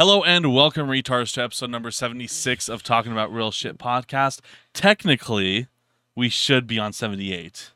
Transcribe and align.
Hello 0.00 0.22
and 0.24 0.54
welcome, 0.54 0.88
retards, 0.88 1.34
to 1.34 1.42
episode 1.42 1.68
number 1.68 1.90
76 1.90 2.70
of 2.70 2.82
Talking 2.82 3.12
About 3.12 3.30
Real 3.30 3.50
Shit 3.50 3.76
podcast. 3.76 4.40
Technically, 4.72 5.66
we 6.16 6.30
should 6.30 6.66
be 6.66 6.78
on 6.78 6.94
78. 6.94 7.72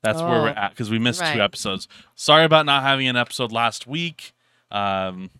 That's 0.00 0.20
where 0.20 0.40
we're 0.40 0.50
Oh, 0.50 0.52
at 0.52 0.70
because 0.70 0.88
we 0.88 1.00
missed 1.00 1.20
right. 1.20 1.34
two 1.34 1.40
episodes. 1.40 1.88
Sorry 2.14 2.44
about 2.44 2.64
not 2.64 2.84
having 2.84 3.08
an 3.08 3.16
episode 3.16 3.50
last 3.50 3.88
week. 3.88 4.34
Um, 4.70 5.30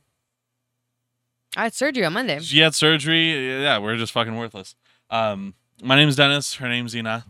I 1.57 1.63
had 1.63 1.73
surgery 1.73 2.05
on 2.05 2.15
Monday. 2.15 2.41
she 2.41 2.59
had 2.59 2.75
surgery. 2.75 3.63
Yeah, 3.63 3.79
we're 3.79 3.97
just 3.97 4.11
fucking 4.11 4.35
worthless. 4.35 4.75
Um, 5.11 5.55
my 5.85 5.95
name's 5.95 6.17
Dennis. 6.17 6.55
Her 6.55 6.69
name's 6.69 6.91
Zena. 6.91 7.27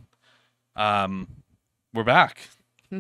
Um, 0.76 1.28
we're 1.92 2.04
back. 2.04 2.48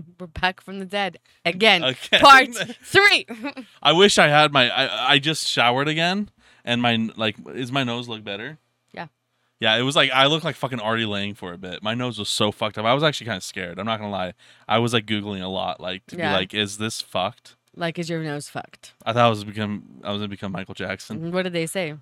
We're 0.20 0.26
back 0.26 0.60
from 0.60 0.78
the 0.78 0.84
dead 0.84 1.18
again. 1.44 1.82
Again. 1.84 2.20
Part 2.20 2.48
three. 2.82 3.26
I 3.82 3.92
wish 3.92 4.18
I 4.18 4.28
had 4.28 4.52
my. 4.52 4.68
I, 4.70 5.12
I 5.14 5.18
just 5.18 5.46
showered 5.46 5.88
again, 5.88 6.30
and 6.64 6.80
my 6.82 7.10
like 7.16 7.36
is 7.54 7.70
my 7.72 7.84
nose 7.84 8.08
look 8.08 8.24
better? 8.24 8.58
Yeah. 8.92 9.06
Yeah, 9.60 9.76
it 9.76 9.82
was 9.82 9.96
like 9.96 10.10
I 10.12 10.26
looked 10.26 10.44
like 10.44 10.56
fucking 10.56 10.80
Artie 10.80 11.06
Lange 11.06 11.34
for 11.34 11.52
a 11.52 11.58
bit. 11.58 11.82
My 11.82 11.94
nose 11.94 12.18
was 12.18 12.28
so 12.28 12.50
fucked 12.52 12.78
up. 12.78 12.84
I 12.84 12.94
was 12.94 13.02
actually 13.02 13.26
kind 13.26 13.36
of 13.36 13.44
scared. 13.44 13.78
I'm 13.78 13.86
not 13.86 13.98
gonna 13.98 14.10
lie. 14.10 14.34
I 14.68 14.78
was 14.78 14.92
like 14.92 15.06
googling 15.06 15.42
a 15.42 15.48
lot, 15.48 15.80
like 15.80 16.06
to 16.08 16.16
Yeah. 16.16 16.30
be 16.30 16.36
like, 16.36 16.54
is 16.54 16.78
this 16.78 17.00
fucked? 17.00 17.56
like, 17.76 17.98
is 17.98 18.08
your 18.08 18.22
nose 18.22 18.48
fucked? 18.48 18.92
I 19.04 19.12
thought 19.12 19.26
I 19.26 19.28
was 19.28 19.42
become. 19.44 20.00
I 20.04 20.10
was 20.12 20.18
gonna 20.18 20.28
become 20.28 20.52
Michael 20.52 20.74
Jackson. 20.74 21.18
Mm-hmm. 21.18 21.30
What 21.32 21.42
did 21.42 21.52
they 21.52 21.66
say? 21.66 21.94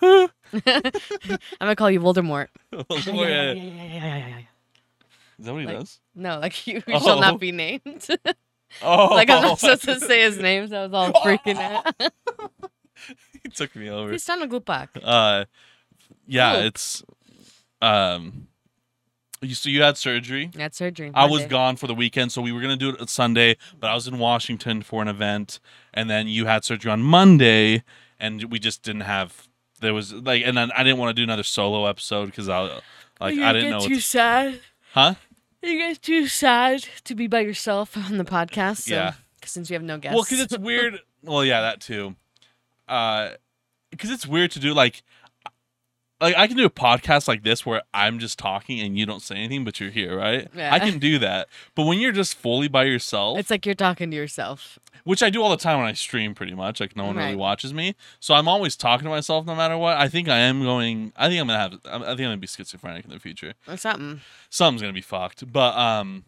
I'm 0.00 0.28
gonna 1.60 1.76
call 1.76 1.90
you 1.90 2.00
Voldemort. 2.00 2.46
yeah. 2.72 4.38
Is 5.38 5.46
that 5.46 5.52
what 5.52 5.60
he 5.60 5.66
Like- 5.66 5.78
does? 5.80 6.00
No, 6.14 6.38
like 6.38 6.66
you 6.66 6.82
Oh. 6.88 6.98
shall 7.00 7.20
not 7.20 7.40
be 7.40 7.52
named. 7.52 8.06
Oh, 8.82 9.06
like 9.14 9.30
I'm 9.30 9.42
not 9.42 9.58
supposed 9.58 9.84
to 9.84 10.00
say 10.00 10.22
his 10.22 10.38
name, 10.38 10.68
so 10.68 10.80
I 10.82 10.86
was 10.86 10.92
all 10.94 11.12
freaking 11.24 11.56
out. 11.56 11.94
he 13.42 13.48
took 13.50 13.74
me 13.76 13.88
over. 13.90 14.12
He's 14.12 14.24
trying 14.24 14.40
to 14.40 14.46
glupak. 14.48 14.88
Uh, 15.02 15.44
yeah, 16.26 16.56
Ooh. 16.62 16.66
it's 16.66 17.02
um. 17.82 18.48
You, 19.42 19.54
so 19.54 19.68
you 19.68 19.82
had 19.82 19.98
surgery. 19.98 20.50
I 20.58 20.62
had 20.62 20.74
surgery. 20.74 21.10
I 21.12 21.26
was 21.26 21.44
gone 21.44 21.76
for 21.76 21.86
the 21.86 21.94
weekend, 21.94 22.32
so 22.32 22.40
we 22.40 22.50
were 22.50 22.62
gonna 22.62 22.76
do 22.78 22.88
it 22.90 23.00
on 23.00 23.08
Sunday, 23.08 23.56
but 23.78 23.90
I 23.90 23.94
was 23.94 24.06
in 24.08 24.18
Washington 24.18 24.80
for 24.80 25.02
an 25.02 25.08
event, 25.08 25.60
and 25.92 26.08
then 26.08 26.28
you 26.28 26.46
had 26.46 26.64
surgery 26.64 26.90
on 26.90 27.02
Monday, 27.02 27.82
and 28.18 28.44
we 28.44 28.58
just 28.58 28.82
didn't 28.82 29.02
have. 29.02 29.48
There 29.80 29.92
was 29.92 30.14
like, 30.14 30.42
and 30.46 30.56
then 30.56 30.70
I 30.72 30.82
didn't 30.82 30.98
want 30.98 31.10
to 31.10 31.14
do 31.14 31.24
another 31.24 31.42
solo 31.42 31.84
episode 31.84 32.26
because 32.26 32.48
I, 32.48 32.60
like, 33.20 33.38
I 33.38 33.52
didn't 33.52 33.70
know. 33.70 33.78
what 33.80 33.88
too 33.88 33.96
to- 33.96 34.00
sad. 34.00 34.60
huh? 34.94 35.14
You 35.64 35.78
guys 35.80 35.98
too 35.98 36.26
sad 36.26 36.86
to 37.04 37.14
be 37.14 37.26
by 37.26 37.40
yourself 37.40 37.96
on 37.96 38.18
the 38.18 38.24
podcast. 38.24 38.82
So, 38.88 38.94
Yeah. 38.94 39.12
Since 39.44 39.68
we 39.70 39.74
have 39.74 39.82
no 39.82 39.98
guests. 39.98 40.14
Well, 40.14 40.24
because 40.24 40.40
it's 40.40 40.56
weird. 40.58 41.00
well, 41.22 41.44
yeah, 41.44 41.60
that 41.62 41.80
too. 41.80 42.16
Uh, 42.88 43.30
because 43.90 44.10
it's 44.10 44.26
weird 44.26 44.50
to 44.52 44.58
do 44.58 44.72
like, 44.74 45.02
like 46.20 46.34
I 46.36 46.46
can 46.46 46.56
do 46.56 46.64
a 46.64 46.70
podcast 46.70 47.28
like 47.28 47.42
this 47.42 47.64
where 47.66 47.82
I'm 47.92 48.18
just 48.18 48.38
talking 48.38 48.80
and 48.80 48.98
you 48.98 49.04
don't 49.06 49.20
say 49.20 49.36
anything, 49.36 49.64
but 49.64 49.80
you're 49.80 49.90
here, 49.90 50.16
right? 50.16 50.48
Yeah. 50.54 50.72
I 50.72 50.78
can 50.78 50.98
do 50.98 51.18
that. 51.18 51.48
But 51.74 51.84
when 51.86 51.98
you're 51.98 52.12
just 52.12 52.36
fully 52.36 52.68
by 52.68 52.84
yourself, 52.84 53.38
It's 53.38 53.50
like 53.50 53.66
you're 53.66 53.74
talking 53.74 54.10
to 54.10 54.16
yourself. 54.16 54.78
Which 55.04 55.22
I 55.22 55.30
do 55.30 55.42
all 55.42 55.50
the 55.50 55.56
time 55.56 55.78
when 55.78 55.86
I 55.86 55.92
stream, 55.92 56.34
pretty 56.34 56.54
much. 56.54 56.80
Like 56.80 56.96
no 56.96 57.04
one 57.04 57.16
really 57.16 57.36
watches 57.36 57.72
me, 57.72 57.94
so 58.20 58.34
I'm 58.34 58.48
always 58.48 58.76
talking 58.76 59.04
to 59.04 59.10
myself 59.10 59.46
no 59.46 59.54
matter 59.54 59.78
what. 59.78 59.96
I 59.96 60.08
think 60.08 60.28
I 60.28 60.38
am 60.38 60.62
going. 60.62 61.12
I 61.16 61.28
think 61.28 61.40
I'm 61.40 61.46
gonna 61.46 61.58
have. 61.58 61.72
I 61.84 61.98
think 61.98 62.08
I'm 62.10 62.16
gonna 62.16 62.36
be 62.38 62.46
schizophrenic 62.46 63.04
in 63.04 63.10
the 63.10 63.20
future. 63.20 63.54
Or 63.68 63.76
something. 63.76 64.20
Something's 64.50 64.82
gonna 64.82 64.92
be 64.92 65.00
fucked. 65.00 65.50
But 65.52 65.76
um, 65.76 66.24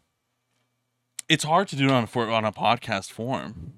it's 1.28 1.44
hard 1.44 1.68
to 1.68 1.76
do 1.76 1.86
it 1.86 1.90
on 1.90 2.06
for 2.06 2.30
on 2.30 2.44
a 2.44 2.52
podcast 2.52 3.10
form. 3.10 3.74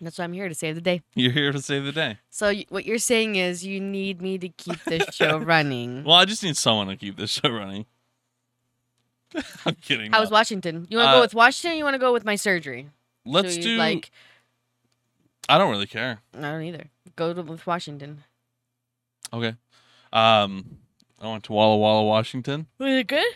That's 0.00 0.18
why 0.18 0.24
I'm 0.24 0.32
here 0.32 0.48
to 0.48 0.54
save 0.54 0.74
the 0.74 0.80
day. 0.80 1.02
You're 1.14 1.30
here 1.32 1.52
to 1.52 1.62
save 1.62 1.84
the 1.84 1.92
day. 1.92 2.18
So 2.28 2.48
y- 2.48 2.66
what 2.68 2.84
you're 2.84 2.98
saying 2.98 3.36
is 3.36 3.64
you 3.64 3.80
need 3.80 4.20
me 4.20 4.38
to 4.38 4.48
keep 4.48 4.82
this 4.84 5.04
show 5.14 5.38
running. 5.38 6.02
Well, 6.04 6.16
I 6.16 6.24
just 6.24 6.42
need 6.42 6.56
someone 6.56 6.88
to 6.88 6.96
keep 6.96 7.16
this 7.16 7.30
show 7.30 7.48
running. 7.48 7.86
I'm 9.64 9.74
kidding. 9.76 10.12
How's. 10.12 10.30
Washington? 10.30 10.86
You 10.90 10.98
want 10.98 11.06
to 11.06 11.10
Uh, 11.10 11.14
go 11.16 11.20
with 11.22 11.34
Washington? 11.34 11.72
or 11.72 11.78
You 11.78 11.84
want 11.84 11.94
to 11.94 11.98
go 11.98 12.12
with 12.12 12.24
my 12.24 12.36
surgery? 12.36 12.88
Let's 13.24 13.54
So 13.56 13.60
do. 13.62 13.76
like. 13.76 14.10
I 15.48 15.58
don't 15.58 15.70
really 15.70 15.86
care. 15.86 16.20
I 16.36 16.40
don't 16.40 16.62
either. 16.62 16.86
Go 17.16 17.34
to 17.34 17.42
with 17.42 17.66
Washington. 17.66 18.24
Okay. 19.32 19.54
Um, 20.12 20.78
I 21.20 21.30
went 21.30 21.44
to 21.44 21.52
Walla 21.52 21.76
Walla, 21.76 22.04
Washington. 22.04 22.66
Was 22.78 22.92
it 22.92 23.06
good? 23.08 23.26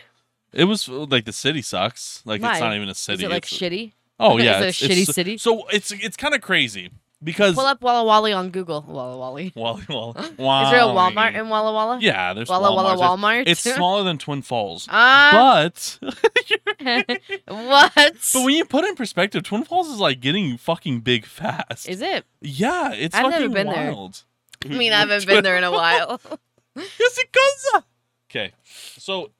It 0.53 0.63
was 0.65 0.87
like 0.87 1.25
the 1.25 1.33
city 1.33 1.61
sucks. 1.61 2.23
Like 2.25 2.41
it's 2.41 2.59
not 2.59 2.75
even 2.75 2.89
a 2.89 2.95
city. 2.95 3.23
Is 3.23 3.29
it 3.29 3.31
like 3.31 3.43
it's, 3.43 3.53
shitty? 3.53 3.93
Oh 4.19 4.37
Is 4.39 4.45
yeah, 4.45 4.59
it 4.59 4.63
a 4.63 4.67
it's, 4.69 4.79
shitty 4.81 5.01
it's- 5.01 5.15
city? 5.15 5.37
So 5.37 5.67
it's 5.69 5.91
it's 5.91 6.17
kind 6.17 6.33
of 6.33 6.41
crazy 6.41 6.89
because 7.23 7.55
Pull 7.55 7.65
up 7.65 7.81
Walla 7.81 8.03
Wally 8.03 8.31
on 8.33 8.49
Google. 8.49 8.83
Walla 8.87 9.17
Wally. 9.17 9.51
Walla 9.55 9.81
Walla. 9.89 10.19
Is 10.19 10.37
there 10.37 10.79
a 10.81 10.83
Walmart 10.83 11.35
in 11.35 11.49
Walla 11.49 11.73
Walla? 11.73 11.99
Yeah, 12.01 12.33
there's 12.33 12.49
Walla 12.49 12.73
Walla 12.73 12.95
Walmart. 12.95 13.43
It's 13.47 13.61
smaller 13.61 14.03
than 14.03 14.17
Twin 14.17 14.41
Falls, 14.41 14.87
Ah. 14.89 15.31
but 15.71 15.99
what? 17.47 17.91
but 17.95 18.43
when 18.43 18.55
you 18.55 18.65
put 18.65 18.83
it 18.85 18.89
in 18.89 18.95
perspective, 18.95 19.43
Twin 19.43 19.63
Falls 19.63 19.87
is 19.89 19.99
like 19.99 20.19
getting 20.19 20.57
fucking 20.57 21.01
big 21.01 21.25
fast. 21.25 21.87
Is 21.89 22.01
it? 22.01 22.25
yeah, 22.41 22.91
it's 22.93 23.15
I've 23.15 23.23
fucking 23.23 23.39
never 23.41 23.53
been 23.53 23.67
there. 23.67 23.91
wild. 23.93 24.23
I 24.65 24.69
mean, 24.69 24.91
I 24.93 24.99
haven't 24.99 25.25
been 25.25 25.43
there 25.43 25.57
in 25.57 25.63
a 25.63 25.71
while. 25.71 26.19
Yes, 26.75 27.17
it 27.17 27.29
goes. 27.31 27.83
Okay, 28.29 28.51
so 28.97 29.31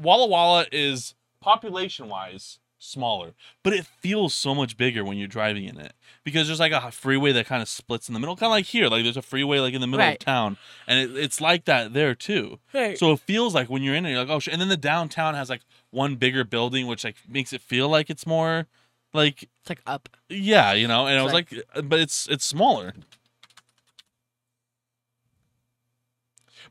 Walla 0.00 0.26
Walla 0.26 0.66
is 0.72 1.14
population 1.40 2.08
wise 2.08 2.58
smaller, 2.82 3.34
but 3.62 3.72
it 3.72 3.86
feels 3.86 4.34
so 4.34 4.54
much 4.54 4.76
bigger 4.76 5.04
when 5.04 5.16
you're 5.16 5.28
driving 5.28 5.64
in 5.64 5.78
it 5.78 5.92
because 6.24 6.46
there's 6.48 6.58
like 6.60 6.72
a 6.72 6.90
freeway 6.90 7.30
that 7.32 7.46
kind 7.46 7.62
of 7.62 7.68
splits 7.68 8.08
in 8.08 8.14
the 8.14 8.20
middle, 8.20 8.34
kind 8.36 8.48
of 8.48 8.52
like 8.52 8.64
here. 8.66 8.88
Like 8.88 9.04
there's 9.04 9.16
a 9.16 9.22
freeway 9.22 9.58
like 9.60 9.72
in 9.74 9.80
the 9.80 9.86
middle 9.86 10.04
Right. 10.04 10.14
of 10.20 10.24
town, 10.24 10.56
and 10.86 10.98
it, 10.98 11.16
it's 11.16 11.40
like 11.40 11.64
that 11.66 11.92
there 11.92 12.14
too. 12.14 12.58
Right. 12.74 12.98
So 12.98 13.12
it 13.12 13.20
feels 13.20 13.54
like 13.54 13.68
when 13.70 13.82
you're 13.82 13.94
in 13.94 14.04
it, 14.04 14.10
you're 14.10 14.20
like, 14.20 14.28
oh 14.30 14.40
shit. 14.40 14.52
And 14.52 14.60
then 14.60 14.68
the 14.68 14.76
downtown 14.76 15.34
has 15.34 15.48
like 15.48 15.62
one 15.90 16.16
bigger 16.16 16.42
building, 16.44 16.86
which 16.86 17.04
like 17.04 17.16
makes 17.28 17.52
it 17.52 17.60
feel 17.60 17.88
like 17.88 18.10
it's 18.10 18.26
more 18.26 18.66
like 19.14 19.44
It's 19.60 19.68
like 19.68 19.82
up. 19.86 20.08
yeah, 20.28 20.72
you 20.72 20.88
know. 20.88 21.06
And 21.06 21.18
I 21.18 21.22
was 21.22 21.32
Right. 21.32 21.50
like, 21.52 21.64
uh, 21.76 21.82
but 21.82 22.00
it's 22.00 22.26
it's 22.28 22.44
smaller. 22.44 22.94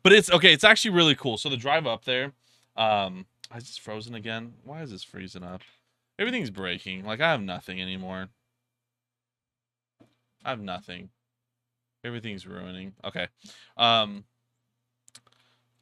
But 0.03 0.13
it's 0.13 0.31
okay. 0.31 0.51
It's 0.53 0.63
actually 0.63 0.91
really 0.91 1.15
cool. 1.15 1.37
So 1.37 1.47
the 1.49 1.57
drive 1.57 1.85
up 1.85 2.05
there, 2.05 2.31
um, 2.75 3.25
is 3.55 3.65
this 3.65 3.77
frozen 3.77 4.15
again? 4.15 4.53
Why 4.63 4.81
is 4.81 4.91
this 4.91 5.03
freezing 5.03 5.43
up? 5.43 5.61
Everything's 6.21 6.51
breaking. 6.51 7.03
Like 7.03 7.19
I 7.19 7.31
have 7.31 7.41
nothing 7.41 7.81
anymore. 7.81 8.29
I 10.45 10.51
have 10.51 10.61
nothing. 10.61 11.09
Everything's 12.03 12.45
ruining. 12.45 12.93
Okay. 13.03 13.27
Um. 13.75 14.23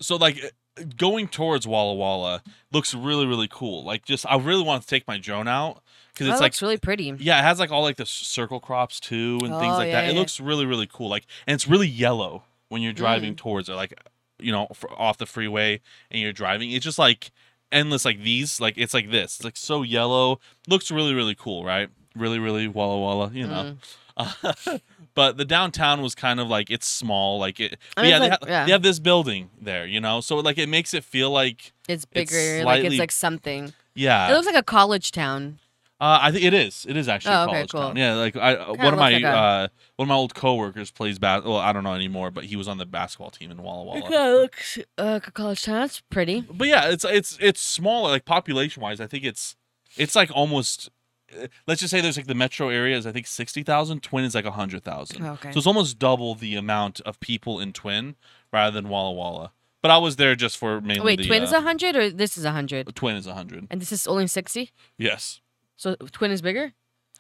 So 0.02 0.16
like 0.16 0.42
uh, 0.78 0.84
going 0.98 1.28
towards 1.28 1.68
Walla 1.68 1.94
Walla 1.94 2.42
looks 2.72 2.94
really 2.94 3.26
really 3.26 3.50
cool. 3.52 3.84
Like 3.84 4.06
just 4.06 4.26
I 4.26 4.38
really 4.38 4.64
want 4.64 4.82
to 4.84 4.88
take 4.88 5.06
my 5.08 5.18
drone 5.18 5.48
out 5.50 5.82
because 6.14 6.28
That 6.28 6.34
it's 6.34 6.42
like 6.42 6.52
looks 6.54 6.62
really 6.62 6.78
pretty. 6.78 7.14
yeah, 7.20 7.40
it 7.40 7.44
has 7.44 7.60
like 7.60 7.72
all 7.72 7.82
like 7.84 7.98
the 7.98 8.06
circle 8.06 8.62
crops 8.62 9.00
too 9.02 9.40
and 9.44 9.50
things 9.54 9.74
Oh, 9.76 9.78
like 9.78 9.88
yeah, 9.90 10.02
that. 10.04 10.10
It 10.10 10.16
looks 10.18 10.40
really 10.40 10.66
really 10.66 10.88
cool. 10.92 11.10
Like 11.10 11.26
and 11.48 11.54
it's 11.56 11.68
really 11.68 11.88
yellow 11.88 12.44
when 12.70 12.82
you're 12.82 12.94
driving 12.94 13.34
Mm. 13.34 13.38
towards 13.38 13.68
it. 13.68 13.74
Like 13.74 13.94
you 14.40 14.54
know 14.54 14.68
off 14.98 15.18
the 15.18 15.26
freeway 15.26 15.82
and 16.12 16.22
you're 16.22 16.32
driving. 16.34 16.72
It's 16.72 16.86
just 16.86 17.00
like 17.00 17.32
endless 17.72 18.06
like 18.06 18.22
these. 18.24 18.60
Like 18.60 18.76
it's 18.78 18.94
like 18.94 19.12
this. 19.12 19.36
It's 19.38 19.44
like 19.44 19.58
so 19.58 19.82
yellow. 19.84 20.40
Looks 20.68 20.92
really 20.92 21.14
really 21.14 21.36
cool, 21.36 21.64
right? 21.64 21.90
Really 22.16 22.40
really 22.40 22.68
walla 22.68 23.00
walla. 23.00 23.32
You 23.34 23.48
know. 23.48 23.76
Mm. 24.18 24.82
but 25.16 25.38
the 25.38 25.46
downtown 25.46 26.02
was 26.02 26.14
kind 26.16 26.40
of 26.40 26.48
like 26.48 26.70
it's 26.70 26.88
small. 26.88 27.40
Like 27.40 27.60
it. 27.60 27.78
I 27.96 28.02
mean, 28.02 28.12
yeah, 28.12 28.18
it's 28.18 28.24
they, 28.26 28.30
like- 28.30 28.40
ha- 28.42 28.46
yeah. 28.48 28.66
they 28.66 28.72
have 28.72 28.84
this 28.84 29.00
building 29.00 29.50
there. 29.62 29.86
You 29.86 30.02
know, 30.02 30.22
so 30.22 30.38
like 30.38 30.58
it 30.58 30.68
makes 30.70 30.94
it 30.94 31.04
feel 31.04 31.32
like 31.32 31.72
It's 31.88 32.06
It's 32.12 32.32
bigger. 32.32 32.64
like 32.66 32.84
it's 32.84 32.98
like 32.98 33.12
something. 33.12 33.74
yeah. 33.96 34.30
it 34.30 34.34
looks 34.34 34.46
like 34.46 34.56
a 34.56 34.64
college 34.64 35.12
town. 35.12 35.60
Uh, 36.02 36.18
I 36.22 36.32
think 36.32 36.46
it 36.46 36.54
is. 36.54 36.86
It 36.88 36.96
is 36.96 37.10
actually 37.10 37.36
Oh, 37.36 37.44
okay, 37.44 37.52
college 37.52 37.72
cool. 37.72 37.82
town. 37.82 37.96
Yeah, 37.98 38.16
like 38.16 38.36
I 38.38 38.56
uh, 38.56 38.66
Kinda 38.68 38.84
one 38.86 38.94
of 38.94 39.00
my 39.00 39.12
like 39.12 39.24
uh 39.26 39.68
one 39.98 40.06
of 40.06 40.08
my 40.10 40.16
old 40.16 40.34
coworkers 40.34 40.92
plays 40.92 41.20
bas. 41.20 41.44
Well, 41.44 41.58
I 41.58 41.74
don't 41.74 41.84
know 41.84 41.94
anymore, 41.94 42.32
but 42.32 42.46
he 42.46 42.56
was 42.56 42.68
on 42.70 42.78
the 42.78 42.86
basketball 42.86 43.32
team 43.32 43.52
in 43.52 43.62
Walla 43.62 43.84
Walla. 43.84 44.00
It 44.00 44.10
looks 44.42 44.78
uh, 44.98 45.04
like 45.04 45.28
a 45.28 45.32
college 45.32 45.64
town. 45.64 45.82
That's 45.82 46.00
pretty. 46.10 46.42
But 46.42 46.68
yeah, 46.70 46.90
it's 46.90 47.04
it's 47.04 47.38
it's 47.42 47.60
smaller. 47.62 48.12
Like 48.12 48.24
population 48.24 48.82
wise, 48.82 49.02
I 49.02 49.08
think 49.08 49.24
it's 49.26 49.58
it's 49.98 50.16
like 50.16 50.32
almost. 50.34 50.90
uh, 51.38 51.48
Let's 51.68 51.82
just 51.82 51.92
say 51.92 52.00
there's 52.00 52.16
like 52.16 52.28
the 52.28 52.34
metro 52.36 52.70
area 52.70 52.96
is 52.98 53.06
I 53.06 53.12
think 53.12 53.28
sixty 53.28 53.62
thousand. 53.64 54.02
Twin 54.02 54.24
is 54.24 54.34
like 54.34 54.46
a 54.46 54.52
hundred 54.52 54.86
thousand. 54.86 55.26
Okay. 55.26 55.52
So 55.52 55.58
it's 55.58 55.68
almost 55.68 56.00
double 56.00 56.34
the 56.34 56.56
amount 56.56 57.02
of 57.02 57.20
people 57.20 57.60
in 57.60 57.74
Twin 57.74 58.16
rather 58.54 58.74
than 58.74 58.88
Walla 58.88 59.12
Walla. 59.12 59.52
But 59.82 59.92
I 59.92 59.98
was 59.98 60.16
there 60.16 60.36
just 60.36 60.58
for 60.58 60.80
mainly. 60.80 61.04
Wait, 61.06 61.20
the, 61.20 61.28
twin 61.28 61.44
is 61.44 61.52
uh, 61.54 61.58
a 61.58 61.62
hundred 61.62 61.96
or 61.98 62.10
this 62.10 62.38
is 62.38 62.46
a 62.46 62.52
hundred, 62.52 62.94
Twin 62.96 63.16
is 63.18 63.28
a 63.28 63.34
hundred. 63.34 63.68
and 63.70 63.82
this 63.82 63.92
is 63.92 64.08
only 64.08 64.28
sixty. 64.28 64.72
Yes. 64.98 65.42
So 65.80 65.96
twin 66.12 66.30
is 66.32 66.42
bigger. 66.42 66.74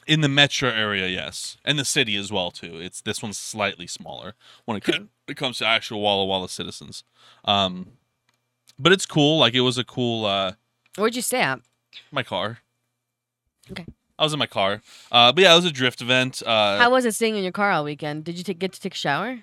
In 0.05 0.19
the 0.19 0.27
metro 0.27 0.69
area, 0.69 1.07
yes, 1.07 1.55
and 1.63 1.79
the 1.79 1.85
city 1.85 2.17
as 2.17 2.29
well 2.29 2.51
too. 2.51 2.77
It's 2.81 2.99
this 2.99 3.23
one's 3.23 3.37
slightly 3.37 3.87
smaller 3.87 4.33
when 4.65 4.75
it, 4.75 4.83
co- 4.83 5.07
it 5.29 5.37
comes 5.37 5.59
to 5.59 5.65
actual 5.65 6.01
Walla 6.01 6.25
Walla 6.25 6.49
citizens. 6.49 7.05
Um, 7.45 7.91
but 8.77 8.91
it's 8.91 9.05
cool. 9.05 9.39
Like 9.39 9.53
it 9.53 9.61
was 9.61 9.77
a 9.77 9.85
cool. 9.85 10.25
Uh, 10.25 10.53
Where'd 10.97 11.15
you 11.15 11.21
stay 11.21 11.39
at? 11.39 11.61
my 12.11 12.21
car. 12.21 12.59
Okay. 13.71 13.85
I 14.17 14.23
was 14.25 14.33
in 14.33 14.39
my 14.39 14.45
car. 14.47 14.81
Uh, 15.09 15.31
but 15.31 15.41
yeah, 15.41 15.53
it 15.53 15.55
was 15.55 15.65
a 15.65 15.71
drift 15.71 16.01
event. 16.01 16.43
Uh, 16.45 16.77
How 16.77 16.89
was 16.91 17.05
it 17.05 17.15
staying 17.15 17.37
in 17.37 17.43
your 17.43 17.53
car 17.53 17.71
all 17.71 17.85
weekend? 17.85 18.25
Did 18.25 18.37
you 18.37 18.43
ta- 18.43 18.53
get 18.59 18.73
to 18.73 18.81
take 18.81 18.93
a 18.93 18.97
shower? 18.97 19.39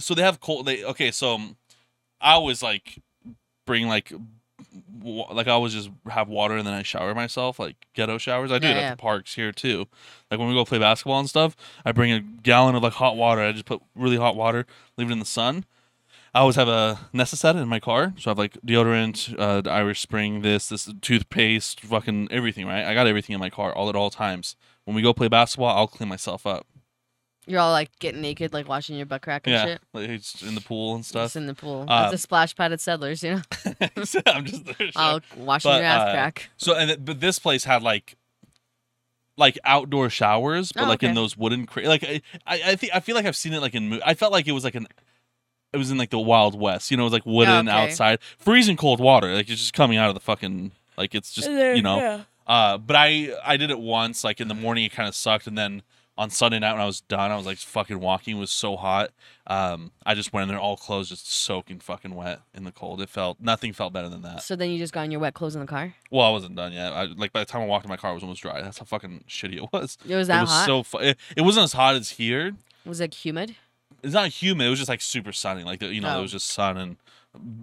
so 0.00 0.12
they 0.14 0.22
have 0.22 0.40
cold. 0.40 0.66
They 0.66 0.82
okay. 0.84 1.12
So 1.12 1.38
I 2.20 2.32
always 2.32 2.62
like 2.64 2.98
bring 3.64 3.86
like 3.86 4.12
like 5.02 5.46
I 5.48 5.52
always 5.52 5.72
just 5.72 5.90
have 6.08 6.28
water 6.28 6.56
and 6.56 6.66
then 6.66 6.74
I 6.74 6.82
shower 6.82 7.14
myself 7.14 7.58
like 7.58 7.76
ghetto 7.94 8.18
showers. 8.18 8.50
I 8.52 8.58
do 8.58 8.66
Yeah, 8.68 8.74
it 8.74 8.76
at 8.76 8.80
yeah. 8.82 8.90
the 8.90 8.96
parks 8.96 9.34
here 9.34 9.52
too. 9.52 9.86
Like 10.30 10.38
when 10.40 10.48
we 10.48 10.54
go 10.54 10.64
play 10.64 10.78
basketball 10.78 11.20
and 11.20 11.28
stuff, 11.28 11.56
I 11.84 11.92
bring 11.92 12.12
a 12.12 12.20
gallon 12.20 12.74
of 12.74 12.82
like 12.82 12.94
hot 12.94 13.16
water. 13.16 13.40
I 13.42 13.52
just 13.52 13.64
put 13.66 13.82
really 13.94 14.16
hot 14.16 14.36
water, 14.36 14.66
leave 14.96 15.08
it 15.10 15.12
in 15.12 15.18
the 15.18 15.24
sun. 15.24 15.64
I 16.34 16.40
always 16.40 16.56
have 16.56 16.68
a 16.68 16.98
Necesset 17.14 17.56
in 17.56 17.66
my 17.66 17.80
car, 17.80 18.12
so 18.18 18.28
I 18.28 18.32
have 18.32 18.38
like 18.38 18.58
deodorant, 18.60 19.34
uh, 19.38 19.62
the 19.62 19.70
Irish 19.70 20.00
Spring, 20.00 20.42
this, 20.42 20.68
this 20.68 20.92
toothpaste, 21.00 21.80
fucking 21.80 22.28
everything. 22.30 22.66
Right, 22.66 22.84
I 22.84 22.92
got 22.92 23.06
everything 23.06 23.32
in 23.32 23.40
my 23.40 23.48
car 23.48 23.72
all 23.74 23.88
at 23.88 23.96
all 23.96 24.10
times. 24.10 24.54
When 24.84 24.94
we 24.94 25.00
go 25.00 25.14
play 25.14 25.28
basketball, 25.28 25.74
I'll 25.74 25.86
clean 25.88 26.10
myself 26.10 26.46
up. 26.46 26.66
You're 27.46 27.60
all 27.60 27.70
like 27.70 27.96
getting 28.00 28.20
naked, 28.20 28.52
like 28.52 28.66
washing 28.68 28.96
your 28.96 29.06
butt 29.06 29.22
crack 29.22 29.46
and 29.46 29.52
Yeah, 29.54 29.64
shit. 29.66 29.80
like 29.92 30.08
it's 30.08 30.42
in 30.42 30.54
the 30.56 30.60
pool 30.60 30.96
and 30.96 31.04
stuff. 31.06 31.26
Just 31.26 31.36
in 31.36 31.46
the 31.46 31.54
pool. 31.54 31.86
Uh, 31.88 32.04
At 32.06 32.10
the 32.10 32.18
splash 32.18 32.56
pad 32.56 32.72
at 32.72 32.80
Settlers, 32.80 33.22
you 33.22 33.36
know? 33.36 33.42
I'm 34.26 34.44
just 34.44 34.64
there. 34.64 34.90
All 34.96 35.20
washing 35.36 35.70
But, 35.70 35.76
your 35.76 35.84
ass 35.86 36.08
uh, 36.08 36.12
crack. 36.12 36.50
So 36.56 36.74
and 36.74 36.88
th- 36.88 37.04
but 37.04 37.20
this 37.20 37.38
place 37.38 37.64
had 37.64 37.82
like 37.82 38.16
like 39.36 39.58
outdoor 39.64 40.08
showers, 40.10 40.72
but 40.72 40.84
Oh, 40.84 40.88
like 40.88 41.02
in 41.02 41.10
okay. 41.10 41.14
those 41.14 41.36
wooden 41.36 41.66
cra- 41.66 41.86
like 41.88 42.02
I 42.04 42.22
I 42.46 42.62
I 42.72 42.76
think 42.76 42.94
I 42.94 43.00
feel 43.00 43.14
like 43.14 43.26
I've 43.26 43.36
seen 43.36 43.52
it 43.52 43.60
like 43.60 43.74
in 43.74 43.90
mo- 43.90 44.00
I 44.04 44.14
felt 44.14 44.32
like 44.32 44.48
it 44.48 44.52
was 44.52 44.64
like 44.64 44.74
an 44.74 44.86
it 45.72 45.76
was 45.76 45.90
in 45.90 45.98
like 45.98 46.10
the 46.10 46.18
Wild 46.18 46.58
West, 46.58 46.90
you 46.90 46.96
know, 46.96 47.02
it 47.02 47.06
was 47.06 47.12
like 47.12 47.26
wooden 47.26 47.68
okay. 47.68 47.76
outside, 47.90 48.18
freezing 48.38 48.76
cold 48.76 48.98
water, 48.98 49.34
like 49.34 49.48
it's 49.50 49.60
just 49.60 49.74
coming 49.74 49.98
out 49.98 50.08
of 50.08 50.14
the 50.14 50.20
fucking 50.20 50.72
like 50.96 51.14
it's 51.14 51.32
just 51.32 51.48
you 51.50 51.82
know. 51.82 52.24
Uh, 52.46 52.78
but 52.78 52.96
I 52.96 53.34
I 53.44 53.56
did 53.56 53.70
it 53.70 53.78
once, 53.78 54.24
like 54.24 54.40
in 54.40 54.48
the 54.48 54.54
morning, 54.54 54.84
it 54.84 54.92
kind 54.92 55.08
of 55.08 55.14
sucked, 55.14 55.46
and 55.46 55.58
then 55.58 55.82
on 56.18 56.30
Sunday 56.30 56.58
night 56.58 56.72
when 56.72 56.80
I 56.80 56.86
was 56.86 57.00
done, 57.02 57.30
I 57.30 57.36
was 57.36 57.44
like 57.44 57.58
fucking 57.58 58.00
walking, 58.00 58.36
it 58.36 58.40
was 58.40 58.50
so 58.50 58.76
hot. 58.76 59.10
Um, 59.46 59.92
I 60.06 60.14
just 60.14 60.32
went 60.32 60.44
in 60.44 60.48
there 60.48 60.58
all 60.58 60.76
clothes, 60.76 61.10
just 61.10 61.30
soaking 61.30 61.80
fucking 61.80 62.14
wet 62.14 62.40
in 62.54 62.64
the 62.64 62.72
cold. 62.72 63.00
It 63.02 63.08
felt 63.10 63.38
nothing 63.40 63.72
felt 63.74 63.92
better 63.92 64.08
than 64.08 64.22
that. 64.22 64.42
So 64.42 64.56
then 64.56 64.70
you 64.70 64.78
just 64.78 64.92
got 64.94 65.02
in 65.04 65.10
your 65.10 65.20
wet 65.20 65.34
clothes 65.34 65.54
in 65.54 65.60
the 65.60 65.66
car? 65.66 65.94
Well, 66.10 66.26
I 66.26 66.30
wasn't 66.30 66.56
done 66.56 66.72
yet. 66.72 66.92
I, 66.92 67.04
like 67.04 67.32
by 67.32 67.40
the 67.40 67.46
time 67.46 67.60
I 67.62 67.66
walked 67.66 67.84
in 67.84 67.90
my 67.90 67.96
car, 67.96 68.12
it 68.12 68.14
was 68.14 68.22
almost 68.22 68.40
dry. 68.42 68.62
That's 68.62 68.78
how 68.78 68.84
fucking 68.86 69.24
shitty 69.28 69.56
it 69.56 69.72
was. 69.72 69.98
It 70.08 70.14
was 70.16 70.28
it 70.28 70.32
that 70.32 70.40
was 70.42 70.50
hot? 70.50 70.66
so 70.66 70.82
fu- 70.82 70.98
it, 70.98 71.18
it 71.36 71.42
wasn't 71.42 71.64
as 71.64 71.72
hot 71.74 71.94
as 71.96 72.10
here. 72.12 72.52
was 72.84 73.00
it 73.00 73.12
humid? 73.14 73.56
It's 74.02 74.14
not 74.14 74.28
humid. 74.28 74.66
It 74.68 74.70
was 74.70 74.78
just 74.78 74.88
like 74.88 75.00
super 75.02 75.32
sunny. 75.32 75.64
Like 75.64 75.80
the, 75.80 75.92
you 75.92 76.00
know, 76.00 76.08
Oh. 76.08 76.12
there 76.14 76.22
was 76.22 76.32
just 76.32 76.48
sun 76.48 76.76
and 76.78 76.96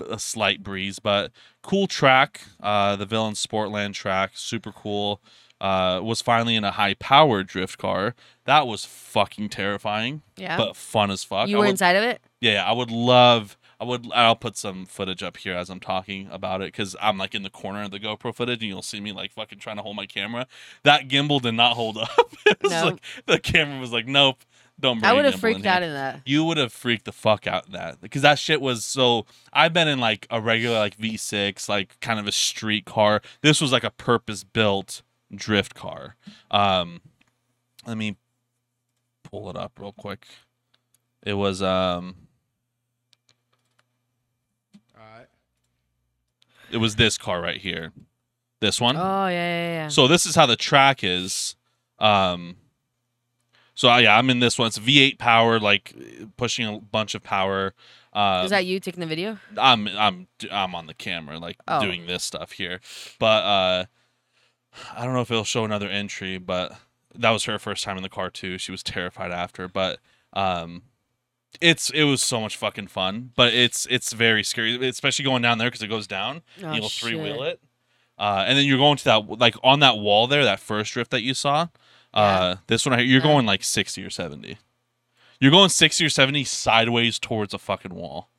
a 0.10 0.20
slight 0.20 0.62
breeze. 0.62 1.00
But 1.00 1.32
cool 1.64 1.88
track. 1.88 2.42
Uh, 2.62 2.96
the 2.98 3.06
Villain 3.08 3.34
Sportland 3.34 3.94
track, 3.94 4.32
super 4.36 4.72
cool. 4.72 5.20
Uh, 5.64 6.02
was 6.04 6.22
finally 6.22 6.56
in 6.58 6.66
a 6.66 6.72
high 6.72 6.94
powered 6.96 7.48
drift 7.48 7.78
car. 7.78 8.16
That 8.44 8.68
was 8.68 8.84
fucking 8.84 9.48
terrifying, 9.48 10.22
Yeah. 10.36 10.58
but 10.58 10.76
fun 10.76 11.10
as 11.10 11.24
fuck. 11.24 11.48
you 11.48 11.56
I 11.56 11.60
were 11.60 11.66
would- 11.66 11.72
inside 11.72 11.96
of 11.96 12.04
it? 12.04 12.22
yeah, 12.42 12.66
I 12.68 12.74
would 12.74 12.92
love. 12.92 13.58
I 13.80 13.86
would. 13.86 14.08
I'll 14.14 14.36
put 14.36 14.56
some 14.58 14.86
footage 14.86 15.24
up 15.24 15.38
here 15.38 15.56
as 15.56 15.70
I'm 15.70 15.80
talking 15.80 16.28
about 16.32 16.62
it 16.62 16.68
because 16.74 16.96
I'm 17.02 17.18
like 17.18 17.34
in 17.34 17.44
the 17.44 17.50
corner 17.50 17.82
of 17.84 17.92
the 17.92 18.00
GoPro 18.00 18.36
footage, 18.36 18.60
and 18.62 18.70
you'll 18.70 18.82
see 18.82 19.00
me 19.00 19.12
like 19.14 19.32
fucking 19.32 19.60
trying 19.60 19.78
to 19.78 19.82
hold 19.84 19.96
my 19.96 20.06
camera. 20.06 20.48
That 20.84 21.08
gimbal 21.08 21.42
did 21.42 21.54
not 21.54 21.76
hold 21.78 21.98
up. 21.98 22.10
it 22.46 22.62
was 22.62 22.72
No. 22.72 22.84
like 22.86 23.02
the 23.26 23.40
camera 23.40 23.80
was 23.80 23.92
like, 23.94 24.06
nope, 24.08 24.40
don't. 24.80 25.00
Bring 25.00 25.10
I 25.10 25.14
would 25.14 25.26
have 25.26 25.36
freaked 25.40 25.62
in 25.62 25.68
out 25.68 25.82
in 25.84 25.94
that. 25.94 26.22
You 26.26 26.44
would 26.46 26.58
have 26.58 26.72
freaked 26.74 27.06
the 27.06 27.12
fuck 27.14 27.48
out 27.48 27.68
in 27.68 27.72
that 27.74 28.00
because 28.02 28.22
that 28.22 28.38
shit 28.38 28.60
was 28.62 28.84
so. 28.86 29.26
I've 29.54 29.74
been 29.74 29.88
in 29.88 30.00
like 30.00 30.28
a 30.30 30.40
regular 30.42 30.78
like 30.80 30.98
V6, 30.98 31.68
like 31.70 32.00
kind 32.02 32.20
of 32.20 32.28
a 32.28 32.32
street 32.34 32.86
car. 32.86 33.22
This 33.42 33.60
was 33.62 33.72
like 33.72 33.84
a 33.86 33.92
purpose 33.92 34.44
built 34.44 35.02
drift 35.36 35.74
car. 35.76 36.16
Um, 36.52 37.02
let 37.86 37.98
me 37.98 38.18
pull 39.24 39.50
it 39.50 39.56
up 39.56 39.74
real 39.80 39.94
quick. 39.94 40.26
It 41.26 41.34
was 41.34 41.62
um. 41.62 42.16
Alright. 44.98 45.28
it 46.72 46.78
was 46.78 46.96
this 46.96 47.18
car 47.18 47.42
right 47.42 47.58
here 47.60 47.92
this 48.60 48.80
one 48.80 48.96
Oh, 48.96 49.28
yeah, 49.28 49.32
yeah, 49.32 49.74
yeah. 49.74 49.88
so 49.90 50.08
this 50.08 50.26
is 50.26 50.36
how 50.36 50.46
the 50.46 50.56
track 50.56 51.04
is 51.04 51.56
um 52.00 52.56
so 53.76 53.90
uh, 53.90 53.98
yeah 53.98 54.18
i'm 54.18 54.30
in 54.30 54.40
this 54.40 54.58
one 54.58 54.68
it's 54.68 54.80
v8 54.80 55.18
power 55.18 55.60
like 55.60 55.94
pushing 56.38 56.66
a 56.68 56.80
bunch 56.80 57.16
of 57.16 57.24
power 57.24 57.74
uh 58.14 58.42
Is 58.46 58.52
that 58.52 58.66
you 58.66 58.80
taking 58.80 59.02
the 59.02 59.06
video? 59.08 59.38
i'm 59.58 59.88
i'm 59.90 60.28
i'm 60.52 60.76
on 60.76 60.88
the 60.88 60.94
camera 60.94 61.38
like 61.40 61.58
Oh. 61.68 61.82
doing 61.82 62.06
this 62.08 62.24
stuff 62.24 62.54
here 62.54 62.80
but 63.20 63.44
uh 63.44 63.86
i 64.96 65.04
don't 65.06 65.14
know 65.14 65.22
if 65.22 65.32
it'll 65.32 65.44
show 65.44 65.66
another 65.66 65.88
entry 65.90 66.38
but 66.38 66.78
that 67.16 67.32
was 67.32 67.44
her 67.46 67.60
first 67.60 67.84
time 67.84 67.98
in 67.98 68.04
the 68.04 68.10
car 68.10 68.30
too 68.30 68.58
she 68.58 68.72
was 68.72 68.84
terrified 68.84 69.32
after 69.32 69.68
but 69.68 70.00
um 70.34 70.84
it's 71.62 71.90
it 71.92 72.04
was 72.06 72.22
so 72.22 72.42
much 72.42 72.58
fucking 72.58 72.88
fun 72.88 73.32
but 73.36 73.54
it's 73.54 73.86
it's 73.92 74.12
very 74.14 74.44
scary 74.44 74.88
especially 74.88 75.24
going 75.24 75.42
down 75.42 75.58
there 75.60 75.68
because 75.68 75.84
it 75.84 75.88
goes 75.88 76.08
down 76.08 76.42
Oh, 76.64 76.74
you'll 76.74 76.90
three 76.90 77.16
wheel 77.16 77.44
it. 77.44 77.62
Uh, 78.18 78.44
and 78.48 78.58
then 78.58 78.66
you're 78.66 78.78
going 78.78 78.96
to 78.98 79.04
that 79.06 79.40
like 79.40 79.56
on 79.64 79.80
that 79.80 79.98
wall 79.98 80.28
there, 80.28 80.44
that 80.44 80.60
first 80.60 80.94
drift 80.94 81.10
that 81.12 81.24
you 81.24 81.34
saw. 81.34 81.68
Uh, 82.14 82.58
this 82.68 82.86
one 82.86 82.92
right 82.94 83.00
here, 83.00 83.08
you're 83.10 83.22
Yeah. 83.22 83.28
going 83.28 83.46
like 83.48 83.64
sixty 83.64 84.04
or 84.04 84.10
seventy. 84.12 84.58
You're 85.40 85.50
going 85.52 85.70
sixty 85.70 86.06
or 86.06 86.10
seventy 86.10 86.44
sideways 86.44 87.18
towards 87.18 87.56
a 87.56 87.58
fucking 87.58 87.94
wall. 87.94 88.30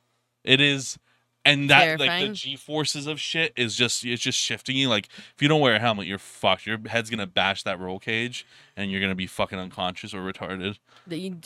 It 0.45 0.61
is, 0.61 0.97
and 1.45 1.69
that 1.69 1.99
like 1.99 2.21
the 2.21 2.33
g 2.33 2.55
forces 2.55 3.07
of 3.07 3.19
shit 3.19 3.53
is 3.55 3.75
just 3.75 4.03
it's 4.03 4.21
just 4.21 4.37
shifting 4.37 4.75
you. 4.75 4.89
Like 4.89 5.07
if 5.35 5.41
you 5.41 5.47
don't 5.47 5.61
wear 5.61 5.75
a 5.75 5.79
helmet, 5.79 6.07
you're 6.07 6.17
fucked. 6.17 6.65
Your 6.65 6.79
head's 6.87 7.09
gonna 7.09 7.27
bash 7.27 7.63
that 7.63 7.79
roll 7.79 7.99
cage, 7.99 8.45
and 8.75 8.91
you're 8.91 9.01
gonna 9.01 9.15
be 9.15 9.27
fucking 9.27 9.59
unconscious 9.59 10.13
or 10.13 10.19
retarded. 10.21 10.77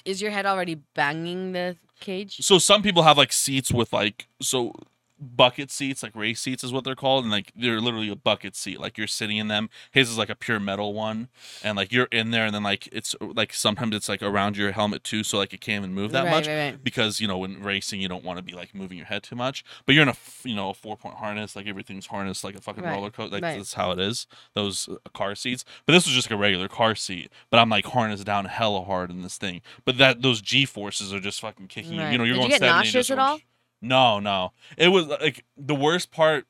Is 0.05 0.21
your 0.21 0.31
head 0.31 0.45
already 0.45 0.75
banging 0.95 1.51
the 1.51 1.75
cage? 1.99 2.37
So 2.37 2.57
some 2.57 2.81
people 2.81 3.03
have 3.03 3.17
like 3.17 3.33
seats 3.33 3.71
with 3.71 3.91
like 3.91 4.27
so 4.41 4.73
bucket 5.19 5.71
seats, 5.71 6.03
like 6.03 6.15
race 6.15 6.41
seats 6.41 6.63
is 6.63 6.71
what 6.71 6.83
they're 6.83 6.95
called, 6.95 7.23
and 7.23 7.31
like 7.31 7.51
they're 7.55 7.81
literally 7.81 8.09
a 8.09 8.15
bucket 8.15 8.55
seat. 8.55 8.79
Like 8.79 8.97
you're 8.97 9.07
sitting 9.07 9.37
in 9.37 9.47
them. 9.47 9.69
His 9.91 10.09
is 10.09 10.17
like 10.17 10.29
a 10.29 10.35
pure 10.35 10.59
metal 10.59 10.93
one, 10.93 11.29
and 11.63 11.77
like 11.77 11.91
you're 11.91 12.07
in 12.11 12.31
there, 12.31 12.45
and 12.45 12.55
then 12.55 12.63
like 12.63 12.87
it's 12.91 13.15
like 13.21 13.53
sometimes 13.53 13.95
it's 13.95 14.09
like 14.09 14.21
around 14.21 14.57
your 14.57 14.71
helmet 14.71 15.03
too, 15.03 15.23
so 15.23 15.37
like 15.37 15.53
it 15.53 15.61
can't 15.61 15.83
even 15.83 15.93
move 15.93 16.11
that 16.11 16.25
right, 16.25 16.31
much. 16.31 16.47
Right, 16.47 16.71
right. 16.71 16.83
Because 16.83 17.19
you 17.19 17.27
know 17.27 17.37
when 17.37 17.61
racing 17.61 18.01
you 18.01 18.07
don't 18.07 18.23
want 18.23 18.37
to 18.37 18.43
be 18.43 18.53
like 18.53 18.73
moving 18.73 18.97
your 18.97 19.07
head 19.07 19.23
too 19.23 19.35
much, 19.35 19.63
but 19.85 19.95
you're 19.95 20.03
in 20.03 20.09
a 20.09 20.15
you 20.43 20.55
know 20.55 20.69
a 20.69 20.73
four 20.73 20.95
point 20.97 21.15
harness 21.15 21.55
like 21.55 21.67
everything's 21.67 22.07
harnessed 22.07 22.43
like 22.43 22.55
a 22.55 22.61
fucking 22.61 22.83
roller 22.83 23.09
coaster 23.09 23.39
like 23.39 23.41
that's 23.41 23.73
how 23.73 23.91
it 23.91 23.99
is 23.99 24.27
those 24.53 24.87
uh, 24.89 25.09
car 25.13 25.35
seats. 25.35 25.65
But 25.85 25.93
this 25.93 26.05
was 26.05 26.15
just 26.15 26.29
like 26.29 26.37
a 26.37 26.41
regular 26.41 26.67
car 26.67 26.95
seat, 26.95 27.31
but 27.49 27.59
I'm 27.59 27.69
like 27.69 27.85
harnessed 27.85 28.25
down 28.25 28.45
hella 28.45 28.83
hard 28.83 29.09
in 29.11 29.21
this 29.21 29.37
thing. 29.37 29.61
But 29.85 29.97
that 29.97 30.21
those 30.21 30.41
G 30.41 30.65
forces 30.65 31.13
are 31.13 31.19
just 31.19 31.41
fucking 31.41 31.67
kicking 31.67 31.93
you. 31.93 32.05
You 32.05 32.17
know 32.17 32.23
you're 32.23 32.35
Did 32.35 32.43
you 32.43 32.49
get 32.49 32.61
nauseous 32.61 33.09
at 33.11 33.19
all? 33.19 33.39
No, 33.81 34.19
no. 34.19 34.51
It 34.77 34.89
was 34.89 35.07
like 35.07 35.45
the 35.57 35.75
worst 35.75 36.11
part. 36.11 36.45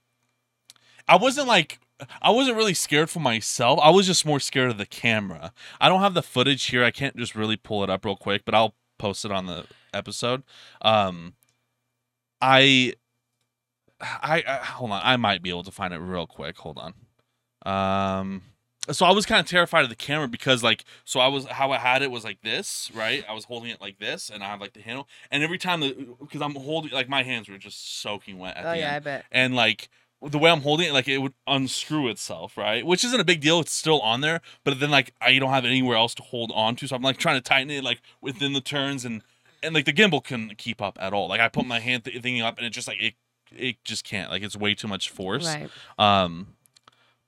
I 1.07 1.15
wasn't 1.15 1.48
like 1.48 1.79
I 2.21 2.31
wasn't 2.31 2.57
really 2.57 2.74
scared 2.74 3.09
for 3.09 3.19
myself. 3.19 3.79
I 3.81 3.89
was 3.89 4.07
just 4.07 4.25
more 4.25 4.39
scared 4.39 4.71
of 4.71 4.77
the 4.77 4.86
camera. 4.86 5.53
I 5.81 5.89
don't 5.89 6.01
have 6.01 6.13
the 6.13 6.24
footage 6.24 6.65
here. 6.65 6.83
I 6.83 6.91
can't 6.91 7.15
just 7.17 7.36
really 7.36 7.57
pull 7.57 7.83
it 7.83 7.89
up 7.89 8.05
real 8.05 8.15
quick, 8.15 8.45
but 8.45 8.55
I'll 8.55 8.75
post 8.98 9.25
it 9.25 9.31
on 9.31 9.45
the 9.45 9.65
episode. 9.93 10.43
Um 10.81 11.33
I 12.41 12.93
I, 14.01 14.43
I 14.48 14.55
hold 14.65 14.91
on. 14.91 15.01
I 15.03 15.17
might 15.17 15.41
be 15.43 15.50
able 15.50 15.63
to 15.63 15.71
find 15.71 15.93
it 15.93 15.98
real 16.00 16.27
quick. 16.27 16.57
Hold 16.57 16.79
on. 16.79 16.93
Um 17.65 18.43
so 18.91 19.05
I 19.05 19.12
was 19.12 19.25
kind 19.25 19.39
of 19.39 19.46
terrified 19.48 19.84
of 19.84 19.89
the 19.89 19.96
camera 19.96 20.27
because 20.27 20.63
like 20.63 20.84
so 21.05 21.19
I 21.19 21.27
was 21.27 21.46
how 21.46 21.72
I 21.72 21.77
had 21.77 22.01
it 22.01 22.12
was 22.12 22.24
like 22.24 22.41
this, 22.41 22.89
right? 22.93 23.24
I 23.29 23.34
was 23.34 23.46
holding 23.46 23.69
it 23.69 23.79
like 23.81 24.00
this 24.00 24.29
and 24.29 24.43
I 24.43 24.48
have 24.48 24.62
like 24.62 24.74
the 24.74 24.81
handle 24.81 25.08
and 25.31 25.43
every 25.43 25.58
time 25.58 25.79
the 25.81 26.15
because 26.19 26.41
I'm 26.41 26.55
holding 26.55 26.91
like 26.91 27.10
my 27.10 27.24
hands 27.24 27.50
were 27.50 27.58
just 27.58 28.01
soaking 28.01 28.38
wet 28.39 28.58
at 28.58 28.65
Oh 28.65 28.72
the 28.72 28.77
yeah, 28.79 28.88
end 28.88 28.96
I 28.96 29.00
bet. 29.00 29.25
and 29.31 29.55
like 29.55 29.89
the 30.22 30.38
way 30.38 30.51
I'm 30.51 30.62
holding 30.62 30.89
it, 30.89 30.91
like 30.91 31.08
it 31.08 31.19
would 31.19 31.34
unscrew 31.48 32.10
itself, 32.10 32.58
right? 32.58 32.86
Which 32.86 33.05
isn't 33.05 33.19
a 33.22 33.24
big 33.24 33.39
deal. 33.39 33.62
It's 33.62 33.72
still 33.72 34.01
on 34.01 34.19
there, 34.19 34.41
but 34.65 34.79
then 34.79 34.91
like 34.91 35.13
I 35.22 35.39
don't 35.39 35.51
have 35.51 35.63
anywhere 35.65 35.96
else 35.96 36.13
to 36.15 36.24
hold 36.24 36.51
on 36.53 36.75
to, 36.77 36.88
so 36.88 36.96
I'm 36.98 37.01
like 37.01 37.17
trying 37.17 37.36
to 37.38 37.41
tighten 37.41 37.69
it 37.69 37.84
like 37.86 38.01
within 38.22 38.51
the 38.53 38.60
turns, 38.62 39.05
and 39.05 39.22
and 39.63 39.74
like 39.74 39.86
the 39.86 39.93
gimbal 39.93 40.22
couldn't 40.24 40.58
keep 40.58 40.81
up 40.81 40.98
at 41.00 41.13
all. 41.13 41.29
Like 41.29 41.39
I 41.39 41.48
put 41.48 41.65
my 41.65 41.79
hand 41.79 42.03
th- 42.03 42.22
thinking 42.22 42.41
up, 42.41 42.58
and 42.58 42.65
it 42.67 42.72
just 42.72 42.88
like 42.88 43.01
it 43.01 43.13
it 43.55 43.77
just 43.86 44.03
can't. 44.03 44.29
Like 44.29 44.43
it's 44.43 44.58
way 44.58 44.75
too 44.75 44.89
much 44.89 45.10
force. 45.10 45.46
Right. 45.46 45.69
Um, 45.98 46.48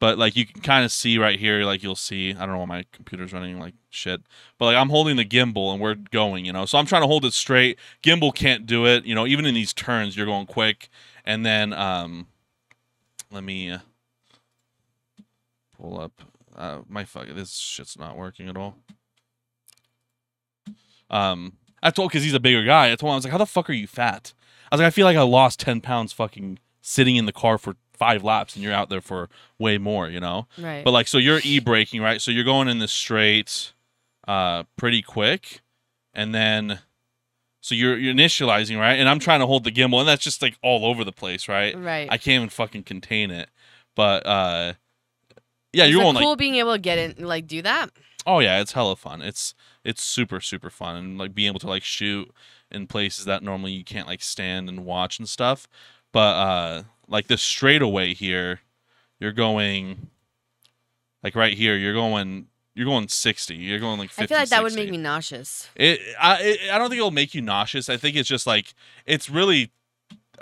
but 0.01 0.17
like 0.17 0.35
you 0.35 0.47
can 0.47 0.61
kind 0.63 0.83
of 0.83 0.91
see 0.91 1.19
right 1.19 1.39
here, 1.39 1.63
like 1.63 1.83
you'll 1.83 1.95
see. 1.95 2.31
I 2.31 2.39
don't 2.39 2.53
know 2.53 2.57
why 2.57 2.65
my 2.65 2.85
computer's 2.91 3.33
running 3.33 3.59
like 3.59 3.75
shit, 3.91 4.19
but 4.57 4.65
like 4.65 4.75
I'm 4.75 4.89
holding 4.89 5.15
the 5.15 5.23
gimbal 5.23 5.71
and 5.71 5.79
we're 5.79 5.93
going, 5.93 6.43
you 6.43 6.51
know. 6.51 6.65
So 6.65 6.79
I'm 6.79 6.87
trying 6.87 7.03
to 7.03 7.07
hold 7.07 7.23
it 7.23 7.33
straight. 7.33 7.77
Gimbal 8.01 8.33
can't 8.33 8.65
do 8.65 8.87
it, 8.87 9.05
you 9.05 9.13
know. 9.13 9.27
Even 9.27 9.45
in 9.45 9.53
these 9.53 9.73
turns, 9.73 10.17
you're 10.17 10.25
going 10.25 10.47
quick, 10.47 10.89
and 11.23 11.45
then 11.45 11.71
um, 11.73 12.25
let 13.31 13.43
me 13.43 13.69
uh, 13.69 13.77
pull 15.77 16.01
up. 16.01 16.19
Uh, 16.55 16.79
my 16.89 17.05
fuck, 17.05 17.27
this 17.27 17.53
shit's 17.53 17.97
not 17.97 18.17
working 18.17 18.49
at 18.49 18.57
all. 18.57 18.77
Um, 21.11 21.57
I 21.83 21.91
told 21.91 22.09
because 22.09 22.23
he's 22.23 22.33
a 22.33 22.39
bigger 22.39 22.63
guy. 22.63 22.91
I 22.91 22.95
told 22.95 23.09
him 23.09 23.13
I 23.13 23.15
was 23.17 23.25
like, 23.25 23.33
"How 23.33 23.37
the 23.37 23.45
fuck 23.45 23.69
are 23.69 23.73
you 23.73 23.85
fat?" 23.85 24.33
I 24.71 24.75
was 24.75 24.79
like, 24.79 24.87
"I 24.87 24.89
feel 24.91 25.05
like 25.05 25.17
I 25.17 25.21
lost 25.21 25.59
ten 25.59 25.79
pounds 25.79 26.11
fucking 26.11 26.57
sitting 26.81 27.17
in 27.17 27.27
the 27.27 27.31
car 27.31 27.59
for 27.59 27.75
five 28.01 28.23
laps 28.23 28.55
and 28.55 28.63
you're 28.63 28.73
out 28.73 28.89
there 28.89 28.99
for 28.99 29.29
way 29.59 29.77
more, 29.77 30.09
you 30.09 30.19
know. 30.19 30.47
Right. 30.57 30.83
But 30.83 30.89
like, 30.89 31.07
so 31.07 31.19
you're 31.19 31.39
e 31.43 31.59
braking, 31.59 32.01
right? 32.01 32.19
So 32.19 32.31
you're 32.31 32.43
going 32.43 32.67
in 32.67 32.79
the 32.79 32.87
straight, 32.87 33.73
uh, 34.27 34.63
pretty 34.75 35.03
quick, 35.03 35.61
and 36.11 36.33
then, 36.33 36.79
so 37.61 37.75
you're 37.75 37.95
you're 37.95 38.11
initializing, 38.15 38.79
right? 38.79 38.99
And 38.99 39.07
I'm 39.07 39.19
trying 39.19 39.39
to 39.41 39.45
hold 39.45 39.65
the 39.65 39.71
gimbal, 39.71 39.99
and 39.99 40.07
that's 40.07 40.23
just 40.23 40.41
like 40.41 40.57
all 40.63 40.83
over 40.83 41.03
the 41.03 41.11
place, 41.11 41.47
right? 41.47 41.77
right. 41.77 42.07
I 42.11 42.17
can't 42.17 42.37
even 42.37 42.49
fucking 42.49 42.85
contain 42.85 43.29
it. 43.29 43.49
But 43.95 44.25
uh, 44.25 44.73
yeah, 45.71 45.83
Is 45.85 45.91
you're 45.91 46.01
going 46.01 46.15
like, 46.15 46.23
cool 46.23 46.35
being 46.35 46.55
able 46.55 46.73
to 46.73 46.79
get 46.79 46.97
in, 46.97 47.23
like, 47.23 47.45
do 47.45 47.61
that. 47.61 47.91
oh 48.25 48.39
yeah, 48.39 48.61
it's 48.61 48.71
hella 48.71 48.95
fun. 48.95 49.21
It's 49.21 49.53
it's 49.83 50.01
super 50.01 50.41
super 50.41 50.71
fun, 50.71 50.95
and 50.95 51.17
like 51.19 51.35
being 51.35 51.49
able 51.49 51.59
to 51.59 51.67
like 51.67 51.83
shoot 51.83 52.31
in 52.71 52.87
places 52.87 53.25
that 53.25 53.43
normally 53.43 53.73
you 53.73 53.83
can't 53.83 54.07
like 54.07 54.23
stand 54.23 54.69
and 54.69 54.85
watch 54.85 55.19
and 55.19 55.29
stuff. 55.29 55.67
But 56.11 56.35
uh, 56.35 56.83
like 57.11 57.27
the 57.27 57.37
straightaway 57.37 58.13
here, 58.13 58.61
you're 59.19 59.31
going 59.31 60.07
like 61.23 61.35
right 61.35 61.53
here. 61.53 61.75
You're 61.75 61.93
going 61.93 62.47
you're 62.73 62.85
going 62.85 63.09
60. 63.09 63.55
You're 63.55 63.79
going 63.79 63.99
like 63.99 64.09
50. 64.09 64.23
I 64.23 64.27
feel 64.27 64.37
like 64.37 64.49
that 64.49 64.63
would 64.63 64.73
make 64.73 64.89
me 64.89 64.97
nauseous. 64.97 65.69
It 65.75 65.99
I 66.19 66.41
it, 66.41 66.59
I 66.71 66.77
don't 66.77 66.89
think 66.89 66.97
it'll 66.99 67.11
make 67.11 67.35
you 67.35 67.41
nauseous. 67.41 67.89
I 67.89 67.97
think 67.97 68.15
it's 68.15 68.29
just 68.29 68.47
like 68.47 68.73
it's 69.05 69.29
really 69.29 69.71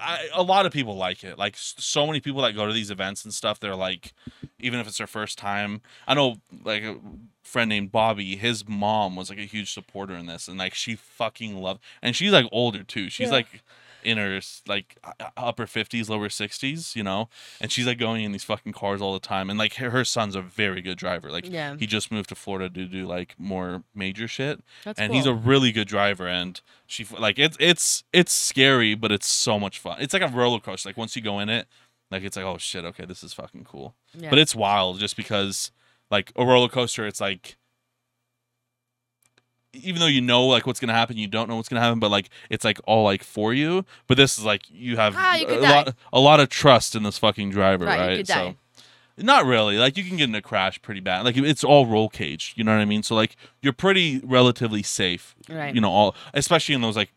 I, 0.01 0.29
a 0.33 0.43
lot 0.43 0.65
of 0.65 0.71
people 0.71 0.95
like 0.95 1.23
it. 1.23 1.37
Like 1.37 1.55
so 1.57 2.07
many 2.07 2.21
people 2.21 2.41
that 2.43 2.55
go 2.55 2.65
to 2.65 2.71
these 2.71 2.91
events 2.91 3.25
and 3.25 3.33
stuff, 3.33 3.59
they're 3.59 3.75
like, 3.75 4.13
even 4.59 4.79
if 4.79 4.87
it's 4.87 4.97
their 4.97 5.07
first 5.07 5.37
time. 5.37 5.81
I 6.07 6.13
know 6.13 6.37
like 6.63 6.83
a 6.83 6.97
friend 7.43 7.67
named 7.67 7.91
Bobby. 7.91 8.37
His 8.37 8.67
mom 8.67 9.15
was 9.15 9.29
like 9.29 9.39
a 9.39 9.43
huge 9.43 9.73
supporter 9.73 10.13
in 10.13 10.27
this, 10.27 10.47
and 10.47 10.57
like 10.57 10.73
she 10.73 10.95
fucking 10.95 11.57
loved. 11.57 11.81
And 12.01 12.15
she's 12.15 12.31
like 12.31 12.45
older 12.51 12.83
too. 12.83 13.09
She's 13.09 13.27
Yeah. 13.27 13.33
like 13.33 13.61
in 14.03 14.17
her 14.17 14.39
like 14.67 14.97
upper 15.37 15.65
50s 15.65 16.09
lower 16.09 16.29
60s 16.29 16.95
you 16.95 17.03
know 17.03 17.29
and 17.59 17.71
she's 17.71 17.85
like 17.87 17.97
going 17.97 18.23
in 18.23 18.31
these 18.31 18.43
fucking 18.43 18.71
cars 18.73 19.01
all 19.01 19.13
the 19.13 19.19
time 19.19 19.49
and 19.49 19.57
like 19.59 19.75
her, 19.75 19.89
her 19.89 20.05
son's 20.05 20.35
a 20.35 20.41
very 20.41 20.81
good 20.81 20.97
driver 20.97 21.31
like 21.31 21.49
Yeah. 21.49 21.75
he 21.77 21.85
just 21.85 22.11
moved 22.11 22.29
to 22.29 22.35
florida 22.35 22.69
to 22.69 22.85
do 22.85 23.05
like 23.05 23.35
more 23.37 23.83
major 23.93 24.27
shit 24.27 24.61
That's 24.83 24.99
and 24.99 25.09
cool. 25.09 25.15
he's 25.17 25.25
a 25.25 25.33
really 25.33 25.71
good 25.71 25.87
driver 25.87 26.27
and 26.27 26.59
she 26.87 27.05
like 27.17 27.37
it's 27.37 27.57
it's 27.59 28.03
it's 28.13 28.31
scary 28.31 28.95
but 28.95 29.11
it's 29.11 29.27
so 29.27 29.59
much 29.59 29.79
fun 29.79 29.97
it's 29.99 30.13
like 30.13 30.23
a 30.23 30.27
roller 30.27 30.59
coaster 30.59 30.89
like 30.89 30.97
once 30.97 31.15
you 31.15 31.21
go 31.21 31.39
in 31.39 31.49
it 31.49 31.67
like 32.11 32.23
it's 32.23 32.35
like 32.37 32.45
oh 32.45 32.57
shit 32.57 32.85
okay 32.85 33.05
this 33.05 33.23
is 33.23 33.33
fucking 33.33 33.63
cool 33.63 33.95
yeah. 34.17 34.29
but 34.29 34.39
it's 34.39 34.55
wild 34.55 34.99
just 34.99 35.15
because 35.15 35.71
like 36.09 36.31
a 36.35 36.43
roller 36.45 36.69
coaster 36.69 37.05
it's 37.05 37.21
like 37.21 37.57
even 39.83 39.99
though 39.99 40.05
you 40.07 40.21
know 40.21 40.45
like 40.45 40.65
what's 40.67 40.79
gonna 40.79 40.93
happen 40.93 41.17
you 41.17 41.27
don't 41.27 41.47
know 41.49 41.55
what's 41.55 41.69
gonna 41.69 41.81
happen 41.81 41.99
but 41.99 42.11
like 42.11 42.29
it's 42.49 42.63
like 42.65 42.79
all 42.85 43.03
like 43.03 43.23
for 43.23 43.53
you 43.53 43.85
but 44.07 44.17
this 44.17 44.37
is 44.37 44.45
like 44.45 44.61
you 44.69 44.97
have 44.97 45.13
Ah, 45.17 45.35
you 45.35 45.45
could 45.45 45.59
a 45.59 45.61
die. 45.61 45.75
lot 45.75 45.95
a 46.13 46.19
lot 46.19 46.39
of 46.39 46.49
trust 46.49 46.95
in 46.95 47.03
this 47.03 47.17
fucking 47.17 47.49
driver 47.51 47.85
Right, 47.85 47.99
right, 47.99 48.11
you 48.11 48.17
could 48.17 48.27
die. 48.27 48.51
so 48.51 48.55
not 49.23 49.45
really 49.45 49.77
like 49.77 49.97
you 49.97 50.03
can 50.05 50.15
get 50.15 50.29
in 50.29 50.35
a 50.35 50.41
crash 50.41 50.81
pretty 50.81 51.01
bad 51.01 51.25
like 51.25 51.35
it's 51.35 51.63
all 51.63 51.85
roll 51.85 52.07
cage 52.07 52.53
you 52.55 52.63
know 52.63 52.71
what 52.73 52.79
i 52.81 52.85
mean 52.85 53.03
so 53.03 53.13
like 53.15 53.35
you're 53.61 53.73
pretty 53.73 54.19
relatively 54.23 54.81
safe 54.81 55.35
Right. 55.49 55.75
you 55.75 55.81
know 55.81 55.89
all 55.91 56.15
especially 56.33 56.73
in 56.75 56.81
those 56.81 56.95
like 56.95 57.11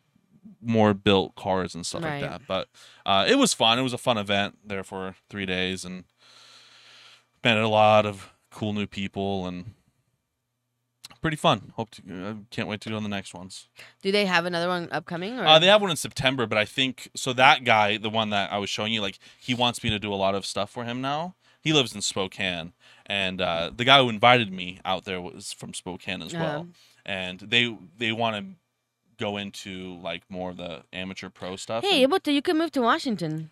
more 0.61 0.95
built 0.95 1.35
cars 1.37 1.75
and 1.77 1.87
stuff 1.87 2.03
Right. 2.03 2.21
like 2.23 2.31
that 2.31 2.41
but 2.49 2.69
uh 3.07 3.25
it 3.29 3.37
was 3.37 3.55
fun 3.55 3.79
it 3.79 3.83
was 3.83 3.93
a 3.93 3.99
fun 3.99 4.19
event 4.19 4.59
there 4.65 4.83
for 4.83 5.15
three 5.31 5.47
days 5.47 5.85
and 5.85 6.03
met 7.45 7.59
a 7.59 7.69
lot 7.69 8.07
of 8.07 8.33
cool 8.51 8.73
new 8.73 8.87
people 8.87 9.47
and 9.47 9.73
pretty 11.23 11.37
fun 11.37 11.73
hope 11.77 11.91
to 11.93 12.03
uh, 12.13 12.35
can't 12.51 12.69
wait 12.69 12.81
to 12.83 12.89
do 12.91 12.97
on 12.97 13.03
the 13.03 13.09
next 13.09 13.33
ones 13.33 13.69
Do 14.03 14.13
they 14.13 14.27
have 14.27 14.45
another 14.45 14.69
one 14.69 14.89
upcoming? 14.93 15.39
Or? 15.39 15.47
uh, 15.47 15.59
they 15.59 15.69
have 15.69 15.81
one 15.81 15.91
in 15.91 15.97
september 15.97 16.47
but 16.47 16.59
i 16.59 16.65
think 16.67 17.09
so 17.15 17.33
that 17.33 17.65
guy 17.65 17.97
the 17.97 18.11
one 18.11 18.29
that 18.31 18.53
i 18.53 18.59
was 18.59 18.69
showing 18.69 18.93
you 18.93 19.01
like 19.01 19.19
he 19.41 19.55
wants 19.55 19.83
me 19.85 19.89
to 19.91 19.99
do 19.99 20.13
a 20.13 20.21
lot 20.25 20.35
of 20.35 20.45
stuff 20.45 20.69
for 20.71 20.85
him 20.85 21.01
now 21.01 21.35
he 21.61 21.73
lives 21.73 21.95
in 21.95 22.01
spokane 22.03 22.73
and 23.07 23.41
uh, 23.41 23.71
the 23.75 23.85
guy 23.85 23.99
who 24.03 24.09
invited 24.09 24.53
me 24.53 24.81
out 24.85 25.05
there 25.05 25.21
was 25.21 25.53
from 25.53 25.73
spokane 25.75 26.21
as 26.23 26.35
well 26.35 26.61
Uh-huh. 26.63 26.65
and 27.07 27.39
they 27.41 27.77
they 27.99 28.13
want 28.13 28.35
to 28.37 28.45
go 29.25 29.37
into 29.37 29.97
like 30.03 30.23
more 30.29 30.51
of 30.51 30.57
the 30.57 30.83
amateur 30.93 31.29
pro 31.29 31.55
stuff. 31.57 31.85
hey, 31.85 32.03
and- 32.05 32.11
but 32.11 32.27
you 32.27 32.43
can 32.43 32.59
move 32.59 32.73
to 32.73 32.81
Washington. 32.83 33.51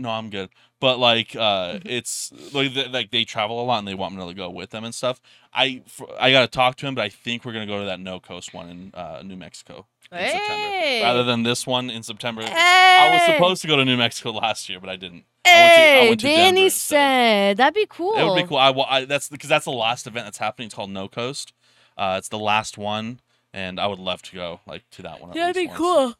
No, 0.00 0.10
I'm 0.10 0.30
good. 0.30 0.48
But 0.80 0.98
like, 0.98 1.36
uh, 1.36 1.74
Mm-hmm. 1.74 1.88
it's 1.88 2.32
like 2.54 2.72
th- 2.72 2.88
like 2.90 3.10
they 3.10 3.24
travel 3.24 3.62
a 3.62 3.64
lot 3.64 3.78
and 3.80 3.86
they 3.88 3.94
want 3.94 4.14
me 4.16 4.26
to 4.26 4.34
go 4.34 4.48
with 4.50 4.70
them 4.70 4.82
and 4.84 4.94
stuff. 4.94 5.20
I 5.52 5.82
I 6.18 6.32
gotta 6.32 6.48
talk 6.48 6.76
to 6.76 6.86
him, 6.86 6.94
but 6.94 7.02
I 7.02 7.08
think 7.10 7.44
we're 7.44 7.52
gonna 7.52 7.66
go 7.66 7.78
to 7.80 7.84
that 7.86 8.00
No 8.00 8.18
Coast 8.20 8.54
one 8.54 8.68
in 8.68 8.90
uh, 8.94 9.22
New 9.24 9.36
Mexico 9.36 9.86
in 10.10 10.18
Hey. 10.18 10.30
September 10.32 11.04
rather 11.06 11.24
than 11.24 11.42
this 11.42 11.66
one 11.66 11.90
in 11.90 12.02
September. 12.02 12.42
Hey. 12.42 12.50
I 12.54 13.10
was 13.12 13.26
supposed 13.26 13.62
to 13.62 13.68
go 13.68 13.76
to 13.76 13.84
New 13.84 13.96
Mexico 13.96 14.30
last 14.32 14.68
year, 14.68 14.80
but 14.80 14.88
I 14.90 14.96
didn't. 14.96 15.24
I 15.46 15.50
went 15.52 15.74
to- 15.74 15.80
I 15.80 15.84
Hey, 16.00 16.08
went 16.08 16.20
to 16.20 16.26
Danny 16.26 16.68
said 16.70 17.56
that'd 17.58 17.74
be 17.74 17.86
cool. 17.88 18.14
It 18.16 18.24
would 18.24 18.42
be 18.42 18.48
cool. 18.48 18.56
I, 18.58 18.70
I 18.88 19.04
that's 19.04 19.28
because 19.28 19.48
that's 19.48 19.64
the 19.66 19.70
last 19.72 20.06
event 20.06 20.26
that's 20.26 20.38
happening. 20.38 20.66
It's 20.66 20.74
called 20.74 20.90
No 20.90 21.08
Coast. 21.08 21.52
Uh, 21.98 22.16
it's 22.18 22.28
the 22.28 22.38
last 22.38 22.78
one, 22.78 23.20
and 23.52 23.78
I 23.78 23.86
would 23.86 23.98
love 23.98 24.22
to 24.22 24.34
go 24.34 24.60
like 24.66 24.88
to 24.92 25.02
that 25.02 25.20
one. 25.20 25.30
at 25.30 25.36
That'd 25.36 25.56
be 25.56 25.66
once. 25.66 25.78
cool. 25.78 26.14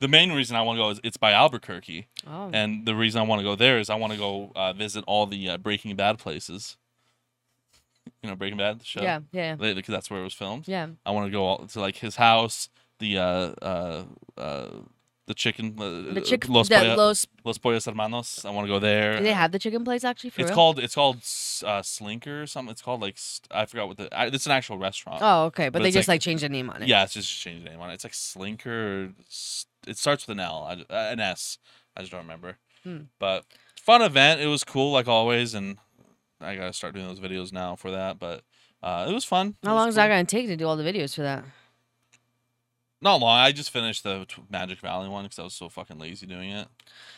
The 0.00 0.08
main 0.08 0.32
reason 0.32 0.56
I 0.56 0.62
want 0.62 0.76
to 0.78 0.82
go 0.82 0.90
is 0.90 1.00
it's 1.04 1.16
by 1.16 1.32
Albuquerque, 1.32 2.06
Oh. 2.26 2.50
and 2.52 2.84
the 2.86 2.94
reason 2.94 3.20
I 3.20 3.24
want 3.24 3.40
to 3.40 3.44
go 3.44 3.54
there 3.56 3.78
is 3.78 3.88
I 3.90 3.94
want 3.94 4.12
to 4.12 4.18
go 4.18 4.52
uh, 4.54 4.72
visit 4.72 5.04
all 5.06 5.26
the 5.26 5.48
uh, 5.50 5.56
Breaking 5.58 5.94
Bad 5.96 6.18
places. 6.18 6.76
You 8.22 8.30
know 8.30 8.36
Breaking 8.36 8.58
Bad, 8.58 8.80
the 8.80 8.84
show. 8.84 9.02
yeah, 9.02 9.20
yeah, 9.32 9.54
Because 9.56 9.92
that's 9.92 10.10
where 10.10 10.20
it 10.20 10.24
was 10.24 10.34
filmed. 10.34 10.68
yeah. 10.68 10.88
I 11.04 11.10
want 11.10 11.26
to 11.26 11.30
go 11.30 11.44
all, 11.44 11.66
to 11.66 11.80
like 11.80 11.96
his 11.96 12.16
house, 12.16 12.68
the 12.98 13.18
uh, 13.18 13.22
uh, 13.62 14.04
uh, 14.36 14.68
the 15.26 15.34
chicken, 15.34 15.74
uh, 15.78 16.14
The 16.14 16.20
chick, 16.20 16.48
Los, 16.48 16.68
the 16.68 16.76
Polla- 16.76 16.94
Los. 16.96 17.26
Los 17.44 17.58
Pollos 17.58 17.84
Hermanos. 17.84 18.44
I 18.44 18.50
want 18.50 18.66
to 18.68 18.72
go 18.72 18.78
there. 18.78 19.16
Do 19.18 19.24
they 19.24 19.32
have 19.32 19.50
the 19.50 19.58
chicken 19.58 19.84
place 19.84 20.04
actually 20.04 20.30
for 20.30 20.40
It's 20.40 20.50
real? 20.50 20.54
called 20.54 20.78
it's 20.78 20.94
called 20.94 21.16
uh, 21.16 21.82
Slinker 21.82 22.42
or 22.42 22.46
something. 22.46 22.70
It's 22.70 22.80
called 22.82 23.00
like 23.00 23.16
I 23.50 23.66
forgot 23.66 23.88
what 23.88 23.96
the. 23.96 24.16
I, 24.16 24.26
it's 24.26 24.46
an 24.46 24.52
actual 24.52 24.78
restaurant. 24.78 25.18
Oh, 25.22 25.44
okay, 25.46 25.64
but, 25.68 25.74
but 25.74 25.82
they 25.82 25.90
just 25.90 26.06
like- 26.08 26.14
like, 26.16 26.20
changed 26.22 26.44
the 26.44 26.48
name 26.48 26.70
on 26.70 26.82
it. 26.82 26.88
Yeah, 26.88 27.02
it's 27.02 27.14
just 27.14 27.30
changed 27.40 27.66
the 27.66 27.70
name 27.70 27.80
on 27.80 27.90
it. 27.90 27.94
It's 27.94 28.04
like 28.04 28.12
Slinker. 28.12 29.12
It 29.86 29.98
starts 29.98 30.26
with 30.26 30.36
an 30.36 30.40
L, 30.40 30.64
I, 30.68 30.72
uh, 30.92 31.10
an 31.10 31.20
S. 31.20 31.58
I 31.96 32.00
just 32.00 32.12
don't 32.12 32.22
remember. 32.22 32.58
Hmm. 32.84 33.02
But 33.18 33.44
fun 33.80 34.02
event. 34.02 34.40
It 34.40 34.46
was 34.46 34.64
cool 34.64 34.92
like 34.92 35.08
always, 35.08 35.54
and 35.54 35.78
I 36.40 36.56
gotta 36.56 36.72
start 36.72 36.94
doing 36.94 37.06
those 37.06 37.20
videos 37.20 37.52
now 37.52 37.76
for 37.76 37.90
that. 37.90 38.18
But 38.18 38.42
uh, 38.82 39.06
it 39.08 39.12
was 39.12 39.24
fun. 39.24 39.56
How 39.64 39.74
long 39.74 39.88
is 39.88 39.94
cool. 39.94 40.04
that 40.04 40.08
gonna 40.08 40.24
take 40.24 40.46
to 40.48 40.56
do 40.56 40.66
all 40.66 40.76
the 40.76 40.84
videos 40.84 41.14
for 41.14 41.22
that? 41.22 41.44
Not 43.06 43.20
long. 43.20 43.38
I 43.38 43.52
just 43.52 43.70
finished 43.70 44.02
the 44.02 44.26
Magic 44.50 44.80
Valley 44.80 45.08
one 45.08 45.22
because 45.24 45.38
I 45.38 45.44
was 45.44 45.54
so 45.54 45.68
fucking 45.68 45.96
lazy 45.96 46.26
doing 46.26 46.50
it. 46.50 46.66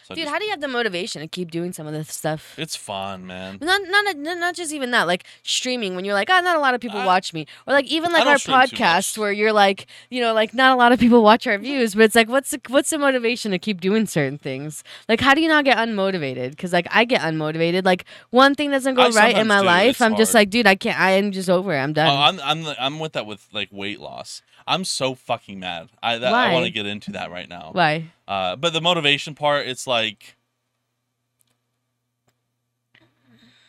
So 0.05 0.15
Dude, 0.15 0.25
just- 0.25 0.33
how 0.33 0.39
do 0.39 0.45
you 0.45 0.51
have 0.51 0.61
the 0.61 0.69
motivation 0.69 1.23
to 1.23 1.29
keep 1.29 1.51
doing 1.51 1.73
some 1.73 1.87
of 1.87 1.95
this 1.95 2.13
stuff? 2.15 2.55
it's 2.59 2.77
fun, 2.77 3.27
man. 3.27 3.57
Not, 3.63 3.81
not, 3.89 4.17
not, 4.17 4.39
not 4.39 4.55
just 4.55 4.73
even 4.75 4.91
that. 4.91 5.07
Like 5.07 5.25
streaming, 5.43 5.97
when 5.97 6.05
you're 6.05 6.13
like, 6.15 6.29
oh, 6.31 6.41
not 6.41 6.57
a 6.57 6.61
lot 6.61 6.75
of 6.75 6.83
people 6.83 6.99
I- 7.01 7.07
watch 7.07 7.33
me, 7.33 7.47
or 7.67 7.73
like 7.73 7.87
even 7.87 8.13
like 8.13 8.27
our 8.27 8.37
podcast, 8.37 9.17
where 9.17 9.33
you're 9.33 9.53
like, 9.53 9.87
you 10.11 10.21
know, 10.21 10.35
like 10.35 10.53
not 10.53 10.73
a 10.73 10.77
lot 10.77 10.93
of 10.93 11.01
people 11.01 11.23
watch 11.23 11.47
our 11.47 11.57
views, 11.57 11.95
but 11.95 12.03
it's 12.05 12.15
like, 12.15 12.29
what's 12.29 12.51
the, 12.51 12.61
what's 12.69 12.91
the 12.91 12.99
motivation 12.99 13.53
to 13.53 13.59
keep 13.59 13.81
doing 13.81 14.05
certain 14.05 14.37
things? 14.37 14.85
Like, 15.09 15.21
how 15.23 15.33
do 15.35 15.41
you 15.41 15.49
not 15.49 15.65
get 15.65 15.79
unmotivated? 15.79 16.51
Because 16.51 16.73
like 16.75 16.87
I 16.91 17.05
get 17.07 17.23
unmotivated. 17.23 17.87
Like 17.87 18.05
one 18.29 18.55
thing 18.55 18.71
doesn't 18.71 18.95
go 18.95 19.05
I 19.05 19.09
right 19.11 19.39
in 19.39 19.47
my 19.47 19.61
do. 19.61 19.67
life, 19.67 19.91
It's 19.93 20.01
I'm 20.03 20.17
just 20.17 20.35
like, 20.35 20.51
dude, 20.51 20.67
I 20.67 20.75
can't. 20.75 20.99
I 21.01 21.13
am 21.13 21.33
just 21.33 21.49
over 21.49 21.75
it. 21.75 21.79
I'm 21.81 21.91
oh, 21.91 21.95
done. 21.95 22.09
Oh, 22.09 22.21
I'm 22.21 22.41
I'm 22.41 22.63
the- 22.65 22.83
I'm 22.83 22.99
with 22.99 23.13
that 23.15 23.25
with 23.25 23.47
like 23.53 23.69
weight 23.73 24.01
loss. 24.01 24.43
I'm 24.69 24.85
so 24.85 25.15
fucking 25.15 25.59
mad. 25.59 25.89
I 26.03 26.19
that, 26.19 26.33
I 26.33 26.47
Why? 26.47 26.53
want 26.53 26.67
to 26.67 26.71
get 26.71 26.87
into 26.87 27.11
that 27.13 27.31
right 27.31 27.49
now. 27.49 27.71
Why? 27.73 28.13
Uh, 28.29 28.55
but 28.57 28.73
the 28.73 28.81
motivation 28.81 29.35
part, 29.35 29.67
it's 29.67 29.87
like, 29.87 30.37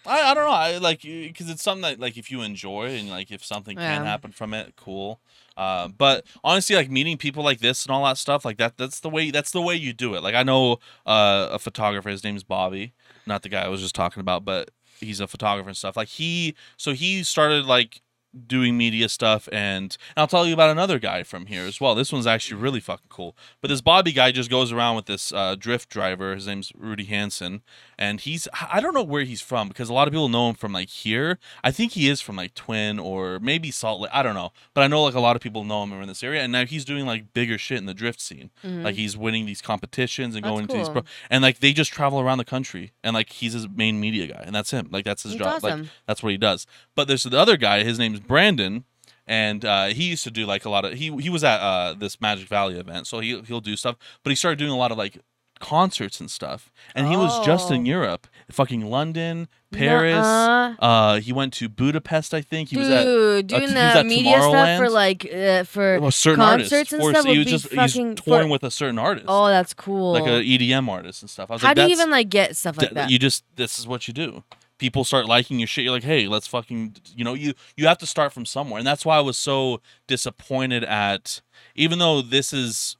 I, 0.06 0.32
I 0.32 0.34
don't 0.34 0.46
know. 0.46 0.52
I 0.52 0.78
like 0.78 1.02
because 1.02 1.50
it's 1.50 1.64
something 1.64 1.84
that 1.84 2.00
like 2.00 2.18
if 2.18 2.32
you 2.32 2.42
enjoy 2.42 2.88
and 2.96 3.10
like 3.10 3.32
if 3.32 3.46
something 3.46 3.76
can 3.76 3.84
Yeah. 3.84 4.04
happen 4.04 4.32
from 4.32 4.54
it, 4.54 4.74
cool. 4.76 5.20
Uh, 5.56 5.88
but 5.90 6.26
honestly, 6.44 6.76
like 6.76 6.90
meeting 6.90 7.18
people 7.18 7.44
like 7.44 7.60
this 7.60 7.86
and 7.86 7.94
all 7.94 8.04
that 8.06 8.18
stuff, 8.18 8.44
like 8.46 8.58
that, 8.58 8.78
that's 8.78 9.00
the 9.02 9.10
way. 9.10 9.30
That's 9.30 9.52
the 9.52 9.62
way 9.62 9.76
you 9.76 9.94
do 9.94 10.16
it. 10.16 10.24
Like 10.24 10.36
I 10.36 10.44
know 10.44 10.80
uh, 11.06 11.50
a 11.52 11.60
photographer. 11.60 12.10
His 12.10 12.24
name's 12.24 12.44
Bobby, 12.44 12.94
not 13.26 13.44
the 13.44 13.50
guy 13.50 13.64
I 13.64 13.68
was 13.68 13.82
just 13.82 13.96
talking 13.96 14.22
about, 14.22 14.44
but 14.46 14.72
he's 15.00 15.20
a 15.20 15.28
photographer 15.28 15.70
and 15.70 15.78
stuff. 15.78 15.96
Like 15.96 16.08
he, 16.10 16.56
so 16.78 16.94
he 16.94 17.24
started 17.24 17.66
like 17.66 18.02
doing 18.48 18.78
media 18.78 19.10
stuff 19.10 19.50
and, 19.52 19.80
and 19.80 19.98
I'll 20.18 20.28
tell 20.28 20.46
you 20.46 20.54
about 20.54 20.70
another 20.70 21.00
guy 21.00 21.24
from 21.24 21.48
here 21.48 21.64
as 21.64 21.82
well. 21.82 21.96
This 21.96 22.12
one's 22.12 22.28
actually 22.28 22.62
really 22.62 22.80
fucking 22.80 23.08
cool. 23.10 23.36
But 23.62 23.70
this 23.70 23.82
Bobby 23.82 24.12
guy 24.12 24.32
just 24.32 24.50
goes 24.50 24.72
around 24.72 24.96
with 24.96 25.06
this 25.06 25.32
uh, 25.32 25.56
drift 25.58 25.90
driver. 25.90 26.36
His 26.36 26.48
name's 26.48 26.72
Rudy 26.76 27.06
Hansen, 27.06 27.62
and 27.98 28.22
he's 28.22 28.48
I 28.72 28.80
don't 28.80 28.94
know 28.94 29.04
where 29.04 29.24
he's 29.24 29.42
from 29.42 29.68
because 29.68 29.90
a 29.90 29.94
lot 29.94 30.08
of 30.08 30.12
people 30.14 30.30
know 30.30 30.50
him 30.50 30.56
from 30.56 30.74
like 30.74 30.90
here. 30.90 31.40
I 31.64 31.72
think 31.72 31.94
he 31.94 32.08
is 32.10 32.22
from 32.22 32.36
like 32.36 32.54
Twin 32.54 33.00
or 33.00 33.40
maybe 33.40 33.72
Salt 33.72 34.02
Lake. 34.02 34.12
I 34.14 34.22
don't 34.24 34.36
know, 34.36 34.52
but 34.74 34.82
I 34.82 34.88
know 34.88 35.04
like 35.04 35.16
a 35.16 35.20
lot 35.20 35.36
of 35.36 35.42
people 35.42 35.64
know 35.64 35.84
him 35.84 35.94
in 35.94 36.08
this 36.08 36.24
area, 36.24 36.42
and 36.42 36.52
now 36.52 36.66
he's 36.66 36.86
doing 36.86 37.06
like 37.06 37.34
bigger 37.34 37.58
shit 37.58 37.78
in 37.78 37.86
the 37.86 37.94
drift 37.94 38.22
scene. 38.22 38.52
Mhm. 38.64 38.84
Like 38.84 38.96
he's 38.96 39.18
winning 39.18 39.46
these 39.46 39.62
competitions 39.62 40.36
and 40.36 40.44
That's 40.44 40.52
going 40.52 40.68
to 40.68 40.78
these 40.78 40.90
pro, 40.90 41.04
and 41.30 41.42
like 41.42 41.60
they 41.60 41.74
just 41.74 41.92
travel 41.92 42.20
around 42.20 42.38
the 42.38 42.46
country, 42.46 42.92
and 43.04 43.14
like 43.14 43.32
he's 43.32 43.54
his 43.54 43.68
main 43.68 44.00
media 44.00 44.28
guy, 44.28 44.44
and 44.46 44.54
that's 44.54 44.72
him. 44.72 44.90
Like 44.92 45.06
that's 45.06 45.24
his 45.24 45.36
That's 45.38 45.62
job. 45.62 45.64
Like 45.64 45.86
that's 46.06 46.22
what 46.22 46.32
he 46.32 46.38
does. 46.38 46.68
But 46.96 47.08
there's 47.08 47.24
the 47.24 47.38
other 47.40 47.58
guy. 47.58 47.84
His 47.84 47.98
name's 48.00 48.19
Brandon, 48.28 48.84
and 49.28 49.64
uh, 49.66 49.86
he 49.88 50.06
used 50.06 50.24
to 50.24 50.32
do 50.32 50.46
like 50.46 50.66
a 50.66 50.70
lot 50.70 50.86
of. 50.86 50.94
He 50.94 51.16
he 51.18 51.30
was 51.30 51.44
at 51.44 51.60
uh, 51.60 51.94
this 51.94 52.20
Magic 52.22 52.48
Valley 52.48 52.78
event, 52.80 53.08
so 53.08 53.20
he 53.20 53.40
he'll 53.42 53.62
do 53.62 53.76
stuff. 53.76 53.96
But 54.24 54.30
he 54.32 54.36
started 54.36 54.58
doing 54.60 54.72
a 54.72 54.78
lot 54.78 54.92
of 54.92 54.98
like 54.98 55.20
concerts 55.60 56.22
and 56.22 56.32
stuff, 56.32 56.72
and 56.96 57.08
he 57.08 57.18
was 57.18 57.46
just 57.46 57.70
in 57.70 57.82
Oh. 57.82 57.84
Europe, 57.84 58.28
fucking 58.50 58.90
London, 58.90 59.50
Paris. 59.74 60.16
Nuh-uh. 60.16 60.76
Uh, 60.80 61.20
he 61.20 61.34
went 61.34 61.52
to 61.56 61.68
Budapest, 61.68 62.34
I 62.34 62.40
think. 62.42 62.70
He 62.70 62.78
Dude, 62.78 62.86
was 62.86 62.90
at 62.92 63.06
uh, 63.08 63.42
doing 63.42 63.62
he 63.64 63.68
was 63.68 63.74
at 63.76 64.06
media 64.06 64.42
stuff 64.42 64.78
for 64.80 64.90
like 64.90 65.26
uh, 65.34 65.64
for 65.66 66.00
well, 66.00 66.12
certain 66.12 66.40
concerts 66.40 66.72
artists. 66.74 66.94
and 66.94 67.02
for- 67.02 67.12
stuff 67.12 67.26
he 67.26 67.32
would 67.32 67.38
was 67.40 67.46
be 67.46 67.52
just 67.52 67.66
fucking 67.74 68.10
he's 68.12 68.22
touring 68.22 68.48
for- 68.48 68.52
with 68.54 68.64
a 68.64 68.72
certain 68.72 68.98
artist, 68.98 69.26
Oh, 69.28 69.48
that's 69.48 69.74
cool. 69.74 70.14
like 70.14 70.24
an 70.24 70.44
EDM 70.44 70.88
artist 70.88 71.22
and 71.24 71.30
stuff. 71.30 71.52
I 71.52 71.56
was 71.56 71.62
How 71.62 71.68
like, 71.70 71.76
do 71.76 71.82
you 71.84 71.90
that's 71.90 72.00
even 72.00 72.10
like 72.12 72.30
get 72.30 72.56
stuff 72.56 72.78
like 72.78 72.88
th- 72.92 72.94
that? 72.96 73.10
you 73.12 73.20
just 73.20 73.44
this 73.58 73.78
is 73.80 73.86
what 73.86 74.08
you 74.08 74.14
do. 74.14 74.44
People 74.80 75.04
start 75.04 75.28
liking 75.28 75.60
your 75.60 75.68
shit. 75.68 75.84
You're 75.84 75.94
like, 75.94 76.04
hey, 76.04 76.28
let's 76.28 76.48
fucking, 76.48 76.96
you 77.16 77.24
know, 77.24 77.36
you 77.36 77.54
you 77.78 77.86
have 77.86 78.00
to 78.00 78.08
start 78.08 78.34
from 78.34 78.46
somewhere, 78.46 78.80
and 78.80 78.88
that's 78.88 79.06
why 79.06 79.18
I 79.18 79.22
was 79.22 79.38
so 79.38 79.82
disappointed 80.08 80.84
at, 80.84 81.42
even 81.76 82.00
though 82.00 82.22
this 82.22 82.52
is, 82.52 82.98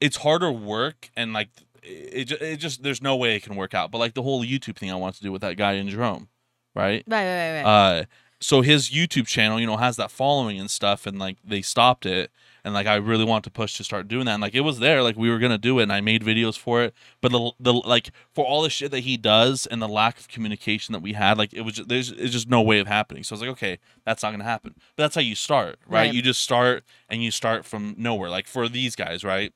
it's 0.00 0.18
harder 0.18 0.52
work 0.52 1.10
and 1.16 1.32
like 1.32 1.48
it, 1.82 2.30
it 2.32 2.56
just 2.56 2.82
there's 2.82 3.00
no 3.02 3.16
way 3.16 3.36
it 3.36 3.42
can 3.42 3.56
work 3.56 3.74
out. 3.74 3.90
But 3.90 3.98
like 3.98 4.14
the 4.14 4.22
whole 4.22 4.44
YouTube 4.44 4.76
thing 4.76 4.90
I 4.90 4.96
wanted 4.96 5.16
to 5.18 5.22
do 5.22 5.32
with 5.32 5.42
that 5.42 5.56
guy 5.56 5.72
in 5.74 5.88
Jerome, 5.88 6.28
right? 6.74 7.02
right, 7.06 7.24
right, 7.24 7.52
right, 7.52 7.62
right. 7.62 7.98
Uh, 8.00 8.04
so 8.42 8.60
his 8.60 8.90
YouTube 8.90 9.26
channel, 9.26 9.60
you 9.60 9.66
know, 9.66 9.76
has 9.76 9.96
that 9.96 10.10
following 10.10 10.58
and 10.58 10.70
stuff, 10.70 11.06
and 11.06 11.18
like 11.18 11.36
they 11.44 11.62
stopped 11.62 12.04
it, 12.04 12.30
and 12.64 12.74
like 12.74 12.86
I 12.86 12.96
really 12.96 13.24
want 13.24 13.44
to 13.44 13.50
push 13.50 13.76
to 13.76 13.84
start 13.84 14.08
doing 14.08 14.26
that, 14.26 14.34
and 14.34 14.42
like 14.42 14.54
it 14.54 14.62
was 14.62 14.80
there, 14.80 15.02
like 15.02 15.16
we 15.16 15.30
were 15.30 15.38
gonna 15.38 15.58
do 15.58 15.78
it, 15.78 15.84
and 15.84 15.92
I 15.92 16.00
made 16.00 16.22
videos 16.22 16.58
for 16.58 16.82
it, 16.82 16.92
but 17.20 17.30
the 17.30 17.52
the 17.60 17.72
like 17.72 18.10
for 18.34 18.44
all 18.44 18.62
the 18.62 18.70
shit 18.70 18.90
that 18.90 19.00
he 19.00 19.16
does 19.16 19.66
and 19.66 19.80
the 19.80 19.88
lack 19.88 20.18
of 20.18 20.28
communication 20.28 20.92
that 20.92 21.02
we 21.02 21.12
had, 21.12 21.38
like 21.38 21.54
it 21.54 21.62
was 21.62 21.74
just, 21.74 21.88
there's 21.88 22.10
it's 22.10 22.32
just 22.32 22.48
no 22.48 22.60
way 22.60 22.80
of 22.80 22.88
happening. 22.88 23.22
So 23.22 23.32
I 23.32 23.36
was 23.36 23.40
like, 23.42 23.50
okay, 23.50 23.78
that's 24.04 24.22
not 24.22 24.32
gonna 24.32 24.44
happen. 24.44 24.74
But 24.96 25.04
that's 25.04 25.14
how 25.14 25.20
you 25.20 25.36
start, 25.36 25.78
right? 25.86 26.06
Right. 26.06 26.14
You 26.14 26.20
just 26.20 26.42
start 26.42 26.84
and 27.08 27.22
you 27.22 27.30
start 27.30 27.64
from 27.64 27.94
nowhere. 27.96 28.28
Like 28.28 28.48
for 28.48 28.68
these 28.68 28.96
guys, 28.96 29.22
right? 29.22 29.52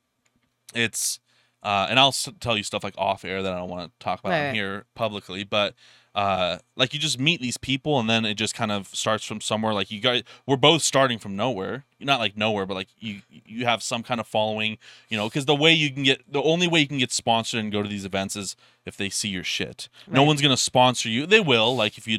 It's 0.73 1.19
uh, 1.63 1.87
and 1.89 1.99
I'll 1.99 2.09
s- 2.09 2.29
tell 2.39 2.55
you 2.55 2.63
stuff 2.63 2.83
like 2.83 2.95
off 2.97 3.25
air 3.25 3.43
that 3.43 3.51
I 3.51 3.57
don't 3.57 3.69
want 3.69 3.91
to 3.91 4.03
talk 4.03 4.19
about 4.19 4.29
right. 4.29 4.53
here 4.53 4.85
publicly, 4.95 5.43
but 5.43 5.73
uh, 6.17 6.57
like 6.75 6.95
you 6.95 6.99
just 6.99 7.19
meet 7.19 7.39
these 7.39 7.57
people 7.57 7.99
and 7.99 8.09
then 8.09 8.25
it 8.25 8.33
just 8.33 8.55
kind 8.55 8.71
of 8.71 8.87
starts 8.87 9.23
from 9.23 9.39
somewhere. 9.39 9.71
Like 9.71 9.91
you 9.91 9.99
guys, 10.01 10.23
we're 10.47 10.57
both 10.57 10.81
starting 10.81 11.19
from 11.19 11.35
nowhere, 11.35 11.85
not 11.99 12.19
like 12.19 12.35
nowhere, 12.35 12.65
but 12.65 12.73
like 12.73 12.87
you 12.97 13.21
you 13.29 13.65
have 13.65 13.83
some 13.83 14.01
kind 14.01 14.19
of 14.19 14.25
following, 14.25 14.79
you 15.09 15.17
know, 15.17 15.29
because 15.29 15.45
the 15.45 15.53
way 15.53 15.71
you 15.73 15.91
can 15.91 16.01
get 16.01 16.23
the 16.27 16.41
only 16.41 16.67
way 16.67 16.79
you 16.79 16.87
can 16.87 16.97
get 16.97 17.11
sponsored 17.11 17.59
and 17.59 17.71
go 17.71 17.83
to 17.83 17.87
these 17.87 18.03
events 18.03 18.35
is 18.35 18.55
if 18.83 18.97
they 18.97 19.09
see 19.09 19.29
your 19.29 19.43
shit. 19.43 19.89
No 20.07 20.23
one's 20.23 20.41
gonna 20.41 20.57
sponsor 20.57 21.07
you. 21.07 21.27
They 21.27 21.39
will, 21.39 21.75
like 21.75 21.99
if 21.99 22.07
you, 22.07 22.17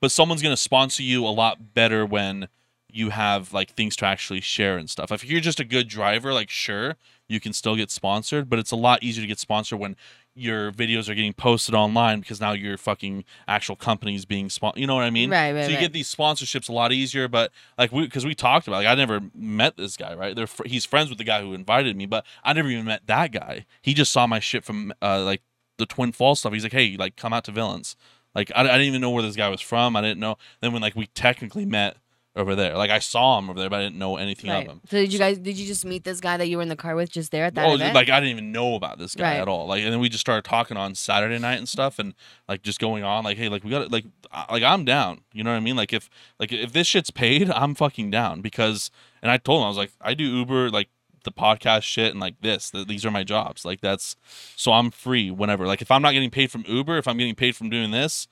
but 0.00 0.10
someone's 0.10 0.42
gonna 0.42 0.56
sponsor 0.56 1.04
you 1.04 1.24
a 1.24 1.30
lot 1.30 1.72
better 1.72 2.04
when 2.04 2.48
you 2.90 3.10
have 3.10 3.52
like 3.52 3.70
things 3.70 3.94
to 3.96 4.06
actually 4.06 4.40
share 4.40 4.76
and 4.76 4.90
stuff. 4.90 5.12
If 5.12 5.24
you're 5.24 5.40
just 5.40 5.60
a 5.60 5.64
good 5.64 5.86
driver, 5.86 6.34
like 6.34 6.50
sure, 6.50 6.96
you 7.28 7.38
can 7.38 7.52
still 7.52 7.76
get 7.76 7.92
sponsored, 7.92 8.50
but 8.50 8.58
it's 8.58 8.72
a 8.72 8.76
lot 8.76 9.04
easier 9.04 9.22
to 9.22 9.28
get 9.28 9.38
sponsored 9.38 9.78
when 9.78 9.94
your 10.36 10.70
videos 10.70 11.08
are 11.08 11.14
getting 11.14 11.32
posted 11.32 11.74
online 11.74 12.20
because 12.20 12.40
now 12.40 12.52
your 12.52 12.76
fucking 12.76 13.24
actual 13.48 13.74
company's 13.74 14.24
being 14.26 14.50
spon 14.50 14.74
You 14.76 14.86
know 14.86 14.94
what 14.94 15.04
I 15.04 15.10
mean? 15.10 15.30
Right, 15.30 15.52
right, 15.52 15.64
So 15.64 15.70
you 15.70 15.76
right. 15.76 15.80
get 15.82 15.92
these 15.92 16.14
sponsorships 16.14 16.68
a 16.68 16.72
lot 16.72 16.92
easier, 16.92 17.26
but 17.26 17.50
like 17.78 17.90
we 17.90 18.02
because 18.02 18.26
we 18.26 18.34
talked 18.34 18.68
about 18.68 18.78
like 18.78 18.86
I 18.86 18.94
never 18.94 19.20
met 19.34 19.76
this 19.76 19.96
guy, 19.96 20.14
right? 20.14 20.36
They're 20.36 20.46
fr- 20.46 20.66
he's 20.66 20.84
friends 20.84 21.08
with 21.08 21.18
the 21.18 21.24
guy 21.24 21.40
who 21.40 21.54
invited 21.54 21.96
me, 21.96 22.06
but 22.06 22.26
I 22.44 22.52
never 22.52 22.68
even 22.68 22.84
met 22.84 23.06
that 23.06 23.32
guy. 23.32 23.64
He 23.80 23.94
just 23.94 24.12
saw 24.12 24.26
my 24.26 24.38
shit 24.38 24.62
from 24.64 24.92
uh 25.00 25.22
like 25.22 25.42
the 25.78 25.86
Twin 25.86 26.12
Falls 26.12 26.40
stuff. 26.40 26.52
He's 26.52 26.62
like, 26.64 26.72
hey, 26.72 26.96
like 26.98 27.16
come 27.16 27.32
out 27.32 27.44
to 27.44 27.52
Villains. 27.52 27.96
Like 28.34 28.52
I, 28.54 28.60
I 28.60 28.64
didn't 28.64 28.88
even 28.88 29.00
know 29.00 29.10
where 29.10 29.22
this 29.22 29.36
guy 29.36 29.48
was 29.48 29.62
from. 29.62 29.96
I 29.96 30.02
didn't 30.02 30.20
know. 30.20 30.36
Then 30.60 30.72
when 30.72 30.82
like 30.82 30.94
we 30.94 31.06
technically 31.06 31.64
met 31.64 31.96
over 32.36 32.54
there, 32.54 32.76
like 32.76 32.90
I 32.90 32.98
saw 32.98 33.38
him 33.38 33.48
over 33.48 33.58
there, 33.58 33.70
but 33.70 33.80
I 33.80 33.82
didn't 33.84 33.98
know 33.98 34.16
anything 34.18 34.50
right. 34.50 34.66
of 34.66 34.72
him. 34.74 34.80
So 34.90 34.98
did 34.98 35.12
you 35.12 35.18
guys? 35.18 35.38
Did 35.38 35.56
you 35.56 35.66
just 35.66 35.84
meet 35.84 36.04
this 36.04 36.20
guy 36.20 36.36
that 36.36 36.48
you 36.48 36.58
were 36.58 36.62
in 36.62 36.68
the 36.68 36.76
car 36.76 36.94
with 36.94 37.10
just 37.10 37.32
there 37.32 37.46
at 37.46 37.54
that 37.54 37.66
oh, 37.66 37.74
event? 37.74 37.94
like 37.94 38.10
I 38.10 38.20
didn't 38.20 38.32
even 38.32 38.52
know 38.52 38.74
about 38.74 38.98
this 38.98 39.14
guy 39.14 39.32
Right. 39.32 39.40
at 39.40 39.48
all. 39.48 39.66
Like, 39.66 39.82
and 39.82 39.92
then 39.92 40.00
we 40.00 40.08
just 40.08 40.20
started 40.20 40.44
talking 40.48 40.76
on 40.76 40.94
Saturday 40.94 41.38
night 41.38 41.56
and 41.58 41.68
stuff, 41.68 41.98
and 41.98 42.14
like 42.46 42.62
just 42.62 42.78
going 42.78 43.02
on, 43.04 43.24
like, 43.24 43.38
hey, 43.38 43.48
like 43.48 43.64
we 43.64 43.70
got 43.70 43.84
to 43.84 43.88
like, 43.88 44.04
like 44.50 44.62
I'm 44.62 44.84
down. 44.84 45.22
You 45.32 45.42
know 45.44 45.50
what 45.50 45.56
I 45.56 45.60
mean? 45.60 45.76
Like 45.76 45.92
if 45.94 46.10
like 46.38 46.52
if 46.52 46.72
this 46.72 46.86
shit's 46.86 47.10
paid, 47.10 47.50
I'm 47.50 47.74
fucking 47.74 48.10
down 48.10 48.40
because. 48.42 48.90
And 49.22 49.30
I 49.32 49.38
told 49.38 49.60
him 49.60 49.64
I 49.64 49.68
was 49.68 49.78
like, 49.78 49.90
I 50.00 50.14
do 50.14 50.24
Uber, 50.24 50.70
like 50.70 50.88
the 51.24 51.32
podcast 51.32 51.82
shit, 51.82 52.12
and 52.12 52.20
like 52.20 52.42
this. 52.42 52.70
Th- 52.70 52.86
these 52.86 53.04
are 53.04 53.10
my 53.10 53.24
jobs. 53.24 53.64
Like 53.64 53.80
that's 53.80 54.14
so 54.54 54.72
I'm 54.72 54.90
free 54.92 55.30
whenever. 55.32 55.66
Like 55.66 55.82
if 55.82 55.90
I'm 55.90 56.02
not 56.02 56.12
getting 56.12 56.30
paid 56.30 56.50
from 56.52 56.64
Uber, 56.68 56.98
if 56.98 57.08
I'm 57.08 57.16
getting 57.16 57.34
paid 57.34 57.56
from 57.56 57.70
doing 57.70 57.90
this, 57.90 58.28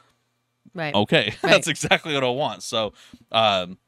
right. 0.74 0.94
okay 0.94 1.34
Right. 1.42 1.50
that's 1.52 1.68
exactly 1.68 2.14
what 2.14 2.24
i 2.24 2.28
want 2.28 2.62
so 2.62 2.92
um 3.32 3.78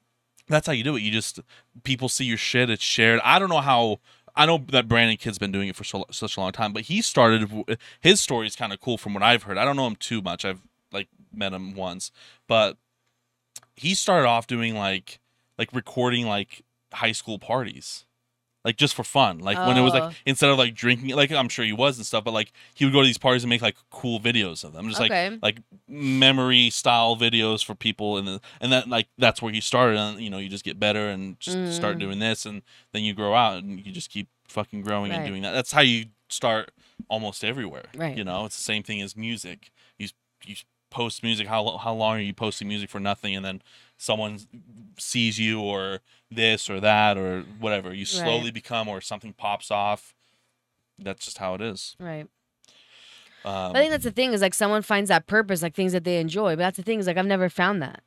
that's 0.49 0.67
how 0.67 0.73
you 0.73 0.85
do 0.85 0.97
it. 0.97 1.03
You 1.03 1.11
just 1.11 1.41
people 1.85 2.09
see 2.09 2.25
your 2.25 2.37
shit 2.37 2.71
it's 2.71 2.83
shared. 2.83 3.21
I 3.25 3.39
don't 3.39 3.49
know 3.49 3.61
how 3.61 4.01
i 4.39 4.45
know 4.45 4.63
that 4.69 4.87
brandon 4.87 5.17
kid's 5.17 5.39
been 5.39 5.51
doing 5.51 5.67
it 5.67 5.75
for 5.75 5.83
so, 5.83 6.05
such 6.11 6.37
a 6.37 6.41
long 6.41 6.53
time 6.53 6.75
but 6.75 6.83
he 6.83 7.01
started 7.01 7.51
his 8.01 8.21
story 8.21 8.47
is 8.47 8.55
kind 8.55 8.71
of 8.71 8.79
cool 8.81 8.99
from 8.99 9.15
what 9.15 9.23
i've 9.23 9.45
heard. 9.45 9.57
I 9.57 9.65
don't 9.65 9.77
know 9.77 9.87
him 9.87 9.97
too 9.97 10.21
much. 10.21 10.45
I've 10.45 10.61
like 10.93 11.09
met 11.33 11.53
him 11.55 11.75
once 11.75 12.11
but 12.47 12.77
he 13.75 13.95
started 13.95 14.27
off 14.27 14.47
doing 14.47 14.75
like 14.75 15.21
like 15.59 15.73
recording 15.73 16.27
like 16.27 16.63
high 16.93 17.13
school 17.13 17.39
parties 17.39 18.05
like 18.67 18.77
just 18.77 18.95
for 18.95 19.05
fun. 19.05 19.39
Like 19.39 19.57
when 19.67 19.79
it 19.79 19.81
was 19.81 19.95
Oh. 19.95 19.99
like 20.01 20.15
instead 20.27 20.51
of 20.51 20.59
like 20.59 20.75
drinking 20.75 21.15
like 21.17 21.31
i'm 21.33 21.49
sure 21.49 21.65
he 21.65 21.73
was 21.73 21.97
and 21.97 22.05
stuff 22.05 22.25
but 22.25 22.33
like 22.35 22.53
he 22.75 22.85
would 22.85 22.93
go 22.93 23.01
to 23.01 23.07
these 23.07 23.17
parties 23.17 23.45
and 23.45 23.49
make 23.49 23.63
like 23.63 23.77
cool 23.91 24.21
videos 24.21 24.63
of 24.65 24.73
them. 24.75 24.89
Just 24.89 25.01
like 25.01 25.11
okay. 25.11 25.39
like 25.43 25.61
memory 25.89 26.69
style 26.71 27.17
videos 27.17 27.65
for 27.65 27.75
people 27.75 28.19
and 28.19 28.27
the, 28.29 28.41
and 28.61 28.73
that 28.73 28.89
like 28.89 29.09
that's 29.19 29.41
where 29.41 29.53
you 29.55 29.61
started. 29.61 29.97
And 29.99 30.21
you 30.21 30.29
know 30.31 30.39
you 30.39 30.49
just 30.49 30.65
get 30.65 30.79
better 30.79 31.09
and 31.09 31.39
just 31.41 31.75
start 31.75 31.97
Mm. 31.97 32.01
doing 32.01 32.19
this 32.19 32.45
and 32.45 32.63
then 32.93 33.05
you 33.05 33.15
grow 33.15 33.35
out 33.35 33.63
and 33.63 33.85
you 33.85 33.93
just 33.93 34.11
keep 34.11 34.29
fucking 34.49 34.83
growing 34.83 35.13
and 35.13 35.27
doing 35.27 35.43
that. 35.43 35.53
That's 35.53 35.73
how 35.73 35.81
you 35.83 36.07
start 36.29 36.73
almost 37.09 37.45
everywhere 37.45 37.87
Right. 37.97 38.17
you 38.17 38.25
know? 38.25 38.45
It's 38.47 38.57
the 38.57 38.63
same 38.63 38.83
thing 38.83 39.01
as 39.01 39.17
music. 39.17 39.71
You 39.99 40.09
you 40.45 40.57
post 40.91 41.23
music. 41.23 41.47
How 41.47 41.63
lo- 41.63 41.79
how 41.79 41.93
long 41.95 42.17
are 42.17 42.21
you 42.21 42.33
posting 42.35 42.69
music 42.69 42.91
for 42.91 43.01
nothing? 43.01 43.35
And 43.37 43.45
then 43.45 43.63
someone 43.99 44.39
sees 44.99 45.39
you 45.39 45.61
or 45.61 46.01
this 46.31 46.69
or 46.69 46.81
that 46.81 47.17
or 47.17 47.43
whatever 47.61 47.95
you 47.95 48.05
slowly 48.05 48.51
become 48.51 48.89
or 48.89 49.01
something 49.01 49.33
pops 49.33 49.71
off 49.71 50.15
that's 50.99 51.25
just 51.25 51.39
how 51.39 51.55
it 51.55 51.61
is 51.61 51.95
right. 52.01 52.27
um, 53.45 53.75
I 53.77 53.81
think 53.81 53.91
that's 53.91 54.05
the 54.05 54.11
thing 54.11 54.33
is 54.33 54.41
like 54.43 54.55
someone 54.55 54.83
finds 54.83 55.09
that 55.09 55.27
purpose, 55.27 55.63
like 55.63 55.75
things 55.75 55.93
that 55.93 56.05
they 56.05 56.19
enjoy. 56.19 56.53
But 56.57 56.61
that's 56.63 56.77
the 56.79 56.83
thing 56.83 56.99
is 56.99 57.07
like 57.07 57.17
I've 57.17 57.27
never 57.27 57.49
found 57.49 57.81
that. 57.83 58.01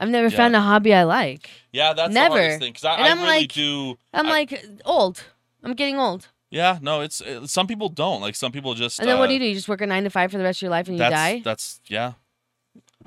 I've 0.00 0.08
never 0.10 0.28
Yeah. 0.28 0.36
found 0.36 0.56
a 0.56 0.60
hobby 0.60 0.92
I 0.94 1.04
like. 1.04 1.48
yeah 1.72 1.92
that's 1.92 2.12
Never. 2.12 2.34
the 2.34 2.40
hardest 2.40 2.60
thing 2.60 2.72
because 2.72 2.84
I, 2.84 2.94
I 2.96 3.08
I'm 3.10 3.18
really 3.20 3.40
like- 3.40 3.52
do 3.52 3.96
I'm 4.12 4.26
I- 4.26 4.30
like 4.30 4.64
old. 4.84 5.24
I'm 5.62 5.72
getting 5.74 5.96
old. 5.98 6.28
Yeah, 6.50 6.78
no, 6.82 7.00
it's 7.00 7.20
it, 7.20 7.48
some 7.48 7.66
people 7.66 7.88
don't 7.88 8.20
like. 8.20 8.36
Some 8.36 8.52
people 8.52 8.74
just. 8.74 9.00
And 9.00 9.08
then 9.08 9.18
what 9.18 9.24
uh, 9.24 9.26
do 9.28 9.32
you 9.34 9.40
do? 9.40 9.46
You 9.46 9.54
just 9.54 9.68
work 9.68 9.80
a 9.80 9.86
nine 9.86 10.04
to 10.04 10.10
five 10.10 10.30
for 10.30 10.38
the 10.38 10.44
rest 10.44 10.58
of 10.58 10.62
your 10.62 10.70
life 10.70 10.86
and 10.86 10.96
you 10.96 10.98
That's 10.98 11.12
die. 11.14 11.40
that's 11.44 11.80
yeah. 11.88 12.12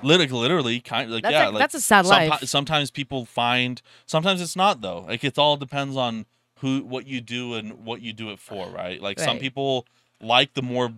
Literally, 0.03 0.31
literally, 0.31 0.79
kind 0.79 1.05
of 1.05 1.11
like 1.11 1.23
That's 1.23 1.33
yeah, 1.33 1.45
like, 1.45 1.53
like 1.53 1.59
that's 1.61 1.75
a 1.75 1.81
sad 1.81 2.05
someti- 2.05 2.29
life. 2.29 2.43
sometimes 2.45 2.91
people 2.91 3.25
find. 3.25 3.81
Sometimes 4.05 4.41
it's 4.41 4.55
not 4.55 4.81
though. 4.81 5.05
Like 5.07 5.23
it 5.23 5.37
all 5.37 5.57
depends 5.57 5.95
on 5.95 6.25
who, 6.59 6.81
what 6.81 7.07
you 7.07 7.21
do, 7.21 7.53
and 7.55 7.85
what 7.85 8.01
you 8.01 8.13
do 8.13 8.29
it 8.29 8.39
for, 8.39 8.67
right? 8.69 9.01
Like 9.01 9.19
some 9.19 9.39
people 9.39 9.85
like 10.21 10.53
the 10.53 10.61
more. 10.61 10.91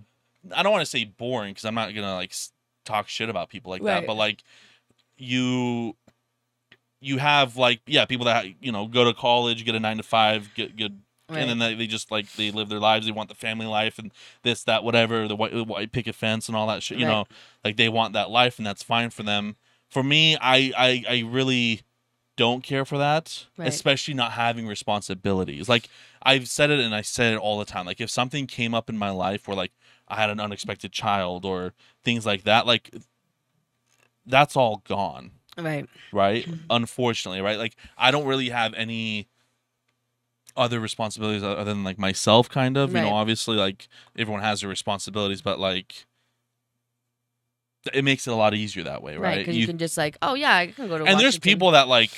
I 0.53 0.63
don't 0.63 0.71
want 0.71 0.81
to 0.81 0.89
say 0.89 1.05
boring 1.05 1.51
because 1.51 1.65
I'm 1.65 1.75
not 1.75 1.93
gonna 1.93 2.15
like 2.15 2.33
talk 2.85 3.07
shit 3.07 3.29
about 3.29 3.49
people 3.49 3.71
like 3.71 3.83
that, 3.83 4.07
but 4.07 4.15
like 4.15 4.43
you. 5.17 5.95
You 7.01 7.17
have 7.17 7.55
like 7.55 7.79
yeah 7.85 8.03
people 8.03 8.25
that 8.25 8.45
you 8.61 8.73
know 8.73 8.85
go 8.85 9.05
to 9.05 9.13
college 9.13 9.63
get 9.63 9.73
a 9.73 9.79
nine 9.79 9.95
to 9.97 10.03
five 10.03 10.49
get 10.53 10.75
good 10.75 10.99
Right. 11.29 11.39
and 11.39 11.49
then 11.49 11.59
they, 11.59 11.75
they 11.75 11.87
just 11.87 12.11
like 12.11 12.33
they 12.35 12.51
live 12.51 12.69
their 12.69 12.79
lives 12.79 13.05
they 13.05 13.11
want 13.11 13.29
the 13.29 13.35
family 13.35 13.65
life 13.67 13.99
and 13.99 14.11
this 14.43 14.63
that 14.63 14.83
whatever 14.83 15.27
the 15.27 15.35
white, 15.35 15.53
white 15.67 15.91
picket 15.91 16.15
fence 16.15 16.47
and 16.47 16.55
all 16.57 16.67
that 16.67 16.81
shit 16.83 16.97
you 16.97 17.05
Right. 17.05 17.11
know 17.11 17.25
like 17.63 17.77
they 17.77 17.89
want 17.89 18.13
that 18.13 18.29
life 18.29 18.57
and 18.57 18.65
that's 18.65 18.83
fine 18.83 19.09
for 19.11 19.23
them 19.23 19.55
for 19.89 20.03
me 20.03 20.35
i 20.37 20.71
i, 20.77 21.03
I 21.07 21.23
really 21.27 21.81
don't 22.35 22.63
care 22.63 22.85
for 22.85 22.97
that 22.97 23.45
Right. 23.57 23.67
especially 23.67 24.13
not 24.13 24.31
having 24.31 24.65
responsibilities 24.67 25.67
like 25.69 25.87
i've 26.23 26.47
said 26.47 26.69
it 26.71 26.79
and 26.79 26.95
i 26.95 27.01
said 27.01 27.33
it 27.33 27.37
all 27.37 27.59
the 27.59 27.65
time 27.65 27.85
like 27.85 28.01
if 28.01 28.09
something 28.09 28.47
came 28.47 28.73
up 28.73 28.89
in 28.89 28.97
my 28.97 29.09
life 29.11 29.47
where 29.47 29.57
like 29.57 29.71
i 30.07 30.15
had 30.15 30.29
an 30.29 30.39
unexpected 30.39 30.91
child 30.91 31.45
or 31.45 31.73
things 32.03 32.25
like 32.25 32.43
that 32.43 32.65
like 32.65 32.89
that's 34.25 34.55
all 34.55 34.83
gone 34.87 35.31
right. 35.57 35.87
right? 36.11 36.47
Unfortunately, 36.69 37.41
right? 37.41 37.57
Like 37.57 37.75
I 37.97 38.11
don't 38.11 38.25
really 38.25 38.49
have 38.49 38.73
any 38.73 39.27
other 40.59 40.79
responsibilities 40.79 41.41
other 41.43 41.63
than 41.63 41.83
like 41.83 41.97
myself 41.97 42.49
kind 42.49 42.75
of, 42.77 42.89
you 42.93 43.01
know, 43.01 43.09
obviously 43.13 43.55
like 43.55 43.87
everyone 44.17 44.41
has 44.43 44.61
their 44.61 44.69
responsibilities, 44.69 45.41
but 45.41 45.57
like 45.59 46.05
it 47.93 48.03
makes 48.03 48.27
it 48.27 48.31
a 48.31 48.35
lot 48.35 48.53
easier 48.53 48.83
that 48.83 49.01
way, 49.01 49.13
Right. 49.15 49.21
right? 49.29 49.37
Because 49.39 49.55
you, 49.57 49.65
can 49.65 49.77
just 49.77 49.97
like, 49.97 50.17
oh 50.21 50.33
yeah, 50.33 50.53
I 50.55 50.67
can 50.67 50.87
go 50.87 50.97
to. 50.97 51.05
and 51.05 51.19
there's 51.19 51.39
people 51.39 51.71
that 51.71 51.87
like 51.87 52.11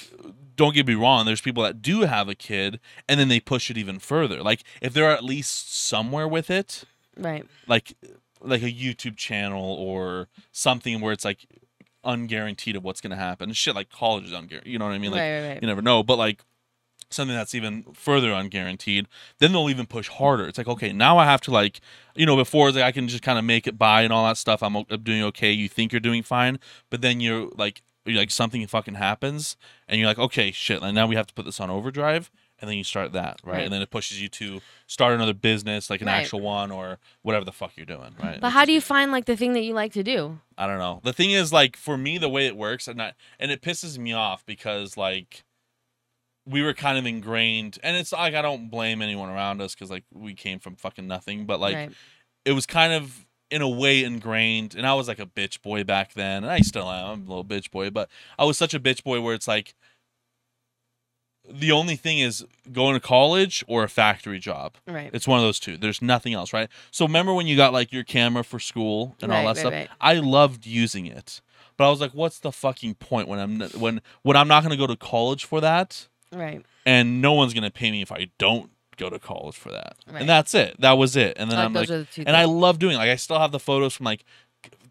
don't 0.56 0.74
get 0.74 0.88
me 0.88 0.96
wrong, 0.96 1.26
there's 1.26 1.42
people 1.42 1.64
that 1.64 1.82
do 1.82 2.02
have 2.02 2.28
a 2.30 2.36
kid 2.36 2.80
and 3.08 3.20
then 3.20 3.28
they 3.30 3.40
push 3.40 3.70
it 3.70 3.78
even 3.78 4.00
further. 4.00 4.42
Like 4.42 4.64
if 4.82 4.94
they're 4.94 5.12
at 5.12 5.24
least 5.24 5.74
somewhere 5.76 6.28
with 6.28 6.50
it, 6.50 6.84
Right. 7.18 7.46
like 7.68 7.94
like 8.42 8.64
a 8.64 8.72
YouTube 8.72 9.18
channel 9.18 9.76
or 9.76 10.28
something 10.52 11.00
where 11.00 11.14
it's 11.14 11.24
like 11.26 11.46
unguaranteed 12.04 12.76
of 12.76 12.84
what's 12.84 13.00
gonna 13.02 13.16
happen. 13.16 13.54
Shit 13.54 13.76
like 13.76 13.92
college 13.92 14.26
is 14.26 14.32
unguaranteed. 14.32 14.66
You 14.66 14.80
know 14.80 14.86
what 14.86 14.94
I 14.96 14.98
mean? 14.98 15.12
Like 15.12 15.20
right. 15.22 15.42
Right. 15.42 15.48
Right. 15.50 15.60
you 15.62 15.68
never 15.68 15.84
know. 15.84 16.02
But 16.02 16.18
like 16.18 16.42
something 17.14 17.36
that's 17.36 17.56
even 17.56 17.84
further 17.94 18.30
unguaranteed, 18.30 19.06
then 19.40 19.52
they'll 19.52 19.70
even 19.70 19.86
push 19.86 20.08
harder. 20.08 20.48
It's 20.48 20.58
like, 20.58 20.68
okay, 20.68 20.92
now 20.94 21.18
I 21.18 21.26
have 21.26 21.42
to 21.42 21.52
like, 21.52 21.82
you 22.16 22.26
know, 22.26 22.36
before 22.36 22.72
like 22.72 22.84
I 22.84 22.92
can 22.92 23.08
just 23.08 23.24
kind 23.24 23.40
of 23.40 23.46
make 23.46 23.68
it 23.68 23.78
by 23.78 24.02
and 24.02 24.12
all 24.14 24.26
that 24.26 24.38
stuff. 24.38 24.62
I'm, 24.64 24.76
I'm 24.76 24.86
doing 25.04 25.24
okay. 25.24 25.52
You 25.52 25.68
think 25.70 25.92
you're 25.92 26.00
doing 26.00 26.24
fine, 26.24 26.60
but 26.90 27.02
then 27.02 27.20
you're 27.20 27.50
like, 27.56 27.82
you're 28.06 28.18
like 28.18 28.32
something 28.32 28.66
fucking 28.66 28.96
happens, 28.96 29.56
and 29.88 30.00
you're 30.00 30.08
like, 30.08 30.18
okay, 30.18 30.52
shit. 30.52 30.82
And 30.82 30.96
now 30.96 31.06
we 31.06 31.16
have 31.16 31.28
to 31.28 31.34
put 31.36 31.46
this 31.46 31.60
on 31.60 31.70
overdrive, 31.70 32.32
and 32.60 32.68
then 32.68 32.76
you 32.76 32.84
start 32.84 33.14
that, 33.14 33.40
right? 33.44 33.54
Right. 33.54 33.64
And 33.64 33.72
then 33.72 33.84
it 33.84 33.92
pushes 33.92 34.20
you 34.20 34.28
to 34.30 34.62
start 34.88 35.14
another 35.14 35.36
business, 35.36 35.88
like 35.88 36.02
an 36.02 36.08
Right. 36.08 36.16
actual 36.18 36.42
one 36.42 36.72
or 36.72 36.98
whatever 37.22 37.46
the 37.46 37.52
fuck 37.52 37.74
you're 37.76 37.86
doing, 37.86 38.16
right? 38.20 38.42
But 38.42 38.48
It's 38.48 38.54
how 38.56 38.66
do 38.66 38.72
you 38.72 38.82
find 38.82 39.12
like 39.12 39.26
the 39.26 39.38
thing 39.38 39.54
that 39.54 39.62
you 39.62 39.76
like 39.76 39.94
to 39.94 40.02
do? 40.04 40.40
I 40.58 40.66
don't 40.66 40.80
know. 40.80 41.00
The 41.04 41.14
thing 41.14 41.30
is, 41.30 41.54
like, 41.54 41.78
for 41.78 41.96
me, 41.96 42.18
the 42.18 42.28
way 42.30 42.48
it 42.48 42.58
works, 42.58 42.88
and 42.88 43.00
I, 43.00 43.14
and 43.40 43.52
it 43.52 43.62
pisses 43.62 44.00
me 44.00 44.14
off 44.14 44.44
because, 44.48 44.98
like, 44.98 45.44
we 46.46 46.62
were 46.62 46.74
kind 46.74 46.98
of 46.98 47.06
ingrained, 47.06 47.78
and 47.84 47.96
it's 47.96 48.12
like 48.12 48.34
I 48.34 48.42
don't 48.42 48.70
blame 48.70 49.02
anyone 49.02 49.30
around 49.30 49.62
us 49.62 49.76
because, 49.76 49.92
like, 49.92 50.04
we 50.12 50.34
came 50.34 50.60
from 50.60 50.76
fucking 50.76 51.08
nothing, 51.08 51.46
but 51.46 51.60
like, 51.60 51.76
right. 51.76 51.92
it 52.46 52.54
was 52.54 52.66
kind 52.66 52.94
of 52.94 53.26
in 53.50 53.62
a 53.62 53.70
way 53.70 54.04
ingrained, 54.04 54.76
and 54.76 54.88
I 54.88 54.94
was 54.94 55.08
like 55.08 55.20
a 55.20 55.26
bitch 55.26 55.62
boy 55.62 55.84
back 55.84 56.14
then, 56.14 56.44
and 56.44 56.52
I 56.52 56.60
still 56.60 56.90
am. 56.90 57.10
I'm 57.10 57.26
a 57.26 57.30
little 57.30 57.46
bitch 57.46 57.70
boy, 57.70 57.90
but 57.90 58.10
I 58.40 58.46
was 58.46 58.58
such 58.58 58.74
a 58.74 58.80
bitch 58.80 59.04
boy 59.04 59.22
where 59.22 59.34
it's 59.34 59.48
like. 59.48 59.76
The 61.52 61.72
only 61.72 61.96
thing 61.96 62.20
is 62.20 62.46
going 62.72 62.94
to 62.94 63.00
college 63.00 63.66
or 63.68 63.84
a 63.84 63.90
factory 63.90 64.38
job. 64.38 64.76
Right. 64.88 65.10
It's 65.12 65.28
one 65.28 65.40
of 65.40 65.44
those 65.44 65.60
two. 65.60 65.76
There's 65.76 66.00
nothing 66.00 66.36
else, 66.36 66.54
right? 66.54 66.70
So 66.92 67.04
remember 67.04 67.34
when 67.34 67.48
you 67.48 67.58
got 67.58 67.74
like 67.74 67.92
your 67.92 68.04
camera 68.04 68.44
for 68.44 68.60
school 68.60 69.16
and 69.24 69.32
all 69.32 69.42
that 69.42 69.48
right, 69.48 69.58
stuff? 69.58 69.74
right. 69.74 69.90
I 70.00 70.14
loved 70.14 70.68
using 70.68 71.08
it. 71.08 71.42
But 71.78 71.88
I 71.88 71.90
was 71.90 72.00
like, 72.00 72.12
what's 72.12 72.38
the 72.38 72.52
fucking 72.52 72.94
point 72.94 73.28
when 73.28 73.40
I'm 73.40 73.60
when 73.72 74.02
when 74.22 74.38
I'm 74.38 74.48
not 74.48 74.62
going 74.62 74.70
to 74.70 74.78
go 74.78 74.86
to 74.86 74.96
college 74.96 75.44
for 75.44 75.60
that 75.62 76.08
Right. 76.34 76.66
and 76.86 77.22
no 77.22 77.34
one's 77.34 77.54
going 77.54 77.64
to 77.64 77.72
pay 77.72 77.92
me 77.92 78.02
if 78.02 78.12
I 78.12 78.28
don't 78.38 78.72
go 78.98 79.10
to 79.10 79.20
college 79.20 79.56
for 79.56 79.72
that. 79.72 79.96
Right. 80.10 80.22
And 80.22 80.30
that's 80.30 80.54
it. 80.54 80.76
That 80.80 80.94
was 80.94 81.16
it. 81.16 81.36
And 81.38 81.50
then 81.50 81.58
Like, 81.58 81.66
I'm 81.66 81.74
like 81.74 81.88
the 81.88 82.08
and 82.26 82.36
I 82.38 82.46
love 82.46 82.80
doing 82.80 82.96
it. 82.96 82.98
like 82.98 83.10
I 83.10 83.16
still 83.16 83.40
have 83.40 83.52
the 83.52 83.60
photos 83.60 83.94
from 83.96 84.06
like 84.06 84.24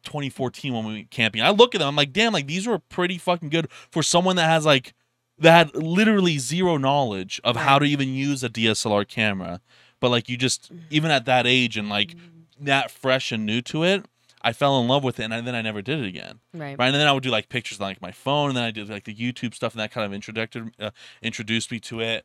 2014 0.05 0.73
when 0.73 0.85
we 0.87 0.95
went 0.95 1.11
camping. 1.11 1.43
I 1.43 1.51
look 1.51 1.75
at 1.75 1.79
them, 1.79 1.89
I'm 1.89 1.97
like, 1.97 2.13
damn, 2.13 2.33
like 2.33 2.47
these 2.47 2.67
were 2.67 2.79
pretty 2.79 3.19
fucking 3.19 3.51
good 3.51 3.69
for 3.91 4.03
someone 4.03 4.37
that 4.37 4.49
has 4.49 4.65
like 4.65 4.95
that 5.39 5.53
had 5.73 5.75
literally 5.77 6.39
zero 6.39 6.77
knowledge 6.77 7.41
of 7.45 7.57
how 7.57 7.79
to 7.79 7.85
even 7.87 8.13
use 8.13 8.43
a 8.45 8.49
DSLR 8.49 9.07
camera. 9.09 9.61
But 10.01 10.11
like 10.11 10.29
you 10.29 10.37
just 10.37 10.71
even 10.91 11.11
at 11.11 11.25
that 11.27 11.47
age 11.47 11.77
and 11.77 11.89
like 11.89 12.15
that 12.61 12.91
fresh 12.91 13.33
and 13.33 13.45
new 13.47 13.61
to 13.63 13.85
it, 13.85 14.05
I 14.43 14.53
fell 14.53 14.81
in 14.81 14.89
love 14.89 15.05
with 15.05 15.21
it 15.21 15.25
and 15.25 15.35
I, 15.35 15.41
then 15.41 15.55
I 15.55 15.63
never 15.63 15.83
did 15.83 16.01
it 16.01 16.07
again. 16.07 16.41
Right. 16.55 16.79
Right. 16.79 16.87
And 16.87 16.95
then 16.95 17.07
I 17.07 17.13
would 17.13 17.23
do 17.23 17.31
like 17.31 17.49
pictures 17.49 17.81
on 17.81 17.87
like 17.89 18.01
my 18.03 18.13
phone 18.13 18.49
and 18.49 18.57
then 18.57 18.65
I 18.65 18.71
did 18.71 18.89
like 18.89 19.05
the 19.05 19.15
YouTube 19.15 19.55
stuff 19.55 19.73
and 19.75 19.81
that 19.81 19.91
kind 19.91 20.07
of 20.07 20.13
introduced 20.13 20.57
uh, 20.79 20.91
introduced 21.23 21.71
me 21.71 21.79
to 21.81 22.01
it. 22.01 22.25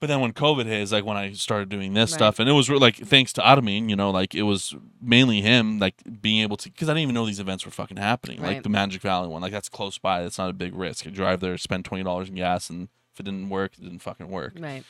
But 0.00 0.08
then 0.08 0.20
when 0.20 0.32
COVID 0.32 0.66
hit, 0.66 0.80
is 0.80 0.90
like 0.90 1.04
when 1.04 1.16
I 1.16 1.30
started 1.32 1.68
doing 1.68 1.94
this 1.94 2.10
Right. 2.10 2.16
stuff, 2.16 2.40
and 2.40 2.48
it 2.48 2.54
was 2.54 2.68
like 2.68 2.96
thanks 2.96 3.32
to 3.34 3.46
Adamine, 3.46 3.88
you 3.88 3.94
know, 3.94 4.10
like 4.10 4.34
it 4.34 4.42
was 4.42 4.74
mainly 5.00 5.42
him, 5.42 5.78
like 5.78 5.94
being 6.20 6.40
able 6.40 6.56
to, 6.56 6.70
because 6.70 6.88
I 6.88 6.92
didn't 6.92 7.02
even 7.04 7.14
know 7.14 7.24
these 7.24 7.38
events 7.38 7.64
were 7.64 7.70
fucking 7.70 7.98
happening, 7.98 8.42
like 8.42 8.64
the 8.64 8.68
Magic 8.68 9.00
Valley 9.00 9.28
one, 9.28 9.42
like 9.42 9.52
that's 9.52 9.68
close 9.68 9.98
by, 9.98 10.22
that's 10.24 10.38
not 10.38 10.50
a 10.50 10.54
big 10.54 10.74
risk. 10.74 11.06
I 11.06 11.10
drive 11.10 11.38
there, 11.38 11.56
spend 11.56 11.84
twenty 11.84 12.02
dollars 12.02 12.28
in 12.28 12.34
gas, 12.34 12.68
and 12.68 12.88
if 13.12 13.20
it 13.20 13.22
didn't 13.22 13.48
work, 13.48 13.74
it 13.78 13.82
didn't 13.84 14.00
fucking 14.00 14.28
work. 14.28 14.54
Right. 14.58 14.82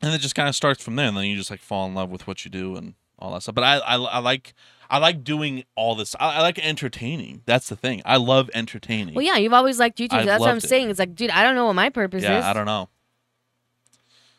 And 0.00 0.14
it 0.14 0.18
just 0.18 0.36
kind 0.36 0.48
of 0.48 0.54
starts 0.54 0.80
from 0.80 0.94
there, 0.94 1.06
and 1.08 1.16
then 1.16 1.24
you 1.24 1.36
just 1.36 1.50
like 1.50 1.60
fall 1.60 1.86
in 1.88 1.94
love 1.96 2.10
with 2.10 2.28
what 2.28 2.44
you 2.44 2.52
do 2.52 2.76
and 2.76 2.94
all 3.18 3.32
that 3.32 3.42
stuff. 3.42 3.56
But 3.56 3.64
I, 3.64 3.78
I, 3.78 3.96
I 3.96 4.18
like, 4.20 4.54
I 4.90 4.98
like 4.98 5.22
doing 5.22 5.64
all 5.76 5.94
this. 5.94 6.16
I, 6.18 6.36
I 6.36 6.40
like 6.42 6.58
entertaining. 6.58 7.42
That's 7.46 7.68
the 7.68 7.76
thing. 7.76 8.02
I 8.04 8.16
love 8.16 8.50
entertaining. 8.52 9.14
Well, 9.14 9.24
yeah, 9.24 9.36
you've 9.36 9.52
always 9.52 9.78
liked 9.78 9.98
YouTube. 9.98 10.26
That's 10.26 10.40
what 10.40 10.50
I'm 10.50 10.56
it. 10.56 10.64
saying. 10.64 10.90
It's 10.90 10.98
like, 10.98 11.14
dude, 11.14 11.30
I 11.30 11.44
don't 11.44 11.54
know 11.54 11.66
what 11.66 11.74
my 11.74 11.90
purpose 11.90 12.24
yeah, 12.24 12.40
is. 12.40 12.44
I 12.44 12.52
don't 12.52 12.66
know. 12.66 12.88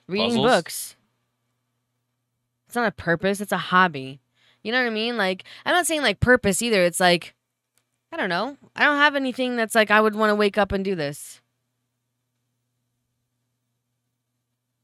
Reading 0.07 0.31
Puzzles? 0.31 0.47
books. 0.47 0.95
It's 2.67 2.75
not 2.75 2.87
a 2.87 2.91
purpose. 2.91 3.39
It's 3.39 3.53
a 3.53 3.57
hobby. 3.57 4.19
You 4.61 4.71
know 4.71 4.79
what 4.81 4.87
I 4.87 4.91
mean? 4.93 5.17
Like, 5.17 5.45
I'm 5.65 5.73
not 5.73 5.87
saying 5.87 6.01
like 6.01 6.19
purpose 6.19 6.61
either. 6.61 6.83
It's 6.83 6.99
like, 6.99 7.33
I 8.11 8.17
don't 8.17 8.29
know. 8.29 8.57
I 8.75 8.85
don't 8.85 8.97
have 8.97 9.15
anything 9.15 9.55
that's 9.55 9.73
like 9.73 9.89
I 9.89 10.01
would 10.01 10.15
want 10.15 10.31
to 10.31 10.35
wake 10.35 10.57
up 10.57 10.73
and 10.73 10.83
do 10.83 10.95
this. 10.95 11.41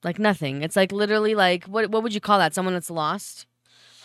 Like 0.04 0.18
nothing. 0.18 0.62
It's 0.64 0.76
like 0.78 0.94
literally 0.94 1.36
like 1.36 1.66
what 1.66 1.90
what 1.90 2.04
would 2.04 2.14
you 2.14 2.22
call 2.22 2.40
that? 2.40 2.54
Someone 2.54 2.74
that's 2.74 2.90
lost, 2.90 3.47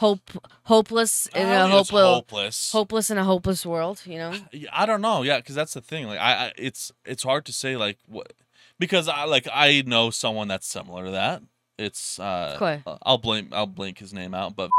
hope, 0.02 0.30
hopeless 0.64 1.26
in 1.34 1.46
a 1.48 1.50
don't 1.58 1.70
think 1.70 1.80
it's 1.80 1.90
hopeless, 1.90 2.12
hopeless. 2.14 2.72
hopeless 2.72 3.10
in 3.10 3.18
a 3.18 3.24
hopeless 3.24 3.64
world. 3.64 4.02
You 4.04 4.18
know? 4.18 4.32
I 4.72 4.84
don't 4.86 5.00
know. 5.00 5.22
Yeah, 5.22 5.38
because 5.38 5.54
that's 5.54 5.74
the 5.74 5.80
thing. 5.80 6.06
Like, 6.06 6.18
I, 6.18 6.32
I, 6.32 6.52
it's 6.56 6.92
it's 7.04 7.22
hard 7.22 7.44
to 7.46 7.52
say 7.52 7.76
like 7.76 7.98
what 8.08 8.32
because 8.78 9.08
I 9.08 9.24
like 9.24 9.46
I 9.52 9.82
know 9.86 10.10
someone 10.10 10.48
that's 10.48 10.66
similar 10.66 11.04
to 11.06 11.10
that. 11.12 11.42
It's 11.78 12.18
uh, 12.18 12.54
Okay. 12.56 12.82
I'll 13.02 13.18
blame 13.18 13.48
I'll 13.52 13.66
blink 13.66 13.98
his 13.98 14.12
name 14.12 14.34
out, 14.34 14.56
but 14.56 14.70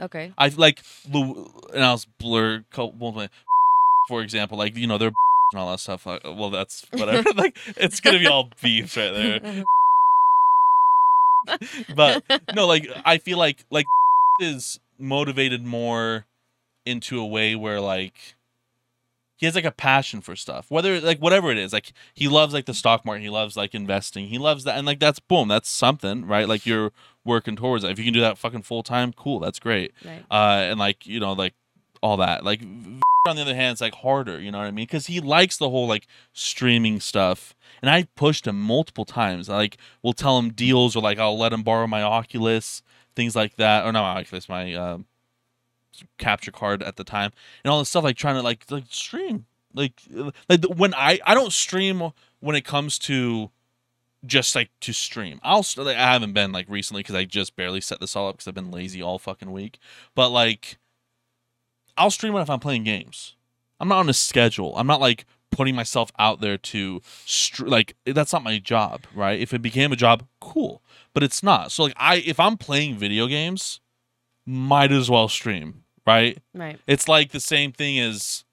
Okay. 0.00 0.32
I 0.38 0.48
like 0.48 0.82
and 1.74 1.82
I'll 1.84 2.00
blur 2.20 2.64
for 4.08 4.22
example, 4.22 4.56
like 4.58 4.76
you 4.76 4.86
know 4.86 4.98
they're 4.98 5.12
and 5.52 5.60
all 5.60 5.70
that 5.70 5.80
stuff. 5.80 6.06
Like, 6.06 6.22
well, 6.24 6.50
that's 6.50 6.86
whatever. 6.92 7.30
like, 7.36 7.56
it's 7.76 8.00
gonna 8.00 8.18
be 8.18 8.26
all 8.26 8.50
beefs 8.62 8.96
right 8.96 9.12
there. 9.12 9.64
But 11.96 12.24
no, 12.54 12.66
like 12.66 12.86
I 13.04 13.18
feel 13.18 13.38
like 13.38 13.64
like 13.70 13.86
is 14.40 14.80
motivated 14.98 15.64
more 15.64 16.26
into 16.84 17.20
a 17.20 17.26
way 17.26 17.54
where 17.54 17.80
like 17.80 18.34
he 19.36 19.46
has 19.46 19.54
like 19.54 19.64
a 19.64 19.70
passion 19.70 20.20
for 20.20 20.34
stuff 20.34 20.70
whether 20.70 21.00
like 21.00 21.18
whatever 21.18 21.50
it 21.50 21.58
is 21.58 21.72
like 21.72 21.92
he 22.12 22.26
loves 22.28 22.52
like 22.52 22.66
the 22.66 22.74
stock 22.74 23.04
market 23.04 23.22
he 23.22 23.28
loves 23.30 23.56
like 23.56 23.74
investing 23.74 24.26
he 24.26 24.38
loves 24.38 24.64
that 24.64 24.76
and 24.76 24.86
like 24.86 24.98
that's 24.98 25.20
boom 25.20 25.48
that's 25.48 25.68
something 25.68 26.26
right? 26.26 26.48
Like 26.48 26.66
you're 26.66 26.92
working 27.24 27.56
towards 27.56 27.84
it 27.84 27.90
if 27.90 27.98
you 27.98 28.04
can 28.04 28.14
do 28.14 28.20
that 28.20 28.38
fucking 28.38 28.62
full 28.62 28.82
time 28.82 29.12
cool 29.12 29.38
that's 29.38 29.58
great. 29.58 29.92
Right. 30.04 30.24
uh 30.30 30.66
and 30.70 30.78
like 30.78 31.06
you 31.06 31.20
know 31.20 31.32
like 31.32 31.54
all 32.02 32.16
that. 32.18 32.44
Like 32.44 32.62
on 32.62 33.36
the 33.36 33.42
other 33.42 33.54
hand 33.54 33.72
it's 33.72 33.80
like 33.80 33.94
harder 33.96 34.40
you 34.40 34.50
know 34.50 34.58
what 34.58 34.66
i 34.66 34.70
mean? 34.70 34.86
Because 34.86 35.06
he 35.06 35.20
likes 35.20 35.56
the 35.58 35.68
whole 35.70 35.86
like 35.86 36.06
streaming 36.32 36.98
stuff 36.98 37.54
and 37.82 37.90
i 37.90 38.08
pushed 38.16 38.46
him 38.46 38.60
multiple 38.60 39.04
times. 39.04 39.48
Like 39.48 39.76
we'll 40.02 40.14
tell 40.14 40.38
him 40.38 40.52
deals 40.52 40.96
or 40.96 41.02
like 41.02 41.18
i'll 41.18 41.38
let 41.38 41.52
him 41.52 41.62
borrow 41.62 41.86
my 41.86 42.02
oculus 42.02 42.82
things 43.18 43.34
like 43.34 43.56
that. 43.56 43.84
Or 43.84 43.90
not 43.92 44.14
my 44.14 44.20
oculus 44.20 44.48
my 44.48 44.72
um 44.74 45.04
capture 46.18 46.52
card 46.52 46.82
at 46.84 46.96
the 46.96 47.04
time. 47.04 47.32
And 47.64 47.70
all 47.70 47.80
this 47.80 47.88
stuff 47.88 48.04
like 48.04 48.16
trying 48.16 48.36
to 48.36 48.42
like 48.42 48.64
like 48.70 48.84
stream. 48.88 49.46
Like 49.74 50.00
like 50.48 50.64
when 50.64 50.94
i 50.94 51.18
i 51.26 51.34
don't 51.34 51.52
stream 51.52 52.12
when 52.40 52.56
it 52.56 52.64
comes 52.64 52.98
to 53.00 53.50
just 54.24 54.54
like 54.54 54.70
to 54.80 54.92
stream. 54.92 55.40
I'll 55.42 55.66
like, 55.76 55.96
i 55.96 56.12
haven't 56.12 56.32
been 56.32 56.52
like 56.52 56.66
recently 56.68 57.00
because 57.00 57.16
i 57.16 57.24
just 57.24 57.56
barely 57.56 57.80
set 57.80 58.00
this 58.00 58.14
all 58.14 58.28
up 58.28 58.36
because 58.36 58.46
i've 58.46 58.54
been 58.54 58.70
lazy 58.70 59.02
all 59.02 59.18
fucking 59.18 59.50
week. 59.50 59.78
But 60.14 60.30
like 60.30 60.78
i'll 61.96 62.12
stream 62.12 62.36
it 62.36 62.40
if 62.40 62.50
i'm 62.50 62.60
playing 62.60 62.84
games. 62.84 63.34
I'm 63.80 63.88
not 63.88 63.98
on 63.98 64.08
a 64.08 64.14
schedule. 64.14 64.76
I'm 64.76 64.86
not 64.86 65.00
like 65.00 65.26
putting 65.50 65.74
myself 65.74 66.10
out 66.18 66.40
there 66.40 66.56
to 66.58 67.00
str- 67.24 67.66
like 67.66 67.94
that's 68.06 68.32
not 68.32 68.42
my 68.42 68.58
job 68.58 69.02
right 69.14 69.40
if 69.40 69.52
it 69.54 69.62
became 69.62 69.92
a 69.92 69.96
job 69.96 70.24
cool 70.40 70.82
but 71.14 71.22
it's 71.22 71.42
not 71.42 71.72
so 71.72 71.84
like 71.84 71.92
i 71.96 72.16
if 72.16 72.38
i'm 72.38 72.56
playing 72.56 72.96
video 72.96 73.26
games 73.26 73.80
might 74.46 74.92
as 74.92 75.10
well 75.10 75.28
stream 75.28 75.82
right 76.06 76.38
Right. 76.54 76.78
it's 76.86 77.08
like 77.08 77.32
the 77.32 77.40
same 77.40 77.72
thing 77.72 77.98
as 77.98 78.44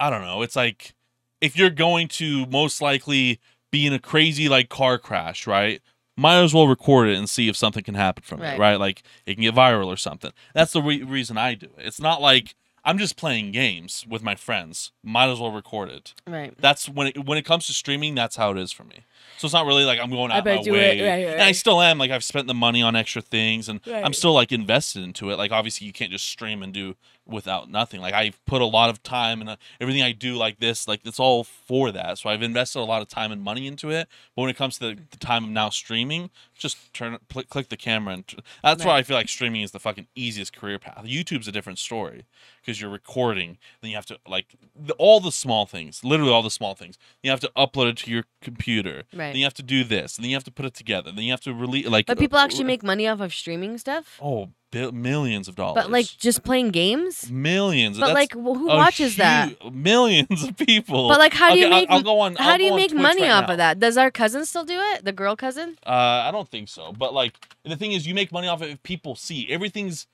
I 0.00 0.10
don't 0.10 0.22
know. 0.22 0.42
It's 0.42 0.56
like 0.56 0.94
if 1.40 1.56
you're 1.56 1.70
going 1.70 2.08
to 2.08 2.44
most 2.46 2.80
likely 2.82 3.38
be 3.70 3.86
in 3.86 3.92
a 3.92 3.98
crazy 4.00 4.48
like 4.48 4.68
car 4.68 4.98
crash, 4.98 5.46
right? 5.46 5.80
Might 6.16 6.42
as 6.42 6.52
well 6.52 6.66
record 6.66 7.08
it 7.08 7.16
and 7.16 7.30
see 7.30 7.48
if 7.48 7.56
something 7.56 7.84
can 7.84 7.94
happen 7.94 8.22
from 8.24 8.40
it, 8.42 8.46
Right. 8.46 8.58
right? 8.58 8.76
Like 8.80 9.02
it 9.26 9.34
can 9.34 9.42
get 9.42 9.54
viral 9.54 9.86
or 9.86 9.96
something. 9.96 10.32
That's 10.54 10.72
the 10.72 10.82
re- 10.82 11.02
reason 11.04 11.38
I 11.38 11.54
do 11.54 11.66
it. 11.78 11.86
It's 11.86 12.00
not 12.00 12.20
like 12.20 12.54
I'm 12.84 12.98
just 12.98 13.16
playing 13.16 13.52
games 13.52 14.04
with 14.08 14.22
my 14.22 14.34
friends. 14.34 14.90
Might 15.04 15.28
as 15.28 15.38
well 15.38 15.52
record 15.52 15.88
it. 15.88 16.14
Right. 16.26 16.54
That's 16.58 16.88
when 16.88 17.08
it, 17.08 17.24
when 17.26 17.38
it 17.38 17.44
comes 17.44 17.66
to 17.66 17.72
streaming. 17.72 18.14
That's 18.14 18.36
how 18.36 18.50
it 18.50 18.58
is 18.58 18.72
for 18.72 18.84
me. 18.84 19.04
So 19.38 19.46
it's 19.46 19.52
not 19.54 19.66
really 19.66 19.84
like 19.84 19.98
I'm 19.98 20.10
going 20.10 20.30
out 20.30 20.44
my 20.44 20.56
way. 20.72 20.98
it- 20.98 21.02
right, 21.08 21.24
right, 21.26 21.32
And 21.34 21.42
I 21.42 21.52
still 21.52 21.80
am. 21.80 21.98
Like 21.98 22.10
I've 22.10 22.24
spent 22.24 22.46
the 22.46 22.54
money 22.54 22.82
on 22.82 22.94
extra 22.96 23.22
things, 23.22 23.68
and 23.68 23.80
I'm 24.04 24.12
still 24.12 24.32
like 24.34 24.52
invested 24.52 25.02
into 25.02 25.30
it. 25.30 25.36
Like 25.36 25.50
obviously 25.52 25.86
you 25.86 25.92
can't 25.92 26.10
just 26.12 26.26
stream 26.26 26.62
and 26.62 26.72
do 26.72 26.94
without 27.24 27.70
nothing. 27.70 28.00
Like 28.00 28.14
I've 28.14 28.44
put 28.46 28.60
a 28.62 28.66
lot 28.66 28.90
of 28.90 29.00
time 29.04 29.40
and 29.40 29.50
uh, 29.50 29.56
everything 29.80 30.02
I 30.02 30.10
do 30.10 30.34
like 30.34 30.58
this, 30.58 30.88
like 30.88 31.00
it's 31.04 31.20
all 31.20 31.44
for 31.44 31.92
that. 31.92 32.18
So 32.18 32.28
I've 32.28 32.42
invested 32.42 32.80
a 32.80 32.82
lot 32.84 33.00
of 33.00 33.08
time 33.08 33.30
and 33.30 33.40
money 33.42 33.66
into 33.68 33.90
it. 33.90 34.08
But 34.34 34.42
when 34.42 34.50
it 34.50 34.56
comes 34.56 34.76
to 34.78 34.88
the, 34.94 35.02
the 35.10 35.16
time 35.18 35.44
of 35.44 35.50
now 35.50 35.70
streaming, 35.70 36.30
just 36.58 36.92
turn 36.92 37.14
it, 37.14 37.28
pl- 37.28 37.44
click 37.44 37.68
the 37.68 37.76
camera, 37.76 38.14
and 38.14 38.24
that's 38.62 38.84
why 38.84 38.98
I 38.98 39.02
feel 39.04 39.16
like 39.16 39.28
streaming 39.28 39.62
is 39.62 39.70
the 39.70 39.78
fucking 39.78 40.08
easiest 40.16 40.52
career 40.54 40.78
path. 40.80 41.04
YouTube's 41.04 41.46
a 41.46 41.52
different 41.52 41.78
story 41.78 42.24
because 42.60 42.80
you're 42.80 42.90
recording, 42.90 43.56
then 43.80 43.90
you 43.90 43.96
have 43.96 44.06
to 44.06 44.18
like 44.26 44.56
the, 44.74 44.92
all 44.94 45.20
the 45.20 45.32
small 45.32 45.64
things, 45.64 46.02
literally 46.04 46.32
all 46.32 46.42
the 46.42 46.50
small 46.50 46.74
things. 46.74 46.98
You 47.22 47.30
have 47.30 47.40
to 47.40 47.50
upload 47.56 47.88
it 47.90 47.96
to 47.98 48.10
your 48.10 48.24
computer, 48.40 49.04
Right. 49.14 49.28
Then 49.32 49.36
you 49.36 49.44
have 49.44 49.54
to 49.54 49.62
do 49.62 49.84
this. 49.84 50.16
And 50.16 50.24
then 50.24 50.30
you 50.30 50.36
have 50.36 50.44
to 50.44 50.50
put 50.50 50.64
it 50.64 50.74
together. 50.74 51.12
Then 51.12 51.24
you 51.24 51.30
have 51.32 51.40
to 51.42 51.52
release 51.54 51.86
like. 51.86 52.06
But 52.06 52.18
people 52.18 52.38
uh, 52.38 52.44
actually 52.44 52.64
uh, 52.64 52.68
make 52.68 52.82
money 52.82 53.06
off 53.06 53.20
of 53.20 53.32
streaming 53.34 53.76
stuff. 53.78 54.18
Oh, 54.22 54.48
bi- 54.70 54.90
millions 54.90 55.48
of 55.48 55.54
dollars. 55.54 55.82
But 55.82 55.90
like 55.90 56.06
just 56.06 56.42
playing 56.44 56.70
games. 56.70 57.30
millions. 57.30 57.98
But 57.98 58.06
That's 58.08 58.14
like, 58.14 58.32
wh- 58.32 58.56
who 58.58 58.66
watches 58.68 59.16
that? 59.16 59.52
Millions 59.72 60.42
of 60.44 60.56
people. 60.56 61.08
But 61.08 61.18
like, 61.18 61.34
how 61.34 61.52
do 61.52 61.58
you 61.60 61.66
Okay, 61.66 61.74
I'll- 61.74 61.80
make 61.80 61.90
I'll, 61.90 62.02
go 62.02 62.20
on. 62.20 62.36
how 62.36 62.50
I'll 62.52 62.58
do 62.58 62.64
you 62.64 62.74
make 62.74 62.92
money 62.94 63.22
right 63.22 63.30
off 63.30 63.46
now. 63.48 63.52
of 63.52 63.58
that? 63.58 63.78
Does 63.80 63.96
our 63.98 64.10
cousin 64.10 64.44
still 64.46 64.64
do 64.64 64.78
it? 64.92 65.04
The 65.04 65.12
girl 65.12 65.36
cousin? 65.36 65.76
Uh, 65.86 65.90
I 65.90 66.30
don't 66.32 66.48
think 66.48 66.68
so. 66.68 66.92
But 66.92 67.12
like 67.14 67.34
the 67.64 67.76
thing 67.76 67.92
is, 67.92 68.06
you 68.06 68.14
make 68.14 68.32
money 68.32 68.48
off 68.48 68.62
of 68.62 68.68
it 68.68 68.72
if 68.72 68.82
people 68.82 69.14
see. 69.14 69.48
Everything's 69.50 70.06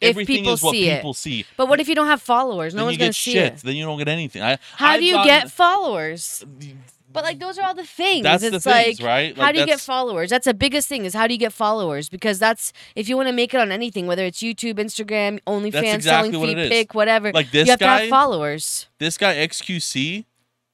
If 0.00 0.10
everything 0.10 0.38
people 0.38 0.52
is 0.54 0.62
what 0.62 0.72
see 0.72 0.88
it. 0.90 1.16
see. 1.16 1.44
But 1.56 1.68
what 1.68 1.80
if 1.80 1.88
you 1.88 1.94
don't 1.94 2.06
have 2.08 2.20
followers? 2.22 2.72
No 2.74 2.78
then 2.80 2.86
one's 2.86 2.98
gonna 2.98 3.12
see 3.12 3.32
shit. 3.32 3.54
it. 3.54 3.56
Then 3.62 3.74
you 3.76 3.84
don't 3.84 3.98
get 3.98 4.08
anything. 4.08 4.42
I, 4.42 4.58
How 4.76 4.90
I've 4.92 5.00
do 5.00 5.06
you 5.06 5.14
gotten- 5.14 5.26
get 5.42 5.50
followers? 5.50 6.44
Mm, 6.46 6.76
But 7.14 7.24
like 7.24 7.38
those 7.38 7.58
are 7.58 7.64
all 7.64 7.74
the 7.74 7.84
things. 7.86 8.24
That's 8.24 8.42
it's 8.42 8.52
the 8.52 8.60
things, 8.60 9.00
like 9.00 9.06
right? 9.06 9.38
how 9.38 9.52
do 9.52 9.60
you 9.60 9.66
get 9.66 9.80
followers? 9.80 10.28
That's 10.28 10.44
the 10.44 10.52
biggest 10.52 10.88
thing 10.88 11.04
is 11.04 11.14
how 11.14 11.26
do 11.26 11.32
you 11.32 11.38
get 11.38 11.52
followers? 11.52 12.08
Because 12.08 12.38
that's 12.38 12.72
if 12.96 13.08
you 13.08 13.16
want 13.16 13.28
to 13.28 13.32
make 13.32 13.54
it 13.54 13.60
on 13.60 13.72
anything, 13.72 14.06
whether 14.06 14.24
it's 14.24 14.42
YouTube, 14.42 14.74
Instagram, 14.74 15.40
OnlyFans, 15.46 15.94
exactly 15.94 16.00
selling 16.02 16.40
what 16.40 16.48
feed 16.48 16.58
it 16.58 16.64
is. 16.64 16.68
pick, 16.70 16.94
whatever. 16.94 17.32
Like 17.32 17.50
this 17.52 17.66
you 17.66 17.70
have 17.70 17.78
to 17.78 17.84
guy- 17.84 18.00
have 18.00 18.10
followers. 18.10 18.88
this 18.98 19.16
guy 19.16 19.36
XQC, 19.36 20.24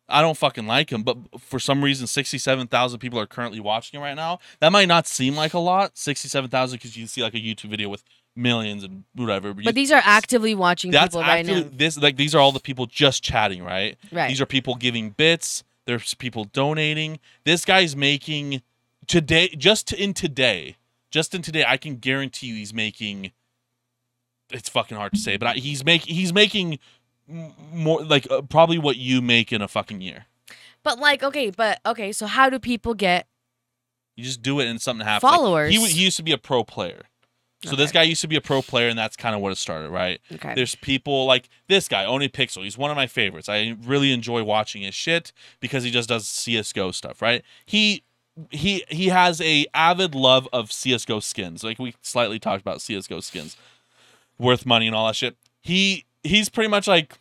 I 0.08 0.22
don't 0.22 0.36
fucking 0.36 0.66
like 0.66 0.90
him, 0.90 1.02
but 1.02 1.18
for 1.38 1.60
some 1.60 1.84
reason, 1.84 2.06
sixty-seven 2.06 2.66
thousand 2.66 2.98
people 2.98 3.20
are 3.20 3.26
currently 3.26 3.60
watching 3.60 4.00
it 4.00 4.02
right 4.02 4.16
now. 4.16 4.40
That 4.60 4.72
might 4.72 4.88
not 4.88 5.06
seem 5.06 5.36
like 5.36 5.54
a 5.54 5.58
lot, 5.58 5.96
sixty-seven 5.96 6.50
thousand, 6.50 6.78
because 6.78 6.96
you 6.96 7.06
see 7.06 7.22
like 7.22 7.34
a 7.34 7.38
YouTube 7.38 7.70
video 7.70 7.88
with 7.88 8.02
millions 8.36 8.84
and 8.84 9.04
whatever. 9.14 9.54
But, 9.54 9.74
these 9.74 9.92
are 9.92 10.02
actively 10.04 10.54
watching 10.54 10.90
that's 10.90 11.14
people 11.14 11.20
right 11.20 11.40
actually 11.40 11.64
now. 11.64 11.70
this 11.72 11.98
like 11.98 12.16
these 12.16 12.34
are 12.34 12.38
all 12.38 12.52
the 12.52 12.60
people 12.60 12.86
just 12.86 13.22
chatting, 13.22 13.62
right? 13.62 13.96
Right. 14.10 14.28
These 14.28 14.40
are 14.40 14.46
people 14.46 14.74
giving 14.74 15.10
bits. 15.10 15.62
There's 15.90 16.14
people 16.14 16.44
donating. 16.44 17.18
This 17.42 17.64
guy's 17.64 17.96
making 17.96 18.62
today, 19.08 19.48
just 19.48 19.92
in 19.92 20.14
today, 20.14 20.76
just 21.10 21.34
in 21.34 21.42
today. 21.42 21.64
I 21.66 21.78
can 21.78 21.96
guarantee 21.96 22.46
you, 22.46 22.54
he's 22.54 22.72
making. 22.72 23.32
It's 24.50 24.68
fucking 24.68 24.96
hard 24.96 25.14
to 25.14 25.18
say, 25.18 25.36
but 25.36 25.48
I, 25.48 25.52
he's 25.54 25.84
making 25.84 26.14
he's 26.14 26.32
making 26.32 26.78
more 27.26 28.04
like 28.04 28.30
uh, 28.30 28.42
probably 28.42 28.78
what 28.78 28.98
you 28.98 29.20
make 29.20 29.52
in 29.52 29.62
a 29.62 29.66
fucking 29.66 30.00
year. 30.00 30.26
But 30.84 31.00
like, 31.00 31.24
okay, 31.24 31.50
but 31.50 31.80
okay, 31.84 32.12
so 32.12 32.26
how 32.26 32.48
do 32.48 32.60
people 32.60 32.94
get 32.94 33.26
You 34.14 34.22
just 34.22 34.42
do 34.42 34.60
it 34.60 34.68
and 34.68 34.80
something 34.80 35.04
happens. 35.04 35.24
Like, 35.24 35.34
Followers. 35.34 35.74
he 35.74 35.84
he 35.88 36.04
used 36.04 36.18
to 36.18 36.22
be 36.22 36.30
a 36.30 36.38
pro 36.38 36.62
player, 36.62 37.02
so 37.64 37.76
this 37.76 37.92
guy 37.92 38.02
used 38.02 38.20
to 38.22 38.28
be 38.28 38.36
a 38.36 38.40
pro 38.40 38.62
player, 38.62 38.88
and 38.88 38.98
that's 38.98 39.16
kind 39.16 39.34
of 39.34 39.40
what 39.40 39.52
it 39.52 39.56
started, 39.58 39.90
right? 39.90 40.20
okay? 40.32 40.54
There's 40.54 40.74
people 40.76 41.26
like 41.26 41.48
this 41.68 41.88
guy, 41.88 42.04
ohnePixel. 42.04 42.64
He's 42.64 42.78
one 42.78 42.90
of 42.90 42.96
my 42.96 43.06
favorites. 43.06 43.48
I 43.48 43.76
really 43.84 44.12
enjoy 44.12 44.42
watching 44.44 44.82
his 44.82 44.94
shit 44.94 45.32
because 45.60 45.84
he 45.84 45.90
just 45.90 46.08
does 46.08 46.26
CS:GO 46.26 46.90
stuff, 46.92 47.20
right? 47.20 47.42
He 47.66 48.02
he 48.50 48.84
he 48.88 49.08
has 49.08 49.40
a 49.40 49.66
avid 49.74 50.14
love 50.14 50.48
of 50.52 50.72
CS:GO 50.72 51.20
skins. 51.20 51.62
Like 51.62 51.78
we 51.78 51.94
slightly 52.00 52.38
talked 52.38 52.62
about 52.62 52.80
CS:GO 52.80 53.20
skins, 53.20 53.56
worth 54.38 54.64
money 54.64 54.86
and 54.86 54.96
all 54.96 55.06
that 55.06 55.16
shit. 55.16 55.36
He 55.60 56.06
he's 56.22 56.48
pretty 56.48 56.68
much 56.68 56.86
like 56.88 57.18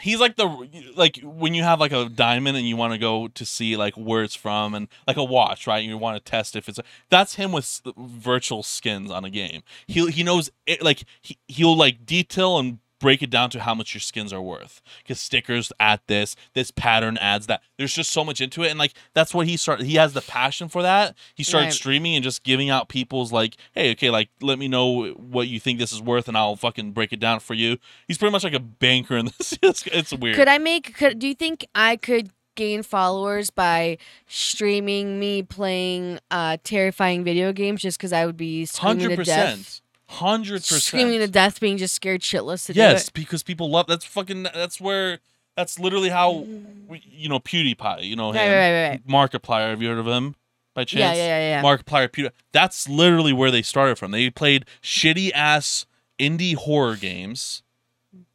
he's 0.00 0.20
like 0.20 0.36
the 0.36 0.68
like 0.96 1.20
when 1.22 1.54
you 1.54 1.62
have 1.62 1.80
like 1.80 1.92
a 1.92 2.08
diamond 2.08 2.56
and 2.56 2.68
you 2.68 2.76
want 2.76 2.92
to 2.92 2.98
go 2.98 3.28
to 3.28 3.44
see 3.44 3.76
like 3.76 3.94
where 3.94 4.22
it's 4.22 4.34
from 4.34 4.74
and 4.74 4.88
like 5.06 5.16
a 5.16 5.24
watch 5.24 5.66
right? 5.66 5.84
You 5.84 5.96
want 5.98 6.22
to 6.22 6.30
test 6.30 6.56
if 6.56 6.68
it's 6.68 6.80
that's 7.08 7.34
him 7.34 7.52
with 7.52 7.82
virtual 7.96 8.62
skins 8.62 9.10
on 9.10 9.24
a 9.24 9.30
game. 9.30 9.62
He 9.86 10.10
he 10.10 10.22
knows 10.22 10.50
it 10.66 10.82
like 10.82 11.04
he, 11.20 11.38
he'll 11.48 11.76
like 11.76 12.04
detail 12.06 12.58
and 12.58 12.78
break 13.00 13.22
it 13.22 13.30
down 13.30 13.50
to 13.50 13.60
how 13.60 13.74
much 13.74 13.94
your 13.94 14.00
skins 14.00 14.32
are 14.32 14.40
worth. 14.40 14.80
Because 15.02 15.18
stickers 15.20 15.72
add 15.80 16.00
this 16.06 16.36
this 16.54 16.70
pattern 16.70 17.16
adds 17.18 17.46
that. 17.48 17.62
There's 17.78 17.94
just 17.94 18.10
so 18.10 18.24
much 18.24 18.40
into 18.40 18.62
it 18.62 18.68
and 18.70 18.78
like 18.78 18.92
that's 19.14 19.34
what 19.34 19.46
he 19.48 19.56
started 19.56 19.86
he 19.86 19.94
has 19.96 20.12
the 20.12 20.20
passion 20.20 20.68
for 20.68 20.82
that. 20.82 21.16
He 21.34 21.42
started 21.42 21.66
Right. 21.66 21.72
streaming 21.74 22.14
and 22.14 22.22
just 22.22 22.44
giving 22.44 22.70
out 22.70 22.88
people's 22.88 23.32
like 23.32 23.56
hey 23.72 23.90
okay 23.92 24.10
like 24.10 24.28
let 24.40 24.58
me 24.58 24.68
know 24.68 25.08
what 25.14 25.48
you 25.48 25.58
think 25.58 25.78
this 25.78 25.92
is 25.92 26.00
worth 26.00 26.28
and 26.28 26.36
i'll 26.36 26.56
fucking 26.56 26.92
break 26.92 27.12
it 27.12 27.18
down 27.20 27.40
for 27.40 27.54
you. 27.54 27.78
He's 28.06 28.18
pretty 28.18 28.32
much 28.32 28.44
like 28.44 28.54
a 28.54 28.60
banker 28.60 29.16
in 29.16 29.26
this. 29.38 29.58
It's, 29.62 29.86
it's 29.86 30.12
weird. 30.12 30.36
Could 30.36 30.48
I 30.48 30.58
make? 30.58 30.94
Could 30.94 31.18
do 31.18 31.26
you 31.26 31.34
think 31.34 31.66
I 31.74 31.96
could 31.96 32.30
gain 32.56 32.82
followers 32.82 33.48
by 33.48 33.96
streaming 34.26 35.18
me 35.20 35.42
playing 35.42 36.18
uh 36.30 36.56
terrifying 36.64 37.24
video 37.24 37.52
games 37.52 37.80
just 37.82 37.98
because 37.98 38.12
I 38.12 38.26
would 38.26 38.36
be 38.36 38.64
screaming 38.66 39.00
Hundred 39.00 39.16
to 39.16 39.24
death, 39.24 39.80
percent. 40.10 40.20
Hundred 40.20 40.64
screaming 40.64 41.12
to 41.14 41.18
percent. 41.18 41.32
death, 41.32 41.60
being 41.60 41.78
just 41.78 41.94
scared 41.94 42.20
shitless 42.20 42.66
to 42.66 42.74
Yes, 42.74 43.08
because 43.08 43.42
people 43.42 43.70
love. 43.70 43.86
That's 43.86 44.04
fucking. 44.04 44.44
That's 44.54 44.80
where. 44.80 45.20
That's 45.56 45.78
literally 45.78 46.08
how. 46.08 46.46
We, 46.88 47.02
you 47.04 47.28
know, 47.28 47.40
PewDiePie. 47.40 48.04
You 48.04 48.16
know 48.16 48.30
him. 48.30 48.36
Right, 48.36 48.48
right, 48.48 48.72
right, 48.72 48.88
right. 48.90 49.06
Markiplier. 49.06 49.70
Have 49.70 49.82
you 49.82 49.88
heard 49.88 49.98
of 49.98 50.06
him? 50.06 50.36
By 50.74 50.84
chance? 50.84 51.00
Yeah, 51.00 51.12
yeah, 51.14 51.38
yeah, 51.38 51.62
yeah. 51.62 51.62
Markiplier. 51.62 52.08
PewDiePie. 52.08 52.30
That's 52.52 52.88
literally 52.88 53.32
where 53.32 53.50
they 53.50 53.62
started 53.62 53.98
from. 53.98 54.10
They 54.10 54.30
played 54.30 54.66
shitty 54.82 55.30
ass 55.34 55.86
indie 56.18 56.54
horror 56.54 56.96
games, 56.96 57.62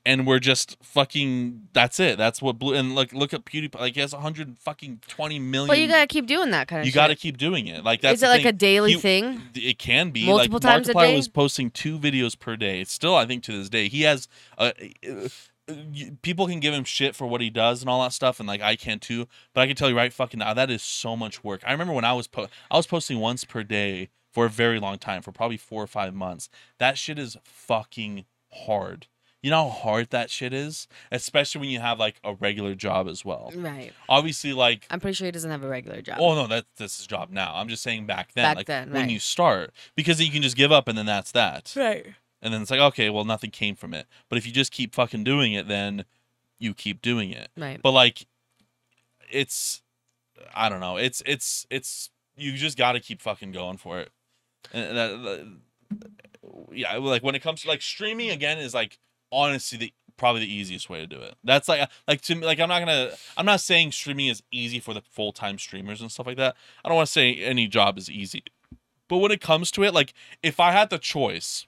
and 0.05 0.27
we're 0.27 0.39
just 0.39 0.77
fucking. 0.83 1.69
That's 1.73 1.99
it. 1.99 2.17
That's 2.17 2.41
what 2.41 2.59
blue. 2.59 2.73
And 2.75 2.93
like, 2.95 3.11
look 3.13 3.33
at 3.33 3.43
PewDiePie. 3.45 3.79
Like, 3.79 3.95
he 3.95 4.01
has 4.01 4.13
100 4.13 4.57
fucking 4.59 5.01
20 5.07 5.39
million. 5.39 5.67
But 5.67 5.79
you 5.79 5.87
gotta 5.87 6.07
keep 6.07 6.27
doing 6.27 6.51
that 6.51 6.67
kind 6.67 6.81
of. 6.81 6.85
You 6.85 6.91
shit. 6.91 6.95
got 6.95 7.07
to 7.07 7.15
keep 7.15 7.37
doing 7.37 7.67
it. 7.67 7.83
Like 7.83 8.01
that's 8.01 8.15
Is 8.19 8.23
it 8.23 8.27
like 8.27 8.41
thing. 8.43 8.47
a 8.49 8.53
daily 8.53 8.93
He- 8.93 8.99
thing? 8.99 9.41
It 9.55 9.79
can 9.79 10.11
be 10.11 10.25
Multiple 10.25 10.59
like 10.61 10.61
times 10.73 10.89
a 10.89 10.93
day? 10.93 11.15
was 11.15 11.27
posting 11.27 11.71
two 11.71 11.97
videos 11.99 12.37
per 12.37 12.55
day. 12.55 12.81
It's 12.81 12.91
still, 12.93 13.15
I 13.15 13.25
think, 13.25 13.43
to 13.43 13.51
this 13.57 13.69
day, 13.69 13.87
he 13.87 14.01
has. 14.03 14.27
Uh, 14.57 14.71
uh, 15.09 15.27
people 16.21 16.47
can 16.47 16.59
give 16.59 16.73
him 16.73 16.83
shit 16.83 17.15
for 17.15 17.25
what 17.25 17.41
he 17.41 17.49
does 17.49 17.81
and 17.81 17.89
all 17.89 18.03
that 18.03 18.13
stuff, 18.13 18.39
and 18.39 18.47
like 18.47 18.61
I 18.61 18.75
can 18.75 18.99
too. 18.99 19.27
But 19.53 19.61
I 19.61 19.67
can 19.67 19.75
tell 19.75 19.89
you 19.89 19.97
right 19.97 20.13
fucking 20.13 20.37
now, 20.39 20.53
that 20.53 20.69
is 20.69 20.83
so 20.83 21.15
much 21.15 21.43
work. 21.43 21.61
I 21.65 21.71
remember 21.71 21.93
when 21.93 22.05
I 22.05 22.13
was 22.13 22.27
po- 22.27 22.47
I 22.69 22.77
was 22.77 22.85
posting 22.87 23.19
once 23.19 23.43
per 23.45 23.63
day 23.63 24.09
for 24.31 24.45
a 24.45 24.49
very 24.49 24.79
long 24.79 24.97
time, 24.99 25.21
for 25.21 25.31
probably 25.31 25.57
four 25.57 25.81
or 25.81 25.87
five 25.87 26.13
months. 26.13 26.49
That 26.77 26.97
shit 26.97 27.17
is 27.17 27.37
fucking 27.43 28.25
hard. 28.67 29.07
You 29.45 29.51
know 29.51 29.69
how 29.69 29.77
hard 29.91 30.10
that 30.10 30.31
shit 30.31 30.53
is, 30.53 30.88
especially 31.12 31.62
when 31.62 31.69
you 31.69 31.79
have 31.79 31.99
like 31.99 32.15
a 32.23 32.34
regular 32.34 32.73
job 32.73 33.08
as 33.08 33.23
well. 33.23 33.51
Right. 33.55 33.93
Obviously, 34.10 34.53
like 34.53 34.88
I'm 34.89 34.99
pretty 34.99 35.13
sure 35.13 35.25
he 35.25 35.31
doesn't 35.31 35.51
have 35.51 35.63
a 35.63 35.67
regular 35.67 36.01
job. 36.01 36.17
Oh 36.19 36.34
no, 36.34 36.47
that's 36.47 36.65
that's 36.77 36.97
his 36.97 37.05
job 37.05 37.29
now. 37.29 37.53
I'm 37.53 37.67
just 37.67 37.84
saying 37.84 38.08
back 38.08 38.34
then, 38.34 38.43
Back 38.43 38.55
like 38.55 38.65
then, 38.65 38.89
when 38.91 39.03
right. 39.03 39.12
you 39.12 39.19
start, 39.19 39.69
because 39.95 40.19
you 40.19 40.31
can 40.31 40.41
just 40.41 40.58
give 40.58 40.71
up 40.71 40.88
and 40.88 40.97
then 40.97 41.05
that's 41.05 41.31
that, 41.34 41.71
right. 41.77 42.08
and 42.41 42.51
then 42.55 42.63
it's 42.63 42.71
like 42.71 42.79
okay, 42.79 43.12
well 43.12 43.23
nothing 43.23 43.51
came 43.51 43.75
from 43.75 43.93
it. 43.93 44.08
But 44.29 44.39
if 44.39 44.47
you 44.47 44.51
just 44.51 44.71
keep 44.71 44.95
fucking 44.95 45.23
doing 45.23 45.53
it, 45.53 45.67
then 45.67 46.05
you 46.58 46.73
keep 46.73 47.03
doing 47.03 47.29
it. 47.29 47.49
Right. 47.55 47.79
But 47.79 47.91
like, 47.91 48.25
it's 49.31 49.84
I 50.55 50.69
don't 50.69 50.79
know. 50.79 50.97
It's 50.97 51.21
it's 51.23 51.67
it's 51.69 52.10
you 52.36 52.53
just 52.53 52.79
got 52.79 52.93
to 52.93 52.99
keep 52.99 53.21
fucking 53.21 53.51
going 53.51 53.77
for 53.77 53.99
it. 53.99 54.10
And 54.73 54.97
that, 54.97 55.21
that- 55.21 55.58
yeah, 56.71 56.95
like 56.97 57.21
when 57.21 57.36
it 57.36 57.43
comes 57.43 57.62
to 57.62 57.67
like 57.67 57.84
streaming 57.84 58.31
again 58.31 58.58
is 58.58 58.73
like 58.73 58.97
honestly 59.35 59.77
the 59.77 59.93
probably 60.17 60.41
the 60.41 60.53
easiest 60.53 60.89
way 60.89 60.99
to 60.99 61.07
do 61.07 61.19
it. 61.19 61.35
That's 61.43 61.67
like 61.67 61.89
like 62.07 62.21
to 62.21 62.35
me 62.35 62.45
like 62.45 62.59
I'm 62.59 62.69
not 62.69 62.79
gonna 62.79 63.11
I'm 63.37 63.45
not 63.45 63.61
saying 63.61 63.91
streaming 63.91 64.27
is 64.27 64.43
easy 64.51 64.79
for 64.79 64.93
the 64.93 65.01
full 65.01 65.31
time 65.31 65.57
streamers 65.57 66.01
and 66.01 66.11
stuff 66.11 66.27
like 66.27 66.37
that. 66.37 66.55
I 66.83 66.89
don't 66.89 66.95
want 66.95 67.07
to 67.07 67.11
say 67.11 67.35
any 67.35 67.67
job 67.67 67.97
is 67.97 68.09
easy, 68.09 68.43
but 69.07 69.17
when 69.17 69.31
it 69.31 69.41
comes 69.41 69.71
to 69.71 69.83
it, 69.83 69.93
like 69.93 70.13
if 70.41 70.59
I 70.59 70.71
had 70.71 70.89
the 70.89 70.97
choice, 70.97 71.67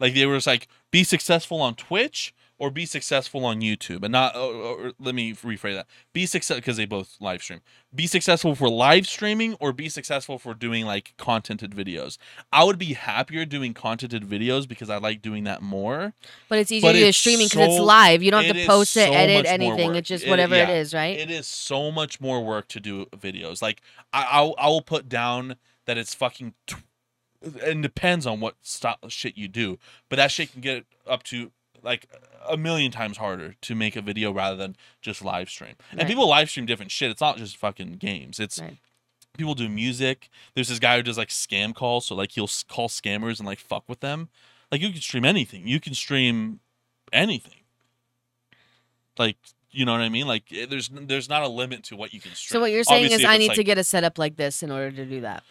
like 0.00 0.14
they 0.14 0.26
were 0.26 0.36
just 0.36 0.46
like 0.46 0.68
be 0.90 1.04
successful 1.04 1.60
on 1.60 1.74
Twitch 1.74 2.34
or 2.62 2.70
be 2.70 2.86
successful 2.86 3.44
on 3.44 3.60
YouTube, 3.60 4.04
and 4.04 4.12
not. 4.12 4.36
Or, 4.36 4.54
or, 4.54 4.92
let 5.00 5.16
me 5.16 5.34
rephrase 5.34 5.74
that: 5.74 5.88
be 6.12 6.26
success 6.26 6.58
because 6.58 6.76
they 6.76 6.84
both 6.84 7.16
live 7.18 7.42
stream. 7.42 7.60
Be 7.92 8.06
successful 8.06 8.54
for 8.54 8.68
live 8.68 9.08
streaming 9.08 9.54
or 9.54 9.72
be 9.72 9.88
successful 9.88 10.38
for 10.38 10.54
doing 10.54 10.86
like 10.86 11.12
contented 11.18 11.72
videos. 11.72 12.18
I 12.52 12.62
would 12.62 12.78
be 12.78 12.92
happier 12.92 13.44
doing 13.44 13.74
contented 13.74 14.22
videos 14.22 14.68
because 14.68 14.90
I 14.90 14.98
like 14.98 15.22
doing 15.22 15.42
that 15.42 15.60
more. 15.60 16.12
But 16.48 16.60
it's 16.60 16.70
easier 16.70 16.90
But 16.90 16.92
to 16.92 17.00
do 17.00 17.10
streaming 17.10 17.48
because 17.48 17.74
it's 17.74 17.80
live. 17.80 18.22
You 18.22 18.30
don't 18.30 18.44
have 18.44 18.54
to 18.54 18.64
post 18.64 18.96
it, 18.96 19.08
so 19.08 19.12
edit 19.12 19.46
anything. 19.46 19.96
It's 19.96 20.08
just 20.08 20.28
whatever 20.28 20.54
it 20.54 20.68
yeah. 20.68 20.74
is, 20.74 20.94
right? 20.94 21.18
It 21.18 21.32
is 21.32 21.48
so 21.48 21.90
much 21.90 22.20
more 22.20 22.44
work 22.44 22.68
to 22.68 22.78
do 22.78 23.06
videos. 23.06 23.60
Like 23.60 23.82
I, 24.12 24.28
I'll, 24.30 24.54
I 24.56 24.68
will 24.68 24.82
put 24.82 25.08
down 25.08 25.56
that 25.86 25.98
it's 25.98 26.14
fucking. 26.14 26.54
Tw- 26.68 26.76
and 27.60 27.82
depends 27.82 28.24
on 28.24 28.38
what 28.38 28.54
style 28.62 28.98
shit 29.08 29.36
you 29.36 29.48
do, 29.48 29.76
but 30.08 30.14
that 30.14 30.30
shit 30.30 30.52
can 30.52 30.60
get 30.60 30.86
up 31.08 31.24
to 31.24 31.50
like 31.82 32.06
a 32.48 32.56
million 32.56 32.90
times 32.90 33.16
harder 33.18 33.54
to 33.60 33.74
make 33.74 33.96
a 33.96 34.02
video 34.02 34.32
rather 34.32 34.56
than 34.56 34.76
just 35.00 35.24
live 35.24 35.48
stream. 35.48 35.74
And 35.90 36.00
Right. 36.00 36.08
people 36.08 36.28
live 36.28 36.50
stream 36.50 36.66
different 36.66 36.90
shit. 36.90 37.10
It's 37.10 37.20
not 37.20 37.36
just 37.36 37.56
fucking 37.56 37.94
games. 37.94 38.40
It's 38.40 38.60
Right. 38.60 38.78
people 39.36 39.54
do 39.54 39.68
music. 39.68 40.28
There's 40.54 40.68
this 40.68 40.78
guy 40.78 40.96
who 40.96 41.02
does 41.02 41.18
like 41.18 41.28
scam 41.28 41.74
calls, 41.74 42.06
so 42.06 42.14
like 42.14 42.32
he'll 42.32 42.50
call 42.68 42.88
scammers 42.88 43.38
and 43.38 43.46
like 43.46 43.58
fuck 43.58 43.88
with 43.88 44.00
them. 44.00 44.28
Like 44.70 44.80
you 44.80 44.90
can 44.90 45.00
stream 45.00 45.24
anything. 45.24 45.66
You 45.66 45.80
can 45.80 45.94
stream 45.94 46.60
anything. 47.12 47.60
Like 49.18 49.36
you 49.70 49.86
know 49.86 49.92
what 49.92 50.02
I 50.02 50.08
mean? 50.08 50.26
Like 50.26 50.44
eh, 50.52 50.66
there's 50.68 50.90
there's 50.92 51.28
not 51.28 51.42
a 51.42 51.48
limit 51.48 51.82
to 51.84 51.96
what 51.96 52.12
you 52.12 52.20
can 52.20 52.34
stream. 52.34 52.56
So 52.56 52.60
what 52.60 52.70
you're 52.70 52.84
saying 52.84 53.04
Obviously, 53.04 53.24
is 53.24 53.30
I 53.30 53.38
need 53.38 53.48
like, 53.48 53.56
to 53.56 53.64
get 53.64 53.78
a 53.78 53.84
setup 53.84 54.18
like 54.18 54.36
this 54.36 54.62
in 54.62 54.70
order 54.70 54.90
to 54.90 55.04
do 55.06 55.22
that. 55.22 55.42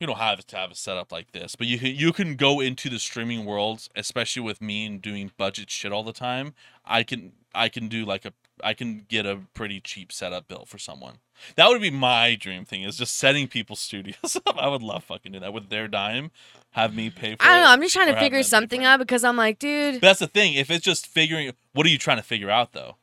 You 0.00 0.06
don't 0.06 0.18
have 0.18 0.46
to 0.46 0.56
have 0.56 0.70
a 0.70 0.74
setup 0.74 1.10
like 1.10 1.32
this, 1.32 1.56
but 1.56 1.66
you 1.66 1.78
can 1.78 1.94
you 1.94 2.12
can 2.12 2.36
go 2.36 2.60
into 2.60 2.88
the 2.88 2.98
streaming 2.98 3.44
world, 3.44 3.88
especially 3.96 4.42
with 4.42 4.60
me 4.60 4.86
and 4.86 5.02
doing 5.02 5.32
budget 5.36 5.70
shit 5.70 5.92
all 5.92 6.04
the 6.04 6.12
time. 6.12 6.54
I 6.84 7.02
can 7.02 7.32
I 7.54 7.68
can 7.68 7.88
do 7.88 8.04
like 8.04 8.24
a 8.24 8.32
I 8.62 8.74
can 8.74 9.06
get 9.08 9.26
a 9.26 9.40
pretty 9.54 9.80
cheap 9.80 10.12
setup 10.12 10.48
built 10.48 10.68
for 10.68 10.78
someone. 10.78 11.18
That 11.56 11.68
would 11.68 11.80
be 11.80 11.90
my 11.90 12.34
dream 12.34 12.64
thing 12.64 12.82
is 12.82 12.96
just 12.96 13.16
setting 13.16 13.48
people's 13.48 13.80
studios 13.88 14.36
up. 14.46 14.56
I 14.56 14.68
would 14.68 14.82
love 14.82 15.04
fucking 15.04 15.32
do 15.32 15.40
that 15.40 15.52
with 15.52 15.68
their 15.68 15.88
dime. 15.88 16.30
Have 16.72 16.94
me 16.94 17.10
pay 17.10 17.34
for 17.34 17.42
I 17.42 17.54
don't 17.54 17.64
know. 17.64 17.70
I'm 17.70 17.82
just 17.82 17.94
trying 17.94 18.12
to 18.12 18.20
figure 18.20 18.42
something 18.42 18.84
out 18.84 18.98
because 18.98 19.24
I'm 19.24 19.36
like, 19.36 19.58
dude. 19.58 19.94
But 19.94 20.02
that's 20.02 20.20
the 20.20 20.26
thing. 20.26 20.54
If 20.54 20.70
it's 20.70 20.84
just 20.84 21.06
figuring, 21.06 21.52
what 21.72 21.86
are 21.86 21.90
you 21.90 21.98
trying 21.98 22.18
to 22.18 22.22
figure 22.22 22.50
out 22.50 22.72
though? 22.72 22.96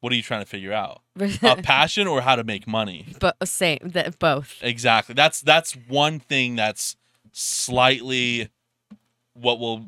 What 0.00 0.12
are 0.12 0.16
you 0.16 0.22
trying 0.22 0.42
to 0.42 0.46
figure 0.46 0.72
out? 0.72 1.02
A 1.42 1.56
passion 1.62 2.06
or 2.06 2.20
how 2.20 2.36
to 2.36 2.44
make 2.44 2.66
money? 2.66 3.06
but 3.18 3.36
same 3.44 3.78
that 3.82 4.18
both. 4.18 4.56
Exactly. 4.62 5.14
That's 5.14 5.40
that's 5.40 5.72
one 5.88 6.20
thing 6.20 6.56
that's 6.56 6.96
slightly 7.32 8.48
what 9.34 9.58
will 9.58 9.86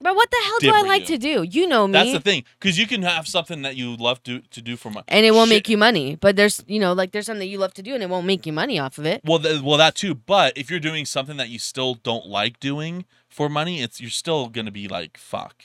But 0.00 0.16
what 0.16 0.30
the 0.30 0.36
hell 0.44 0.58
do 0.60 0.70
I 0.74 0.82
like 0.82 1.02
you. 1.08 1.16
to 1.16 1.18
do? 1.18 1.42
You 1.44 1.66
know 1.66 1.86
me. 1.86 1.92
That's 1.92 2.12
the 2.12 2.20
thing, 2.20 2.44
because 2.60 2.78
you 2.78 2.86
can 2.86 3.02
have 3.02 3.26
something 3.26 3.62
that 3.62 3.76
you 3.76 3.96
love 3.96 4.22
to 4.24 4.40
to 4.40 4.60
do 4.60 4.76
for 4.76 4.90
money, 4.90 5.04
and 5.08 5.24
it 5.24 5.30
won't 5.32 5.48
Shit. 5.48 5.56
make 5.56 5.68
you 5.68 5.78
money. 5.78 6.16
But 6.16 6.36
there's, 6.36 6.62
you 6.66 6.78
know, 6.80 6.92
like 6.92 7.12
there's 7.12 7.26
something 7.26 7.38
that 7.40 7.46
you 7.46 7.58
love 7.58 7.72
to 7.74 7.82
do 7.82 7.94
and 7.94 8.02
it 8.02 8.10
won't 8.10 8.26
make 8.26 8.44
you 8.44 8.52
money 8.52 8.78
off 8.78 8.98
of 8.98 9.06
it. 9.06 9.22
Well, 9.24 9.38
th- 9.38 9.62
well, 9.62 9.78
that 9.78 9.94
too. 9.94 10.14
But 10.14 10.58
if 10.58 10.68
you're 10.70 10.80
doing 10.80 11.06
something 11.06 11.36
that 11.38 11.48
you 11.48 11.58
still 11.58 11.94
don't 11.94 12.26
like 12.26 12.60
doing 12.60 13.04
for 13.28 13.48
money, 13.48 13.80
it's 13.82 14.00
you're 14.00 14.10
still 14.10 14.48
gonna 14.48 14.70
be 14.72 14.88
like, 14.88 15.16
fuck, 15.16 15.64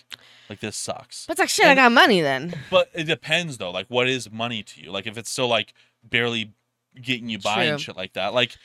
like 0.49 0.59
this 0.61 0.77
sucks. 0.77 1.25
But 1.25 1.33
it's 1.33 1.39
like 1.39 1.49
shit, 1.49 1.65
And- 1.65 1.77
I 1.79 1.83
got 1.83 1.91
money 1.91 2.21
then. 2.21 2.53
But 2.69 2.89
it 2.93 3.05
depends 3.05 3.57
though. 3.57 3.71
Like, 3.71 3.87
what 3.87 4.07
is 4.07 4.31
money 4.31 4.63
to 4.63 4.81
you? 4.81 4.91
Like, 4.91 5.07
if 5.07 5.17
it's 5.17 5.29
still 5.31 5.47
like 5.49 5.73
barely 6.03 6.53
getting 7.01 7.29
you 7.29 7.39
by 7.39 7.63
and 7.65 7.81
shit 7.81 7.97
like 7.97 8.13
that, 8.13 8.33
like 8.33 8.55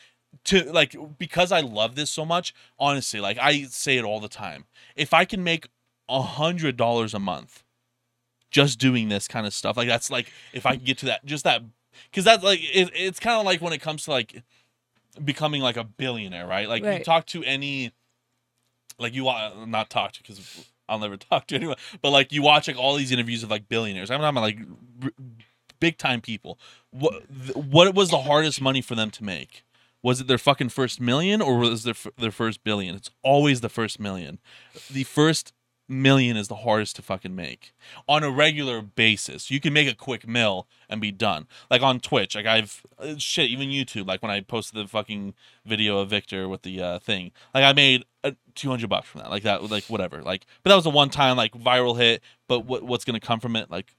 to 0.44 0.72
like 0.72 0.96
because 1.18 1.52
I 1.52 1.60
love 1.60 1.94
this 1.94 2.10
so 2.10 2.24
much. 2.24 2.54
Honestly, 2.78 3.20
like 3.20 3.38
I 3.38 3.64
say 3.64 3.96
it 3.98 4.04
all 4.04 4.20
the 4.20 4.28
time. 4.28 4.64
If 4.96 5.14
I 5.14 5.24
can 5.24 5.42
make 5.44 5.68
a 6.08 6.22
hundred 6.22 6.76
dollars 6.76 7.14
a 7.14 7.18
month 7.18 7.62
just 8.50 8.78
doing 8.78 9.08
this 9.08 9.26
kind 9.28 9.46
of 9.46 9.54
stuff, 9.54 9.76
like 9.76 9.88
that's 9.88 10.10
like 10.10 10.32
if 10.52 10.66
I 10.66 10.76
can 10.76 10.84
get 10.84 10.98
to 10.98 11.06
that, 11.06 11.24
just 11.24 11.44
that, 11.44 11.62
because 12.10 12.24
that's 12.24 12.42
like 12.44 12.60
it, 12.62 12.90
it's 12.94 13.20
kind 13.20 13.38
of 13.38 13.46
like 13.46 13.60
when 13.60 13.72
it 13.72 13.80
comes 13.80 14.04
to 14.04 14.10
like 14.10 14.42
becoming 15.24 15.62
like 15.62 15.76
a 15.76 15.84
billionaire, 15.84 16.46
right? 16.46 16.68
Like 16.68 16.82
you 16.98 17.04
talk 17.04 17.26
to 17.26 17.42
any, 17.44 17.92
like 18.98 19.14
you 19.14 19.28
uh, 19.28 19.64
not 19.66 19.90
talk 19.90 20.12
to 20.12 20.22
because 20.22 20.68
I'll 20.88 20.98
never 20.98 21.16
talk 21.18 21.46
to 21.48 21.56
anyone, 21.56 21.76
but 22.02 22.10
like 22.10 22.32
you 22.32 22.42
watch 22.42 22.68
like 22.68 22.76
all 22.78 22.96
these 22.96 23.12
interviews 23.12 23.42
of 23.42 23.50
like 23.50 23.68
billionaires. 23.68 24.10
I'm 24.10 24.20
not 24.20 24.34
like 24.34 24.58
r- 25.02 25.10
big 25.80 25.98
time 25.98 26.20
people. 26.20 26.58
What 26.90 27.22
what 27.54 27.94
was 27.94 28.10
the 28.10 28.22
hardest 28.22 28.60
money 28.60 28.80
for 28.80 28.94
them 28.94 29.10
to 29.12 29.24
make? 29.24 29.64
Was 30.04 30.20
it 30.20 30.26
their 30.26 30.36
fucking 30.36 30.68
first 30.68 31.00
million 31.00 31.40
or 31.40 31.56
was 31.56 31.86
it 31.86 31.96
their 32.04 32.12
their 32.18 32.30
first 32.30 32.62
billion? 32.62 32.94
It's 32.94 33.10
always 33.22 33.62
the 33.62 33.70
first 33.70 33.98
million. 33.98 34.38
The 34.90 35.04
first 35.04 35.54
million 35.88 36.36
is 36.36 36.48
the 36.48 36.56
hardest 36.56 36.96
to 36.96 37.02
fucking 37.02 37.34
make 37.34 37.72
on 38.06 38.22
a 38.22 38.30
regular 38.30 38.82
basis. 38.82 39.50
You 39.50 39.60
can 39.60 39.72
make 39.72 39.88
a 39.88 39.94
quick 39.94 40.28
mill 40.28 40.68
and 40.90 41.00
be 41.00 41.10
done. 41.10 41.46
Like 41.70 41.80
on 41.80 42.00
Twitch, 42.00 42.34
like 42.34 42.44
I've 42.44 42.82
uh, 42.98 43.14
shit, 43.16 43.48
even 43.48 43.70
YouTube. 43.70 44.06
Like 44.06 44.20
when 44.22 44.30
I 44.30 44.42
posted 44.42 44.84
the 44.84 44.86
fucking 44.86 45.32
video 45.64 45.96
of 45.96 46.10
Victor 46.10 46.50
with 46.50 46.62
the 46.62 46.82
uh, 46.82 46.98
thing, 46.98 47.32
like 47.54 47.64
I 47.64 47.72
made 47.72 48.04
uh, 48.22 48.32
two 48.54 48.68
hundred 48.68 48.90
bucks 48.90 49.08
from 49.08 49.22
that. 49.22 49.30
Like 49.30 49.44
that, 49.44 49.70
like 49.70 49.84
whatever. 49.84 50.22
Like, 50.22 50.44
but 50.62 50.68
that 50.68 50.76
was 50.76 50.84
a 50.84 50.90
one 50.90 51.08
time 51.08 51.38
like 51.38 51.52
viral 51.52 51.96
hit. 51.96 52.22
But 52.46 52.66
what 52.66 52.82
what's 52.82 53.06
gonna 53.06 53.20
come 53.20 53.40
from 53.40 53.56
it? 53.56 53.70
Like 53.70 53.96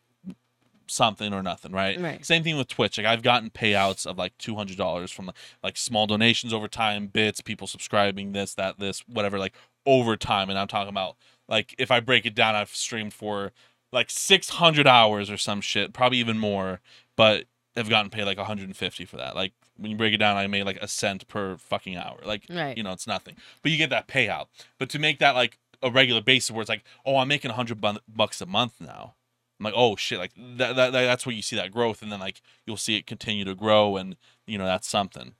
something 0.88 1.34
or 1.34 1.42
nothing, 1.44 1.72
right? 1.72 2.00
Right. 2.00 2.26
Same 2.26 2.44
thing 2.44 2.58
with 2.58 2.68
Twitch. 2.68 2.98
Like 2.98 3.08
I've 3.08 3.22
gotten 3.24 3.50
payouts 3.50 4.06
of 4.06 4.18
like 4.18 4.38
two 4.38 4.56
hundred 4.56 4.78
dollars 4.78 5.12
from 5.12 5.32
like 5.64 5.78
small 5.78 6.08
donations 6.08 6.54
over 6.54 6.68
time, 6.68 7.08
bits, 7.08 7.42
people 7.42 7.68
subscribing, 7.68 8.32
this, 8.32 8.54
that, 8.56 8.80
this, 8.80 9.02
whatever, 9.08 9.40
like 9.40 9.54
over 9.86 10.16
time. 10.16 10.50
And 10.50 10.58
I'm 10.60 10.68
talking 10.68 10.90
about 10.90 11.16
like 11.48 11.76
if 11.78 11.92
I 11.92 12.00
break 12.00 12.26
it 12.26 12.36
down, 12.36 12.56
I've 12.56 12.70
streamed 12.76 13.14
for 13.14 13.52
like 13.92 14.10
six 14.10 14.50
hundred 14.50 14.88
hours 14.88 15.30
or 15.30 15.38
some 15.38 15.62
shit, 15.62 15.94
probably 15.94 16.18
even 16.18 16.38
more, 16.40 16.82
but 17.16 17.46
I've 17.78 17.90
gotten 17.90 18.10
paid 18.10 18.24
like 18.24 18.38
150 18.38 19.06
for 19.06 19.18
that. 19.18 19.36
Like 19.36 19.52
when 19.78 19.92
you 19.92 19.98
break 19.98 20.14
it 20.14 20.18
down, 20.18 20.38
I 20.38 20.48
made 20.48 20.64
like 20.64 20.78
a 20.82 20.88
cent 20.88 21.28
per 21.28 21.58
fucking 21.58 21.98
hour. 21.98 22.20
Like 22.26 22.46
Right. 22.50 22.78
you 22.78 22.84
know, 22.84 22.94
it's 22.94 23.06
nothing. 23.08 23.36
But 23.62 23.72
you 23.72 23.78
get 23.78 23.90
that 23.90 24.08
payout. 24.08 24.48
But 24.80 24.90
to 24.92 25.00
make 25.00 25.20
that 25.20 25.36
like 25.36 25.60
a 25.84 25.92
regular 25.92 26.22
basis 26.22 26.52
where 26.52 26.62
it's 26.62 26.70
like, 26.70 26.84
oh, 27.06 27.18
I'm 27.18 27.28
making 27.28 27.50
100 27.50 27.82
bu- 27.82 28.00
bucks 28.08 28.40
a 28.40 28.46
month 28.46 28.76
now. 28.80 29.16
I'm 29.66 29.74
like, 29.74 29.80
oh 29.80 29.96
shit, 29.96 30.20
like 30.20 30.32
that, 30.36 30.76
that, 30.76 30.92
that 30.92 31.06
that's 31.06 31.26
where 31.26 31.34
you 31.34 31.42
see 31.42 31.56
that 31.56 31.72
growth, 31.72 32.02
and 32.02 32.12
then 32.12 32.20
like 32.20 32.42
you'll 32.66 32.78
see 32.78 32.96
it 32.98 33.08
continue 33.08 33.46
to 33.46 33.56
grow, 33.56 33.98
and 33.98 34.16
you 34.46 34.58
know 34.58 34.66
that's 34.66 34.88
something. 34.88 35.34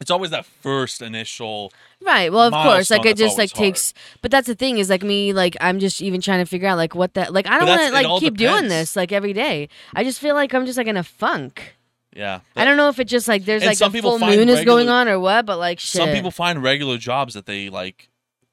It's 0.00 0.10
always 0.10 0.30
that 0.30 0.44
first 0.44 1.00
initial. 1.02 1.72
Right. 2.00 2.32
Well, 2.32 2.52
of 2.52 2.52
course, 2.52 2.90
like 2.90 3.06
it 3.06 3.16
just 3.16 3.38
like 3.38 3.50
hard. 3.50 3.58
takes. 3.58 3.94
But 4.20 4.30
that's 4.30 4.48
the 4.48 4.54
thing 4.54 4.78
is 4.78 4.90
like 4.90 5.02
me, 5.02 5.32
like 5.32 5.56
I'm 5.60 5.78
just 5.78 6.02
even 6.02 6.20
trying 6.20 6.40
to 6.40 6.46
figure 6.46 6.68
out 6.68 6.76
like 6.76 6.94
what 6.94 7.14
that 7.14 7.32
like 7.32 7.46
I 7.46 7.58
don't 7.58 7.68
want 7.68 7.82
to 7.82 7.92
like 7.92 8.20
keep 8.20 8.36
doing 8.36 8.68
this 8.68 8.96
like 8.96 9.12
every 9.12 9.32
day. 9.32 9.68
I 9.94 10.02
just 10.02 10.18
feel 10.18 10.34
like 10.34 10.54
I'm 10.54 10.66
just 10.66 10.78
like 10.78 10.88
in 10.88 10.96
a 10.96 11.04
funk. 11.04 11.76
Yeah, 12.14 12.40
I 12.56 12.64
don't 12.64 12.76
know 12.76 12.88
if 12.88 12.98
it 12.98 13.04
just 13.04 13.28
like 13.28 13.44
there's 13.44 13.64
like 13.64 13.76
some 13.76 13.90
a 13.90 13.92
people 13.92 14.18
full 14.18 14.28
moon 14.28 14.48
is 14.48 14.64
going 14.64 14.88
on 14.88 15.08
or 15.08 15.20
what, 15.20 15.46
but 15.46 15.58
like 15.58 15.78
shit. 15.78 16.00
Some 16.00 16.10
people 16.10 16.30
find 16.30 16.62
regular 16.62 16.98
jobs 16.98 17.34
that 17.34 17.46
they 17.46 17.70
like 17.70 18.08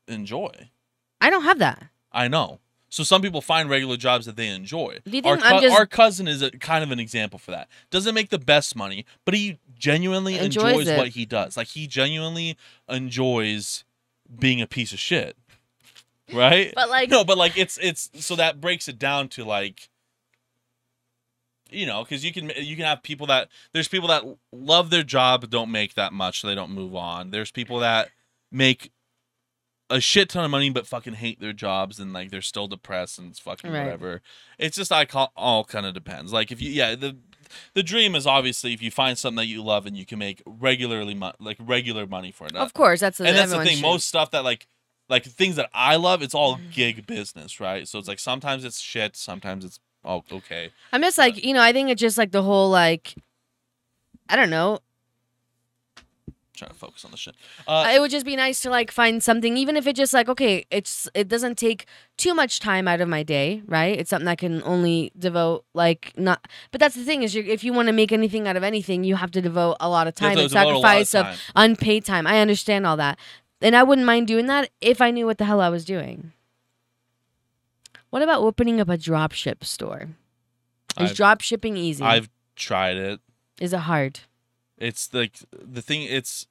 enjoy. 0.08 0.52
I 1.20 1.30
don't 1.30 1.44
have 1.44 1.60
that. 1.60 1.84
I 2.12 2.28
know. 2.28 2.60
So 2.90 3.04
some 3.04 3.22
people 3.22 3.42
find 3.42 3.70
regular 3.70 3.98
jobs 3.98 4.26
that 4.26 4.36
they 4.36 4.48
enjoy. 4.48 5.00
Our, 5.24 5.38
I'm 5.44 5.62
just- 5.62 5.76
our 5.76 5.86
cousin 5.86 6.28
is 6.28 6.42
a, 6.42 6.52
kind 6.52 6.84
of 6.84 6.92
an 6.92 7.00
example 7.00 7.38
for 7.40 7.52
that. 7.52 7.70
Doesn't 7.92 8.16
make 8.16 8.30
the 8.30 8.40
best 8.40 8.76
money, 8.76 9.06
but 9.26 9.34
he 9.36 9.60
genuinely 9.78 10.38
Enjoys 10.38 10.82
enjoys, 10.82 10.98
what 10.98 11.08
he 11.10 11.26
does. 11.26 11.56
Like 11.56 11.68
he 11.68 11.88
genuinely 11.88 12.58
enjoys 12.90 13.84
being 14.38 14.62
a 14.62 14.68
piece 14.68 14.92
of 14.92 15.00
shit. 15.00 15.38
Right? 16.34 16.74
But 16.76 16.90
like 16.90 17.10
no, 17.10 17.24
but 17.24 17.38
like 17.38 17.58
it's 17.58 17.78
it's 17.82 18.10
so 18.16 18.36
that 18.36 18.60
breaks 18.60 18.88
it 18.88 19.00
down 19.00 19.30
to 19.30 19.44
like 19.44 19.90
you 21.72 21.86
know, 21.86 22.04
because 22.04 22.26
you 22.26 22.34
can 22.34 22.52
you 22.58 22.76
can 22.76 22.86
have 22.86 23.04
people 23.04 23.28
that 23.28 23.50
there's 23.74 23.88
people 23.88 24.08
that 24.10 24.24
love 24.52 24.90
their 24.90 25.04
job 25.04 25.42
but 25.42 25.50
don't 25.50 25.72
make 25.72 25.94
that 25.94 26.12
much, 26.14 26.42
so 26.42 26.48
they 26.48 26.56
don't 26.56 26.72
move 26.72 26.96
on. 26.96 27.30
There's 27.32 27.52
people 27.52 27.80
that 27.80 28.10
make 28.52 28.92
a 29.90 30.00
shit 30.00 30.30
ton 30.30 30.46
of 30.46 30.52
money 30.52 30.70
but 30.70 30.86
fucking 30.86 31.16
hate 31.16 31.40
their 31.40 31.54
jobs 31.54 32.00
and 32.00 32.14
like 32.14 32.30
they're 32.32 32.42
still 32.42 32.68
depressed 32.68 33.18
and 33.18 33.30
it's 33.30 33.40
fucking 33.40 33.72
Right. 33.72 33.86
whatever. 33.86 34.22
It's 34.58 34.78
just 34.78 34.92
I 34.92 35.06
call 35.06 35.32
all 35.36 35.64
kind 35.64 35.86
of 35.86 35.94
depends. 35.94 36.32
Like 36.32 36.52
if 36.52 36.62
you 36.62 36.70
yeah 36.72 36.96
the 36.96 37.18
the 37.74 37.84
dream 37.84 38.16
is 38.16 38.28
obviously 38.28 38.74
if 38.74 38.82
you 38.82 38.92
find 38.92 39.18
something 39.18 39.38
that 39.38 39.48
you 39.48 39.64
love 39.64 39.86
and 39.86 39.98
you 39.98 40.06
can 40.06 40.20
make 40.20 40.42
regularly 40.46 41.16
mo- 41.16 41.34
like 41.40 41.58
regular 41.60 42.06
money 42.06 42.32
for 42.32 42.46
it. 42.46 42.56
of 42.56 42.74
course 42.74 43.00
that's 43.00 43.20
and 43.20 43.36
that's 43.36 43.52
the 43.52 43.64
thing. 43.64 43.78
should. 43.78 43.82
Most 43.82 44.08
stuff 44.08 44.32
that 44.32 44.44
like 44.44 44.68
like 45.10 45.24
things 45.26 45.56
that 45.56 45.70
I 45.74 45.96
love, 45.96 46.22
it's 46.22 46.36
all 46.36 46.58
mm. 46.58 46.72
gig 46.72 47.08
business, 47.08 47.60
right? 47.60 47.88
So 47.88 47.98
it's 47.98 48.08
like 48.08 48.20
sometimes 48.20 48.64
it's 48.64 48.80
shit, 48.80 49.16
sometimes 49.16 49.66
it's 49.66 49.80
oh 50.06 50.24
okay. 50.32 50.72
I'm 50.94 51.02
just 51.02 51.18
like 51.18 51.44
you 51.44 51.54
know 51.54 51.62
I 51.62 51.74
think 51.74 51.90
it's 51.90 52.00
just 52.00 52.18
like 52.18 52.32
the 52.32 52.44
whole 52.44 52.70
like 52.70 53.16
I 54.30 54.36
don't 54.36 54.52
know. 54.52 54.80
Trying 56.60 56.70
to 56.72 56.78
focus 56.78 57.04
on 57.06 57.12
the 57.12 57.18
shit. 57.18 57.36
Uh, 57.68 57.90
it 57.94 58.00
would 58.00 58.12
just 58.12 58.26
be 58.26 58.36
nice 58.36 58.60
to 58.62 58.70
like 58.70 58.92
find 58.92 59.24
something, 59.24 59.58
even 59.58 59.76
if 59.76 59.88
it 59.88 59.96
just 59.96 60.14
like 60.14 60.30
okay, 60.30 60.66
it's 60.70 61.10
it 61.14 61.28
doesn't 61.28 61.58
take 61.58 61.86
too 62.18 62.34
much 62.36 62.60
time 62.60 62.88
out 62.88 63.02
of 63.02 63.10
my 63.10 63.24
day, 63.24 63.64
right? 63.66 63.98
It's 63.98 64.10
something 64.10 64.28
I 64.28 64.36
can 64.36 64.62
only 64.64 65.12
devote 65.18 65.66
like 65.74 66.14
not. 66.18 66.48
But 66.72 66.80
that's 66.80 66.96
the 66.96 67.04
thing 67.04 67.24
is, 67.24 67.36
if 67.36 67.64
you 67.64 67.74
want 67.74 67.88
to 67.88 67.94
make 67.94 68.12
anything 68.12 68.48
out 68.48 68.58
of 68.58 68.64
anything, 68.64 69.04
you 69.04 69.16
have 69.16 69.32
to 69.32 69.42
devote 69.42 69.78
a 69.80 69.90
lot 69.90 70.08
of 70.08 70.14
time 70.16 70.38
and 70.38 70.40
lot 70.40 70.46
of 70.46 70.52
sacrifice 70.52 71.16
of, 71.16 71.40
unpaid 71.56 72.06
time. 72.06 72.28
I 72.28 72.40
understand 72.40 72.86
all 72.86 72.98
that, 72.98 73.18
and 73.62 73.76
I 73.76 73.84
wouldn't 73.84 74.06
mind 74.06 74.28
doing 74.28 74.46
that 74.48 74.70
if 74.82 75.02
I 75.02 75.12
knew 75.12 75.26
what 75.26 75.38
the 75.38 75.46
hell 75.46 75.62
I 75.62 75.70
was 75.70 75.86
doing. 75.86 76.34
What 78.10 78.22
about 78.22 78.42
opening 78.42 78.82
up 78.82 78.90
a 78.90 78.98
drop 78.98 79.32
ship 79.32 79.64
store? 79.64 80.10
Is 80.98 81.12
I've- 81.12 81.14
drop 81.16 81.42
shipping 81.42 81.78
easy? 81.78 82.04
I've 82.04 82.30
tried 82.56 82.98
it. 82.98 83.20
Is 83.62 83.74
it 83.74 83.80
hard? 83.82 84.22
It's 84.80 85.14
like 85.14 85.34
the 85.52 85.82
thing. 85.82 86.04
It's 86.04 86.48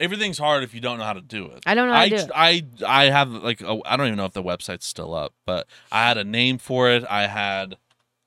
everything's 0.00 0.38
hard 0.38 0.64
if 0.64 0.74
you 0.74 0.80
don't 0.80 0.98
know 0.98 1.04
how 1.04 1.12
to 1.12 1.20
do 1.20 1.46
it. 1.46 1.62
I 1.66 1.74
don't 1.74 1.88
know 1.88 1.94
how 1.94 2.00
I, 2.00 2.08
do 2.08 2.16
it. 2.16 2.30
I 2.34 2.62
I 2.86 3.04
have 3.06 3.30
like 3.30 3.62
I 3.62 3.80
I 3.86 3.96
don't 3.96 4.06
even 4.08 4.16
know 4.16 4.24
if 4.26 4.32
the 4.32 4.42
website's 4.42 4.84
still 4.86 5.14
up, 5.14 5.32
but 5.46 5.66
I 5.92 6.06
had 6.08 6.18
a 6.18 6.24
name 6.24 6.58
for 6.58 6.90
it. 6.90 7.04
I 7.08 7.26
had. 7.26 7.76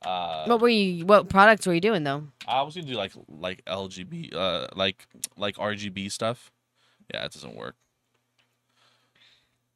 Uh, 0.06 0.46
What 0.46 0.62
were 0.62 0.70
you? 0.70 1.06
What 1.06 1.28
products 1.28 1.68
were 1.68 1.74
you 1.74 1.82
doing 1.82 2.04
though? 2.04 2.24
I 2.48 2.62
was 2.62 2.76
gonna 2.76 2.88
do 2.88 2.94
like 2.94 3.12
like 3.28 3.66
LGB 3.66 4.34
uh 4.34 4.68
like 4.76 5.08
like 5.36 5.56
RGB 5.58 6.12
stuff. 6.12 6.52
Yeah, 7.14 7.26
it 7.26 7.34
doesn't 7.34 7.56
work. 7.56 7.76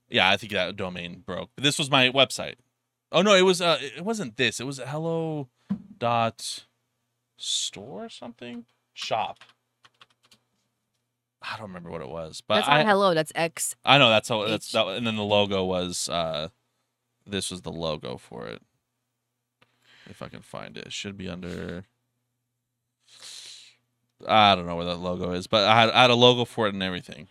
Yeah, 0.09 0.29
I 0.29 0.37
think 0.37 0.53
that 0.53 0.75
domain 0.75 1.23
broke. 1.25 1.49
But 1.55 1.63
this 1.63 1.79
was 1.79 1.89
my 1.89 2.09
website. 2.09 2.55
Oh 3.11 3.21
no, 3.21 3.33
it 3.35 3.41
was 3.41 3.61
uh 3.61 3.79
it 3.81 4.05
wasn't 4.05 4.37
this. 4.37 4.59
It 4.59 4.65
was 4.65 4.77
hello 4.79 5.49
dot 5.97 6.65
store 7.41 8.05
or 8.05 8.09
something 8.09 8.65
shop. 8.93 9.39
I 11.41 11.57
don't 11.57 11.67
remember 11.67 11.89
what 11.89 12.01
it 12.01 12.09
was, 12.09 12.41
but 12.45 12.55
That's 12.55 12.67
I 12.67 12.83
hello. 12.83 13.13
That's 13.13 13.31
X. 13.33 13.75
I 13.83 13.97
know 13.97 14.09
that's 14.09 14.29
how 14.29 14.45
that's 14.47 14.71
that, 14.73 14.87
and 14.87 15.07
then 15.07 15.15
the 15.15 15.23
logo 15.23 15.63
was 15.65 16.07
uh 16.07 16.49
this 17.25 17.49
was 17.49 17.61
the 17.61 17.71
logo 17.71 18.17
for 18.17 18.47
it. 18.47 18.61
If 20.07 20.21
I 20.21 20.27
can 20.27 20.41
find 20.41 20.77
it, 20.77 20.87
it 20.87 20.93
should 20.93 21.17
be 21.17 21.27
under 21.29 21.85
I 24.27 24.55
don't 24.55 24.67
know 24.67 24.75
where 24.75 24.85
that 24.85 24.97
logo 24.97 25.31
is, 25.31 25.47
but 25.47 25.67
I 25.67 25.81
had, 25.81 25.89
I 25.89 26.01
had 26.03 26.11
a 26.11 26.15
logo 26.15 26.45
for 26.45 26.67
it 26.67 26.73
and 26.73 26.83
everything. 26.83 27.27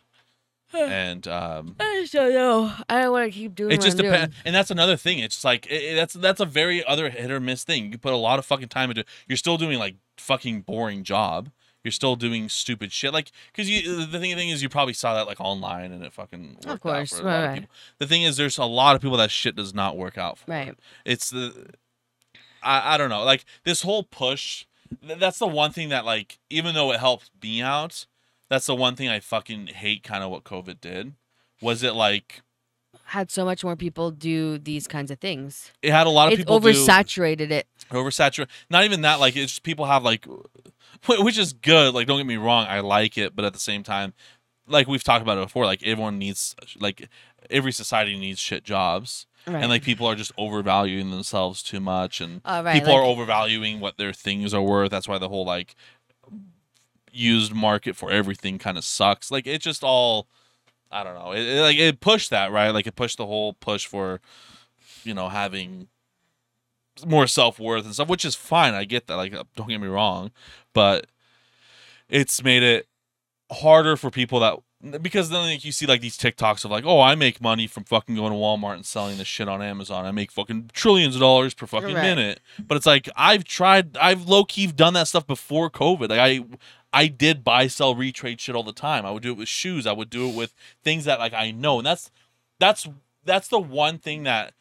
And 0.75 1.27
um, 1.29 1.77
I 1.81 2.01
just 2.03 2.13
don't 2.13 2.33
know. 2.33 2.73
I 2.89 3.03
don't 3.03 3.13
want 3.13 3.33
to 3.33 3.39
keep 3.39 3.55
doing. 3.55 3.73
it 3.73 3.81
just 3.81 3.97
depends. 3.97 4.35
And 4.45 4.55
that's 4.55 4.71
another 4.71 4.97
thing. 4.97 5.19
It's 5.19 5.37
just 5.37 5.45
like 5.45 5.67
it, 5.67 5.83
it- 5.83 5.95
that's 5.97 6.15
that's 6.15 6.41
a 6.41 6.47
very 6.47 6.85
other 6.85 7.11
hit 7.11 7.31
or 7.31 7.41
miss 7.41 7.65
thing. 7.65 7.93
You 7.93 7.99
put 7.99 8.13
a 8.13 8.17
lot 8.17 8.39
of 8.39 8.47
fucking 8.47 8.69
time 8.69 8.91
into. 8.91 9.05
You're 9.29 9.37
still 9.37 9.57
doing 9.57 9.79
like 9.79 9.97
fucking 10.17 10.63
boring 10.63 11.03
job. 11.05 11.51
You're 11.83 11.93
still 11.93 12.15
doing 12.15 12.49
stupid 12.51 12.93
shit. 12.93 13.13
Like 13.13 13.31
because 13.53 13.71
you 13.71 14.05
the 14.07 14.19
thing, 14.19 14.35
thing 14.37 14.51
is 14.51 14.63
you 14.63 14.69
probably 14.69 14.93
saw 14.93 15.15
that 15.15 15.27
like 15.27 15.41
online 15.41 15.93
and 15.93 16.05
it 16.05 16.13
fucking 16.13 16.59
out 16.67 16.81
course, 16.81 17.15
lot 17.15 17.25
right, 17.25 17.59
of. 17.63 17.67
The 17.99 18.07
thing 18.07 18.23
is 18.23 18.37
there's 18.37 18.59
a 18.59 18.65
lot 18.67 18.97
of 18.97 19.03
people 19.03 19.17
that 19.17 19.31
shit 19.31 19.57
does 19.57 19.73
not 19.73 19.97
work 19.97 20.19
out 20.19 20.37
for. 20.39 20.51
Right. 20.51 20.75
It's 21.07 21.31
the 21.31 21.69
I, 22.63 22.95
I 22.95 22.97
don't 22.99 23.09
know. 23.09 23.25
Like 23.25 23.45
this 23.65 23.81
whole 23.83 24.03
push 24.03 24.67
th- 25.07 25.19
that's 25.19 25.39
the 25.39 25.47
one 25.47 25.73
thing 25.73 25.89
that 25.89 26.05
like 26.05 26.39
even 26.51 26.75
though 26.75 26.93
it 26.93 27.01
helped 27.01 27.31
me 27.43 27.63
out, 27.63 28.05
that's 28.51 28.67
the 28.67 28.75
one 28.75 28.97
thing 28.97 29.09
I 29.09 29.21
fucking 29.21 29.69
hate 29.69 30.03
kind 30.03 30.23
of 30.23 30.31
what 30.31 30.45
COVID 30.45 30.81
did. 30.81 31.15
Was 31.63 31.83
it 31.83 31.95
like 31.95 32.43
Had 33.05 33.31
so 33.31 33.45
much 33.45 33.63
more 33.65 33.77
people 33.77 34.11
do 34.11 34.59
these 34.59 34.87
kinds 34.87 35.11
of 35.11 35.19
things. 35.21 35.71
it 35.83 35.93
had 35.93 36.07
a 36.07 36.11
lot 36.11 36.27
of 36.29 36.33
It's 36.35 36.41
people 36.41 36.61
do 36.61 36.69
oversaturated 36.69 37.51
it. 37.51 37.67
oversaturated. 37.91 38.49
Not 38.69 38.85
even 38.85 39.01
that. 39.03 39.21
Like 39.21 39.37
it's 39.37 39.53
just 39.53 39.63
people 39.63 39.87
have 39.87 40.03
like, 40.03 40.27
which 41.07 41.39
is 41.39 41.53
good. 41.53 41.95
Like 41.95 42.07
don't 42.07 42.19
get 42.19 42.27
me 42.27 42.37
wrong, 42.37 42.67
I 42.69 42.81
like 42.81 43.17
it, 43.17 43.35
but 43.35 43.45
at 43.45 43.53
the 43.53 43.59
same 43.61 43.83
time, 43.83 44.13
like 44.67 44.87
we've 44.87 45.03
talked 45.05 45.23
about 45.23 45.39
it 45.39 45.45
before, 45.45 45.65
like 45.65 45.83
everyone 45.85 46.19
needs 46.19 46.55
like 46.79 47.09
every 47.51 47.73
society 47.73 48.19
needs 48.19 48.39
shit 48.39 48.65
jobs, 48.65 49.27
Right. 49.47 49.57
and 49.57 49.69
like 49.71 49.83
people 49.83 50.07
are 50.07 50.15
just 50.15 50.33
overvaluing 50.37 51.11
themselves 51.11 51.63
too 51.63 51.81
much, 51.81 52.21
and 52.21 52.41
Oh, 52.45 52.63
right, 52.63 52.75
people 52.79 52.93
are 52.93 53.03
overvaluing 53.03 53.81
what 53.81 53.97
their 53.97 54.13
things 54.13 54.53
are 54.55 54.63
worth. 54.63 54.91
That's 54.91 55.09
why 55.09 55.19
the 55.19 55.29
whole 55.31 55.45
like 55.47 55.75
used 57.13 57.53
market 57.55 57.97
for 57.97 58.11
everything 58.11 58.59
kind 58.59 58.79
of 58.79 58.85
sucks. 58.85 59.31
Like 59.31 59.47
it 59.47 59.61
just 59.61 59.83
all. 59.85 60.29
I 60.93 61.05
don't 61.05 61.15
know. 61.15 61.33
It, 61.33 61.43
it, 61.47 61.61
like 61.61 61.77
it 61.79 62.01
pushed 62.01 62.31
that 62.31 62.51
right. 62.51 62.71
Like 62.71 62.87
it 62.87 62.97
pushed 62.97 63.19
the 63.19 63.27
whole 63.27 63.53
push 63.53 63.87
for, 63.87 64.21
you 65.05 65.15
know, 65.15 65.29
having 65.29 65.87
more 67.07 67.27
self 67.27 67.59
worth 67.61 67.85
and 67.85 67.95
stuff, 67.95 68.09
which 68.09 68.25
is 68.25 68.35
fine. 68.35 68.75
I 68.75 68.85
get 68.85 69.07
that. 69.07 69.15
Like, 69.15 69.33
uh, 69.33 69.45
don't 69.55 69.69
get 69.69 69.81
me 69.81 69.87
wrong, 69.87 70.33
but 70.73 71.07
it's 72.09 72.43
made 72.43 72.63
it 72.65 72.89
harder 73.53 73.97
for 73.97 74.11
people 74.11 74.41
that 74.41 74.59
because 75.03 75.29
then 75.29 75.43
like, 75.43 75.65
you 75.65 75.73
see 75.73 75.87
like 75.87 76.01
these 76.01 76.17
TikToks 76.17 76.65
of 76.65 76.71
like, 76.71 76.85
oh, 76.87 77.01
I 77.01 77.15
make 77.15 77.41
money 77.41 77.67
from 77.67 77.85
fucking 77.85 78.17
going 78.17 78.33
to 78.33 78.39
Walmart 78.39 78.75
and 78.75 78.87
selling 78.87 79.19
this 79.19 79.29
shit 79.29 79.49
on 79.49 79.61
Amazon. 79.63 80.07
I 80.07 80.11
make 80.11 80.33
fucking 80.33 80.71
trillions 80.73 81.15
of 81.15 81.21
dollars 81.21 81.53
per 81.55 81.67
fucking 81.67 81.95
Right. 81.95 82.03
minute. 82.03 82.41
But 82.59 82.77
it's 82.77 82.87
like 82.87 83.09
I've 83.15 83.45
tried, 83.45 83.97
I've 83.99 84.27
low 84.27 84.45
key 84.45 84.67
done 84.69 84.95
that 84.95 85.07
stuff 85.07 85.27
before 85.27 85.71
COVID. 85.71 86.09
Like 86.09 86.19
I. 86.19 86.45
I 86.93 87.07
did 87.07 87.45
buy, 87.45 87.67
sell, 87.69 87.95
retrade 87.95 88.41
shit 88.41 88.55
all 88.57 88.63
the 88.63 88.73
time. 88.73 89.07
I 89.07 89.11
would 89.11 89.23
do 89.23 89.33
it 89.33 89.39
with 89.39 89.49
shoes. 89.49 89.87
I 89.87 89.93
would 89.93 90.11
do 90.11 90.29
it 90.29 90.35
with 90.35 90.55
things 90.83 91.05
that 91.05 91.19
like 91.19 91.33
I 91.33 91.51
know, 91.51 91.79
and 91.79 91.87
that's 91.87 92.11
that's 92.59 92.89
that's 93.25 93.49
the 93.49 93.61
one 93.61 93.99
thing 93.99 94.25
that 94.25 94.55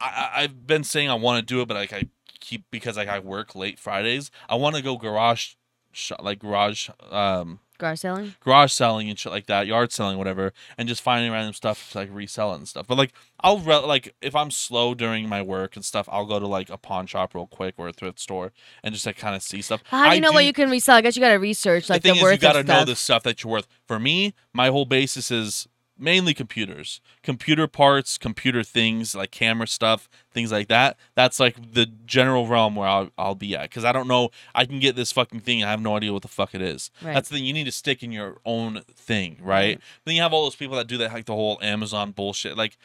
I, 0.00 0.30
I've 0.36 0.66
been 0.66 0.84
saying 0.84 1.10
I 1.10 1.14
want 1.14 1.46
to 1.46 1.54
do 1.54 1.60
it, 1.60 1.68
but 1.68 1.76
like 1.76 1.92
I 1.92 2.04
keep 2.40 2.64
because 2.70 2.96
like 2.96 3.08
I 3.08 3.18
work 3.18 3.54
late 3.54 3.78
Fridays. 3.78 4.30
I 4.48 4.56
want 4.56 4.76
to 4.76 4.82
go 4.82 4.96
garage, 4.96 5.54
sh- 5.92 6.12
like 6.20 6.40
garage, 6.40 6.90
um, 7.10 7.60
Garage 7.84 8.00
selling. 8.00 8.34
garage 8.40 8.72
selling 8.72 9.08
and 9.10 9.18
shit 9.18 9.30
like 9.32 9.46
that, 9.46 9.66
yard 9.66 9.92
selling, 9.92 10.16
whatever, 10.18 10.52
and 10.78 10.88
just 10.88 11.02
finding 11.02 11.30
random 11.30 11.52
stuff 11.52 11.92
to 11.92 11.98
like 11.98 12.08
resell 12.12 12.52
it 12.52 12.56
and 12.56 12.68
stuff. 12.68 12.86
But 12.86 12.96
like 12.98 13.12
I'll 13.40 13.58
re- 13.58 13.76
like 13.84 14.14
if 14.22 14.34
I'm 14.34 14.50
slow 14.50 14.94
during 14.94 15.28
my 15.28 15.42
work 15.42 15.76
and 15.76 15.84
stuff, 15.84 16.08
I'll 16.10 16.24
go 16.26 16.38
to 16.40 16.46
like 16.46 16.70
a 16.70 16.78
pawn 16.78 17.06
shop 17.06 17.34
real 17.34 17.46
quick 17.46 17.74
or 17.76 17.88
a 17.88 17.92
thrift 17.92 18.18
store 18.20 18.52
and 18.82 18.94
just 18.94 19.04
like 19.06 19.16
kind 19.18 19.36
of 19.36 19.42
see 19.42 19.60
stuff. 19.62 19.82
Ah, 19.92 19.98
How 19.98 20.04
do 20.04 20.10
I 20.10 20.14
you 20.14 20.20
know 20.20 20.32
what 20.32 20.44
you 20.44 20.52
can 20.52 20.70
resell? 20.70 20.96
I 20.96 21.00
guess 21.02 21.14
you 21.16 21.20
got 21.20 21.30
to 21.32 21.34
research 21.36 21.90
like 21.90 22.02
the 22.02 22.08
the, 22.10 22.14
thing 22.14 22.22
worth 22.22 22.32
you 22.32 22.38
got 22.38 22.52
to 22.54 22.60
of 22.60 22.66
know 22.66 22.74
stuff. 22.76 22.86
the 22.86 22.96
stuff 22.96 23.22
that 23.24 23.44
you're 23.44 23.50
worth. 23.52 23.68
For 23.86 23.98
me, 23.98 24.34
my 24.52 24.68
whole 24.68 24.84
basis 24.86 25.30
is 25.30 25.68
mainly 25.98 26.34
computers, 26.34 27.00
computer 27.22 27.66
parts, 27.66 28.18
computer 28.18 28.62
things 28.62 29.14
like 29.14 29.30
camera 29.30 29.66
stuff, 29.66 30.08
things 30.32 30.50
like 30.50 30.68
that. 30.68 30.96
That's 31.14 31.38
like 31.38 31.72
the 31.72 31.86
general 31.86 32.46
realm 32.46 32.74
where 32.74 32.88
I'll, 32.88 33.10
I'll 33.16 33.34
be 33.34 33.56
at 33.56 33.70
because 33.70 33.84
I 33.84 33.92
don't 33.92 34.08
know. 34.08 34.30
I 34.54 34.64
can 34.64 34.80
get 34.80 34.96
this 34.96 35.12
fucking 35.12 35.40
thing. 35.40 35.62
I 35.62 35.70
have 35.70 35.80
no 35.80 35.96
idea 35.96 36.12
what 36.12 36.22
the 36.22 36.28
fuck 36.28 36.54
it 36.54 36.62
is. 36.62 36.90
Right. 37.02 37.14
That's 37.14 37.28
the 37.28 37.36
thing. 37.36 37.44
You 37.44 37.52
need 37.52 37.64
to 37.64 37.72
stick 37.72 38.02
in 38.02 38.12
your 38.12 38.38
own 38.44 38.82
thing, 38.92 39.38
right? 39.40 39.80
Then 40.04 40.14
you 40.14 40.22
have 40.22 40.32
all 40.32 40.44
those 40.44 40.56
people 40.56 40.76
that 40.76 40.86
do 40.86 40.98
that, 40.98 41.12
like 41.12 41.26
the 41.26 41.34
whole 41.34 41.58
Amazon 41.62 42.10
bullshit. 42.10 42.56
Like, 42.56 42.76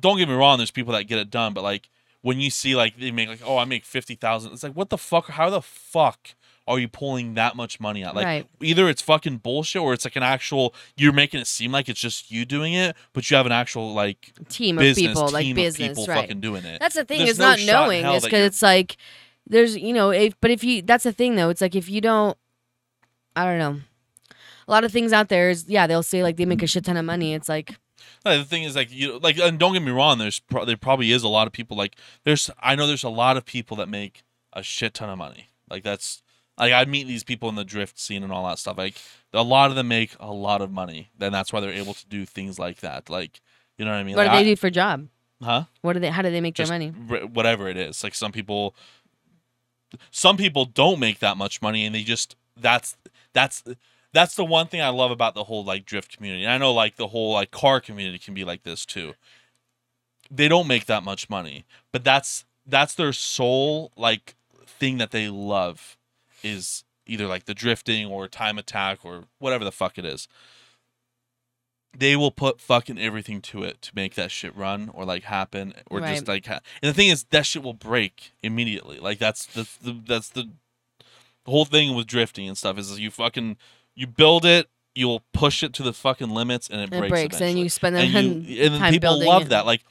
don't 0.00 0.18
get 0.18 0.28
me 0.28 0.34
wrong. 0.34 0.58
There's 0.58 0.70
people 0.70 0.92
that 0.94 1.04
get 1.04 1.18
it 1.18 1.30
done, 1.30 1.54
but 1.54 1.62
like 1.62 1.88
when 2.22 2.40
you 2.40 2.50
see 2.50 2.74
like 2.74 2.98
they 2.98 3.10
make 3.10 3.28
like, 3.28 3.42
oh, 3.44 3.58
I 3.58 3.64
make 3.64 3.84
fifty 3.84 4.14
thousand. 4.14 4.52
It's 4.52 4.62
like, 4.62 4.74
what 4.74 4.90
the 4.90 4.98
fuck? 4.98 5.28
How 5.30 5.50
the 5.50 5.62
fuck? 5.62 6.34
Are 6.68 6.78
you 6.78 6.86
pulling 6.88 7.34
that 7.34 7.56
much 7.56 7.80
money 7.80 8.04
out? 8.04 8.14
Like 8.14 8.24
Right. 8.26 8.46
either 8.60 8.88
it's 8.88 9.02
fucking 9.02 9.38
bullshit 9.38 9.80
or 9.82 9.92
it's 9.94 10.04
like 10.04 10.16
an 10.16 10.22
actual 10.22 10.74
you're 10.96 11.12
making 11.12 11.40
it 11.40 11.46
seem 11.46 11.72
like 11.72 11.88
it's 11.88 11.98
just 12.00 12.30
you 12.30 12.44
doing 12.44 12.74
it, 12.74 12.94
but 13.12 13.30
you 13.30 13.36
have 13.36 13.46
an 13.46 13.52
actual 13.52 13.94
like 13.94 14.32
team 14.48 14.78
of 14.78 14.82
business 14.82 15.06
people, 15.08 15.28
like 15.30 15.44
team 15.44 15.56
business, 15.56 15.88
people 15.88 16.06
right? 16.06 16.20
fucking 16.20 16.40
doing 16.40 16.64
it. 16.64 16.78
That's 16.80 16.94
the 16.94 17.04
thing 17.04 17.18
There's 17.18 17.30
is 17.30 17.38
no 17.38 17.46
not 17.50 17.60
knowing. 17.64 18.04
is 18.06 18.24
because 18.24 18.46
it's 18.46 18.62
like 18.62 18.96
there's 19.46 19.76
you 19.76 19.92
know 19.94 20.10
if 20.10 20.38
but 20.40 20.50
if 20.50 20.62
you 20.62 20.82
that's 20.82 21.04
the 21.04 21.12
thing 21.12 21.34
though. 21.36 21.48
It's 21.48 21.60
like 21.62 21.74
if 21.74 21.88
you 21.88 22.00
don't, 22.00 22.36
I 23.34 23.44
don't 23.44 23.58
know. 23.58 23.80
A 24.66 24.70
lot 24.70 24.84
of 24.84 24.92
things 24.92 25.12
out 25.12 25.28
there 25.30 25.48
is 25.50 25.66
yeah 25.68 25.86
they'll 25.86 26.02
say 26.02 26.22
like 26.22 26.36
they 26.36 26.44
make 26.44 26.62
a 26.62 26.66
shit 26.66 26.84
ton 26.84 26.96
of 26.98 27.04
money. 27.06 27.32
It's 27.34 27.48
like 27.48 27.76
No, 28.26 28.36
the 28.36 28.44
thing 28.44 28.64
is 28.64 28.76
like 28.76 28.92
you 28.92 29.18
like 29.20 29.38
and 29.38 29.58
don't 29.58 29.72
get 29.72 29.82
me 29.82 29.90
wrong 29.90 30.18
there's 30.18 30.38
pro- 30.40 30.64
there 30.66 30.76
probably 30.76 31.10
is 31.12 31.22
a 31.22 31.28
lot 31.28 31.46
of 31.46 31.52
people 31.52 31.76
like 31.76 31.96
there's 32.24 32.50
I 32.62 32.74
know 32.74 32.86
there's 32.86 33.04
a 33.04 33.08
lot 33.08 33.36
of 33.38 33.44
people 33.46 33.76
that 33.78 33.88
make 33.88 34.22
a 34.52 34.62
shit 34.62 34.92
ton 34.94 35.08
of 35.08 35.16
money 35.18 35.48
like 35.70 35.82
that's 35.82 36.22
like 36.58 36.72
I 36.72 36.84
meet 36.84 37.06
these 37.06 37.24
people 37.24 37.48
in 37.48 37.54
the 37.54 37.64
drift 37.64 37.98
scene 37.98 38.22
and 38.22 38.32
all 38.32 38.46
that 38.48 38.58
stuff 38.58 38.76
like 38.78 38.96
a 39.32 39.42
lot 39.42 39.70
of 39.70 39.76
them 39.76 39.88
make 39.88 40.16
a 40.20 40.32
lot 40.32 40.60
of 40.62 40.70
money 40.70 41.10
then 41.18 41.32
that's 41.32 41.52
why 41.52 41.60
they're 41.60 41.70
able 41.72 41.94
to 41.94 42.06
do 42.06 42.24
things 42.26 42.58
like 42.58 42.80
that 42.80 43.08
like 43.10 43.40
you 43.76 43.84
know 43.84 43.90
what 43.92 43.98
I 43.98 44.02
mean 44.04 44.16
what 44.16 44.22
do 44.24 44.28
Like, 44.28 44.36
they 44.44 44.50
I- 44.50 44.54
do 44.54 44.56
for 44.56 44.70
job? 44.70 45.08
huh 45.42 45.64
What 45.82 45.92
do 45.92 46.00
they? 46.00 46.10
How 46.10 46.22
do 46.22 46.30
they 46.30 46.40
make 46.40 46.56
their 46.56 46.66
money? 46.66 46.92
r- 47.10 47.26
whatever 47.26 47.68
it 47.68 47.76
is 47.76 48.02
like 48.02 48.14
some 48.14 48.32
people 48.32 48.74
some 50.10 50.36
people 50.36 50.64
don't 50.64 50.98
make 51.00 51.18
that 51.20 51.36
much 51.36 51.62
money 51.62 51.84
and 51.86 51.94
they 51.94 52.02
just 52.02 52.36
that's 52.56 52.96
that's 53.32 53.62
that's 54.12 54.34
the 54.34 54.44
one 54.44 54.66
thing 54.66 54.80
I 54.80 54.88
love 54.88 55.10
about 55.10 55.34
the 55.34 55.44
whole 55.44 55.64
like 55.64 55.84
drift 55.84 56.16
community. 56.16 56.42
And 56.44 56.52
I 56.52 56.56
know 56.58 56.72
like 56.72 56.96
the 56.96 57.08
whole 57.08 57.34
like 57.34 57.50
car 57.50 57.78
community 57.80 58.18
can 58.18 58.32
be 58.34 58.42
like 58.42 58.62
this 58.62 58.86
too. 58.86 59.12
They 60.30 60.48
don't 60.48 60.66
make 60.66 60.86
that 60.86 61.02
much 61.04 61.28
money, 61.30 61.64
but 61.92 62.04
that's 62.04 62.44
that's 62.66 62.94
their 62.94 63.12
sole 63.12 63.92
like 63.96 64.34
thing 64.66 64.96
that 64.98 65.10
they 65.10 65.28
love 65.28 65.97
is 66.42 66.84
either 67.06 67.26
like 67.26 67.44
the 67.46 67.54
drifting 67.54 68.06
or 68.06 68.28
time 68.28 68.58
attack 68.58 68.98
or 69.04 69.24
whatever 69.38 69.64
the 69.64 69.72
fuck 69.72 69.98
it 69.98 70.04
is. 70.04 70.28
They 71.96 72.16
will 72.16 72.30
put 72.30 72.60
fucking 72.60 72.98
everything 72.98 73.40
to 73.42 73.62
it 73.64 73.80
to 73.82 73.92
make 73.94 74.14
that 74.14 74.30
shit 74.30 74.54
run 74.54 74.90
or 74.92 75.04
like 75.04 75.24
happen 75.24 75.72
or 75.90 76.00
Right. 76.00 76.14
just 76.14 76.28
like 76.28 76.46
ha- 76.46 76.60
and 76.82 76.90
the 76.90 76.94
thing 76.94 77.08
is 77.08 77.24
that 77.30 77.46
shit 77.46 77.62
will 77.62 77.72
break 77.72 78.32
immediately. 78.42 78.98
Like 79.00 79.18
that's 79.18 79.46
the, 79.46 79.66
the 79.82 80.00
that's 80.06 80.28
the 80.28 80.42
the 81.44 81.50
whole 81.50 81.64
thing 81.64 81.96
with 81.96 82.06
drifting 82.06 82.46
and 82.46 82.58
stuff 82.58 82.78
is 82.78 82.98
you 83.00 83.10
fucking 83.10 83.56
you 83.94 84.06
build 84.06 84.44
it, 84.44 84.68
you'll 84.94 85.22
push 85.32 85.62
it 85.62 85.72
to 85.74 85.82
the 85.82 85.94
fucking 85.94 86.28
limits, 86.30 86.68
and 86.68 86.80
it, 86.82 86.84
It 86.92 86.98
breaks. 86.98 87.10
breaks, 87.10 87.40
and 87.40 87.58
you 87.58 87.68
spend 87.70 87.96
and, 87.96 88.46
you, 88.46 88.62
and 88.64 88.78
time 88.78 88.92
people 88.92 89.18
love 89.26 89.44
it. 89.44 89.48
that. 89.48 89.64
Like, 89.66 89.82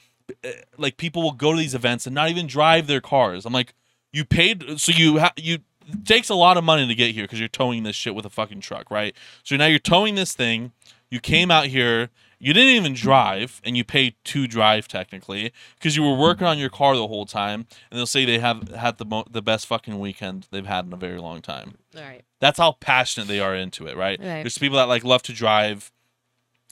eh, 0.44 0.52
like 0.78 0.96
people 0.96 1.22
will 1.22 1.32
go 1.32 1.52
to 1.52 1.58
these 1.58 1.74
events 1.74 2.06
and 2.06 2.14
not 2.14 2.30
even 2.30 2.46
drive 2.46 2.86
their 2.86 3.00
cars. 3.02 3.44
I'm 3.44 3.52
like, 3.52 3.74
you 4.12 4.24
paid, 4.24 4.78
so 4.80 4.92
you 4.92 5.18
ha- 5.18 5.32
you 5.36 5.58
it 5.88 6.04
takes 6.04 6.28
a 6.28 6.34
lot 6.34 6.56
of 6.56 6.64
money 6.64 6.86
to 6.86 6.94
get 6.94 7.14
here 7.14 7.24
because 7.24 7.38
you're 7.38 7.48
towing 7.48 7.82
this 7.82 7.96
shit 7.96 8.14
with 8.14 8.26
a 8.26 8.30
fucking 8.30 8.60
truck, 8.60 8.90
right? 8.90 9.14
So 9.42 9.56
now 9.56 9.66
you're 9.66 9.78
towing 9.78 10.14
this 10.14 10.34
thing. 10.34 10.72
You 11.10 11.20
came 11.20 11.50
out 11.50 11.66
here. 11.66 12.10
You 12.40 12.52
didn't 12.52 12.74
even 12.74 12.92
drive, 12.94 13.60
and 13.64 13.76
you 13.76 13.82
paid 13.82 14.14
to 14.26 14.46
drive 14.46 14.86
technically 14.86 15.52
because 15.74 15.96
you 15.96 16.04
were 16.04 16.14
working 16.14 16.46
on 16.46 16.56
your 16.56 16.70
car 16.70 16.94
the 16.94 17.08
whole 17.08 17.26
time. 17.26 17.66
And 17.90 17.98
they'll 17.98 18.06
say 18.06 18.24
they 18.24 18.38
have 18.38 18.68
had 18.68 18.98
the 18.98 19.04
mo- 19.04 19.24
the 19.28 19.42
best 19.42 19.66
fucking 19.66 19.98
weekend 19.98 20.46
they've 20.52 20.64
had 20.64 20.86
in 20.86 20.92
a 20.92 20.96
very 20.96 21.18
long 21.18 21.42
time. 21.42 21.78
All 21.96 22.02
right. 22.02 22.22
That's 22.38 22.58
how 22.58 22.72
passionate 22.78 23.26
they 23.26 23.40
are 23.40 23.56
into 23.56 23.88
it, 23.88 23.96
right? 23.96 24.20
Right. 24.20 24.42
There's 24.42 24.56
people 24.56 24.76
that 24.76 24.86
like 24.86 25.02
love 25.02 25.22
to 25.22 25.32
drive. 25.32 25.90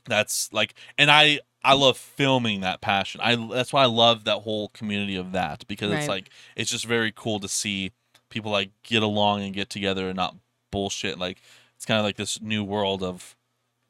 That's 0.05 0.53
like, 0.53 0.75
and 0.97 1.11
I 1.11 1.41
I 1.65 1.73
love 1.73 1.97
filming 1.99 2.61
that 2.61 2.81
passion. 2.81 3.21
I 3.21 3.35
that's 3.53 3.73
why 3.73 3.83
I 3.83 3.87
love 3.87 4.23
that 4.23 4.43
whole 4.43 4.69
community 4.69 5.17
of 5.17 5.33
that 5.33 5.67
because 5.67 5.91
it's 5.99 6.09
like 6.09 6.31
it's 6.55 6.71
just 6.71 6.85
very 6.85 7.13
cool 7.15 7.41
to 7.41 7.49
see 7.49 7.91
people 8.29 8.51
like 8.51 8.71
get 8.83 9.03
along 9.03 9.43
and 9.43 9.55
get 9.55 9.71
together 9.71 10.09
and 10.09 10.17
not 10.17 10.37
bullshit. 10.71 11.19
Like 11.19 11.41
it's 11.77 11.85
kind 11.85 11.99
of 11.99 12.05
like 12.05 12.17
this 12.17 12.41
new 12.41 12.65
world 12.65 13.03
of 13.03 13.37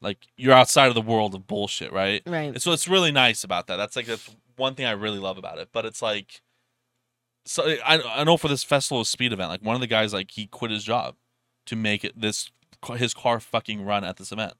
like 0.01 0.27
you're 0.37 0.53
outside 0.53 0.89
of 0.89 0.95
the 0.95 1.01
world 1.01 1.35
of 1.35 1.47
bullshit, 1.47 1.93
right? 1.93 2.23
Right. 2.27 2.49
And 2.53 2.63
so 2.63 2.73
it's 2.73 2.89
really 2.89 3.13
nice 3.13 3.45
about 3.45 3.67
that. 3.67 3.77
That's 3.77 3.97
like 3.97 4.07
that's 4.07 4.35
one 4.57 4.75
thing 4.75 4.87
I 4.87 4.93
really 4.93 5.19
love 5.19 5.39
about 5.39 5.59
it. 5.59 5.71
But 5.73 5.85
it's 5.85 6.03
like, 6.03 6.43
so 7.45 7.65
I 7.85 8.01
I 8.03 8.25
know 8.25 8.37
for 8.37 8.49
this 8.49 8.65
festival 8.65 9.01
of 9.01 9.07
speed 9.07 9.33
event, 9.33 9.51
like 9.51 9.63
one 9.63 9.75
of 9.75 9.81
the 9.81 9.87
guys 9.87 10.13
like 10.13 10.31
he 10.33 10.47
quit 10.47 10.71
his 10.71 10.85
job 10.85 11.15
to 11.67 11.77
make 11.77 12.05
it 12.05 12.21
this 12.21 12.51
his 12.97 13.15
car 13.15 13.41
fucking 13.41 13.85
run 13.85 14.05
at 14.05 14.17
this 14.17 14.33
event. 14.33 14.55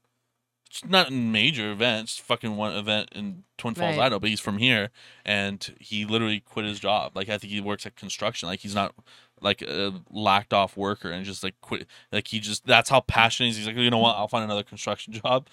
It's 0.69 0.85
not 0.85 1.09
a 1.09 1.13
major 1.13 1.71
event. 1.71 2.05
It's 2.09 2.19
fucking 2.19 2.57
one 2.57 2.75
event 2.75 3.11
in 3.15 3.45
Twin 3.57 3.75
Falls, 3.75 3.97
Right. 3.97 4.07
Idaho, 4.07 4.19
but 4.19 4.31
he's 4.31 4.41
from 4.41 4.59
here 4.59 4.91
and 5.25 5.75
he 5.79 6.05
literally 6.05 6.41
quit 6.41 6.67
his 6.67 6.81
job. 6.81 7.13
Like 7.15 7.29
I 7.29 7.39
think 7.39 7.53
he 7.53 7.61
works 7.61 7.87
at 7.87 7.95
construction. 7.95 8.49
Like 8.49 8.61
he's 8.61 8.75
not 8.75 8.95
like 9.41 9.63
a 9.63 9.93
lacked 10.11 10.53
off 10.53 10.77
worker 10.77 11.11
and 11.11 11.25
just 11.25 11.43
like 11.43 11.55
quit. 11.61 11.87
Like 12.13 12.29
he 12.29 12.41
just 12.41 12.67
that's 12.67 12.89
how 12.91 13.01
passionate 13.01 13.47
he 13.47 13.51
is. 13.51 13.57
He's 13.59 13.67
like, 13.67 13.77
you 13.77 13.91
know 13.91 13.99
what? 13.99 14.17
I'll 14.17 14.29
find 14.29 14.45
another 14.45 14.63
construction 14.63 15.13
job. 15.25 15.47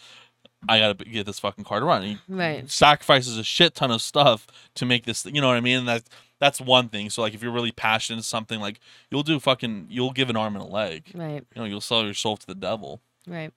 I 0.70 0.80
gotta 0.80 1.04
get 1.06 1.26
this 1.26 1.40
fucking 1.40 1.66
car 1.66 1.80
to 1.82 1.86
run. 1.86 2.04
He 2.04 2.18
Right. 2.30 2.70
sacrifices 2.72 3.38
a 3.38 3.44
shit 3.44 3.76
ton 3.76 3.92
of 3.92 4.02
stuff 4.02 4.48
to 4.76 4.86
make 4.86 5.06
this. 5.06 5.26
You 5.26 5.42
know 5.42 5.48
what 5.50 5.58
I 5.58 5.62
mean? 5.62 5.80
And 5.80 5.88
that's 5.88 6.10
that's 6.40 6.62
one 6.62 6.90
thing. 6.90 7.10
So 7.10 7.22
like, 7.22 7.34
if 7.34 7.44
you're 7.44 7.52
really 7.52 7.72
passionate 7.72 8.18
in 8.18 8.24
something, 8.24 8.60
like 8.60 8.80
you'll 9.12 9.24
do 9.24 9.40
fucking, 9.40 9.88
you'll 9.90 10.12
give 10.12 10.30
an 10.30 10.36
arm 10.38 10.56
and 10.56 10.64
a 10.64 10.68
leg. 10.68 11.06
Right. 11.14 11.44
You 11.56 11.62
know, 11.62 11.66
you'll 11.66 11.82
sell 11.82 12.04
your 12.06 12.14
soul 12.14 12.38
to 12.38 12.48
the 12.48 12.56
devil. 12.56 13.02
Right. 13.28 13.52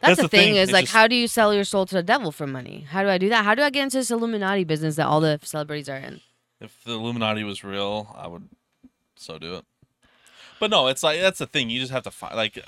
That's 0.00 0.10
That's, 0.10 0.16
the 0.16 0.22
the 0.24 0.28
thing, 0.28 0.40
thing, 0.52 0.56
is 0.56 0.68
it's 0.68 0.72
like, 0.72 0.82
just- 0.84 0.92
how 0.92 1.06
do 1.08 1.14
you 1.16 1.26
sell 1.26 1.54
your 1.54 1.64
soul 1.64 1.86
to 1.86 1.94
the 1.94 2.02
devil 2.02 2.30
for 2.32 2.46
money? 2.46 2.86
How 2.90 3.02
do 3.02 3.08
I 3.08 3.16
do 3.18 3.28
that? 3.30 3.44
How 3.44 3.54
do 3.54 3.62
I 3.62 3.70
get 3.70 3.82
into 3.84 3.96
this 3.96 4.10
Illuminati 4.10 4.64
business 4.64 4.96
that 4.96 5.06
all 5.06 5.20
the 5.20 5.40
celebrities 5.42 5.88
are 5.88 5.96
in? 5.96 6.20
If 6.60 6.84
the 6.84 6.92
Illuminati 6.92 7.44
was 7.44 7.64
real, 7.64 8.14
I 8.16 8.26
would 8.28 8.48
so 9.16 9.38
do 9.38 9.54
it. 9.56 9.64
But 10.60 10.70
no, 10.70 10.86
it's 10.86 11.02
like 11.02 11.20
that's 11.20 11.38
the 11.38 11.46
thing. 11.46 11.70
You 11.70 11.80
just 11.80 11.92
have 11.92 12.04
to 12.04 12.10
find 12.10 12.34
like. 12.36 12.58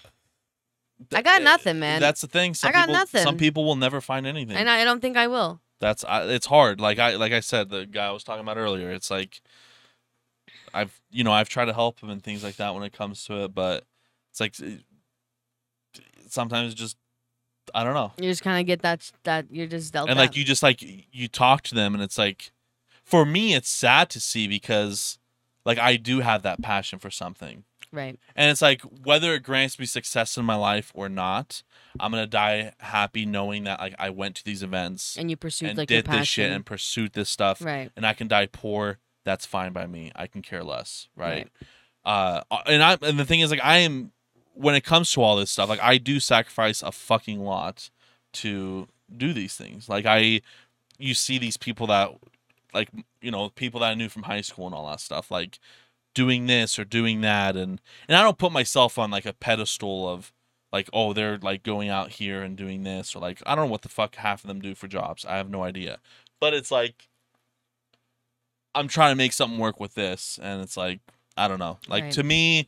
I 1.12 1.20
got 1.22 1.40
eh, 1.42 1.44
nothing, 1.44 1.78
man. 1.78 2.00
That's 2.00 2.20
the 2.22 2.26
thing. 2.26 2.54
Some 2.54 2.70
I 2.70 2.72
got 2.72 2.86
people, 2.86 3.20
Some 3.20 3.36
people 3.36 3.64
will 3.64 3.76
never 3.76 4.00
find 4.00 4.26
anything. 4.26 4.56
And 4.56 4.68
I 4.68 4.82
don't 4.84 5.00
think 5.00 5.16
I 5.16 5.26
will. 5.26 5.60
That's 5.78 6.04
I, 6.04 6.24
it's 6.24 6.46
hard. 6.46 6.80
Like 6.80 6.98
I 6.98 7.16
like 7.16 7.32
I 7.32 7.40
said, 7.40 7.68
the 7.68 7.86
guy 7.86 8.06
I 8.06 8.10
was 8.12 8.24
talking 8.24 8.40
about 8.40 8.56
earlier. 8.56 8.90
It's 8.90 9.10
like 9.10 9.42
I've 10.72 11.00
you 11.10 11.22
know 11.22 11.32
I've 11.32 11.48
tried 11.48 11.66
to 11.66 11.74
help 11.74 12.00
him 12.00 12.10
and 12.10 12.22
things 12.22 12.42
like 12.42 12.56
that 12.56 12.74
when 12.74 12.82
it 12.82 12.92
comes 12.92 13.24
to 13.24 13.44
it, 13.44 13.54
but 13.54 13.84
it's 14.30 14.40
like 14.40 14.58
it- 14.58 14.84
sometimes 16.28 16.74
just 16.74 16.96
I 17.74 17.84
don't 17.84 17.94
know. 17.94 18.12
You 18.18 18.30
just 18.30 18.42
kind 18.42 18.60
of 18.60 18.66
get 18.66 18.82
that 18.82 19.10
that 19.24 19.46
you're 19.50 19.66
just 19.66 19.92
dealt. 19.92 20.08
and 20.08 20.18
like 20.18 20.36
you 20.36 20.44
just 20.44 20.62
like 20.62 20.82
you 21.12 21.28
talk 21.28 21.62
to 21.64 21.74
them 21.74 21.94
and 21.94 22.02
it's 22.02 22.18
like 22.18 22.52
for 23.04 23.24
me 23.26 23.54
it's 23.54 23.68
sad 23.68 24.08
to 24.10 24.20
see 24.20 24.48
because 24.48 25.18
like 25.66 25.78
I 25.78 25.96
do 25.96 26.20
have 26.20 26.42
that 26.42 26.62
passion 26.62 26.98
for 26.98 27.10
something. 27.10 27.64
right. 27.92 28.18
And 28.34 28.50
it's 28.50 28.62
like 28.62 28.80
whether 28.82 29.34
it 29.34 29.42
grants 29.42 29.78
me 29.78 29.84
success 29.84 30.38
in 30.38 30.44
my 30.44 30.54
life 30.54 30.92
or 30.94 31.08
not, 31.08 31.62
I'm 32.00 32.12
gonna 32.12 32.26
die 32.26 32.72
happy 32.78 33.26
knowing 33.26 33.64
that 33.64 33.80
like 33.80 33.94
I 33.98 34.10
went 34.10 34.36
to 34.36 34.44
these 34.44 34.62
events 34.62 35.16
And 35.18 35.28
you 35.28 35.36
pursued 35.36 35.70
and 35.70 35.78
like 35.78 35.88
did 35.88 36.06
this 36.06 36.28
shit 36.28 36.50
and 36.50 36.64
pursued 36.64 37.12
this 37.12 37.28
stuff 37.28 37.60
right. 37.60 37.90
and 37.96 38.06
I 38.06 38.14
can 38.14 38.28
die 38.28 38.46
poor, 38.46 38.98
that's 39.24 39.44
fine 39.44 39.72
by 39.72 39.86
me. 39.86 40.12
I 40.14 40.28
can 40.28 40.40
care 40.40 40.62
less, 40.64 41.08
right? 41.16 41.50
Right. 42.06 42.42
Uh 42.50 42.62
and 42.66 42.82
I 42.82 42.96
and 43.02 43.18
the 43.18 43.24
thing 43.24 43.40
is 43.40 43.50
like 43.50 43.64
I 43.64 43.78
am 43.78 44.12
when 44.54 44.74
it 44.74 44.84
comes 44.84 45.12
to 45.12 45.20
all 45.20 45.36
this 45.36 45.50
stuff, 45.50 45.68
like 45.68 45.82
I 45.82 45.98
do 45.98 46.20
sacrifice 46.20 46.82
a 46.82 46.92
fucking 46.92 47.40
lot 47.40 47.90
to 48.34 48.86
do 49.14 49.32
these 49.32 49.54
things. 49.54 49.88
Like 49.88 50.06
I 50.06 50.40
you 50.98 51.12
see 51.14 51.38
these 51.38 51.56
people 51.56 51.88
that 51.88 52.10
like 52.76 52.90
you 53.20 53.30
know, 53.32 53.48
people 53.50 53.80
that 53.80 53.90
I 53.90 53.94
knew 53.94 54.08
from 54.08 54.22
high 54.24 54.40
school 54.42 54.66
and 54.66 54.74
all 54.74 54.88
that 54.88 55.00
stuff, 55.00 55.30
like 55.30 55.58
doing 56.14 56.46
this 56.46 56.78
or 56.78 56.84
doing 56.84 57.20
that 57.22 57.56
and 57.56 57.80
and 58.08 58.16
I 58.16 58.22
don't 58.22 58.38
put 58.38 58.52
myself 58.52 58.98
on 58.98 59.10
like 59.10 59.26
a 59.26 59.32
pedestal 59.34 60.08
of 60.08 60.32
like 60.72 60.88
oh 60.92 61.12
they're 61.12 61.36
like 61.38 61.62
going 61.62 61.88
out 61.90 62.10
here 62.12 62.42
and 62.42 62.56
doing 62.56 62.84
this 62.84 63.14
or 63.14 63.18
like 63.18 63.42
I 63.46 63.54
don't 63.54 63.66
know 63.66 63.70
what 63.70 63.82
the 63.82 63.88
fuck 63.90 64.16
half 64.16 64.42
of 64.42 64.48
them 64.48 64.60
do 64.60 64.74
for 64.74 64.88
jobs. 64.88 65.24
I 65.24 65.36
have 65.36 65.50
no 65.50 65.62
idea. 65.62 65.98
But 66.40 66.54
it's 66.54 66.70
like 66.70 67.08
I'm 68.74 68.88
trying 68.88 69.12
to 69.12 69.16
make 69.16 69.32
something 69.32 69.58
work 69.58 69.80
with 69.80 69.94
this 69.94 70.38
and 70.42 70.62
it's 70.62 70.76
like 70.76 71.00
I 71.36 71.48
don't 71.48 71.58
know. 71.58 71.78
Like 71.88 72.04
Right. 72.04 72.12
to 72.12 72.22
me 72.22 72.66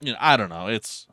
you 0.00 0.12
know, 0.12 0.18
I 0.20 0.36
don't 0.36 0.48
know. 0.50 0.66
It's 0.68 1.06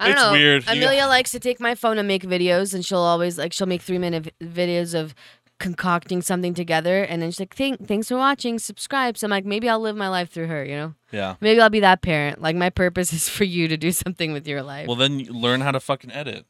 I 0.00 0.06
don't 0.08 0.12
It's 0.16 0.22
know. 0.22 0.32
weird. 0.32 0.64
Amelia 0.66 1.06
likes 1.06 1.30
to 1.32 1.40
take 1.40 1.60
my 1.60 1.74
phone 1.74 1.98
and 1.98 2.08
make 2.08 2.24
videos, 2.24 2.74
and 2.74 2.84
she'll 2.84 2.98
always 2.98 3.38
like 3.38 3.52
she'll 3.52 3.66
make 3.68 3.80
three 3.82 3.98
minute 3.98 4.24
vi- 4.40 4.46
videos 4.46 4.92
of 4.98 5.14
concocting 5.64 6.20
something 6.20 6.52
together, 6.52 7.02
and 7.04 7.22
then 7.22 7.30
she's 7.30 7.40
like, 7.40 7.56
Thank, 7.56 7.88
"Thanks 7.88 8.08
for 8.08 8.18
watching, 8.18 8.58
subscribe." 8.58 9.16
So 9.16 9.26
I'm 9.26 9.30
like, 9.30 9.46
maybe 9.46 9.66
I'll 9.66 9.80
live 9.80 9.96
my 9.96 10.08
life 10.08 10.28
through 10.28 10.48
her. 10.48 10.62
You 10.62 10.76
know, 10.76 10.94
yeah. 11.10 11.36
maybe 11.40 11.58
I'll 11.58 11.70
be 11.70 11.80
that 11.80 12.02
parent. 12.02 12.42
Like 12.42 12.54
my 12.54 12.68
purpose 12.68 13.12
is 13.18 13.30
for 13.30 13.44
you 13.44 13.66
to 13.68 13.78
do 13.78 13.90
something 13.90 14.34
with 14.34 14.46
your 14.46 14.62
life. 14.62 14.86
Well, 14.86 14.96
then 14.96 15.18
you 15.20 15.32
learn 15.32 15.62
how 15.62 15.70
to 15.72 15.80
fucking 15.80 16.12
edit. 16.12 16.44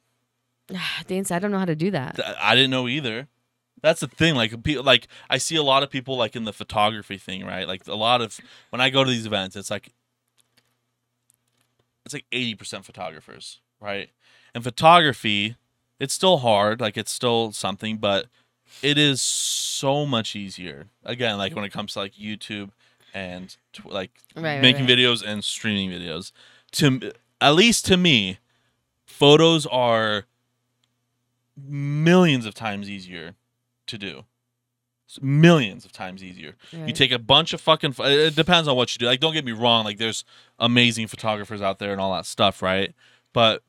Dance, 1.07 1.31
I 1.31 1.39
don't 1.39 1.53
know 1.53 1.61
how 1.61 1.65
to 1.65 1.77
do 1.77 1.93
that. 1.93 2.19
I 2.41 2.57
didn't 2.57 2.73
know 2.73 2.89
either. 2.89 3.29
That's 3.83 4.01
the 4.01 4.09
thing. 4.09 4.35
Like, 4.35 4.65
pe- 4.65 4.79
like 4.79 5.07
I 5.31 5.39
see 5.39 5.55
a 5.55 5.63
lot 5.63 5.85
of 5.85 5.91
people 5.91 6.17
like 6.17 6.35
in 6.35 6.45
the 6.45 6.53
photography 6.53 7.17
thing, 7.17 7.47
right? 7.47 7.69
Like 7.69 7.87
a 7.87 7.95
lot 7.95 8.21
of 8.21 8.37
when 8.71 8.81
I 8.81 8.91
go 8.91 9.05
to 9.05 9.11
these 9.11 9.27
events, 9.27 9.55
it's 9.55 9.71
like 9.71 9.93
it's 12.05 12.15
like 12.15 12.27
eighty 12.33 12.57
percent 12.57 12.85
photographers, 12.85 13.61
right? 13.81 14.11
And 14.55 14.65
photography, 14.65 15.57
it's 16.01 16.15
still 16.15 16.39
hard. 16.39 16.81
Like 16.81 16.97
it's 16.97 17.13
still 17.13 17.53
something, 17.53 17.99
but 17.99 18.27
it 18.83 18.99
is 18.99 19.21
so 19.21 20.05
much 20.07 20.35
easier. 20.37 20.87
Again, 21.05 21.39
like 21.39 21.55
when 21.55 21.65
it 21.65 21.73
comes 21.73 21.93
to 21.95 22.01
like 22.01 22.15
YouTube 22.15 22.71
and 23.13 23.57
tw- 23.73 23.87
like 23.87 24.11
Right, 24.37 24.61
making 24.61 24.87
right. 24.87 24.99
videos 24.99 25.23
and 25.25 25.45
streaming 25.45 25.91
videos. 25.91 26.33
To 26.73 27.13
at 27.41 27.55
least 27.55 27.87
to 27.87 27.97
me, 27.97 28.39
photos 29.07 29.67
are 29.67 30.25
millions 31.57 32.47
of 32.47 32.55
times 32.55 32.89
easier 32.91 33.35
to 33.87 33.99
do. 33.99 34.25
Millions 35.21 35.85
of 35.85 35.93
times 35.93 36.25
easier. 36.25 36.57
You 36.73 36.93
take 36.93 37.13
a 37.13 37.21
bunch 37.21 37.53
of 37.53 37.61
fucking. 37.61 37.95
It 38.01 38.35
depends 38.35 38.67
on 38.67 38.75
what 38.77 38.93
you 38.95 38.99
do. 38.99 39.07
Like, 39.07 39.21
don't 39.21 39.33
get 39.33 39.45
me 39.45 39.53
wrong. 39.53 39.85
Like, 39.85 39.99
there's 39.99 40.25
amazing 40.59 41.07
photographers 41.07 41.63
out 41.63 41.79
there 41.79 41.93
and 41.93 42.01
all 42.01 42.13
that 42.15 42.27
stuff, 42.27 42.63
right? 42.63 42.93
But 43.33 43.63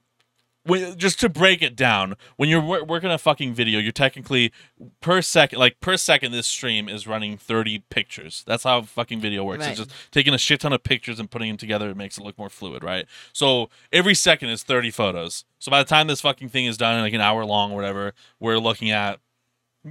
when, 0.65 0.97
just 0.97 1.19
to 1.19 1.29
break 1.29 1.61
it 1.61 1.75
down, 1.75 2.15
when 2.37 2.49
you're 2.49 2.61
wor- 2.61 2.83
working 2.83 3.11
a 3.11 3.17
fucking 3.17 3.53
video, 3.53 3.79
you're 3.79 3.91
technically 3.91 4.51
per 4.99 5.21
second, 5.21 5.59
like 5.59 5.79
per 5.79 5.95
second, 5.95 6.31
this 6.31 6.47
stream 6.47 6.89
is 6.89 7.07
running 7.07 7.37
30 7.37 7.83
pictures. 7.89 8.43
That's 8.47 8.63
how 8.63 8.81
fucking 8.81 9.21
video 9.21 9.43
works. 9.43 9.61
Right. 9.61 9.69
It's 9.69 9.79
just 9.79 9.91
taking 10.11 10.33
a 10.33 10.37
shit 10.37 10.61
ton 10.61 10.73
of 10.73 10.83
pictures 10.83 11.19
and 11.19 11.29
putting 11.29 11.49
them 11.49 11.57
together. 11.57 11.89
It 11.89 11.97
makes 11.97 12.17
it 12.17 12.23
look 12.23 12.37
more 12.37 12.49
fluid, 12.49 12.83
right? 12.83 13.05
So 13.31 13.69
every 13.93 14.15
second 14.15 14.49
is 14.49 14.63
30 14.63 14.89
photos. 14.91 15.45
So 15.59 15.69
by 15.69 15.81
the 15.81 15.87
time 15.87 16.07
this 16.07 16.21
fucking 16.21 16.49
thing 16.49 16.65
is 16.65 16.77
done, 16.77 16.99
like 17.01 17.13
an 17.13 17.21
hour 17.21 17.45
long 17.45 17.71
or 17.71 17.75
whatever, 17.75 18.13
we're 18.39 18.59
looking 18.59 18.89
at 18.91 19.19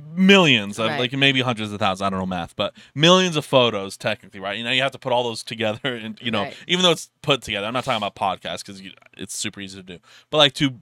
millions 0.03 0.79
of 0.79 0.89
Right. 0.89 0.99
like 0.99 1.13
maybe 1.13 1.41
hundreds 1.41 1.71
of 1.73 1.79
thousands 1.79 2.03
i 2.05 2.11
don't 2.11 2.19
know 2.19 2.27
math 2.27 2.57
but 2.57 2.75
millions 2.95 3.37
of 3.37 3.45
photos 3.45 3.97
technically 3.97 4.41
right 4.41 4.59
you 4.59 4.65
know 4.65 4.73
you 4.73 4.83
have 4.83 4.91
to 4.93 4.99
put 4.99 5.13
all 5.13 5.23
those 5.23 5.43
together 5.45 5.79
and 5.85 6.19
you 6.21 6.31
know 6.33 6.43
Right. 6.45 6.57
even 6.67 6.83
though 6.83 6.91
it's 6.91 7.11
put 7.23 7.43
together 7.43 7.67
i'm 7.67 7.73
not 7.75 7.85
talking 7.85 8.05
about 8.05 8.17
podcasts 8.17 8.65
because 8.67 8.83
it's 9.17 9.37
super 9.37 9.61
easy 9.61 9.77
to 9.77 9.83
do 9.85 9.99
but 10.31 10.39
like 10.39 10.53
to 10.55 10.81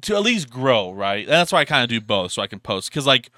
to 0.00 0.14
at 0.16 0.22
least 0.22 0.48
grow 0.48 0.90
right 0.90 1.20
and 1.26 1.28
that's 1.28 1.52
why 1.52 1.60
i 1.60 1.64
kind 1.66 1.82
of 1.82 1.88
do 1.90 2.00
both 2.00 2.32
so 2.32 2.40
i 2.40 2.46
can 2.46 2.60
post 2.60 2.88
because 2.90 3.06
like 3.06 3.30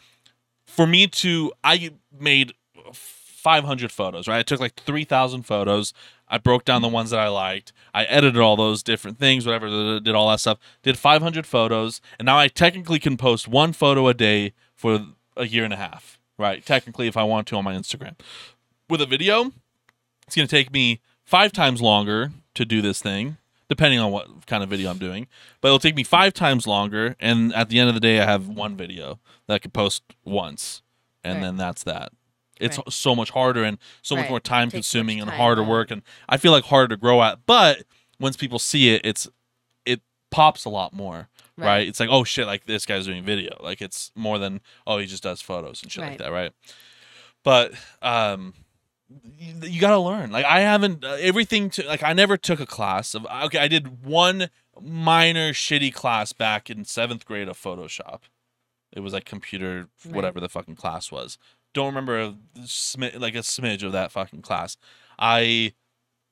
for 0.67 0.87
me 0.87 1.07
to 1.09 1.53
i 1.65 1.91
made 2.17 2.53
500 2.93 3.93
photos 3.93 4.27
right 4.29 4.39
i 4.39 4.43
took 4.43 4.61
like 4.61 4.75
3000 4.75 5.43
photos 5.43 5.93
i 6.29 6.39
broke 6.39 6.65
down 6.65 6.83
the 6.83 6.89
ones 6.89 7.11
that 7.11 7.21
i 7.21 7.29
liked 7.29 7.73
i 7.95 8.05
edited 8.05 8.41
all 8.41 8.57
those 8.57 8.83
different 8.83 9.19
things 9.19 9.47
whatever 9.47 10.01
did 10.01 10.15
all 10.15 10.29
that 10.31 10.41
stuff 10.41 10.59
did 10.83 10.99
500 10.99 11.47
photos 11.47 12.01
and 12.19 12.27
now 12.27 12.39
i 12.39 12.49
technically 12.49 12.99
can 12.99 13.17
post 13.17 13.47
one 13.47 13.73
photo 13.73 14.09
a 14.09 14.15
day 14.15 14.53
for 14.77 15.07
a 15.37 15.47
year 15.47 15.65
and 15.65 15.73
a 15.73 15.77
half 15.77 16.19
right 16.39 16.65
technically 16.65 17.07
if 17.07 17.17
i 17.17 17.23
want 17.23 17.47
to 17.49 17.57
on 17.57 17.65
my 17.65 17.75
instagram 17.75 18.15
with 18.89 19.01
a 19.01 19.07
video 19.07 19.53
it's 20.27 20.37
going 20.37 20.47
to 20.47 20.57
take 20.57 20.73
me 20.73 21.01
five 21.25 21.53
times 21.53 21.81
longer 21.81 22.31
to 22.55 22.65
do 22.65 22.81
this 22.83 23.01
thing 23.03 23.37
depending 23.69 23.99
on 23.99 24.11
what 24.13 24.47
kind 24.47 24.63
of 24.63 24.69
video 24.71 24.91
i'm 24.91 24.99
doing 24.99 25.27
but 25.61 25.69
it'll 25.69 25.79
take 25.79 25.97
me 25.97 26.05
five 26.05 26.33
times 26.33 26.67
longer 26.67 27.17
and 27.21 27.55
at 27.55 27.69
the 27.69 27.79
end 27.79 27.89
of 27.89 27.95
the 27.95 28.01
day 28.01 28.21
i 28.21 28.25
have 28.25 28.49
one 28.49 28.77
video 28.77 29.19
that 29.47 29.55
i 29.55 29.59
can 29.59 29.71
post 29.71 30.03
once 30.25 30.83
and 31.25 31.37
Right. 31.37 31.43
then 31.43 31.57
that's 31.57 31.83
that 31.85 32.13
it's 32.61 32.79
Right. 32.79 32.93
so 32.93 33.15
much 33.15 33.31
harder 33.31 33.65
and 33.65 33.77
so 34.03 34.17
much 34.17 34.31
more 34.31 34.41
time 34.41 34.71
consuming 34.71 35.19
much 35.19 35.23
and 35.23 35.31
time, 35.31 35.39
harder 35.41 35.63
yeah. 35.63 35.69
work 35.69 35.91
and 35.91 36.03
i 36.29 36.37
feel 36.37 36.53
like 36.53 36.65
harder 36.65 36.95
to 36.95 37.01
grow 37.01 37.23
at 37.23 37.41
but 37.47 37.83
once 38.21 38.37
people 38.37 38.59
see 38.59 38.95
it 38.95 39.01
it's 39.05 39.29
it 39.85 40.01
pops 40.31 40.65
a 40.65 40.69
lot 40.71 40.93
more 40.93 41.29
right, 41.59 41.67
Right. 41.67 41.89
it's 41.89 42.01
like 42.01 42.09
oh 42.11 42.25
shit 42.25 42.47
like 42.47 42.67
this 42.67 42.87
guy's 42.87 43.07
doing 43.07 43.25
video. 43.25 43.57
Like 43.61 43.81
it's 43.83 44.13
more 44.15 44.39
than 44.39 44.61
oh 44.87 44.99
he 44.99 45.07
just 45.07 45.23
does 45.23 45.41
photos 45.41 45.83
and 45.83 45.91
shit 45.91 46.05
like 46.05 46.19
that 46.19 46.31
right? 46.33 46.53
But 47.45 47.73
um 48.03 48.55
you, 49.39 49.55
you 49.63 49.81
gotta 49.81 49.99
learn. 49.99 50.31
Like 50.33 50.45
i 50.47 50.61
haven't 50.61 51.05
uh, 51.05 51.17
everything 51.21 51.71
to 51.71 51.87
like 51.87 52.03
i 52.03 52.13
never 52.13 52.37
took 52.37 52.59
a 52.61 52.67
class 52.67 53.15
of 53.15 53.25
okay 53.45 53.59
i 53.59 53.69
did 53.69 54.05
one 54.05 54.51
minor 54.81 55.53
shitty 55.53 55.93
class 55.95 56.33
back 56.33 56.69
in 56.69 56.85
seventh 56.85 57.25
grade 57.25 57.49
of 57.49 57.57
photoshop. 57.59 58.21
It 58.93 59.01
was 59.01 59.13
like 59.13 59.25
computer 59.25 59.89
Right. 60.05 60.15
whatever 60.15 60.41
the 60.41 60.49
fucking 60.49 60.77
class 60.77 61.11
was. 61.13 61.39
Don't 61.75 61.87
remember 61.87 62.19
a 62.21 62.35
smi- 62.61 63.19
like 63.21 63.35
a 63.35 63.39
smidge 63.41 63.83
of 63.83 63.93
that 63.93 64.11
fucking 64.13 64.43
class. 64.43 64.77
I 65.19 65.73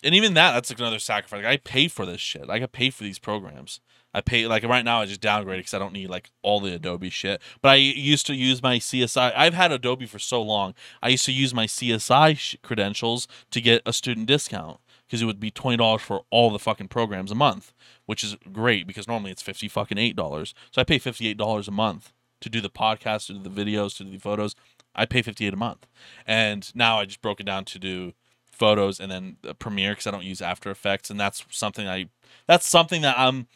and 0.04 0.14
even 0.14 0.34
that 0.34 0.52
that's 0.52 0.70
like 0.70 0.78
another 0.78 0.98
sacrifice. 0.98 1.44
Like, 1.44 1.52
i 1.52 1.56
pay 1.56 1.88
for 1.88 2.06
this 2.06 2.20
shit. 2.20 2.46
Like 2.46 2.62
i 2.62 2.66
pay 2.66 2.90
for 2.90 3.04
these 3.04 3.18
programs. 3.18 3.80
I 4.16 4.20
pay 4.20 4.46
like 4.46 4.62
right 4.62 4.84
now 4.84 5.00
i 5.00 5.06
just 5.06 5.20
downgraded 5.20 5.58
because 5.58 5.74
i 5.74 5.78
don't 5.78 5.92
need 5.92 6.08
like 6.08 6.30
all 6.42 6.60
the 6.60 6.74
adobe 6.74 7.10
shit. 7.10 7.42
But 7.62 7.70
i 7.70 7.74
used 7.74 8.26
to 8.26 8.34
use 8.34 8.62
my 8.62 8.78
csi 8.78 9.32
i've 9.34 9.54
had 9.54 9.72
adobe 9.72 10.06
for 10.06 10.18
so 10.20 10.40
long 10.40 10.74
i 11.02 11.08
used 11.08 11.24
to 11.24 11.32
use 11.32 11.52
my 11.52 11.66
csi 11.66 12.38
sh- 12.38 12.56
credentials 12.62 13.26
to 13.50 13.60
get 13.60 13.82
a 13.84 13.92
student 13.92 14.26
discount 14.26 14.78
because 15.06 15.20
it 15.20 15.26
would 15.26 15.40
be 15.40 15.50
$20 15.50 16.00
for 16.00 16.22
all 16.30 16.50
the 16.50 16.58
fucking 16.58 16.88
programs 16.88 17.32
a 17.32 17.34
month 17.34 17.72
which 18.06 18.22
is 18.22 18.36
great 18.52 18.86
because 18.86 19.08
normally 19.08 19.32
it's 19.32 19.42
50 19.42 19.66
fucking 19.68 19.98
$8 19.98 20.54
so 20.70 20.80
i 20.80 20.84
pay 20.84 21.00
$58 21.00 21.66
a 21.66 21.70
month 21.72 22.12
to 22.44 22.50
do 22.50 22.60
the 22.60 22.70
podcast 22.70 23.26
to 23.26 23.32
do 23.32 23.48
the 23.48 23.64
videos 23.64 23.96
to 23.96 24.04
do 24.04 24.10
the 24.10 24.18
photos. 24.18 24.54
I 24.94 25.06
pay 25.06 25.22
58 25.22 25.54
a 25.54 25.56
month. 25.56 25.86
And 26.26 26.70
now 26.74 27.00
i 27.00 27.06
just 27.06 27.22
broke 27.22 27.40
it 27.40 27.46
down 27.46 27.64
to 27.64 27.78
do 27.78 28.12
photos 28.54 29.00
and 29.00 29.10
then 29.10 29.36
uh, 29.48 29.52
premiere 29.54 29.92
because 29.92 30.06
i 30.06 30.10
don't 30.10 30.24
use 30.24 30.40
after 30.40 30.70
effects 30.70 31.10
and 31.10 31.18
that's 31.20 31.44
something 31.50 31.86
i 31.88 32.06
that's 32.46 32.66
something 32.66 33.02
that 33.02 33.18
i'm 33.18 33.46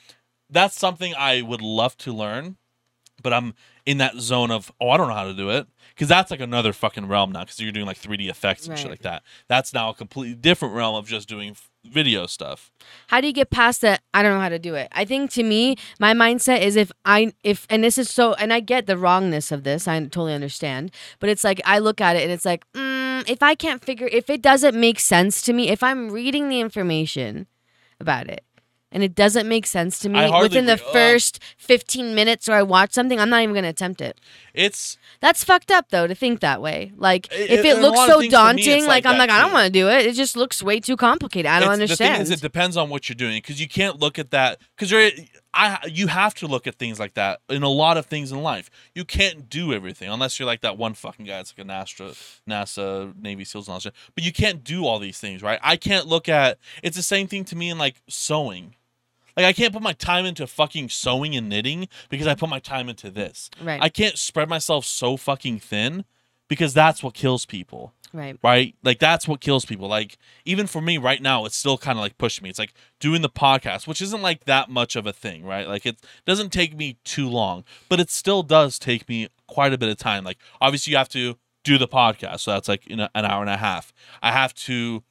that's 0.51 0.78
something 0.78 1.14
I 1.14 1.42
would 1.42 1.61
love 1.61 1.94
to 1.99 2.11
learn, 2.12 2.57
but 3.22 3.34
I'm 3.34 3.53
in 3.84 3.99
that 3.99 4.16
zone 4.16 4.51
of 4.51 4.72
oh 4.80 4.88
I 4.90 4.96
don't 4.96 5.09
know 5.09 5.14
how 5.14 5.24
to 5.24 5.34
do 5.34 5.51
it 5.51 5.66
because 5.90 6.09
that's 6.09 6.30
like 6.30 6.40
another 6.40 6.72
fucking 6.72 7.07
realm 7.07 7.32
now 7.32 7.40
because 7.40 7.61
you're 7.61 7.70
doing 7.72 7.84
like 7.86 8.01
3D 8.01 8.28
effects 8.30 8.66
and 8.66 8.78
shit 8.78 8.90
like 8.90 9.03
that. 9.03 9.22
That's 9.49 9.74
now 9.74 9.90
a 9.90 9.94
completely 9.94 10.34
different 10.34 10.74
realm 10.74 10.94
of 10.94 11.07
just 11.07 11.28
doing 11.28 11.55
video 11.84 12.26
stuff. 12.26 12.70
how 13.09 13.20
do 13.20 13.26
you 13.26 13.32
get 13.32 13.49
past 13.51 13.80
that 13.80 14.03
i 14.12 14.22
don't 14.22 14.34
know 14.34 14.40
how 14.40 14.49
to 14.49 14.59
do 14.59 14.74
it 14.74 14.88
i 14.92 15.05
think 15.07 15.30
to 15.30 15.42
me 15.42 15.74
my 15.99 16.12
mindset 16.12 16.61
is 16.61 16.76
if 16.76 16.90
i 17.07 17.32
if 17.44 17.66
and 17.70 17.82
this 17.82 17.96
is 17.96 18.11
so 18.11 18.34
and 18.34 18.53
i 18.53 18.61
get 18.61 18.86
the 18.86 18.96
wrongness 18.99 19.51
of 19.53 19.62
this 19.64 19.88
i 19.88 19.99
totally 20.01 20.34
understand 20.34 20.90
but 21.20 21.30
it's 21.30 21.44
like 21.44 21.61
i 21.64 21.78
look 21.78 21.99
at 22.01 22.14
it 22.16 22.24
and 22.24 22.32
it's 22.32 22.44
like 22.44 22.70
mm, 22.72 22.97
if 23.27 23.43
i 23.43 23.55
can't 23.55 23.85
figure 23.85 24.09
if 24.12 24.29
it 24.31 24.43
doesn't 24.43 24.79
make 24.79 25.01
sense 25.01 25.43
to 25.43 25.53
me 25.53 25.69
if 25.69 25.83
i'm 25.83 26.11
reading 26.11 26.49
the 26.49 26.61
information 26.61 27.47
about 28.01 28.29
it 28.29 28.45
and 28.91 29.03
it 29.03 29.14
doesn't 29.14 29.47
make 29.47 29.66
sense 29.66 29.99
to 29.99 30.09
me 30.09 30.31
within 30.41 30.64
the 30.64 30.77
re- 30.77 30.83
uh, 30.89 30.93
first 30.93 31.43
15 31.59 32.14
minutes 32.14 32.49
or 32.49 32.53
i 32.53 32.62
watch 32.62 32.93
something 32.93 33.21
i'm 33.21 33.29
not 33.29 33.43
even 33.43 33.53
going 33.55 33.64
to 33.64 33.69
attempt 33.69 34.01
it. 34.01 34.19
It's 34.55 34.97
that's 35.21 35.45
fucked 35.45 35.71
up 35.71 35.91
though 35.91 36.07
to 36.07 36.14
think 36.14 36.41
that 36.41 36.62
way. 36.62 36.93
Like 36.97 37.29
I- 37.31 37.37
if 37.37 37.64
it 37.64 37.79
looks 37.81 37.99
so 37.99 38.16
to 38.16 38.21
me, 38.21 38.29
daunting 38.29 38.87
like, 38.87 39.05
like 39.05 39.07
i'm 39.07 39.19
like 39.19 39.31
i 39.31 39.41
don't 39.41 39.53
want 39.53 39.66
to 39.66 39.71
do 39.73 39.89
it. 39.89 40.07
It 40.07 40.14
just 40.14 40.37
looks 40.37 40.62
way 40.62 40.81
too 40.81 40.97
complicated. 40.97 41.51
I 41.51 41.61
don't 41.61 41.75
it's- 41.75 41.81
understand 41.83 42.14
The 42.14 42.16
thing 42.16 42.23
is, 42.23 42.31
it 42.31 42.41
depends 42.41 42.77
on 42.77 42.89
what 42.89 43.09
you're 43.09 43.14
doing 43.14 43.37
because 43.39 43.61
you 43.61 43.69
can't 43.69 44.01
look 44.01 44.19
at 44.19 44.31
that 44.31 44.59
because 44.75 44.91
you're. 44.91 45.11
I 45.59 45.86
you 45.88 46.06
have 46.06 46.34
to 46.36 46.46
look 46.46 46.68
at 46.68 46.76
things 46.76 47.00
like 47.00 47.14
that 47.14 47.40
in 47.48 47.64
a 47.64 47.68
lot 47.68 47.96
of 47.96 48.06
things 48.06 48.30
in 48.30 48.40
life. 48.42 48.70
You 48.94 49.04
can't 49.04 49.50
do 49.50 49.72
everything 49.72 50.09
unless 50.09 50.38
you're 50.38 50.46
like 50.46 50.61
that 50.61 50.78
one 50.78 50.94
fucking 50.94 51.26
guy. 51.26 51.40
It's 51.40 51.52
like 51.56 51.66
a 51.66 51.68
NASA, 51.68 52.40
NASA, 52.48 53.12
Navy 53.20 53.44
SEALs 53.44 53.66
and 53.66 53.72
all 53.72 53.78
that 53.78 53.82
shit. 53.82 53.94
But 54.14 54.22
you 54.22 54.32
can't 54.32 54.62
do 54.62 54.86
all 54.86 55.00
these 55.00 55.18
things, 55.18 55.42
right? 55.42 55.59
I 55.62 55.76
can't 55.76 56.06
look 56.06 56.28
at. 56.28 56.59
It's 56.82 56.96
the 56.96 57.02
same 57.02 57.26
thing 57.26 57.44
to 57.46 57.56
me 57.56 57.70
in 57.70 57.76
like 57.76 57.96
sewing. 58.09 58.76
Like 59.36 59.46
I 59.46 59.52
can't 59.52 59.72
put 59.72 59.82
my 59.82 59.94
time 59.94 60.24
into 60.26 60.46
fucking 60.46 60.90
sewing 60.90 61.34
and 61.34 61.48
knitting 61.48 61.88
because 62.09 62.28
I 62.28 62.36
put 62.36 62.48
my 62.48 62.61
time 62.61 62.88
into 62.88 63.11
this. 63.11 63.50
right 63.61 63.82
I 63.82 63.88
can't 63.88 64.16
spread 64.16 64.48
myself 64.48 64.84
so 64.84 65.16
fucking 65.16 65.59
thin 65.59 66.04
because 66.48 66.72
that's 66.72 67.02
what 67.02 67.14
kills 67.14 67.46
people 67.46 67.92
right 68.12 68.38
right? 68.42 68.74
Like 68.82 68.98
that's 68.98 69.26
what 69.28 69.40
kills 69.40 69.64
people. 69.64 69.88
Like 69.88 70.18
even 70.44 70.66
for 70.66 70.80
me 70.80 70.98
right 70.98 71.20
now, 71.20 71.44
it's 71.44 71.56
still 71.56 71.78
kind 71.78 71.98
of 71.98 72.02
like 72.02 72.18
pushing 72.18 72.42
me. 72.44 72.50
It's 72.50 72.59
like 72.59 72.74
doing 73.00 73.22
the 73.22 73.28
podcast, 73.28 73.86
which 73.86 74.02
isn't 74.02 74.22
like 74.22 74.44
that 74.44 74.68
much 74.70 74.96
of 74.96 75.06
a 75.06 75.12
thing, 75.12 75.44
right? 75.44 75.68
Like 75.68 75.86
it 75.86 76.00
doesn't 76.26 76.50
take 76.50 76.76
me 76.76 76.98
too 77.04 77.28
long, 77.28 77.64
but 77.88 78.00
it 78.00 78.11
still 78.11 78.42
does 78.42 78.78
take 78.78 79.09
me 79.09 79.28
quite 79.46 79.72
a 79.72 79.78
bit 79.78 79.88
of 79.88 79.96
time. 79.96 80.24
Like 80.24 80.38
obviously 80.61 80.92
you 80.92 80.96
have 80.96 81.09
to 81.11 81.36
do 81.64 81.78
the 81.78 81.88
podcast, 81.88 82.40
so 82.40 82.52
that's 82.52 82.68
like 82.68 82.84
an 82.88 83.09
hour 83.14 83.40
and 83.42 83.50
a 83.50 83.56
half. 83.56 83.92
I 84.22 84.32
have 84.32 84.54
to 84.54 85.02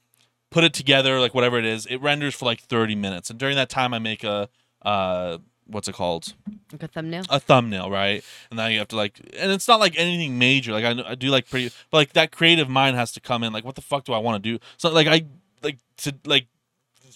put 0.50 0.64
it 0.64 0.74
together, 0.74 1.20
like 1.20 1.34
whatever 1.34 1.58
it 1.58 1.66
is. 1.66 1.86
It 1.86 1.98
renders 1.98 2.36
for 2.36 2.46
like 2.46 2.62
thirty 2.62 2.96
minutes, 2.96 3.30
and 3.30 3.40
during 3.40 3.56
that 3.56 3.70
time, 3.70 3.94
I 3.94 4.00
make 4.00 4.24
a 4.24 4.50
uh, 4.84 5.38
what's 5.68 5.88
it 5.88 5.96
called? 5.96 6.34
like 6.72 6.84
a 6.84 6.88
thumbnail 6.88 7.24
a 7.30 7.40
thumbnail, 7.40 7.90
right? 7.90 8.24
And 8.50 8.58
now 8.58 8.68
you 8.68 8.80
have 8.80 8.90
to 8.90 8.96
like, 8.96 9.20
and 9.38 9.52
it's 9.52 9.68
not 9.68 9.80
like 9.80 9.98
anything 9.98 10.38
major. 10.38 10.72
Like 10.72 10.86
I, 10.86 11.12
I 11.12 11.16
do 11.16 11.30
like 11.30 11.50
pretty, 11.50 11.72
but 11.92 11.98
like 11.98 12.14
that 12.14 12.32
creative 12.32 12.70
mind 12.70 12.96
has 12.98 13.12
to 13.14 13.20
come 13.20 13.44
in. 13.44 13.54
Like, 13.54 13.66
what 13.66 13.76
the 13.76 13.82
fuck 13.82 14.06
do 14.06 14.14
I 14.14 14.18
want 14.18 14.44
to 14.44 14.52
do? 14.52 14.60
So 14.78 14.92
like 14.92 15.08
I 15.08 15.26
like 15.62 15.78
to 15.98 16.16
like 16.26 16.48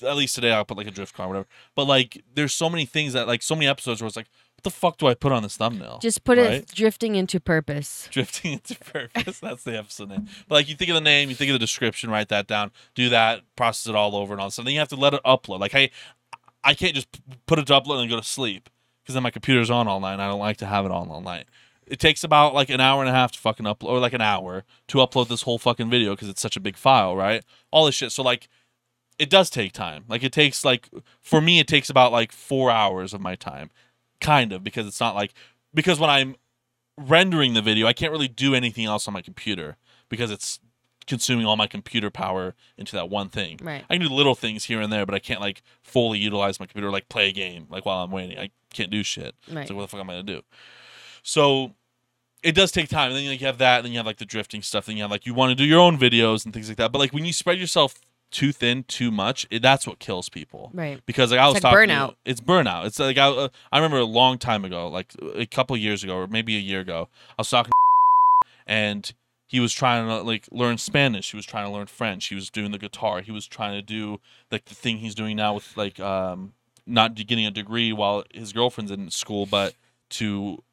at 0.04 0.16
least 0.16 0.36
today 0.36 0.52
I'll 0.52 0.66
put 0.66 0.78
like 0.78 0.88
a 0.88 0.92
drift 0.92 1.16
car, 1.16 1.26
or 1.26 1.30
whatever. 1.30 1.48
But 1.76 1.86
like, 1.86 2.24
there's 2.34 2.54
so 2.54 2.70
many 2.70 2.86
things 2.86 3.14
that 3.14 3.28
like 3.28 3.42
so 3.42 3.56
many 3.56 3.68
episodes 3.68 4.02
where 4.02 4.08
it's 4.08 4.16
like, 4.16 4.30
what 4.56 4.64
the 4.64 4.70
fuck 4.70 4.98
do 4.98 5.08
I 5.08 5.16
put 5.16 5.32
on 5.32 5.44
this 5.44 5.58
thumbnail? 5.58 6.00
Just 6.02 6.24
put 6.24 6.38
right? 6.38 6.52
it 6.52 6.68
drifting 6.68 7.16
into 7.16 7.40
purpose. 7.40 8.08
drifting 8.12 8.54
into 8.54 8.76
purpose. 8.76 9.40
That's 9.42 9.64
the 9.64 9.78
episode 9.78 10.10
name. 10.10 10.28
But 10.48 10.56
like 10.56 10.70
you 10.70 10.76
think 10.76 10.90
of 10.90 10.96
the 10.96 11.02
name, 11.02 11.30
you 11.30 11.36
think 11.36 11.50
of 11.50 11.54
the 11.54 11.60
description, 11.60 12.12
write 12.12 12.30
that 12.30 12.48
down, 12.48 12.72
do 12.94 13.10
that, 13.10 13.42
process 13.56 13.90
it 13.90 13.96
all 13.96 14.16
over 14.16 14.34
and 14.34 14.42
all 14.42 14.48
of 14.48 14.52
a 14.52 14.54
sudden 14.54 14.68
then 14.68 14.74
you 14.74 14.80
have 14.80 14.90
to 14.90 14.96
let 14.96 15.14
it 15.14 15.22
upload. 15.26 15.60
Like 15.60 15.72
hey, 15.72 15.92
I 16.64 16.74
can't 16.74 16.96
just 16.96 17.08
put 17.46 17.56
to 17.56 17.74
upload 17.74 18.02
and 18.02 18.10
go 18.10 18.18
to 18.18 18.24
sleep 18.24 18.70
because 19.02 19.14
then 19.14 19.24
my 19.24 19.32
computer's 19.32 19.70
on 19.70 19.88
all 19.88 20.00
night. 20.00 20.14
And 20.14 20.22
I 20.22 20.28
don't 20.28 20.40
like 20.40 20.58
to 20.58 20.66
have 20.66 20.86
it 20.86 20.92
on 20.92 21.10
all 21.10 21.22
night. 21.22 21.48
It 21.88 22.00
takes 22.00 22.24
about 22.24 22.54
like 22.54 22.70
an 22.70 22.80
hour 22.80 23.02
and 23.02 23.10
a 23.10 23.14
half 23.14 23.32
to 23.34 23.40
fucking 23.40 23.66
upload, 23.66 23.90
or 23.90 24.00
like 24.00 24.14
an 24.14 24.22
hour 24.22 24.64
to 24.88 24.98
upload 25.00 25.28
this 25.28 25.42
whole 25.42 25.58
fucking 25.58 25.90
video 25.90 26.12
because 26.12 26.30
it's 26.30 26.42
such 26.42 26.56
a 26.56 26.62
big 26.62 26.78
file, 26.78 27.16
right? 27.16 27.44
All 27.72 27.86
this 27.86 27.96
shit. 27.96 28.12
So 28.12 28.24
like, 28.24 28.48
it 29.20 29.30
does 29.30 29.50
take 29.50 29.74
time. 29.74 30.06
Like 30.08 30.24
it 30.24 30.32
takes 30.32 30.64
like 30.64 30.90
for 31.22 31.42
me, 31.42 31.60
it 31.60 31.68
takes 31.68 31.90
about 31.90 32.12
like 32.12 32.32
four 32.32 32.72
hours 32.72 33.14
of 33.14 33.22
my 33.22 33.36
time, 33.36 33.70
kind 34.20 34.54
of 34.54 34.64
because 34.64 34.88
it's 34.88 35.00
not 35.00 35.16
like 35.16 35.34
because 35.74 36.00
when 36.00 36.10
I'm 36.10 36.36
rendering 36.98 37.54
the 37.54 37.62
video, 37.62 37.88
I 37.88 37.94
can't 37.94 38.12
really 38.12 38.28
do 38.28 38.56
anything 38.56 38.86
else 38.86 39.08
on 39.08 39.14
my 39.14 39.22
computer 39.22 39.78
because 40.10 40.32
it's 40.32 40.60
consuming 41.12 41.46
all 41.46 41.56
my 41.58 41.68
computer 41.68 42.10
power 42.10 42.56
into 42.78 42.96
that 42.96 43.10
one 43.10 43.30
thing. 43.30 43.60
Right. 43.62 43.84
I 43.90 43.94
can 43.98 44.02
do 44.08 44.14
little 44.14 44.34
things 44.36 44.66
here 44.66 44.82
and 44.82 44.92
there, 44.92 45.06
but 45.06 45.14
I 45.14 45.20
can't 45.20 45.42
like 45.42 45.62
fully 45.84 46.18
utilize 46.20 46.60
my 46.60 46.66
computer, 46.66 46.90
like 46.90 47.10
play 47.10 47.30
a 47.30 47.32
game, 47.32 47.68
like 47.70 47.86
while 47.86 48.04
I'm 48.04 48.12
waiting. 48.12 48.40
I 48.40 48.50
can't 48.74 48.90
do 48.90 49.04
shit. 49.04 49.36
Right. 49.52 49.68
So 49.68 49.76
what 49.76 49.82
the 49.82 49.88
fuck 49.90 50.00
am 50.00 50.10
I 50.10 50.14
gonna 50.14 50.24
do? 50.24 50.42
So 51.24 51.74
it 52.44 52.56
does 52.56 52.72
take 52.72 52.90
time. 52.90 53.10
And 53.12 53.18
then 53.18 53.28
like, 53.28 53.42
you 53.42 53.48
have 53.48 53.60
that, 53.60 53.78
and 53.78 53.86
then 53.86 53.92
you 53.92 54.00
have 54.00 54.06
like 54.06 54.18
the 54.18 54.26
drifting 54.26 54.62
stuff. 54.62 54.86
Then 54.86 54.96
you 54.98 55.04
have 55.04 55.12
like 55.12 55.26
you 55.26 55.34
want 55.34 55.52
to 55.52 55.56
do 55.56 55.66
your 55.66 55.80
own 55.80 55.98
videos 55.98 56.46
and 56.46 56.54
things 56.54 56.68
like 56.70 56.78
that. 56.78 56.92
But 56.92 57.00
like 57.00 57.14
when 57.14 57.26
you 57.26 57.34
spread 57.34 57.60
yourself 57.60 58.00
too 58.32 58.52
thin, 58.54 58.84
too 58.86 59.12
much, 59.12 59.46
it, 59.52 59.62
that's 59.62 59.86
what 59.86 60.00
kills 60.00 60.30
people 60.30 60.72
Right. 60.74 61.02
because 61.06 61.32
like 61.32 61.40
I 61.42 61.46
was 61.48 61.56
like 61.56 61.64
talking 61.64 61.90
to- 61.90 61.94
burnout. 61.94 62.16
it's 62.24 62.40
burnout. 62.40 62.86
It's 62.86 62.98
like 62.98 63.18
I, 63.18 63.28
uh, 63.28 63.50
I 63.74 63.78
remember 63.78 63.98
a 63.98 64.06
long 64.06 64.38
time 64.38 64.64
ago, 64.64 64.88
like 64.88 65.14
a 65.36 65.46
couple 65.46 65.76
years 65.76 66.02
ago, 66.04 66.16
or 66.16 66.28
maybe 66.28 66.56
a 66.56 66.60
year 66.60 66.80
ago, 66.80 67.10
I 67.32 67.34
was 67.42 67.50
talking, 67.50 67.72
to 67.72 68.48
and 68.68 69.12
he 69.52 69.60
was 69.60 69.74
trying 69.74 70.08
to 70.08 70.22
like 70.22 70.48
learn 70.50 70.78
Spanish. 70.78 71.32
He 71.32 71.36
was 71.36 71.46
trying 71.46 71.66
to 71.66 71.72
learn 71.74 71.88
French. 71.88 72.28
He 72.28 72.36
was 72.36 72.50
doing 72.50 72.72
the 72.72 72.78
guitar. 72.78 73.20
He 73.20 73.34
was 73.34 73.46
trying 73.46 73.74
to 73.74 73.82
do 73.82 74.22
like 74.50 74.64
the 74.64 74.74
thing 74.74 75.00
he's 75.00 75.14
doing 75.14 75.36
now 75.36 75.56
with 75.56 75.76
like 75.76 76.00
um 76.00 76.54
not 76.86 77.16
getting 77.16 77.46
a 77.46 77.52
degree 77.52 77.92
while 77.92 78.24
his 78.34 78.54
girlfriend's 78.54 78.92
in 78.92 79.12
school, 79.12 79.46
but 79.46 79.76
to 80.12 80.64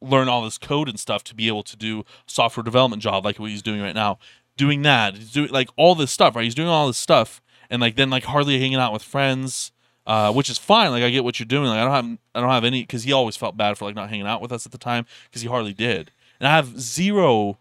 learn 0.00 0.28
all 0.28 0.44
this 0.44 0.56
code 0.56 0.88
and 0.88 1.00
stuff 1.00 1.24
to 1.24 1.34
be 1.34 1.48
able 1.48 1.64
to 1.64 1.76
do 1.76 2.04
software 2.26 2.62
development 2.62 3.02
job 3.02 3.24
like 3.24 3.40
what 3.40 3.50
he's 3.50 3.60
doing 3.60 3.82
right 3.82 3.94
now. 3.94 4.20
Doing 4.56 4.82
that, 4.82 5.16
he's 5.16 5.32
doing 5.32 5.50
like 5.50 5.70
all 5.76 5.96
this 5.96 6.12
stuff, 6.12 6.36
right? 6.36 6.44
He's 6.44 6.54
doing 6.54 6.68
all 6.68 6.86
this 6.86 6.96
stuff, 6.96 7.42
and 7.68 7.82
like 7.82 7.96
then 7.96 8.08
like 8.08 8.22
hardly 8.22 8.60
hanging 8.60 8.78
out 8.78 8.92
with 8.92 9.02
friends, 9.02 9.72
uh, 10.06 10.32
which 10.32 10.48
is 10.48 10.58
fine. 10.58 10.92
Like 10.92 11.02
I 11.02 11.10
get 11.10 11.24
what 11.24 11.40
you're 11.40 11.46
doing. 11.46 11.66
Like 11.66 11.80
I 11.80 11.84
don't 11.84 11.92
have 11.92 12.18
I 12.36 12.40
don't 12.40 12.50
have 12.50 12.64
any 12.64 12.82
because 12.82 13.02
he 13.02 13.12
always 13.12 13.36
felt 13.36 13.56
bad 13.56 13.76
for 13.76 13.84
like 13.86 13.96
not 13.96 14.10
hanging 14.10 14.28
out 14.28 14.40
with 14.40 14.52
us 14.52 14.64
at 14.64 14.70
the 14.70 14.78
time 14.78 15.06
because 15.24 15.42
he 15.42 15.48
hardly 15.48 15.72
did, 15.72 16.12
and 16.38 16.46
I 16.46 16.54
have 16.54 16.78
zero. 16.78 17.58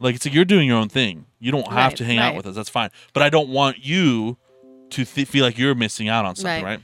Like 0.00 0.14
it's 0.16 0.24
like 0.24 0.34
you're 0.34 0.44
doing 0.44 0.66
your 0.66 0.78
own 0.78 0.88
thing. 0.88 1.26
You 1.38 1.52
don't 1.52 1.68
have 1.68 1.92
Right, 1.92 1.96
to 1.98 2.04
hang 2.04 2.18
out 2.18 2.34
with 2.34 2.46
us. 2.46 2.56
That's 2.56 2.68
fine. 2.68 2.90
But 3.12 3.22
I 3.22 3.28
don't 3.30 3.48
want 3.50 3.84
you 3.84 4.38
to 4.90 5.04
th- 5.04 5.28
feel 5.28 5.44
like 5.44 5.56
you're 5.58 5.74
missing 5.74 6.08
out 6.08 6.24
on 6.24 6.34
something, 6.34 6.64
Right. 6.64 6.80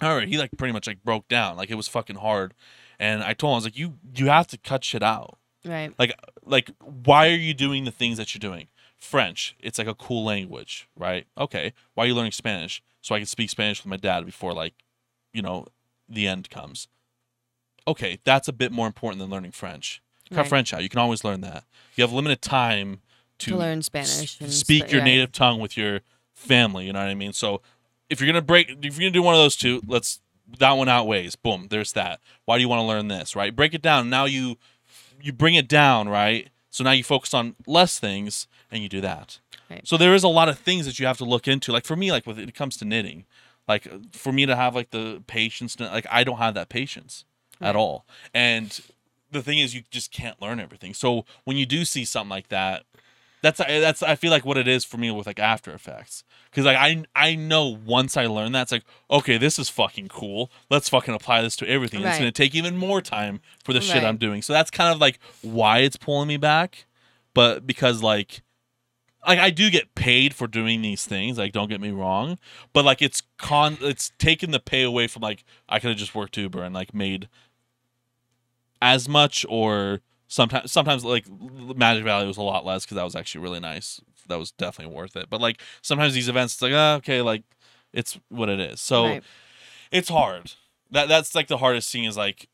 right? 0.00 0.08
All 0.10 0.14
right, 0.16 0.28
he 0.28 0.36
like 0.38 0.50
pretty 0.58 0.72
much 0.72 0.86
like 0.86 1.02
broke 1.02 1.26
down. 1.28 1.56
Like 1.56 1.70
it 1.70 1.74
was 1.76 1.88
fucking 1.88 2.16
hard. 2.16 2.54
And 2.98 3.22
I 3.22 3.32
told 3.32 3.50
him 3.52 3.54
I 3.54 3.56
was 3.58 3.64
like, 3.64 3.78
you 3.78 3.98
you 4.16 4.26
have 4.26 4.46
to 4.48 4.58
cut 4.58 4.84
shit 4.84 5.02
out. 5.02 5.38
Right. 5.64 5.92
Like 5.98 6.12
like 6.44 6.70
why 6.80 7.28
are 7.28 7.34
you 7.36 7.54
doing 7.54 7.84
the 7.84 7.90
things 7.90 8.16
that 8.18 8.34
you're 8.34 8.40
doing? 8.40 8.68
French, 8.98 9.56
it's 9.60 9.78
like 9.78 9.86
a 9.86 9.94
cool 9.94 10.24
language, 10.24 10.88
right? 10.96 11.26
Okay. 11.38 11.72
Why 11.94 12.04
are 12.04 12.06
you 12.08 12.14
learning 12.14 12.32
Spanish? 12.32 12.82
So 13.00 13.14
I 13.14 13.18
can 13.18 13.26
speak 13.26 13.48
Spanish 13.50 13.78
with 13.84 13.88
my 13.90 13.96
dad 13.96 14.26
before 14.26 14.52
like, 14.52 14.74
you 15.32 15.40
know, 15.42 15.66
the 16.08 16.26
end 16.26 16.50
comes. 16.50 16.88
Okay, 17.86 18.18
that's 18.24 18.48
a 18.48 18.52
bit 18.52 18.72
more 18.72 18.86
important 18.88 19.20
than 19.20 19.30
learning 19.30 19.52
French. 19.52 20.02
Cut 20.30 20.38
Right. 20.38 20.48
French 20.48 20.74
out. 20.74 20.82
You 20.82 20.88
can 20.88 20.98
always 21.00 21.24
learn 21.24 21.40
that. 21.42 21.64
You 21.96 22.02
have 22.02 22.12
limited 22.12 22.42
time 22.42 23.00
to, 23.38 23.50
To 23.52 23.56
learn 23.56 23.78
s- 23.78 23.86
Spanish 23.86 24.40
and 24.40 24.52
speak 24.52 24.84
sp- 24.86 24.92
your 24.92 25.00
right. 25.00 25.06
native 25.06 25.32
tongue 25.32 25.60
with 25.60 25.76
your 25.76 26.00
family. 26.34 26.86
You 26.86 26.92
know 26.92 27.00
what 27.00 27.08
I 27.08 27.14
mean? 27.14 27.32
So 27.32 27.62
if 28.10 28.20
you're 28.20 28.26
gonna 28.26 28.42
break, 28.42 28.68
if 28.70 28.98
you're 28.98 29.08
gonna 29.08 29.10
do 29.10 29.22
one 29.22 29.34
of 29.34 29.40
those 29.40 29.56
two, 29.56 29.80
let's 29.86 30.20
that 30.58 30.72
one 30.72 30.88
outweighs. 30.88 31.36
Boom, 31.36 31.66
there's 31.70 31.92
that. 31.92 32.20
Why 32.46 32.56
do 32.56 32.62
you 32.62 32.68
want 32.68 32.80
to 32.80 32.84
learn 32.86 33.08
this? 33.08 33.36
Right? 33.36 33.54
Break 33.54 33.74
it 33.74 33.82
down. 33.82 34.08
Now 34.10 34.24
you 34.24 34.56
you 35.20 35.32
bring 35.32 35.54
it 35.54 35.68
down. 35.68 36.08
Right? 36.08 36.48
So 36.70 36.84
now 36.84 36.92
you 36.92 37.04
focus 37.04 37.34
on 37.34 37.56
less 37.66 37.98
things 37.98 38.46
and 38.70 38.82
you 38.82 38.88
do 38.88 39.00
that. 39.00 39.38
Right. 39.70 39.86
So 39.86 39.96
there 39.96 40.14
is 40.14 40.22
a 40.22 40.28
lot 40.28 40.48
of 40.48 40.58
things 40.58 40.86
that 40.86 40.98
you 40.98 41.06
have 41.06 41.18
to 41.18 41.24
look 41.24 41.46
into. 41.48 41.72
Like 41.72 41.84
for 41.84 41.96
me, 41.96 42.10
like 42.12 42.26
when 42.26 42.38
it 42.38 42.54
comes 42.54 42.76
to 42.78 42.84
knitting, 42.84 43.24
like 43.66 43.86
for 44.14 44.32
me 44.32 44.46
to 44.46 44.56
have 44.56 44.74
like 44.74 44.90
the 44.90 45.22
patience, 45.26 45.76
to, 45.76 45.84
like 45.84 46.06
I 46.10 46.24
don't 46.24 46.38
have 46.38 46.54
that 46.54 46.68
patience 46.68 47.24
Right. 47.60 47.68
at 47.70 47.76
all. 47.76 48.06
And 48.32 48.78
the 49.30 49.42
thing 49.42 49.58
is, 49.58 49.74
you 49.74 49.82
just 49.90 50.10
can't 50.12 50.40
learn 50.40 50.60
everything. 50.60 50.94
So 50.94 51.24
when 51.44 51.56
you 51.56 51.66
do 51.66 51.84
see 51.84 52.04
something 52.04 52.30
like 52.30 52.48
that, 52.48 52.84
that's 53.42 53.58
that's 53.58 54.02
I 54.02 54.16
feel 54.16 54.30
like 54.30 54.44
what 54.44 54.56
it 54.56 54.66
is 54.66 54.84
for 54.84 54.96
me 54.96 55.10
with 55.10 55.26
like 55.26 55.38
After 55.38 55.72
Effects. 55.72 56.24
Because 56.50 56.64
like 56.64 56.76
I 56.76 57.04
I 57.14 57.34
know 57.34 57.78
once 57.84 58.16
I 58.16 58.26
learn 58.26 58.52
that 58.52 58.62
it's 58.62 58.72
like 58.72 58.84
okay 59.10 59.38
this 59.38 59.58
is 59.58 59.68
fucking 59.68 60.08
cool. 60.08 60.50
Let's 60.70 60.88
fucking 60.88 61.14
apply 61.14 61.42
this 61.42 61.56
to 61.56 61.68
everything. 61.68 62.02
It's 62.02 62.18
gonna 62.18 62.32
take 62.32 62.54
even 62.54 62.76
more 62.76 63.00
time 63.00 63.40
for 63.64 63.72
the 63.72 63.80
shit 63.80 64.02
I'm 64.02 64.16
doing. 64.16 64.42
So 64.42 64.52
that's 64.52 64.70
kind 64.70 64.92
of 64.92 65.00
like 65.00 65.20
why 65.42 65.78
it's 65.78 65.96
pulling 65.96 66.28
me 66.28 66.36
back. 66.36 66.86
But 67.34 67.66
because 67.66 68.02
like 68.02 68.42
like 69.26 69.38
I 69.38 69.50
do 69.50 69.70
get 69.70 69.94
paid 69.94 70.34
for 70.34 70.46
doing 70.46 70.82
these 70.82 71.04
things 71.04 71.38
like 71.38 71.52
don't 71.52 71.68
get 71.68 71.80
me 71.80 71.90
wrong. 71.90 72.38
But 72.72 72.84
like 72.84 73.02
it's 73.02 73.22
con 73.36 73.78
it's 73.80 74.10
taken 74.18 74.50
the 74.50 74.60
pay 74.60 74.82
away 74.82 75.06
from 75.06 75.22
like 75.22 75.44
I 75.68 75.78
could 75.78 75.90
have 75.90 75.98
just 75.98 76.14
worked 76.14 76.36
Uber 76.36 76.62
and 76.62 76.74
like 76.74 76.92
made 76.92 77.28
as 78.80 79.08
much 79.08 79.44
or 79.48 80.00
sometimes 80.28 80.70
sometimes 80.70 81.04
like 81.04 81.26
Magic 81.28 82.04
Valley 82.04 82.26
was 82.26 82.36
a 82.36 82.42
lot 82.42 82.64
less 82.64 82.84
because 82.84 82.96
that 82.96 83.04
was 83.04 83.16
actually 83.16 83.42
really 83.42 83.60
nice. 83.60 84.00
That 84.28 84.38
was 84.38 84.50
definitely 84.52 84.94
worth 84.94 85.16
it. 85.16 85.28
But 85.30 85.40
like 85.40 85.60
sometimes 85.82 86.14
these 86.14 86.28
events, 86.28 86.54
it's 86.54 86.62
like 86.62 86.72
ah, 86.74 86.94
okay, 86.96 87.22
like 87.22 87.42
it's 87.92 88.18
what 88.28 88.48
it 88.48 88.60
is. 88.60 88.80
So 88.80 89.04
Right. 89.04 89.22
it's 89.90 90.08
hard. 90.08 90.52
that 90.90 91.08
that's 91.08 91.34
like 91.34 91.48
the 91.48 91.58
hardest 91.58 91.90
thing 91.92 92.04
is 92.04 92.16
like 92.16 92.48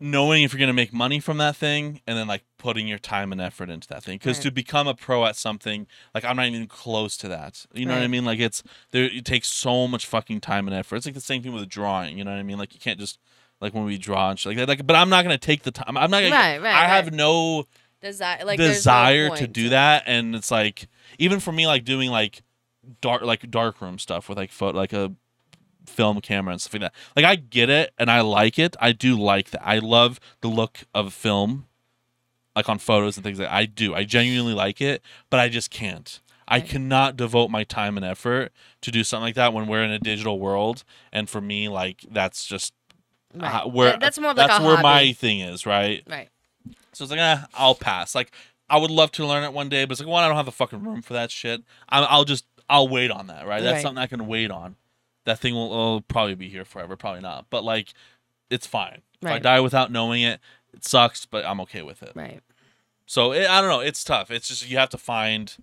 knowing 0.00 0.44
if 0.44 0.52
you're 0.52 0.58
going 0.58 0.68
to 0.68 0.72
make 0.72 0.92
money 0.92 1.18
from 1.18 1.38
that 1.38 1.56
thing 1.56 2.00
and 2.06 2.16
then 2.16 2.28
like 2.28 2.44
putting 2.56 2.86
your 2.86 2.98
time 3.00 3.32
and 3.32 3.40
effort 3.40 3.68
into 3.68 3.88
that 3.88 4.04
thing 4.04 4.16
because 4.16 4.36
Right. 4.38 4.42
to 4.44 4.50
become 4.52 4.86
a 4.86 4.94
pro 4.94 5.24
at 5.26 5.34
something 5.34 5.88
like 6.14 6.24
i'm 6.24 6.36
not 6.36 6.46
even 6.46 6.68
close 6.68 7.16
to 7.16 7.26
that 7.28 7.66
you 7.74 7.84
know 7.84 7.94
what 7.96 8.02
i 8.04 8.06
mean 8.06 8.24
like 8.24 8.38
it's 8.38 8.62
there 8.92 9.04
it 9.04 9.24
takes 9.24 9.48
so 9.48 9.88
much 9.88 10.06
fucking 10.06 10.40
time 10.40 10.68
and 10.68 10.76
effort 10.76 10.96
it's 10.96 11.06
like 11.06 11.16
the 11.16 11.20
same 11.20 11.42
thing 11.42 11.52
with 11.52 11.68
drawing 11.68 12.16
you 12.16 12.22
know 12.22 12.30
what 12.30 12.38
i 12.38 12.44
mean 12.44 12.58
like 12.58 12.74
you 12.74 12.80
can't 12.80 13.00
just 13.00 13.18
like 13.60 13.74
when 13.74 13.84
we 13.84 13.98
draw 13.98 14.30
and 14.30 14.38
shit 14.38 14.50
like 14.50 14.56
that 14.58 14.68
like 14.68 14.86
but 14.86 14.96
i'm 14.96 15.08
not 15.08 15.24
going 15.24 15.36
to 15.36 15.46
take 15.46 15.62
the 15.62 15.70
time 15.70 15.96
i'm 15.96 16.10
not 16.10 16.20
going 16.20 16.32
Right, 16.32 16.60
right, 16.62 16.74
i 16.74 16.86
have 16.86 17.06
right. 17.06 17.14
no 17.14 17.64
Desire, 18.00 18.44
like 18.44 18.58
there's 18.58 18.68
no 18.68 18.74
desire 18.74 19.36
to 19.36 19.46
do 19.48 19.70
that 19.70 20.04
and 20.06 20.36
it's 20.36 20.52
like 20.52 20.86
even 21.18 21.40
for 21.40 21.50
me 21.50 21.66
like 21.66 21.84
doing 21.84 22.10
like 22.10 22.42
dark 23.00 23.22
like 23.22 23.50
dark 23.50 23.80
room 23.80 23.98
stuff 23.98 24.28
with 24.28 24.38
like 24.38 24.52
photo 24.52 24.78
like 24.78 24.92
a 24.92 25.12
film 25.86 26.20
camera 26.20 26.52
and 26.52 26.60
stuff 26.60 26.74
like 26.74 26.82
that 26.82 26.94
like 27.16 27.24
i 27.24 27.34
get 27.34 27.68
it 27.68 27.92
and 27.98 28.10
i 28.10 28.20
like 28.20 28.58
it 28.58 28.76
i 28.80 28.92
do 28.92 29.18
like 29.18 29.50
that 29.50 29.66
i 29.66 29.78
love 29.78 30.20
the 30.42 30.48
look 30.48 30.84
of 30.94 31.12
film 31.12 31.66
like 32.54 32.68
on 32.68 32.78
photos 32.78 33.16
and 33.16 33.24
things 33.24 33.40
like 33.40 33.48
i 33.48 33.64
do 33.66 33.94
i 33.94 34.04
genuinely 34.04 34.54
like 34.54 34.80
it 34.80 35.02
but 35.28 35.40
i 35.40 35.48
just 35.48 35.70
can't 35.70 36.20
i 36.46 36.60
cannot 36.60 37.16
devote 37.16 37.50
my 37.50 37.64
time 37.64 37.96
and 37.96 38.06
effort 38.06 38.52
to 38.80 38.90
do 38.90 39.02
something 39.02 39.24
like 39.24 39.34
that 39.34 39.52
when 39.52 39.66
we're 39.66 39.82
in 39.82 39.90
a 39.90 39.98
digital 39.98 40.38
world 40.38 40.84
and 41.12 41.28
for 41.28 41.40
me 41.40 41.68
like 41.68 42.04
that's 42.10 42.46
just 42.46 42.72
Right. 43.34 43.62
uh, 43.64 43.68
where 43.68 43.90
That- 43.92 44.00
that's 44.00 44.18
more 44.18 44.30
of 44.30 44.36
like 44.36 44.48
that's 44.48 44.60
where 44.64 44.76
hobby. 44.76 44.82
my 44.82 45.12
thing 45.12 45.40
is 45.40 45.66
right 45.66 46.02
right. 46.08 46.28
so 46.92 47.04
it's 47.04 47.10
like, 47.10 47.20
eh, 47.20 47.38
I'll 47.54 47.74
pass. 47.74 48.14
Like, 48.14 48.32
I 48.70 48.76
would 48.78 48.90
love 48.90 49.12
to 49.12 49.26
learn 49.26 49.44
it 49.44 49.52
one 49.52 49.68
day, 49.68 49.84
but 49.84 49.92
it's 49.92 50.00
like, 50.00 50.08
one, 50.08 50.24
I 50.24 50.28
don't 50.28 50.36
have 50.36 50.46
the 50.46 50.52
fucking 50.52 50.82
room 50.82 51.00
for 51.02 51.12
that 51.14 51.30
shit. 51.30 51.62
I'm, 51.88 52.06
I'll 52.08 52.24
just, 52.24 52.44
I'll 52.68 52.88
wait 52.88 53.10
on 53.10 53.26
that, 53.28 53.46
right? 53.46 53.62
That's 53.62 53.74
Right. 53.76 53.82
something 53.82 54.02
I 54.02 54.06
can 54.06 54.26
wait 54.26 54.50
on. 54.50 54.76
That 55.24 55.38
thing 55.38 55.54
will, 55.54 55.68
will 55.70 56.00
probably 56.02 56.34
be 56.34 56.48
here 56.48 56.64
forever, 56.64 56.96
probably 56.96 57.20
not. 57.22 57.46
But 57.50 57.64
like, 57.64 57.92
it's 58.50 58.66
fine. 58.66 59.02
If 59.22 59.28
I 59.28 59.38
die 59.38 59.60
without 59.60 59.90
knowing 59.92 60.22
it, 60.22 60.40
it 60.74 60.84
sucks, 60.84 61.24
but 61.26 61.44
I'm 61.44 61.60
okay 61.62 61.82
with 61.82 62.02
it. 62.02 62.12
Right. 62.14 62.40
So 63.06 63.32
it, 63.32 63.48
I 63.48 63.60
don't 63.60 63.70
know. 63.70 63.80
It's 63.80 64.02
tough. 64.04 64.30
It's 64.30 64.48
just 64.48 64.68
you 64.68 64.76
have 64.78 64.90
to 64.90 64.98
find 64.98 65.54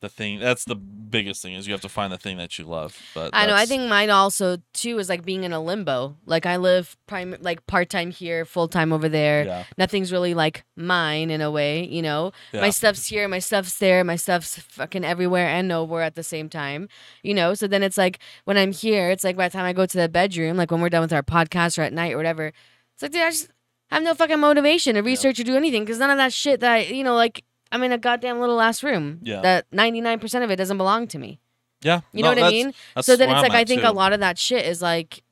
the 0.00 0.08
thing. 0.08 0.38
That's 0.38 0.64
the 0.64 0.74
biggest 0.74 1.42
thing 1.42 1.54
is 1.54 1.66
you 1.66 1.72
have 1.72 1.80
to 1.80 1.88
find 1.88 2.12
the 2.12 2.18
thing 2.18 2.36
that 2.36 2.58
you 2.58 2.64
love. 2.64 3.00
But 3.14 3.30
I 3.32 3.46
know. 3.46 3.54
I 3.54 3.66
think 3.66 3.88
mine 3.88 4.10
also 4.10 4.58
too 4.72 4.98
is 4.98 5.08
like 5.08 5.24
being 5.24 5.44
in 5.44 5.52
a 5.52 5.60
limbo. 5.60 6.16
Like 6.26 6.46
I 6.46 6.56
live 6.56 6.96
prime 7.06 7.36
like 7.40 7.66
part 7.66 7.90
time 7.90 8.10
here, 8.10 8.44
full 8.44 8.68
time 8.68 8.92
over 8.92 9.08
there. 9.08 9.44
Yeah. 9.44 9.64
Nothing's 9.76 10.12
really 10.12 10.34
like 10.34 10.64
mine 10.76 11.30
in 11.30 11.40
a 11.40 11.50
way, 11.50 11.84
you 11.84 12.02
know. 12.02 12.32
Yeah. 12.52 12.60
My 12.60 12.70
stuff's 12.70 13.06
here, 13.06 13.26
my 13.28 13.40
stuff's 13.40 13.78
there, 13.78 14.04
my 14.04 14.16
stuff's 14.16 14.58
fucking 14.58 15.04
everywhere 15.04 15.48
and 15.48 15.68
nowhere 15.68 16.02
at 16.02 16.14
the 16.14 16.22
same 16.22 16.48
time, 16.48 16.88
you 17.22 17.34
know. 17.34 17.54
So 17.54 17.66
then 17.66 17.82
it's 17.82 17.98
like 17.98 18.18
when 18.44 18.56
I'm 18.56 18.72
here, 18.72 19.10
it's 19.10 19.24
like 19.24 19.36
by 19.36 19.48
the 19.48 19.52
time 19.52 19.64
I 19.64 19.72
go 19.72 19.86
to 19.86 19.96
the 19.96 20.08
bedroom, 20.08 20.56
like 20.56 20.70
when 20.70 20.80
we're 20.80 20.88
done 20.88 21.02
with 21.02 21.12
our 21.12 21.22
podcast 21.22 21.78
or 21.78 21.82
at 21.82 21.92
night 21.92 22.12
or 22.12 22.16
whatever, 22.16 22.52
it's 22.94 23.02
like 23.02 23.12
dude, 23.12 23.22
I 23.22 23.30
just 23.30 23.50
have 23.90 24.02
no 24.02 24.14
fucking 24.14 24.38
motivation 24.38 24.94
to 24.94 25.00
research 25.00 25.40
or 25.40 25.44
do 25.44 25.56
anything 25.56 25.84
because 25.84 25.98
none 25.98 26.10
of 26.10 26.18
that 26.18 26.32
shit 26.32 26.60
that 26.60 26.70
I, 26.70 26.78
you 26.82 27.02
know, 27.02 27.14
like 27.14 27.44
I'm 27.72 27.82
in 27.82 27.92
a 27.92 27.98
goddamn 27.98 28.40
little 28.40 28.60
ass 28.60 28.82
room. 28.82 29.20
Yeah. 29.22 29.40
That 29.42 29.70
99% 29.70 30.42
of 30.44 30.50
it 30.50 30.56
doesn't 30.56 30.78
belong 30.78 31.06
to 31.08 31.18
me. 31.18 31.40
yeah. 31.82 32.00
You 32.12 32.22
No, 32.22 32.32
know 32.34 32.42
what 32.42 32.48
I 32.48 32.50
mean? 32.50 32.74
so 33.02 33.16
then 33.16 33.30
it's 33.30 33.42
like 33.42 33.52
I 33.52 33.64
think 33.64 33.82
too. 33.82 33.88
a 33.88 33.92
lot 33.92 34.12
of 34.12 34.20
that 34.20 34.38
shit 34.38 34.64
is 34.66 34.80
like 34.82 35.22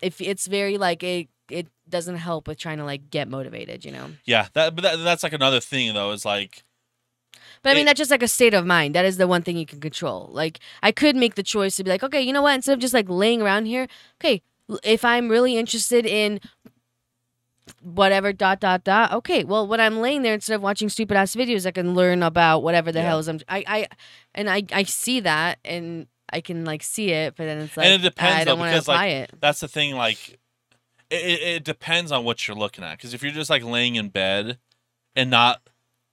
if 0.00 0.20
it's 0.20 0.46
very 0.46 0.78
like 0.78 1.02
it 1.02 1.28
it 1.48 1.66
doesn't 1.88 2.16
help 2.16 2.46
with 2.46 2.58
trying 2.58 2.78
to 2.78 2.84
like 2.84 3.10
get 3.10 3.28
motivated, 3.28 3.84
you 3.84 3.90
know. 3.92 4.10
Yeah. 4.24 4.46
That, 4.54 4.74
but 4.76 4.82
that, 4.82 4.96
that's 4.96 5.22
like 5.22 5.32
another 5.32 5.60
thing 5.60 5.92
though. 5.94 6.12
Is 6.12 6.24
like. 6.24 6.62
But 7.62 7.70
I 7.70 7.74
mean 7.74 7.82
It- 7.82 7.86
that's 7.86 7.98
just 7.98 8.10
like 8.10 8.22
a 8.22 8.28
state 8.28 8.54
of 8.54 8.64
mind. 8.64 8.94
That 8.94 9.04
is 9.04 9.16
the 9.16 9.26
one 9.26 9.42
thing 9.42 9.56
you 9.56 9.66
can 9.66 9.80
control. 9.80 10.28
Like 10.32 10.60
I 10.82 10.92
could 10.92 11.16
make 11.16 11.34
the 11.34 11.42
choice 11.42 11.76
to 11.76 11.84
be 11.84 11.90
like, 11.90 12.02
okay, 12.02 12.20
you 12.22 12.32
know 12.32 12.42
what? 12.42 12.54
Instead 12.54 12.74
of 12.74 12.78
just 12.80 12.94
like 12.94 13.08
laying 13.08 13.42
around 13.42 13.66
here, 13.66 13.86
okay, 14.20 14.42
if 14.84 15.04
I'm 15.04 15.28
really 15.28 15.56
interested 15.58 16.06
in 16.06 16.40
whatever 17.82 18.32
dot 18.32 18.60
dot 18.60 18.84
dot, 18.84 19.12
okay, 19.12 19.44
well 19.44 19.66
when 19.66 19.80
I'm 19.80 20.00
laying 20.00 20.22
there 20.22 20.34
instead 20.34 20.54
of 20.54 20.62
watching 20.62 20.88
stupid 20.88 21.16
ass 21.16 21.34
videos, 21.34 21.66
I 21.66 21.70
can 21.70 21.94
learn 21.94 22.22
about 22.22 22.62
whatever 22.62 22.92
the 22.92 23.00
Yeah. 23.00 23.06
hell 23.06 23.18
is 23.20 23.28
I'm 23.28 23.40
I 23.48 23.64
I 23.66 23.86
and 24.34 24.50
I 24.50 24.62
I 24.72 24.82
see 24.84 25.20
that 25.20 25.58
and 25.64 26.06
I 26.32 26.40
can 26.40 26.64
like 26.64 26.82
see 26.82 27.10
it, 27.10 27.34
but 27.36 27.44
then 27.44 27.58
it's 27.58 27.76
like 27.76 27.86
And 27.86 27.94
it 27.94 28.02
depends, 28.02 28.40
I 28.40 28.44
don't 28.44 28.58
want 28.58 28.70
to 28.70 28.74
because, 28.76 28.88
like, 28.88 28.96
apply 28.96 29.06
it. 29.06 29.30
that's 29.40 29.60
the 29.60 29.68
thing 29.68 29.94
like 29.96 30.38
it, 31.10 31.24
it, 31.24 31.42
it 31.42 31.64
depends 31.64 32.12
on 32.12 32.24
what 32.24 32.46
you're 32.46 32.56
looking 32.56 32.84
at 32.84 32.96
because 32.98 33.14
if 33.14 33.22
you're 33.22 33.32
just 33.32 33.50
like 33.50 33.64
laying 33.64 33.96
in 33.96 34.08
bed 34.10 34.58
and 35.16 35.28
not 35.30 35.60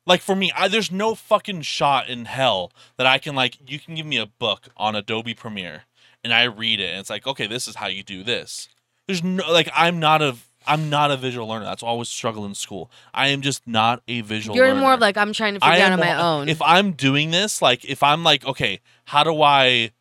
like 0.07 0.21
for 0.21 0.35
me 0.35 0.51
I, 0.55 0.67
there's 0.67 0.91
no 0.91 1.13
fucking 1.15 1.61
shot 1.61 2.09
in 2.09 2.25
hell 2.25 2.71
that 2.97 3.05
i 3.05 3.19
can 3.19 3.35
like 3.35 3.57
you 3.69 3.77
can 3.79 3.93
give 3.93 4.07
me 4.07 4.17
a 4.17 4.25
book 4.25 4.69
on 4.75 4.95
adobe 4.95 5.35
premiere 5.35 5.83
and 6.23 6.33
i 6.33 6.43
read 6.45 6.79
it 6.79 6.89
and 6.91 6.99
it's 6.99 7.11
like 7.11 7.27
okay 7.27 7.45
this 7.45 7.67
is 7.67 7.75
how 7.75 7.85
you 7.87 8.01
do 8.01 8.23
this 8.23 8.69
there's 9.05 9.23
no 9.23 9.43
like 9.51 9.69
i'm 9.75 9.99
not 9.99 10.21
a 10.23 10.35
i'm 10.67 10.89
not 10.89 11.11
a 11.11 11.17
visual 11.17 11.47
learner 11.47 11.65
that's 11.65 11.81
why 11.81 11.89
I 11.89 11.91
always 11.91 12.09
struggle 12.09 12.45
in 12.45 12.53
school 12.55 12.91
i 13.13 13.27
am 13.29 13.41
just 13.41 13.67
not 13.67 14.03
a 14.07 14.21
visual 14.21 14.55
learner. 14.55 14.65
You're 14.65 14.73
learner 14.75 14.85
more 14.85 14.93
of 14.93 14.99
like 14.99 15.17
I'm 15.17 15.33
trying 15.33 15.53
to 15.55 15.59
figure 15.59 15.83
out 15.83 15.93
on 15.93 15.99
my 15.99 16.21
own. 16.21 16.49
If 16.49 16.61
I'm 16.61 16.91
doing 16.91 17.31
this, 17.31 17.61
like 17.61 17.85
if 17.85 18.03
I'm 18.03 18.23
like, 18.23 18.45
okay, 18.45 18.81
how 19.05 19.23
do 19.23 19.41
I 19.41 19.91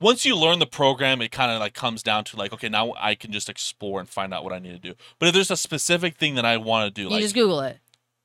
once 0.00 0.24
you 0.24 0.36
learn 0.36 0.58
the 0.58 0.66
program, 0.66 1.22
it 1.22 1.30
kind 1.30 1.50
of 1.50 1.60
like 1.60 1.74
comes 1.74 2.02
down 2.02 2.24
to 2.24 2.36
like, 2.36 2.52
okay, 2.52 2.68
now 2.68 2.94
I 2.98 3.14
can 3.14 3.32
just 3.32 3.48
explore 3.48 4.00
and 4.00 4.08
find 4.08 4.34
out 4.34 4.44
what 4.44 4.52
I 4.52 4.58
need 4.58 4.72
to 4.72 4.78
do. 4.78 4.94
But 5.18 5.28
if 5.28 5.34
there's 5.34 5.50
a 5.50 5.56
specific 5.56 6.16
thing 6.16 6.34
that 6.34 6.44
I 6.44 6.56
want 6.56 6.92
to 6.92 7.00
do, 7.00 7.04
you 7.08 7.10
like 7.10 7.22
just 7.22 7.34
Google 7.34 7.60
it. 7.60 7.78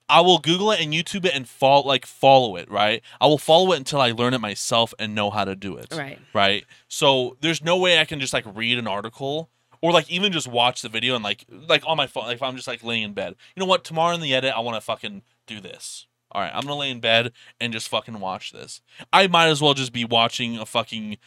I 0.09 0.21
will 0.21 0.39
Google 0.39 0.71
it 0.71 0.79
and 0.79 0.93
YouTube 0.93 1.25
it 1.25 1.35
and 1.35 1.47
follow 1.47 1.85
like 1.85 2.05
follow 2.05 2.55
it, 2.55 2.71
right? 2.71 3.01
I 3.19 3.27
will 3.27 3.37
follow 3.37 3.73
it 3.73 3.77
until 3.77 3.99
I 3.99 4.11
learn 4.11 4.33
it 4.33 4.39
myself 4.39 4.93
and 4.97 5.13
know 5.13 5.29
how 5.29 5.43
to 5.43 5.55
do 5.55 5.75
it 5.77 5.93
Right. 5.93 6.17
right? 6.33 6.65
So 6.87 7.37
there's 7.41 7.61
no 7.61 7.77
way 7.77 7.99
I 7.99 8.05
can 8.05 8.19
just 8.19 8.33
like 8.33 8.45
read 8.55 8.77
an 8.77 8.87
article 8.87 9.49
or 9.81 9.91
like 9.91 10.09
even 10.09 10.31
just 10.31 10.47
watch 10.47 10.81
the 10.81 10.89
video 10.89 11.15
and 11.15 11.23
like 11.23 11.45
like 11.49 11.83
on 11.85 11.97
my 11.97 12.07
phone. 12.07 12.25
Like 12.25 12.35
if 12.37 12.43
I'm 12.43 12.55
just 12.55 12.67
like 12.67 12.83
laying 12.83 13.03
in 13.03 13.13
bed, 13.13 13.35
you 13.55 13.59
know 13.59 13.65
what? 13.65 13.83
Tomorrow 13.83 14.15
in 14.15 14.21
the 14.21 14.33
edit, 14.33 14.53
I 14.55 14.59
want 14.59 14.75
to 14.75 14.81
fucking 14.81 15.21
do 15.45 15.59
this. 15.61 16.07
All 16.31 16.41
right, 16.41 16.51
I'm 16.53 16.61
gonna 16.61 16.75
lay 16.75 16.91
in 16.91 16.99
bed 16.99 17.31
and 17.59 17.71
just 17.71 17.87
fucking 17.87 18.19
watch 18.19 18.51
this. 18.51 18.81
I 19.13 19.27
might 19.27 19.47
as 19.47 19.61
well 19.61 19.73
just 19.73 19.93
be 19.93 20.03
watching 20.05 20.57
a 20.57 20.65
fucking 20.65 21.17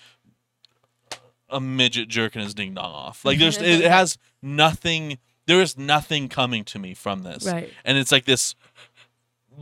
a 1.49 1.61
midget 1.61 2.09
jerking 2.09 2.43
his 2.43 2.55
ding 2.55 2.75
dong 2.75 2.93
off. 2.93 3.25
Like 3.25 3.39
there's 3.39 3.57
it, 3.61 3.81
it 3.83 3.91
has 3.91 4.19
nothing. 4.43 5.19
There 5.47 5.61
is 5.61 5.77
nothing 5.77 6.29
coming 6.29 6.65
to 6.65 6.79
me 6.79 6.95
from 6.95 7.23
this 7.23 7.45
Right. 7.45 7.73
and 7.85 7.99
it's 7.99 8.13
like 8.13 8.25
this 8.25 8.55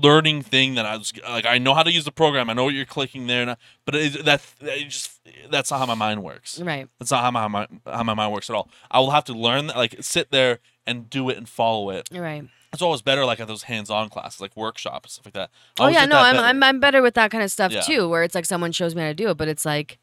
learning 0.00 0.42
thing 0.42 0.74
that 0.76 0.86
I 0.86 0.96
was 0.96 1.12
like 1.28 1.44
I 1.46 1.58
know 1.58 1.74
how 1.74 1.82
to 1.82 1.90
use 1.92 2.04
the 2.04 2.12
program 2.12 2.48
I 2.48 2.52
know 2.52 2.64
what 2.64 2.74
you're 2.74 2.84
clicking 2.84 3.26
there 3.26 3.42
and 3.42 3.50
I- 3.52 3.56
but 3.84 3.94
it, 3.96 4.24
that 4.24 4.40
it 4.60 4.84
just 4.88 5.18
that's 5.50 5.70
not 5.70 5.78
how 5.80 5.86
my 5.86 5.94
mind 5.94 6.22
works 6.22 6.60
Right. 6.60 6.88
that's 6.98 7.10
not 7.10 7.22
how 7.22 7.30
my, 7.30 7.48
my 7.48 7.66
how 7.84 8.02
my 8.04 8.14
mind 8.14 8.32
works 8.32 8.48
at 8.48 8.54
all 8.56 8.70
I 8.90 9.00
will 9.00 9.10
have 9.10 9.24
to 9.24 9.32
learn 9.32 9.66
that 9.66 9.76
like 9.76 9.96
sit 10.00 10.30
there 10.30 10.60
and 10.86 11.10
do 11.10 11.28
it 11.30 11.36
and 11.36 11.48
follow 11.48 11.90
it 11.90 12.08
Right. 12.12 12.44
it's 12.72 12.82
always 12.82 13.02
better 13.02 13.24
like 13.24 13.40
at 13.40 13.48
those 13.48 13.64
hands-on 13.64 14.08
classes 14.08 14.40
like 14.40 14.56
workshops 14.56 15.14
stuff 15.14 15.26
like 15.26 15.34
that 15.34 15.50
I 15.80 15.84
Oh 15.84 15.88
yeah, 15.88 16.06
no, 16.06 16.18
I'm, 16.18 16.36
better. 16.36 16.46
I'm 16.46 16.62
I'm 16.62 16.80
better 16.80 17.02
with 17.02 17.14
that 17.14 17.30
kind 17.30 17.42
of 17.42 17.50
stuff 17.50 17.72
Yeah. 17.72 17.80
too, 17.80 18.08
where 18.08 18.22
it's 18.22 18.34
like 18.36 18.44
someone 18.46 18.72
shows 18.72 18.94
me 18.94 19.02
how 19.02 19.08
to 19.08 19.14
do 19.14 19.28
it, 19.30 19.36
but 19.36 19.48
it's 19.48 19.64
like 19.64 19.98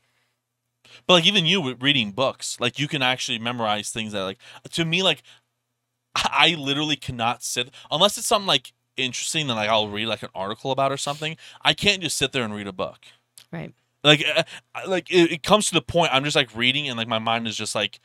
But 1.07 1.13
like 1.13 1.25
even 1.25 1.45
you 1.45 1.61
with 1.61 1.81
reading 1.81 2.11
books, 2.11 2.59
like 2.59 2.79
you 2.79 2.87
can 2.87 3.01
actually 3.01 3.39
memorize 3.39 3.91
things 3.91 4.11
that 4.13 4.23
like 4.23 4.39
to 4.71 4.83
me 4.83 5.03
like 5.03 5.23
I 6.15 6.55
literally 6.57 6.95
cannot 6.95 7.43
sit 7.43 7.69
unless 7.91 8.17
it's 8.17 8.27
something 8.27 8.47
like 8.47 8.73
interesting 8.97 9.47
that 9.47 9.55
like 9.55 9.69
I'll 9.69 9.89
read 9.89 10.07
like 10.07 10.23
an 10.23 10.29
article 10.35 10.71
about 10.71 10.91
or 10.91 10.97
something. 10.97 11.37
I 11.61 11.73
can't 11.73 12.01
just 12.01 12.17
sit 12.17 12.31
there 12.31 12.43
and 12.43 12.53
read 12.55 12.67
a 12.67 12.73
book. 12.73 12.99
right. 13.51 13.73
Like 14.03 14.23
uh, 14.35 14.43
like 14.87 15.09
it, 15.11 15.31
it 15.31 15.43
comes 15.43 15.67
to 15.67 15.73
the 15.73 15.81
point 15.81 16.11
I'm 16.13 16.23
just 16.23 16.35
like 16.35 16.55
reading 16.55 16.87
and 16.87 16.97
like 16.97 17.07
my 17.07 17.17
mind 17.19 17.47
is 17.47 17.57
just 17.57 17.73
like 17.73 17.99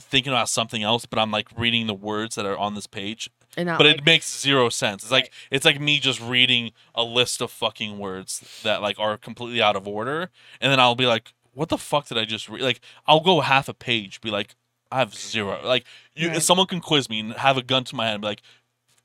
thinking 0.00 0.32
about 0.32 0.48
something 0.48 0.82
else, 0.82 1.06
but 1.06 1.18
I'm 1.18 1.30
like 1.30 1.48
reading 1.56 1.86
the 1.86 1.94
words 1.94 2.34
that 2.34 2.44
are 2.44 2.58
on 2.58 2.74
this 2.74 2.86
page. 2.86 3.30
And 3.56 3.66
But 3.68 3.86
like, 3.86 3.96
it 3.98 4.04
makes 4.04 4.40
zero 4.40 4.68
sense. 4.68 5.02
It's 5.04 5.12
like 5.12 5.24
Right. 5.24 5.32
it's 5.50 5.64
like 5.64 5.80
me 5.80 5.98
just 5.98 6.20
reading 6.20 6.72
a 6.94 7.02
list 7.02 7.40
of 7.40 7.50
fucking 7.50 7.98
words 7.98 8.60
that 8.64 8.82
like 8.82 8.98
are 8.98 9.16
completely 9.16 9.62
out 9.62 9.76
of 9.76 9.88
order, 9.88 10.28
and 10.60 10.70
then 10.70 10.78
I'll 10.78 10.94
be 10.94 11.06
like, 11.06 11.32
"What 11.54 11.70
the 11.70 11.78
fuck 11.78 12.06
did 12.08 12.18
I 12.18 12.26
just 12.26 12.50
read?" 12.50 12.60
Like 12.60 12.80
I'll 13.06 13.20
go 13.20 13.40
half 13.40 13.66
a 13.70 13.74
page, 13.74 14.20
be 14.20 14.30
like, 14.30 14.54
"I 14.92 14.98
have 14.98 15.14
zero. 15.14 15.58
Like 15.64 15.84
you, 16.14 16.28
Right. 16.28 16.42
someone 16.42 16.66
can 16.66 16.80
quiz 16.80 17.08
me 17.08 17.20
and 17.20 17.32
have 17.32 17.56
a 17.56 17.62
gun 17.62 17.84
to 17.84 17.96
my 17.96 18.04
head, 18.06 18.14
and 18.16 18.20
be 18.22 18.28
like, 18.28 18.42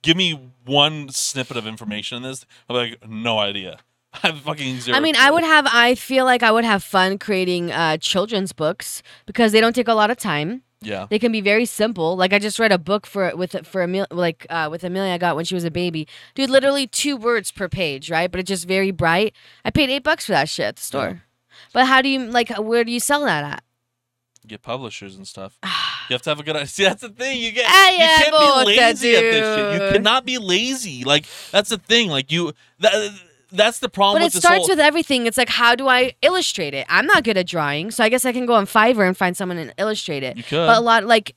"Give 0.02 0.18
me 0.18 0.52
one 0.66 1.10
snippet 1.10 1.58
of 1.58 1.68
information 1.68 2.18
in 2.18 2.24
this." 2.24 2.46
I'm 2.70 2.76
like, 2.76 3.08
"No 3.08 3.40
idea. 3.40 3.80
I 4.24 4.28
have 4.28 4.40
fucking 4.40 4.82
zero. 4.82 4.98
I 4.98 5.00
mean, 5.00 5.16
I 5.16 5.32
would 5.32 5.44
have. 5.44 5.68
I 5.72 5.96
feel 5.96 6.26
like 6.26 6.44
I 6.44 6.52
would 6.52 6.66
have 6.66 6.84
fun 6.84 7.18
creating 7.18 7.72
uh, 7.72 7.98
children's 7.98 8.52
books 8.52 9.02
because 9.26 9.52
they 9.52 9.62
don't 9.62 9.74
take 9.74 9.88
a 9.88 9.94
lot 9.94 10.12
of 10.12 10.18
time. 10.18 10.64
Yeah. 10.82 11.06
They 11.10 11.20
can 11.20 11.32
be 11.32 11.42
very 11.42 11.66
simple. 11.66 12.18
Like 12.18 12.34
I 12.34 12.40
just 12.40 12.58
read 12.60 12.72
a 12.72 12.78
book 12.78 13.06
for 13.06 13.34
with 13.36 13.56
for 13.68 13.84
Emil, 13.84 14.08
like 14.12 14.48
uh, 14.50 14.68
with 14.70 14.84
Amelia 14.84 15.14
I 15.14 15.18
got 15.18 15.36
when 15.36 15.46
she 15.46 15.56
was 15.56 15.64
a 15.64 15.72
baby. 15.72 16.08
Dude, 16.36 16.50
literally 16.50 16.88
two 16.88 17.16
words 17.16 17.52
per 17.52 17.70
page, 17.70 18.10
right? 18.10 18.30
But 18.30 18.40
it's 18.40 18.48
just 18.48 18.68
very 18.68 18.92
bright. 18.92 19.36
I 19.64 19.70
paid 19.70 19.90
eight 19.90 20.04
bucks 20.04 20.26
for 20.26 20.32
that 20.32 20.50
shit 20.50 20.66
at 20.66 20.76
the 20.78 20.82
store. 20.82 21.24
But 21.74 21.86
how 21.86 22.02
do 22.02 22.10
you 22.10 22.26
like? 22.26 22.50
Where 22.58 22.84
do 22.84 22.92
you 22.92 23.00
sell 23.00 23.24
that 23.26 23.44
at? 23.44 23.64
Get 24.52 24.62
publishers 24.62 25.16
and 25.16 25.26
stuff. 25.26 25.58
You 26.10 26.16
have 26.16 26.24
to 26.24 26.32
have 26.32 26.42
a 26.42 26.44
good 26.44 26.58
idea. 26.58 26.68
See, 26.68 26.84
that's 26.84 27.04
the 27.04 27.10
thing. 27.10 27.40
You 27.40 27.54
get 27.54 27.66
Ah, 27.70 27.90
you 27.90 27.98
can't 28.00 28.66
be 28.66 28.66
lazy 28.76 29.16
at 29.16 29.22
this 29.22 29.56
shit. 29.56 29.82
You 29.82 29.92
cannot 29.94 30.26
be 30.26 30.40
lazy. 30.40 31.06
Like 31.06 31.26
that's 31.52 31.70
the 31.70 31.78
thing. 31.78 32.10
Like 32.10 32.34
you 32.34 32.52
that 32.80 33.14
that's 33.50 33.80
the 33.80 33.88
problem 33.88 34.22
But 34.22 34.36
it 34.36 34.38
starts 34.38 34.66
whole, 34.66 34.68
with 34.68 34.80
everything. 34.80 35.26
It's 35.26 35.38
like, 35.38 35.48
how 35.48 35.74
do 35.76 35.88
I 35.88 36.16
illustrate 36.22 36.74
it? 36.74 36.86
I'm 36.90 37.06
not 37.06 37.24
good 37.24 37.38
at 37.38 37.48
drawing, 37.48 37.92
so 37.92 38.04
I 38.04 38.10
guess 38.10 38.26
I 38.26 38.34
can 38.34 38.46
go 38.46 38.56
on 38.56 38.66
Fiverr 38.66 39.08
and 39.08 39.16
find 39.16 39.38
someone 39.38 39.58
and 39.58 39.74
illustrate 39.78 40.24
it. 40.24 40.36
you 40.36 40.44
could 40.44 40.66
But 40.68 40.78
a 40.78 40.82
lot, 40.82 41.06
like, 41.06 41.36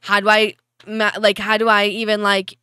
how 0.00 0.20
do 0.20 0.28
I, 0.28 0.54
like, 0.86 1.38
how 1.38 1.56
do 1.56 1.68
I 1.68 1.86
even 1.86 2.22
like, 2.22 2.58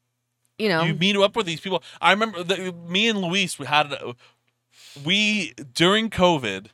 you 0.59 0.70
know? 0.70 0.84
you 0.84 0.93
meet 0.93 1.16
up 1.16 1.36
with 1.36 1.45
these 1.45 1.59
people. 1.59 1.82
I 2.01 2.11
remember 2.11 2.43
me 2.88 3.07
and 3.09 3.20
Luis 3.20 3.57
we 3.57 3.66
had 3.66 3.95
we 5.03 5.53
during 5.74 6.09
COVID. 6.09 6.68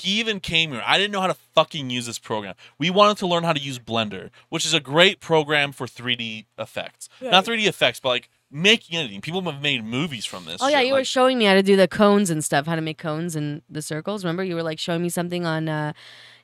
He 0.00 0.20
even 0.20 0.40
came 0.40 0.72
here. 0.72 0.82
I 0.84 0.98
didn't 0.98 1.12
know 1.12 1.20
how 1.20 1.26
to 1.28 1.34
fucking 1.54 1.90
use 1.90 2.06
this 2.06 2.18
program. 2.18 2.54
We 2.78 2.90
wanted 2.90 3.18
to 3.18 3.26
learn 3.26 3.44
how 3.44 3.52
to 3.52 3.60
use 3.60 3.78
Blender, 3.78 4.30
which 4.48 4.66
is 4.66 4.74
a 4.74 4.80
great 4.80 5.20
program 5.20 5.72
for 5.72 5.86
3D 5.86 6.46
effects. 6.58 7.08
Not 7.20 7.44
3D 7.44 7.66
effects, 7.66 8.00
but 8.00 8.08
like 8.10 8.30
making 8.50 8.98
anything. 8.98 9.20
People 9.20 9.42
have 9.42 9.62
made 9.62 9.84
movies 9.84 10.26
from 10.26 10.44
this. 10.44 10.60
Oh 10.60 10.68
yeah, 10.68 10.78
shit. 10.78 10.88
you 10.88 10.94
were 10.94 11.04
showing 11.04 11.38
me 11.38 11.44
how 11.44 11.54
to 11.54 11.62
do 11.62 11.76
the 11.76 11.88
cones 11.88 12.30
and 12.30 12.44
stuff, 12.44 12.66
how 12.66 12.74
to 12.74 12.82
make 12.82 12.98
cones 12.98 13.36
and 13.36 13.62
the 13.68 13.82
circles. 13.82 14.24
Remember, 14.24 14.42
you 14.42 14.54
were 14.54 14.62
like 14.62 14.78
showing 14.78 15.02
me 15.02 15.08
something 15.08 15.46
on. 15.46 15.68
uh 15.68 15.92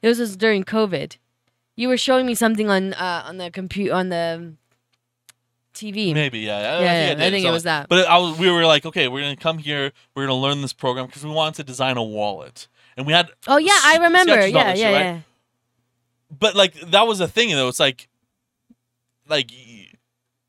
It 0.02 0.08
was 0.08 0.18
just 0.18 0.38
during 0.38 0.64
COVID. 0.64 1.16
You 1.74 1.88
were 1.88 1.96
showing 1.96 2.26
me 2.26 2.34
something 2.34 2.70
on 2.70 2.94
uh 2.94 3.24
on 3.26 3.38
the 3.38 3.50
computer 3.50 3.94
on 3.94 4.08
the 4.08 4.54
TV. 5.74 6.14
maybe 6.14 6.38
yeah. 6.40 6.58
yeah, 6.60 6.78
I, 6.78 6.80
yeah, 6.80 7.08
think, 7.08 7.20
I 7.20 7.24
did. 7.24 7.30
think 7.32 7.42
So, 7.44 7.48
it 7.50 7.52
was 7.52 7.62
that. 7.64 7.88
But 7.88 8.06
I 8.06 8.18
was, 8.18 8.38
we 8.38 8.50
were 8.50 8.64
like, 8.64 8.86
okay, 8.86 9.08
we're 9.08 9.20
gonna 9.20 9.36
come 9.36 9.58
here. 9.58 9.92
We're 10.14 10.26
gonna 10.26 10.40
learn 10.40 10.62
this 10.62 10.72
program 10.72 11.06
because 11.06 11.24
we 11.24 11.30
wanted 11.30 11.56
to 11.56 11.64
design 11.64 11.96
a 11.98 12.02
wallet, 12.02 12.66
and 12.96 13.06
we 13.06 13.12
had 13.12 13.30
oh 13.46 13.56
yeah, 13.58 13.78
I 13.84 13.98
remember. 14.02 14.32
on 14.32 14.50
Yeah, 14.50 14.70
this 14.72 14.80
yeah, 14.80 14.92
right? 14.92 15.00
yeah. 15.04 15.20
but 16.38 16.54
like 16.54 16.74
that 16.90 17.06
was 17.06 17.18
the 17.18 17.28
thing 17.28 17.50
though 17.50 17.68
it's 17.68 17.80
like 17.80 18.08
like 19.28 19.50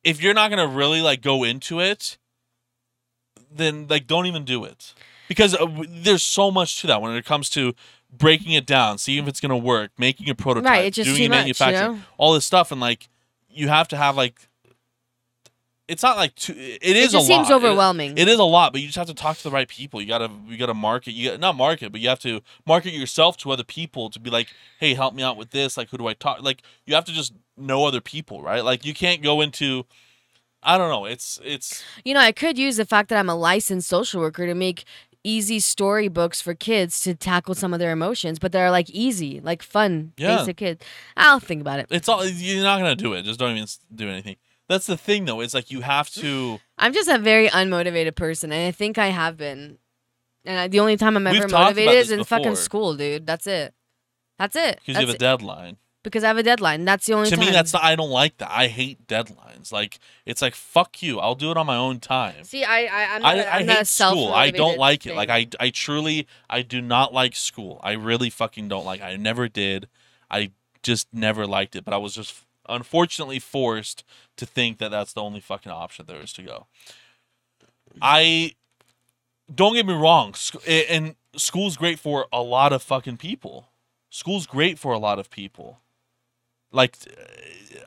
if 0.03 0.21
you're 0.21 0.33
not 0.33 0.49
gonna 0.49 0.67
really 0.67 1.01
like 1.01 1.21
go 1.21 1.43
into 1.43 1.79
it 1.79 2.17
then 3.51 3.87
like 3.89 4.07
don't 4.07 4.25
even 4.25 4.43
do 4.45 4.63
it 4.63 4.93
because 5.27 5.55
uh, 5.55 5.67
there's 5.89 6.23
so 6.23 6.51
much 6.51 6.81
to 6.81 6.87
that 6.87 7.01
when 7.01 7.11
it 7.15 7.25
comes 7.25 7.49
to 7.49 7.73
breaking 8.15 8.53
it 8.53 8.65
down 8.65 8.97
seeing 8.97 9.23
if 9.23 9.27
it's 9.27 9.39
gonna 9.39 9.57
work 9.57 9.91
making 9.97 10.29
a 10.29 10.35
prototype 10.35 10.69
Right, 10.71 10.93
doing 10.93 11.07
much, 11.07 11.19
you 11.19 11.29
manufacturing 11.29 11.97
know? 11.97 12.01
all 12.17 12.33
this 12.33 12.45
stuff 12.45 12.71
and 12.71 12.79
like 12.81 13.09
you 13.49 13.67
have 13.67 13.87
to 13.89 13.97
have 13.97 14.15
like 14.15 14.47
it's 15.87 16.03
not 16.03 16.17
like 16.17 16.35
too, 16.35 16.53
it 16.57 16.79
It 16.81 16.95
is 16.97 17.11
just 17.13 17.23
a 17.25 17.27
seems 17.27 17.49
lot. 17.49 17.51
It- 17.51 17.65
overwhelming. 17.65 18.17
it 18.17 18.27
is 18.27 18.39
a 18.39 18.43
lot, 18.43 18.73
but 18.73 18.81
you 18.81 18.87
just 18.87 18.97
have 18.97 19.07
to 19.07 19.13
talk 19.13 19.37
to 19.37 19.43
the 19.43 19.51
right 19.51 19.67
people. 19.67 20.01
You 20.01 20.07
gotta 20.07 20.29
you 20.47 20.57
gotta 20.57 20.73
market. 20.73 21.11
You 21.13 21.29
gotta, 21.29 21.37
not 21.39 21.55
market, 21.55 21.91
but 21.91 22.01
you 22.01 22.09
have 22.09 22.19
to 22.19 22.41
market 22.65 22.91
yourself 22.93 23.37
to 23.37 23.51
other 23.51 23.63
people 23.63 24.09
to 24.09 24.19
be 24.19 24.29
like, 24.29 24.47
hey, 24.79 24.93
help 24.93 25.13
me 25.13 25.23
out 25.23 25.37
with 25.37 25.51
this. 25.51 25.77
Like, 25.77 25.89
who 25.89 25.97
do 25.97 26.07
I 26.07 26.13
talk? 26.13 26.41
Like, 26.41 26.61
you 26.85 26.93
have 26.95 27.05
to 27.05 27.13
just 27.13 27.33
know 27.55 27.85
other 27.85 28.01
people, 28.01 28.41
right? 28.41 28.63
Like, 28.63 28.85
you 28.85 28.93
can't 28.93 29.21
go 29.23 29.41
into. 29.41 29.85
I 30.63 30.77
don't 30.77 30.89
know. 30.89 31.05
It's 31.05 31.39
it's 31.45 31.83
You 32.03 32.13
know, 32.13 32.19
I 32.19 32.31
could 32.31 32.57
use 32.57 32.77
the 32.77 32.85
fact 32.85 33.09
that 33.09 33.17
I'm 33.17 33.29
a 33.29 33.35
licensed 33.35 33.87
social 33.87 34.19
worker 34.19 34.45
to 34.47 34.55
make 34.55 34.83
easy 35.23 35.59
storybooks 35.59 36.41
for 36.41 36.53
kids 36.53 36.99
to 37.01 37.13
tackle 37.13 37.53
some 37.53 37.73
of 37.73 37.79
their 37.79 37.91
emotions, 37.91 38.39
but 38.39 38.51
they're 38.51 38.71
like 38.71 38.89
easy, 38.89 39.39
like 39.39 39.61
fun, 39.61 40.13
Yeah. 40.17 40.37
basic 40.37 40.57
kids. 40.57 40.83
I'll 41.15 41.39
think 41.39 41.61
about 41.61 41.79
it. 41.79 41.87
it's 41.91 42.09
all. 42.09 42.25
You're 42.25 42.63
not 42.63 42.79
gonna 42.79 42.95
do 42.95 43.13
it. 43.13 43.23
Just 43.23 43.39
don't 43.39 43.55
even 43.55 43.67
do 43.93 44.09
anything. 44.09 44.35
That's 44.67 44.85
the 44.85 44.97
thing, 44.97 45.25
though. 45.25 45.39
It's 45.41 45.53
like 45.53 45.71
you 45.71 45.81
have 45.81 46.09
to. 46.11 46.59
I'm 46.77 46.93
just 46.93 47.09
a 47.09 47.17
very 47.17 47.47
unmotivated 47.49 48.15
person, 48.15 48.51
and 48.51 48.67
I 48.67 48.71
think 48.71 48.97
I 48.97 49.07
have 49.07 49.37
been. 49.37 49.77
And 50.45 50.59
I, 50.59 50.67
the 50.67 50.79
only 50.79 50.97
time 50.97 51.17
I'm 51.17 51.23
We've 51.25 51.41
ever 51.41 51.47
motivated 51.49 51.93
is 51.95 52.11
in 52.11 52.23
fucking 52.23 52.55
school, 52.55 52.95
dude. 52.95 53.25
That's 53.25 53.47
it. 53.47 53.73
That's 54.39 54.55
it. 54.55 54.79
Because 54.85 55.01
you 55.01 55.07
have 55.07 55.15
a 55.15 55.17
deadline. 55.17 55.77
because 56.03 56.23
I 56.23 56.27
have 56.27 56.37
a 56.37 56.43
deadline. 56.43 56.85
That's 56.85 57.05
the 57.05 57.13
only 57.13 57.29
To 57.29 57.35
time. 57.35 57.45
me, 57.45 57.51
that's 57.51 57.73
not. 57.73 57.83
I 57.83 57.95
don't 57.95 58.11
like 58.11 58.37
that. 58.37 58.49
I 58.51 58.67
hate 58.67 59.07
deadlines. 59.07 59.71
Like 59.73 59.99
it's 60.25 60.41
like 60.41 60.55
fuck 60.55 61.01
you. 61.01 61.19
I'll 61.19 61.35
do 61.35 61.51
it 61.51 61.57
on 61.57 61.65
my 61.65 61.75
own 61.75 61.99
time. 61.99 62.43
See, 62.43 62.63
I, 62.63 62.85
I, 62.85 63.15
I'm 63.15 63.21
not, 63.23 63.35
I, 63.35 63.41
I 63.41 63.57
I'm 63.59 63.69
a 63.69 63.73
hate 63.73 63.87
school. 63.87 64.33
I 64.33 64.51
don't 64.51 64.77
like 64.77 65.05
it. 65.05 65.15
Like. 65.15 65.29
I, 65.29 65.47
I 65.59 65.69
truly, 65.69 66.27
I 66.49 66.61
do 66.61 66.81
not 66.81 67.13
like 67.13 67.35
school. 67.35 67.79
I 67.83 67.93
really 67.93 68.29
fucking 68.29 68.67
don't 68.69 68.85
like. 68.85 69.01
It. 69.01 69.05
I 69.05 69.15
never 69.17 69.47
did. 69.49 69.89
I 70.31 70.51
just 70.83 71.07
never 71.11 71.45
liked 71.47 71.75
it. 71.75 71.83
But 71.83 71.93
I 71.93 71.97
was 71.97 72.13
just 72.15 72.45
unfortunately 72.69 73.39
forced 73.39 74.03
to 74.37 74.45
think 74.45 74.77
that 74.77 74.91
that's 74.91 75.13
the 75.13 75.21
only 75.21 75.39
fucking 75.39 75.71
option 75.71 76.05
there 76.07 76.21
is 76.21 76.33
to 76.33 76.43
go. 76.43 76.67
I 78.01 78.55
don't 79.53 79.73
get 79.73 79.85
me 79.85 79.93
wrong, 79.93 80.33
sc- 80.33 80.67
and 80.67 81.15
school's 81.35 81.77
great 81.77 81.99
for 81.99 82.27
a 82.31 82.41
lot 82.41 82.73
of 82.73 82.83
fucking 82.83 83.17
people. 83.17 83.69
School's 84.09 84.45
great 84.45 84.79
for 84.79 84.93
a 84.93 84.99
lot 84.99 85.19
of 85.19 85.29
people. 85.29 85.79
Like, 86.71 86.97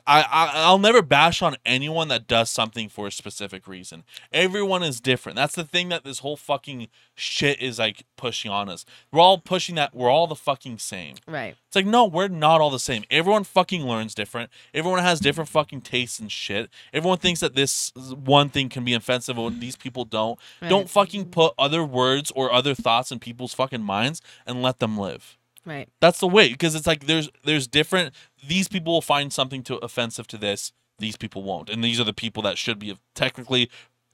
I, 0.07 0.21
I 0.23 0.51
I'll 0.55 0.79
never 0.79 1.01
bash 1.01 1.41
on 1.41 1.55
anyone 1.65 2.07
that 2.07 2.27
does 2.27 2.49
something 2.49 2.89
for 2.89 3.07
a 3.07 3.11
specific 3.11 3.67
reason. 3.67 4.03
Everyone 4.33 4.81
is 4.83 4.99
different. 4.99 5.35
That's 5.35 5.55
the 5.55 5.63
thing 5.63 5.89
that 5.89 6.03
this 6.03 6.19
whole 6.19 6.35
fucking 6.35 6.87
shit 7.13 7.61
is 7.61 7.77
like 7.79 8.05
pushing 8.17 8.49
on 8.49 8.69
us. 8.69 8.85
We're 9.11 9.21
all 9.21 9.37
pushing 9.37 9.75
that 9.75 9.93
we're 9.93 10.09
all 10.09 10.27
the 10.27 10.35
fucking 10.35 10.79
same. 10.79 11.15
right. 11.27 11.55
It's 11.67 11.75
like 11.75 11.85
no, 11.85 12.05
we're 12.05 12.27
not 12.27 12.59
all 12.59 12.69
the 12.69 12.79
same. 12.79 13.03
Everyone 13.09 13.43
fucking 13.43 13.85
learns 13.85 14.13
different. 14.15 14.49
Everyone 14.73 14.99
has 14.99 15.19
different 15.19 15.49
fucking 15.49 15.81
tastes 15.81 16.19
and 16.19 16.31
shit. 16.31 16.69
Everyone 16.91 17.17
thinks 17.19 17.39
that 17.39 17.55
this 17.55 17.93
one 17.95 18.49
thing 18.49 18.67
can 18.67 18.83
be 18.83 18.93
offensive 18.93 19.37
and 19.37 19.61
these 19.61 19.75
people 19.77 20.03
don't. 20.05 20.39
Don't 20.67 20.89
fucking 20.89 21.25
put 21.29 21.53
other 21.57 21.83
words 21.83 22.31
or 22.35 22.51
other 22.51 22.73
thoughts 22.75 23.11
in 23.11 23.19
people's 23.19 23.53
fucking 23.53 23.83
minds 23.83 24.21
and 24.45 24.61
let 24.61 24.79
them 24.79 24.97
live. 24.97 25.37
Right. 25.65 25.89
That's 25.99 26.19
the 26.19 26.27
way 26.27 26.49
because 26.49 26.75
it's 26.75 26.87
like 26.87 27.05
there's 27.05 27.29
there's 27.43 27.67
different. 27.67 28.13
These 28.45 28.67
people 28.67 28.93
will 28.93 29.01
find 29.01 29.31
something 29.31 29.63
to 29.63 29.77
offensive 29.77 30.27
to 30.27 30.37
this. 30.37 30.73
These 30.97 31.17
people 31.17 31.43
won't, 31.43 31.69
and 31.69 31.83
these 31.83 31.99
are 31.99 32.03
the 32.03 32.13
people 32.13 32.43
that 32.43 32.57
should 32.57 32.79
be 32.79 32.97
technically 33.15 33.69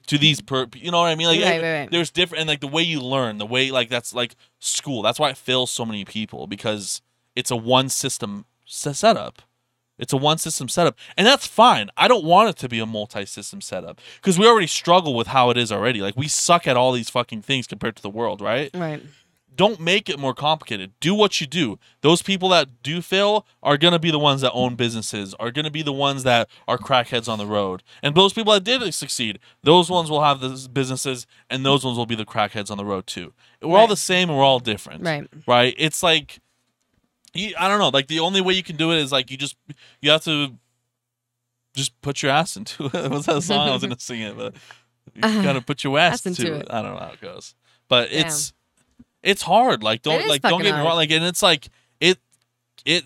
to 0.07 0.17
these 0.17 0.41
per. 0.41 0.67
You 0.75 0.91
know 0.91 1.01
what 1.01 1.07
I 1.07 1.15
mean? 1.15 1.27
Like 1.27 1.41
Right, 1.41 1.61
right, 1.61 1.79
right. 1.79 1.91
there's 1.91 2.11
different 2.11 2.41
and 2.41 2.47
like 2.49 2.61
the 2.61 2.67
way 2.67 2.81
you 2.81 3.01
learn, 3.01 3.37
the 3.37 3.45
way 3.45 3.71
like 3.71 3.89
that's 3.89 4.13
like 4.13 4.35
school. 4.59 5.01
That's 5.01 5.19
why 5.19 5.29
it 5.29 5.37
fails 5.37 5.71
so 5.71 5.85
many 5.85 6.05
people 6.05 6.47
because 6.47 7.01
it's 7.35 7.51
a 7.51 7.55
one 7.55 7.89
system 7.89 8.45
setup. 8.65 9.41
It's 9.97 10.13
a 10.13 10.17
one 10.17 10.37
system 10.37 10.69
setup, 10.69 10.95
and 11.17 11.25
that's 11.25 11.47
fine. 11.47 11.89
I 11.97 12.07
don't 12.07 12.23
want 12.23 12.49
it 12.49 12.57
to 12.57 12.69
be 12.69 12.79
a 12.79 12.85
multi 12.85 13.25
system 13.25 13.61
setup 13.61 13.99
because 14.17 14.37
we 14.37 14.45
already 14.45 14.67
struggle 14.67 15.15
with 15.15 15.27
how 15.27 15.49
it 15.49 15.57
is 15.57 15.71
already. 15.71 16.01
Like 16.01 16.15
we 16.15 16.27
suck 16.27 16.67
at 16.67 16.77
all 16.77 16.91
these 16.91 17.09
fucking 17.09 17.41
things 17.41 17.65
compared 17.65 17.95
to 17.95 18.01
the 18.03 18.09
world, 18.09 18.39
right? 18.39 18.69
Right. 18.75 19.01
Don't 19.57 19.79
make 19.81 20.07
it 20.07 20.17
more 20.19 20.33
complicated. 20.33 20.93
Do 21.01 21.13
what 21.13 21.41
you 21.41 21.47
do. 21.47 21.79
Those 22.01 22.21
people 22.21 22.47
that 22.49 22.81
do 22.83 23.01
fail 23.01 23.45
are 23.61 23.77
going 23.77 23.91
to 23.91 23.99
be 23.99 24.11
the 24.11 24.19
ones 24.19 24.41
that 24.41 24.51
own 24.53 24.75
businesses, 24.75 25.33
are 25.39 25.51
going 25.51 25.65
to 25.65 25.71
be 25.71 25.81
the 25.81 25.91
ones 25.91 26.23
that 26.23 26.47
are 26.67 26.77
crackheads 26.77 27.27
on 27.27 27.37
the 27.39 27.45
road. 27.45 27.83
And 28.01 28.15
those 28.15 28.31
people 28.31 28.53
that 28.53 28.63
did 28.63 28.93
succeed, 28.93 29.39
those 29.63 29.89
ones 29.89 30.09
will 30.09 30.23
have 30.23 30.39
the 30.39 30.69
businesses 30.71 31.27
and 31.49 31.65
those 31.65 31.83
ones 31.83 31.97
will 31.97 32.05
be 32.05 32.15
the 32.15 32.25
crackheads 32.25 32.71
on 32.71 32.77
the 32.77 32.85
road 32.85 33.07
too. 33.07 33.33
We're 33.61 33.79
all 33.79 33.87
the 33.87 33.97
same 33.97 34.29
and 34.29 34.37
we're 34.37 34.45
all 34.45 34.59
different. 34.59 35.03
Right. 35.03 35.27
Right? 35.45 35.75
It's 35.77 36.01
like 36.01 36.39
you, 37.33 37.53
I 37.59 37.67
don't 37.67 37.79
know, 37.79 37.89
like 37.89 38.07
the 38.07 38.19
only 38.19 38.41
way 38.41 38.53
you 38.53 38.63
can 38.63 38.77
do 38.77 38.91
it 38.91 38.99
is 38.99 39.11
like 39.11 39.29
you 39.31 39.37
just 39.37 39.57
you 40.01 40.11
have 40.11 40.23
to 40.23 40.53
just 41.75 41.99
put 42.01 42.21
your 42.21 42.31
ass 42.31 42.55
into 42.55 42.85
it. 42.85 42.93
What's 43.11 43.25
that 43.25 43.41
song? 43.41 43.69
I 43.69 43.73
was 43.73 43.81
going 43.81 43.95
to 43.95 43.99
sing 44.01 44.21
it, 44.21 44.37
but 44.37 44.53
you 45.15 45.21
Uh, 45.23 45.41
got 45.41 45.53
to 45.53 45.61
put 45.61 45.83
your 45.83 45.97
ass, 45.97 46.13
ass 46.13 46.25
into, 46.27 46.41
into 46.43 46.55
it. 46.59 46.61
it. 46.63 46.67
I 46.69 46.81
don't 46.81 46.93
know 46.93 46.99
how 46.99 47.11
it 47.11 47.21
goes. 47.21 47.55
But 47.87 48.09
Damn. 48.11 48.27
it's 48.27 48.53
it's 49.27 49.41
hard. 49.43 49.83
Like 49.83 50.01
don't 50.01 50.27
like 50.27 50.41
don't 50.41 50.61
get 50.61 50.73
me 50.75 50.81
wrong. 50.81 50.95
Like 50.95 51.11
and 51.11 51.23
it's 51.25 51.43
like 51.43 51.69
it 51.99 52.17
it 52.85 53.03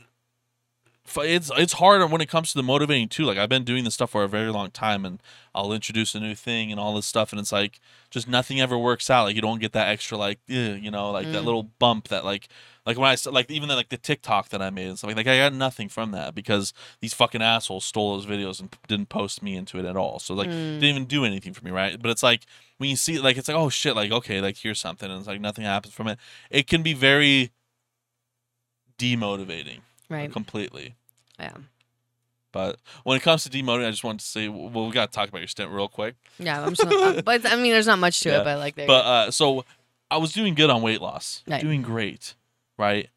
it's 1.14 1.52
it's 1.58 1.74
hard 1.74 2.10
when 2.10 2.22
it 2.22 2.30
comes 2.30 2.52
to 2.52 2.58
the 2.58 2.64
motivating 2.64 3.10
too. 3.10 3.26
Like 3.26 3.38
I've 3.38 3.50
been 3.50 3.66
doing 3.66 3.84
this 3.84 3.96
stuff 3.96 4.12
for 4.12 4.24
a 4.24 4.30
very 4.30 4.50
long 4.52 4.72
time, 4.72 5.04
and 5.04 5.22
I'll 5.54 5.74
introduce 5.74 6.16
a 6.16 6.20
new 6.22 6.36
thing 6.36 6.72
and 6.72 6.80
all 6.80 6.94
this 6.96 7.06
stuff, 7.06 7.34
and 7.34 7.40
it's 7.40 7.52
like 7.52 7.80
just 8.10 8.28
nothing 8.30 8.62
ever 8.62 8.78
works 8.78 9.10
out. 9.10 9.24
Like 9.26 9.36
you 9.36 9.42
don't 9.42 9.60
get 9.60 9.74
that 9.74 9.90
extra 9.90 10.18
like 10.18 10.40
"Ugh," 10.50 10.80
you 10.80 10.90
know 10.92 11.12
like 11.12 11.32
that 11.32 11.42
Mm. 11.42 11.46
little 11.46 11.64
bump 11.64 12.08
that 12.10 12.24
like 12.24 12.48
like 12.86 12.98
when 12.98 13.10
I 13.10 13.18
like 13.30 13.52
even 13.52 13.68
the, 13.68 13.76
like 13.76 13.90
the 13.90 13.98
TikTok 13.98 14.50
that 14.50 14.62
I 14.62 14.70
made 14.70 14.88
and 14.88 14.98
stuff 14.98 15.10
like, 15.10 15.18
like 15.18 15.28
I 15.28 15.38
got 15.38 15.54
nothing 15.54 15.90
from 15.90 16.12
that 16.12 16.34
because 16.34 16.72
these 17.02 17.14
fucking 17.14 17.42
assholes 17.42 17.84
stole 17.84 18.16
those 18.18 18.26
videos 18.26 18.60
and 18.62 18.72
p- 18.72 18.78
didn't 18.88 19.10
post 19.10 19.44
me 19.44 19.56
into 19.56 19.80
it 19.80 19.86
at 19.86 19.98
all. 19.98 20.20
So 20.20 20.34
like 20.34 20.50
Mm. 20.50 20.80
didn't 20.80 20.84
even 20.96 21.06
do 21.06 21.26
anything 21.26 21.54
for 21.54 21.66
me, 21.66 21.72
right? 21.72 22.02
But 22.02 22.10
it's 22.12 22.24
like 22.24 22.46
when 22.82 22.90
you 22.90 22.96
see 22.96 23.20
like 23.20 23.38
it's 23.38 23.48
like 23.48 23.56
oh 23.58 23.70
shit, 23.70 23.96
like 23.96 24.12
okay, 24.12 24.42
like 24.42 24.58
here's 24.58 24.80
something, 24.80 25.10
and 25.10 25.20
it's 25.20 25.28
like 25.28 25.40
nothing 25.40 25.64
happens 25.64 25.94
from 25.94 26.08
it. 26.08 26.18
It 26.50 26.66
can 26.68 26.82
be 26.84 26.94
very 26.94 27.52
demotivating 28.98 29.80
Right. 30.10 30.32
completely. 30.32 30.96
Yeah. 31.40 31.54
But 32.52 32.80
when 33.04 33.16
it 33.16 33.24
comes 33.24 33.44
to 33.46 33.50
demoting, 33.50 33.88
I 33.88 33.92
just 33.92 34.04
wanted 34.04 34.20
to 34.20 34.26
say, 34.26 34.50
well, 34.50 34.86
we 34.88 34.92
got 34.92 35.10
to 35.12 35.16
talk 35.16 35.30
about 35.30 35.38
your 35.40 35.48
stint 35.48 35.72
real 35.72 35.88
quick. 35.88 36.16
Yeah. 36.38 36.62
I'm 36.62 36.74
just, 36.76 36.86
uh, 36.92 37.22
but 37.26 37.46
I 37.46 37.56
mean, 37.56 37.72
there's 37.72 37.88
not 37.88 38.00
much 38.00 38.20
to 38.22 38.30
Yeah. 38.30 38.42
it, 38.42 38.44
but 38.44 38.60
like 38.60 38.76
there. 38.76 38.88
But 38.88 39.06
uh, 39.06 39.32
so 39.32 39.64
I 40.10 40.18
was 40.18 40.34
doing 40.34 40.54
good 40.54 40.70
on 40.70 40.82
weight 40.82 41.02
loss, 41.02 41.44
Right. 41.48 41.62
doing 41.62 41.82
great, 41.82 42.36
right? 42.78 43.10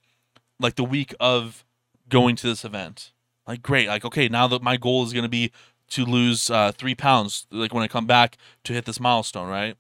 Like 0.61 0.77
the 0.77 0.85
week 0.85 1.15
of 1.19 1.65
going 2.09 2.37
to 2.37 2.47
this 2.47 2.65
event, 2.65 3.11
like 3.49 3.61
great, 3.61 3.89
like 3.89 4.05
okay, 4.05 4.29
now 4.29 4.47
that 4.47 4.63
my 4.63 4.77
goal 4.77 5.03
is 5.05 5.13
gonna 5.13 5.29
be 5.29 5.51
to 5.95 6.05
lose 6.05 6.51
uh, 6.51 6.73
three 6.73 6.97
pounds, 6.97 7.47
like 7.53 7.73
when 7.73 7.85
I 7.85 7.89
come 7.89 8.05
back 8.05 8.37
to 8.65 8.73
hit 8.73 8.85
this 8.85 8.99
milestone, 8.99 9.49
right? 9.49 9.77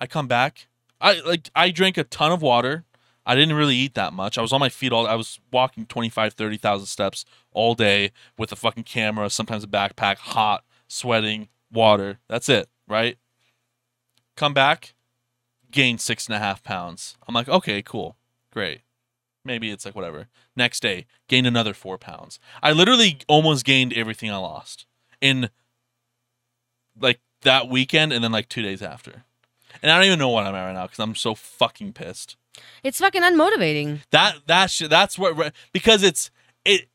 I 0.00 0.06
come 0.06 0.26
back, 0.26 0.66
I 0.98 1.20
like 1.20 1.50
I 1.54 1.70
drank 1.70 1.98
a 1.98 2.04
ton 2.04 2.32
of 2.32 2.40
water. 2.40 2.84
I 3.26 3.34
didn't 3.34 3.54
really 3.54 3.76
eat 3.76 3.94
that 3.94 4.14
much. 4.14 4.38
I 4.38 4.42
was 4.42 4.52
on 4.52 4.60
my 4.60 4.70
feet 4.70 4.92
all 4.92 5.06
I 5.06 5.14
was 5.14 5.40
walking 5.52 5.84
25, 5.84 6.32
30,000 6.32 6.86
steps 6.86 7.26
all 7.52 7.74
day 7.74 8.12
with 8.38 8.50
a 8.50 8.56
fucking 8.56 8.84
camera, 8.84 9.28
sometimes 9.28 9.62
a 9.62 9.66
backpack, 9.66 10.16
hot, 10.16 10.64
sweating, 10.88 11.48
water. 11.70 12.18
That's 12.26 12.48
it, 12.48 12.70
right? 12.88 13.18
Come 14.36 14.54
back, 14.54 14.94
gain 15.70 15.98
six 15.98 16.26
and 16.26 16.34
a 16.34 16.38
half 16.38 16.62
pounds. 16.62 17.18
I'm 17.28 17.34
like, 17.34 17.48
okay, 17.48 17.82
cool, 17.82 18.16
great. 18.50 18.80
Maybe 19.44 19.70
it's 19.70 19.84
like 19.84 19.94
whatever. 19.94 20.28
Next 20.56 20.80
day, 20.80 21.04
gained 21.28 21.46
another 21.46 21.74
four 21.74 21.98
pounds. 21.98 22.38
I 22.62 22.72
literally 22.72 23.18
almost 23.28 23.66
gained 23.66 23.92
everything 23.92 24.30
I 24.30 24.38
lost 24.38 24.86
in 25.24 25.48
like 27.00 27.20
that 27.42 27.68
weekend 27.68 28.12
and 28.12 28.22
then 28.22 28.30
like 28.30 28.48
two 28.50 28.60
days 28.62 28.82
after. 28.82 29.24
And 29.82 29.90
I 29.90 29.96
don't 29.96 30.06
even 30.06 30.18
know 30.18 30.28
what 30.28 30.46
I'm 30.46 30.54
at 30.54 30.66
right 30.66 30.74
now 30.74 30.86
because 30.86 31.00
I'm 31.00 31.14
so 31.14 31.34
fucking 31.34 31.94
pissed. 31.94 32.36
It's 32.82 33.00
fucking 33.00 33.22
unmotivating. 33.22 34.00
That 34.10 34.36
that 34.46 34.70
sh- 34.70 34.88
that's 34.88 35.18
what 35.18 35.52
because 35.72 36.02
it's 36.02 36.30
it 36.64 36.88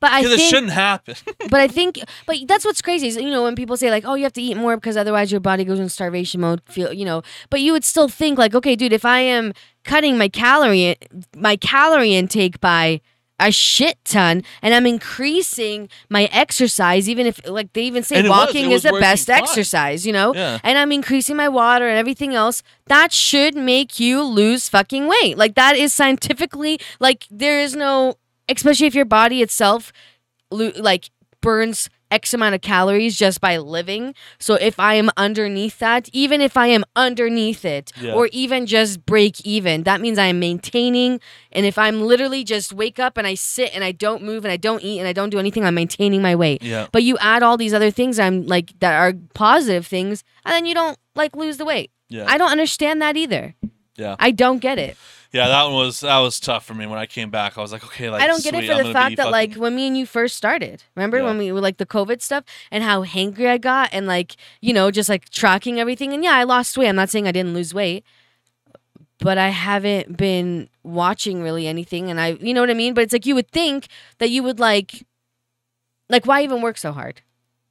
But 0.00 0.12
I 0.12 0.22
because 0.22 0.40
it 0.40 0.48
shouldn't 0.48 0.72
happen. 0.72 1.16
but 1.50 1.60
I 1.60 1.66
think, 1.68 1.98
but 2.24 2.36
that's 2.46 2.64
what's 2.64 2.80
crazy 2.80 3.08
is 3.08 3.16
you 3.16 3.30
know 3.30 3.42
when 3.42 3.56
people 3.56 3.76
say 3.76 3.90
like, 3.90 4.04
oh, 4.06 4.14
you 4.14 4.22
have 4.22 4.32
to 4.34 4.42
eat 4.42 4.56
more 4.56 4.76
because 4.76 4.96
otherwise 4.96 5.30
your 5.32 5.40
body 5.40 5.64
goes 5.64 5.80
in 5.80 5.88
starvation 5.88 6.40
mode. 6.40 6.62
Feel 6.66 6.92
you 6.92 7.04
know, 7.04 7.22
but 7.50 7.60
you 7.60 7.72
would 7.72 7.84
still 7.84 8.08
think 8.08 8.38
like, 8.38 8.54
okay, 8.54 8.76
dude, 8.76 8.92
if 8.92 9.04
I 9.04 9.18
am 9.18 9.52
cutting 9.82 10.16
my 10.16 10.28
calorie 10.28 10.96
my 11.36 11.56
calorie 11.56 12.14
intake 12.14 12.60
by 12.60 13.00
a 13.40 13.50
shit 13.50 13.98
ton 14.04 14.42
and 14.62 14.74
I'm 14.74 14.86
increasing 14.86 15.88
my 16.08 16.24
exercise, 16.32 17.08
even 17.08 17.26
if 17.26 17.40
like 17.48 17.72
they 17.72 17.82
even 17.82 18.02
say 18.02 18.16
it 18.16 18.22
was. 18.22 18.30
walking 18.30 18.66
It 18.66 18.68
is 18.68 18.72
was 18.72 18.82
the 18.84 19.00
best 19.00 19.26
fine. 19.26 19.38
exercise, 19.42 20.06
you 20.06 20.12
know, 20.12 20.34
yeah. 20.34 20.58
and 20.62 20.78
I'm 20.78 20.92
increasing 20.92 21.36
my 21.36 21.48
water 21.48 21.88
and 21.88 21.98
everything 21.98 22.34
else, 22.34 22.62
that 22.86 23.12
should 23.12 23.54
make 23.56 23.98
you 23.98 24.22
lose 24.22 24.68
fucking 24.68 25.08
weight. 25.08 25.36
Like 25.36 25.54
that 25.56 25.76
is 25.76 25.92
scientifically 25.92 26.78
like 27.00 27.26
there 27.30 27.60
is 27.60 27.74
no 27.74 28.16
especially 28.48 28.86
if 28.86 28.94
your 28.94 29.04
body 29.04 29.42
itself 29.42 29.92
like 30.50 31.10
burns 31.40 31.88
x 32.14 32.32
amount 32.32 32.54
of 32.54 32.60
calories 32.60 33.16
just 33.24 33.40
by 33.40 33.54
living. 33.58 34.14
So 34.38 34.54
if 34.54 34.76
I 34.78 34.94
am 35.02 35.08
underneath 35.16 35.78
that, 35.80 36.08
even 36.12 36.40
if 36.40 36.54
I 36.56 36.68
am 36.76 36.84
underneath 36.96 37.64
it 37.64 37.92
Yeah. 38.00 38.14
or 38.16 38.28
even 38.32 38.66
just 38.66 39.04
break 39.04 39.34
even, 39.44 39.82
that 39.84 40.00
means 40.00 40.18
I 40.18 40.26
am 40.26 40.38
maintaining 40.38 41.20
and 41.52 41.66
if 41.66 41.76
I'm 41.84 41.96
literally 42.02 42.42
just 42.44 42.72
wake 42.72 42.98
up 43.06 43.16
and 43.18 43.26
I 43.26 43.34
sit 43.34 43.70
and 43.74 43.82
I 43.84 43.92
don't 43.92 44.22
move 44.22 44.44
and 44.44 44.52
I 44.52 44.56
don't 44.56 44.82
eat 44.82 44.98
and 45.00 45.08
I 45.08 45.12
don't 45.12 45.30
do 45.30 45.38
anything, 45.38 45.64
I'm 45.64 45.74
maintaining 45.74 46.22
my 46.22 46.34
weight. 46.34 46.62
Yeah. 46.62 46.86
But 46.92 47.02
you 47.02 47.16
add 47.18 47.42
all 47.42 47.56
these 47.56 47.74
other 47.74 47.90
things 47.90 48.18
I'm 48.18 48.46
like 48.46 48.78
that 48.80 48.94
are 49.02 49.12
positive 49.34 49.86
things 49.86 50.22
and 50.44 50.52
then 50.54 50.66
you 50.66 50.74
don't 50.74 50.98
like 51.14 51.34
lose 51.36 51.56
the 51.56 51.64
weight. 51.64 51.90
Yeah. 52.08 52.26
I 52.28 52.38
don't 52.38 52.50
understand 52.50 53.00
that 53.02 53.16
either. 53.16 53.54
Yeah. 53.96 54.16
I 54.18 54.30
don't 54.30 54.58
get 54.58 54.78
it. 54.78 54.96
Yeah, 55.32 55.48
that 55.48 55.64
one 55.64 55.74
was 55.74 56.00
that 56.00 56.18
was 56.20 56.38
tough 56.38 56.64
for 56.64 56.74
me 56.74 56.86
when 56.86 56.98
I 56.98 57.06
came 57.06 57.28
back. 57.30 57.58
I 57.58 57.60
was 57.60 57.72
like, 57.72 57.84
okay, 57.84 58.08
like 58.08 58.22
I 58.22 58.28
don't 58.28 58.42
get 58.44 58.54
it 58.54 58.66
for 58.66 58.72
I'm 58.74 58.86
the 58.86 58.92
fact 58.92 59.16
that 59.16 59.32
like 59.32 59.54
when 59.56 59.74
me 59.74 59.88
and 59.88 59.98
you 59.98 60.06
first 60.06 60.36
started, 60.36 60.84
remember 60.94 61.18
Yeah. 61.18 61.24
when 61.24 61.38
we 61.38 61.50
were 61.50 61.60
like 61.60 61.78
the 61.78 61.86
COVID 61.86 62.22
stuff 62.22 62.44
and 62.70 62.84
how 62.84 63.04
hangry 63.04 63.48
I 63.48 63.58
got 63.58 63.88
and 63.92 64.06
like 64.06 64.36
you 64.60 64.72
know 64.72 64.92
just 64.92 65.08
like 65.08 65.28
tracking 65.30 65.80
everything 65.80 66.12
and 66.12 66.22
yeah 66.22 66.36
I 66.36 66.44
lost 66.44 66.78
weight. 66.78 66.88
I'm 66.88 66.94
not 66.94 67.10
saying 67.10 67.26
I 67.26 67.32
didn't 67.32 67.52
lose 67.52 67.74
weight, 67.74 68.04
but 69.18 69.36
I 69.36 69.48
haven't 69.48 70.16
been 70.16 70.68
watching 70.84 71.42
really 71.42 71.66
anything 71.66 72.10
and 72.10 72.20
I 72.20 72.34
you 72.40 72.54
know 72.54 72.60
what 72.60 72.70
I 72.70 72.74
mean. 72.74 72.94
But 72.94 73.02
it's 73.02 73.12
like 73.12 73.26
you 73.26 73.34
would 73.34 73.50
think 73.50 73.88
that 74.18 74.30
you 74.30 74.44
would 74.44 74.60
like 74.60 75.04
like 76.08 76.26
why 76.26 76.42
even 76.44 76.62
work 76.62 76.78
so 76.78 76.92
hard? 76.92 77.22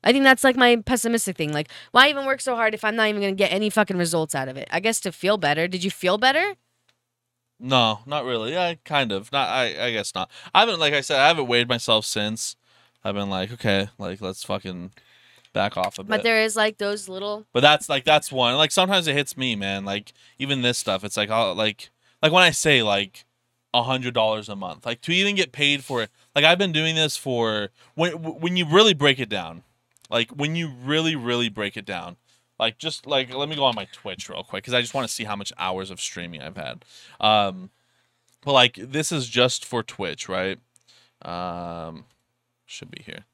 I 0.04 0.12
think 0.12 0.24
that's 0.24 0.44
like 0.44 0.56
my 0.56 0.78
pessimistic 0.78 1.38
thing. 1.38 1.54
Like 1.54 1.70
why 1.92 2.10
even 2.10 2.26
work 2.26 2.42
so 2.42 2.56
hard 2.56 2.74
if 2.74 2.84
I'm 2.84 2.96
not 2.96 3.08
even 3.08 3.22
gonna 3.22 3.34
get 3.34 3.52
any 3.52 3.70
fucking 3.70 3.98
results 3.98 4.36
out 4.36 4.48
of 4.48 4.58
it? 4.58 4.68
I 4.72 4.80
guess 4.80 5.00
to 5.02 5.12
feel 5.12 5.38
better. 5.38 5.68
Did 5.68 5.84
you 5.84 5.92
feel 5.92 6.18
better? 6.18 6.56
No, 7.60 8.00
not 8.06 8.26
really. 8.26 8.52
Yeah, 8.52 8.74
kind 8.84 9.12
of. 9.12 9.32
Not. 9.32 9.48
I. 9.48 9.88
I 9.88 9.92
guess 9.92 10.14
not. 10.14 10.30
I 10.54 10.62
haven't. 10.62 10.80
Like 10.80 10.94
I 10.94 11.02
said, 11.02 11.20
I 11.20 11.28
haven't 11.28 11.48
weighed 11.48 11.70
myself 11.70 12.06
since. 12.06 12.58
I've 13.04 13.16
been 13.16 13.30
like, 13.30 13.52
okay, 13.54 13.90
like 13.98 14.22
let's 14.22 14.44
fucking 14.44 14.92
back 15.54 15.78
off 15.78 15.98
a 16.00 16.04
bit. 16.04 16.10
But 16.10 16.24
there 16.24 16.42
is 16.42 16.56
like 16.56 16.78
those 16.78 17.08
little 17.08 17.46
But 17.54 17.62
that's 17.62 17.88
like 17.88 18.04
that's 18.04 18.32
one. 18.32 18.56
Like 18.56 18.72
sometimes 18.72 19.08
it 19.08 19.16
hits 19.16 19.38
me, 19.38 19.56
man. 19.56 19.86
Like 19.86 20.14
even 20.40 20.62
this 20.62 20.78
stuff, 20.78 21.04
it's 21.04 21.16
like 21.16 21.30
I'll 21.30 21.56
like 21.56 21.90
like 22.22 22.32
when 22.32 22.44
I 22.44 22.52
say 22.52 22.84
like 22.84 23.26
a 23.74 23.84
hundred 23.84 24.14
dollars 24.14 24.50
a 24.50 24.56
month, 24.56 24.86
like 24.86 25.02
to 25.02 25.12
even 25.12 25.36
get 25.36 25.52
paid 25.52 25.84
for 25.84 26.02
it. 26.02 26.10
Like 26.36 26.46
I've 26.46 26.58
been 26.58 26.72
doing 26.72 26.96
this 26.96 27.16
for 27.16 27.70
when 27.96 28.12
when 28.14 28.58
you 28.58 28.66
really 28.66 28.94
break 28.94 29.20
it 29.20 29.30
down, 29.30 29.64
like 30.14 30.30
when 30.30 30.56
you 30.56 30.70
really 30.70 31.16
really 31.18 31.50
break 31.50 31.76
it 31.76 31.86
down. 31.86 32.16
Like 32.60 32.78
just 32.78 33.06
like 33.08 33.34
let 33.34 33.50
me 33.50 33.56
go 33.56 33.66
on 33.66 33.76
my 33.76 33.88
Twitch 33.92 34.30
real 34.30 34.44
quick 34.44 34.64
because 34.64 34.76
I 34.76 34.80
just 34.80 34.94
want 34.94 35.08
to 35.08 35.14
see 35.14 35.26
how 35.26 35.36
much 35.36 35.52
hours 35.58 35.90
of 35.90 36.00
streaming 36.00 36.42
I've 36.42 36.56
had. 36.56 36.86
Um, 37.20 37.72
but 38.46 38.54
like 38.54 38.76
this 38.76 39.12
is 39.12 39.28
just 39.28 39.66
for 39.66 39.82
Twitch, 39.84 40.30
right? 40.30 40.60
Um, 41.24 42.06
should 42.66 42.92
be 42.92 43.02
here. 43.04 43.26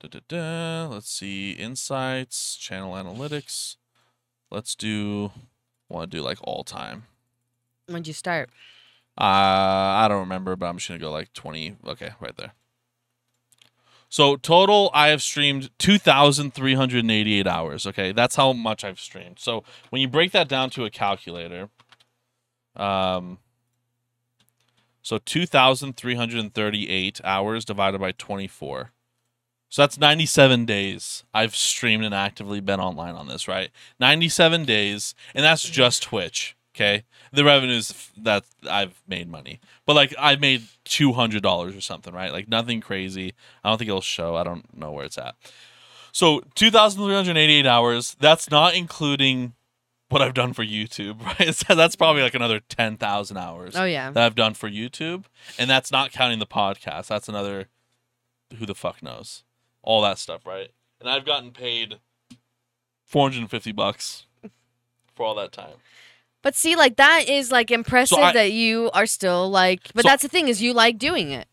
Da-da-da. 0.00 0.88
Let's 0.88 1.10
see. 1.10 1.52
Insights, 1.52 2.56
channel 2.56 2.92
analytics. 2.92 3.76
Let's 4.50 4.74
do. 4.74 5.32
Want 5.88 6.10
to 6.10 6.16
do 6.16 6.22
like 6.22 6.38
all 6.42 6.64
time. 6.64 7.04
when'd 7.88 8.06
you 8.06 8.12
start? 8.12 8.50
Uh, 9.18 9.24
I 9.24 10.06
don't 10.08 10.20
remember, 10.20 10.54
but 10.54 10.66
I'm 10.66 10.76
just 10.76 10.88
gonna 10.88 11.00
go 11.00 11.10
like 11.10 11.32
20. 11.32 11.76
Okay, 11.86 12.10
right 12.20 12.36
there. 12.36 12.52
So 14.10 14.36
total, 14.36 14.90
I 14.92 15.08
have 15.08 15.22
streamed 15.22 15.70
2,388 15.78 17.46
hours. 17.46 17.86
Okay, 17.86 18.10
that's 18.10 18.34
how 18.34 18.52
much 18.52 18.84
I've 18.84 18.98
streamed. 18.98 19.38
So 19.38 19.62
when 19.90 20.02
you 20.02 20.08
break 20.08 20.32
that 20.32 20.48
down 20.48 20.70
to 20.70 20.84
a 20.84 20.90
calculator, 20.90 21.68
um, 22.74 23.38
so 25.00 25.18
2,338 25.18 27.20
hours 27.22 27.64
divided 27.64 28.00
by 28.00 28.10
24. 28.12 28.90
So 29.68 29.82
that's 29.82 29.98
97 29.98 30.66
days 30.66 31.22
I've 31.32 31.54
streamed 31.54 32.04
and 32.04 32.12
actively 32.12 32.60
been 32.60 32.80
online 32.80 33.14
on 33.14 33.28
this, 33.28 33.46
right? 33.46 33.70
97 34.00 34.64
days, 34.64 35.14
and 35.36 35.44
that's 35.44 35.62
just 35.62 36.02
Twitch. 36.02 36.56
Okay, 36.74 37.02
the 37.32 37.42
revenues 37.44 38.10
that 38.16 38.44
I've 38.68 39.02
made 39.08 39.28
money, 39.28 39.60
but 39.86 39.96
like 39.96 40.14
I've 40.18 40.40
made 40.40 40.62
two 40.84 41.12
hundred 41.12 41.42
dollars 41.42 41.74
or 41.74 41.80
something, 41.80 42.14
right? 42.14 42.32
Like 42.32 42.48
nothing 42.48 42.80
crazy. 42.80 43.34
I 43.64 43.68
don't 43.70 43.78
think 43.78 43.88
it'll 43.88 44.00
show. 44.00 44.36
I 44.36 44.44
don't 44.44 44.76
know 44.76 44.92
where 44.92 45.04
it's 45.04 45.18
at. 45.18 45.34
So 46.12 46.42
two 46.54 46.70
thousand 46.70 47.02
three 47.02 47.14
hundred 47.14 47.36
eighty-eight 47.36 47.66
hours. 47.66 48.16
That's 48.20 48.50
not 48.50 48.74
including 48.76 49.54
what 50.10 50.22
I've 50.22 50.34
done 50.34 50.52
for 50.52 50.64
YouTube, 50.64 51.20
right? 51.40 51.52
So 51.54 51.74
that's 51.74 51.96
probably 51.96 52.22
like 52.22 52.34
another 52.34 52.60
ten 52.60 52.96
thousand 52.96 53.36
hours 53.38 53.74
Oh 53.76 53.84
yeah. 53.84 54.10
that 54.12 54.24
I've 54.24 54.34
done 54.36 54.54
for 54.54 54.70
YouTube, 54.70 55.24
and 55.58 55.68
that's 55.68 55.90
not 55.90 56.12
counting 56.12 56.38
the 56.38 56.46
podcast. 56.46 57.08
That's 57.08 57.28
another 57.28 57.68
who 58.58 58.64
the 58.66 58.74
fuck 58.76 59.02
knows. 59.02 59.42
All 59.82 60.02
that 60.02 60.18
stuff, 60.18 60.46
right? 60.46 60.70
And 61.00 61.08
I've 61.10 61.24
gotten 61.26 61.50
paid 61.50 61.98
450 63.06 63.72
bucks 63.72 64.26
for 65.14 65.24
all 65.26 65.34
that 65.36 65.52
time. 65.52 65.74
But 66.42 66.54
see, 66.54 66.74
like 66.76 66.96
that 66.96 67.28
is 67.28 67.52
like 67.52 67.70
impressive 67.70 68.18
I- 68.18 68.32
that 68.32 68.52
you 68.52 68.90
are 68.94 69.06
still 69.06 69.50
like. 69.50 69.90
But 69.94 70.02
So- 70.04 70.08
that's 70.08 70.22
the 70.22 70.28
thing 70.28 70.48
is 70.48 70.62
you 70.62 70.72
like 70.72 70.98
doing 70.98 71.30
it. 71.30 71.46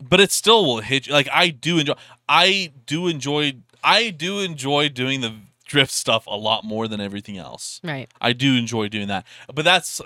But 0.00 0.20
it 0.20 0.30
still 0.30 0.64
will 0.64 0.80
hit 0.80 1.06
you. 1.06 1.12
Like 1.12 1.28
I 1.32 1.48
do 1.48 1.78
enjoy 1.78 1.94
I 2.28 2.72
do 2.86 3.08
enjoy 3.08 3.54
I 3.82 4.10
do 4.10 4.40
enjoy 4.40 4.88
doing 4.88 5.20
the 5.20 5.34
drift 5.66 5.90
stuff 5.92 6.26
a 6.26 6.36
lot 6.36 6.64
more 6.64 6.88
than 6.88 7.00
everything 7.00 7.36
else. 7.36 7.80
Right. 7.84 8.08
I 8.20 8.32
do 8.32 8.54
enjoy 8.56 8.88
doing 8.88 9.08
that. 9.08 9.26
But 9.52 9.64
that's 9.64 10.00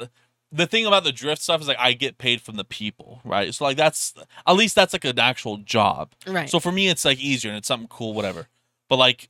the 0.51 0.67
thing 0.67 0.87
about 0.87 1.05
the 1.05 1.13
drift 1.13 1.43
stuff 1.43 1.61
is 1.61 1.69
like 1.69 1.79
I 1.79 1.93
get 1.93 2.19
paid 2.19 2.41
from 2.41 2.57
the 2.57 2.65
people, 2.65 3.21
right? 3.25 3.55
So 3.55 3.65
like 3.65 3.77
that's 3.77 4.15
at 4.47 4.53
least 4.57 4.75
that's 4.75 4.93
like 4.95 5.05
an 5.05 5.19
actual 5.19 5.59
job. 5.59 6.13
Right. 6.27 6.49
So 6.49 6.59
for 6.59 6.73
me, 6.73 6.89
it's 6.89 7.05
like 7.05 7.19
easier 7.19 7.51
and 7.51 7.59
it's 7.59 7.69
something 7.69 7.89
cool, 7.89 8.15
whatever. 8.15 8.49
But 8.89 8.97
like, 8.97 9.29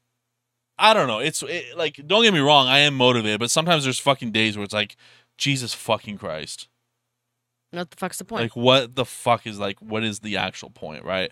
I 0.78 0.94
don't 0.94 1.06
know. 1.06 1.18
It's 1.18 1.42
it, 1.42 1.76
like, 1.76 2.00
don't 2.06 2.22
get 2.22 2.34
me 2.34 2.40
wrong, 2.40 2.66
I 2.66 2.78
am 2.80 2.94
motivated, 2.94 3.40
but 3.40 3.50
sometimes 3.50 3.84
there's 3.84 3.98
fucking 3.98 4.32
days 4.32 4.56
where 4.56 4.64
it's 4.64 4.74
like, 4.74 4.96
Jesus 5.38 5.74
fucking 5.74 6.18
Christ. 6.18 6.68
what 7.70 7.90
the 7.90 7.96
fuck's 7.96 8.18
the 8.18 8.24
point? 8.24 8.42
Like, 8.42 8.56
what 8.56 8.94
the 8.94 9.04
fuck 9.04 9.46
is 9.46 9.58
like, 9.58 9.80
what 9.80 10.04
is 10.04 10.20
the 10.20 10.36
actual 10.36 10.70
point, 10.70 11.04
right? 11.04 11.30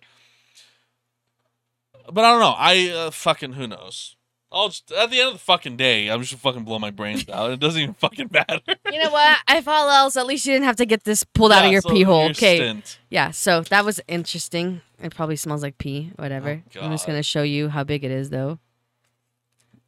But 2.13 2.25
I 2.25 2.31
don't 2.33 2.41
know. 2.41 2.55
I 2.57 2.89
uh, 2.91 3.11
fucking, 3.11 3.53
who 3.53 3.67
knows? 3.67 4.17
I'll 4.53 4.69
just, 4.69 4.91
at 4.91 5.11
the 5.11 5.21
end 5.21 5.29
of 5.29 5.35
the 5.35 5.41
fucking 5.41 5.77
day, 5.77 6.09
I'm 6.09 6.23
just 6.23 6.35
fucking 6.35 6.65
blow 6.65 6.81
my 6.81 6.91
brains 6.91 7.29
out. 7.29 7.53
It 7.53 7.61
doesn't 7.61 7.81
even 7.81 7.95
fucking 7.95 8.31
matter. 8.33 8.61
you 8.91 8.99
know 9.03 9.11
what? 9.11 9.39
If 9.49 9.69
all 9.69 9.89
else, 9.89 10.17
at 10.17 10.27
least 10.27 10.45
you 10.45 10.53
didn't 10.53 10.65
have 10.65 10.77
to 10.77 10.87
get 10.87 11.05
this 11.05 11.23
pulled 11.23 11.53
out 11.53 11.65
of 11.65 11.71
your 11.71 11.83
so 11.83 11.91
pee 11.91 12.03
hole. 12.03 12.31
Okay. 12.31 12.57
stent. 12.57 12.99
Yeah. 13.11 13.31
So 13.31 13.63
that 13.63 13.85
was 13.85 14.01
interesting. 14.09 14.81
It 15.01 15.15
probably 15.15 15.37
smells 15.37 15.63
like 15.63 15.79
pee. 15.79 16.11
Whatever. 16.17 16.63
Oh, 16.77 16.81
I'm 16.81 16.91
just 16.91 17.07
gonna 17.07 17.23
show 17.23 17.43
you 17.43 17.69
how 17.69 17.85
big 17.85 18.03
it 18.03 18.11
is, 18.11 18.31
though. 18.31 18.59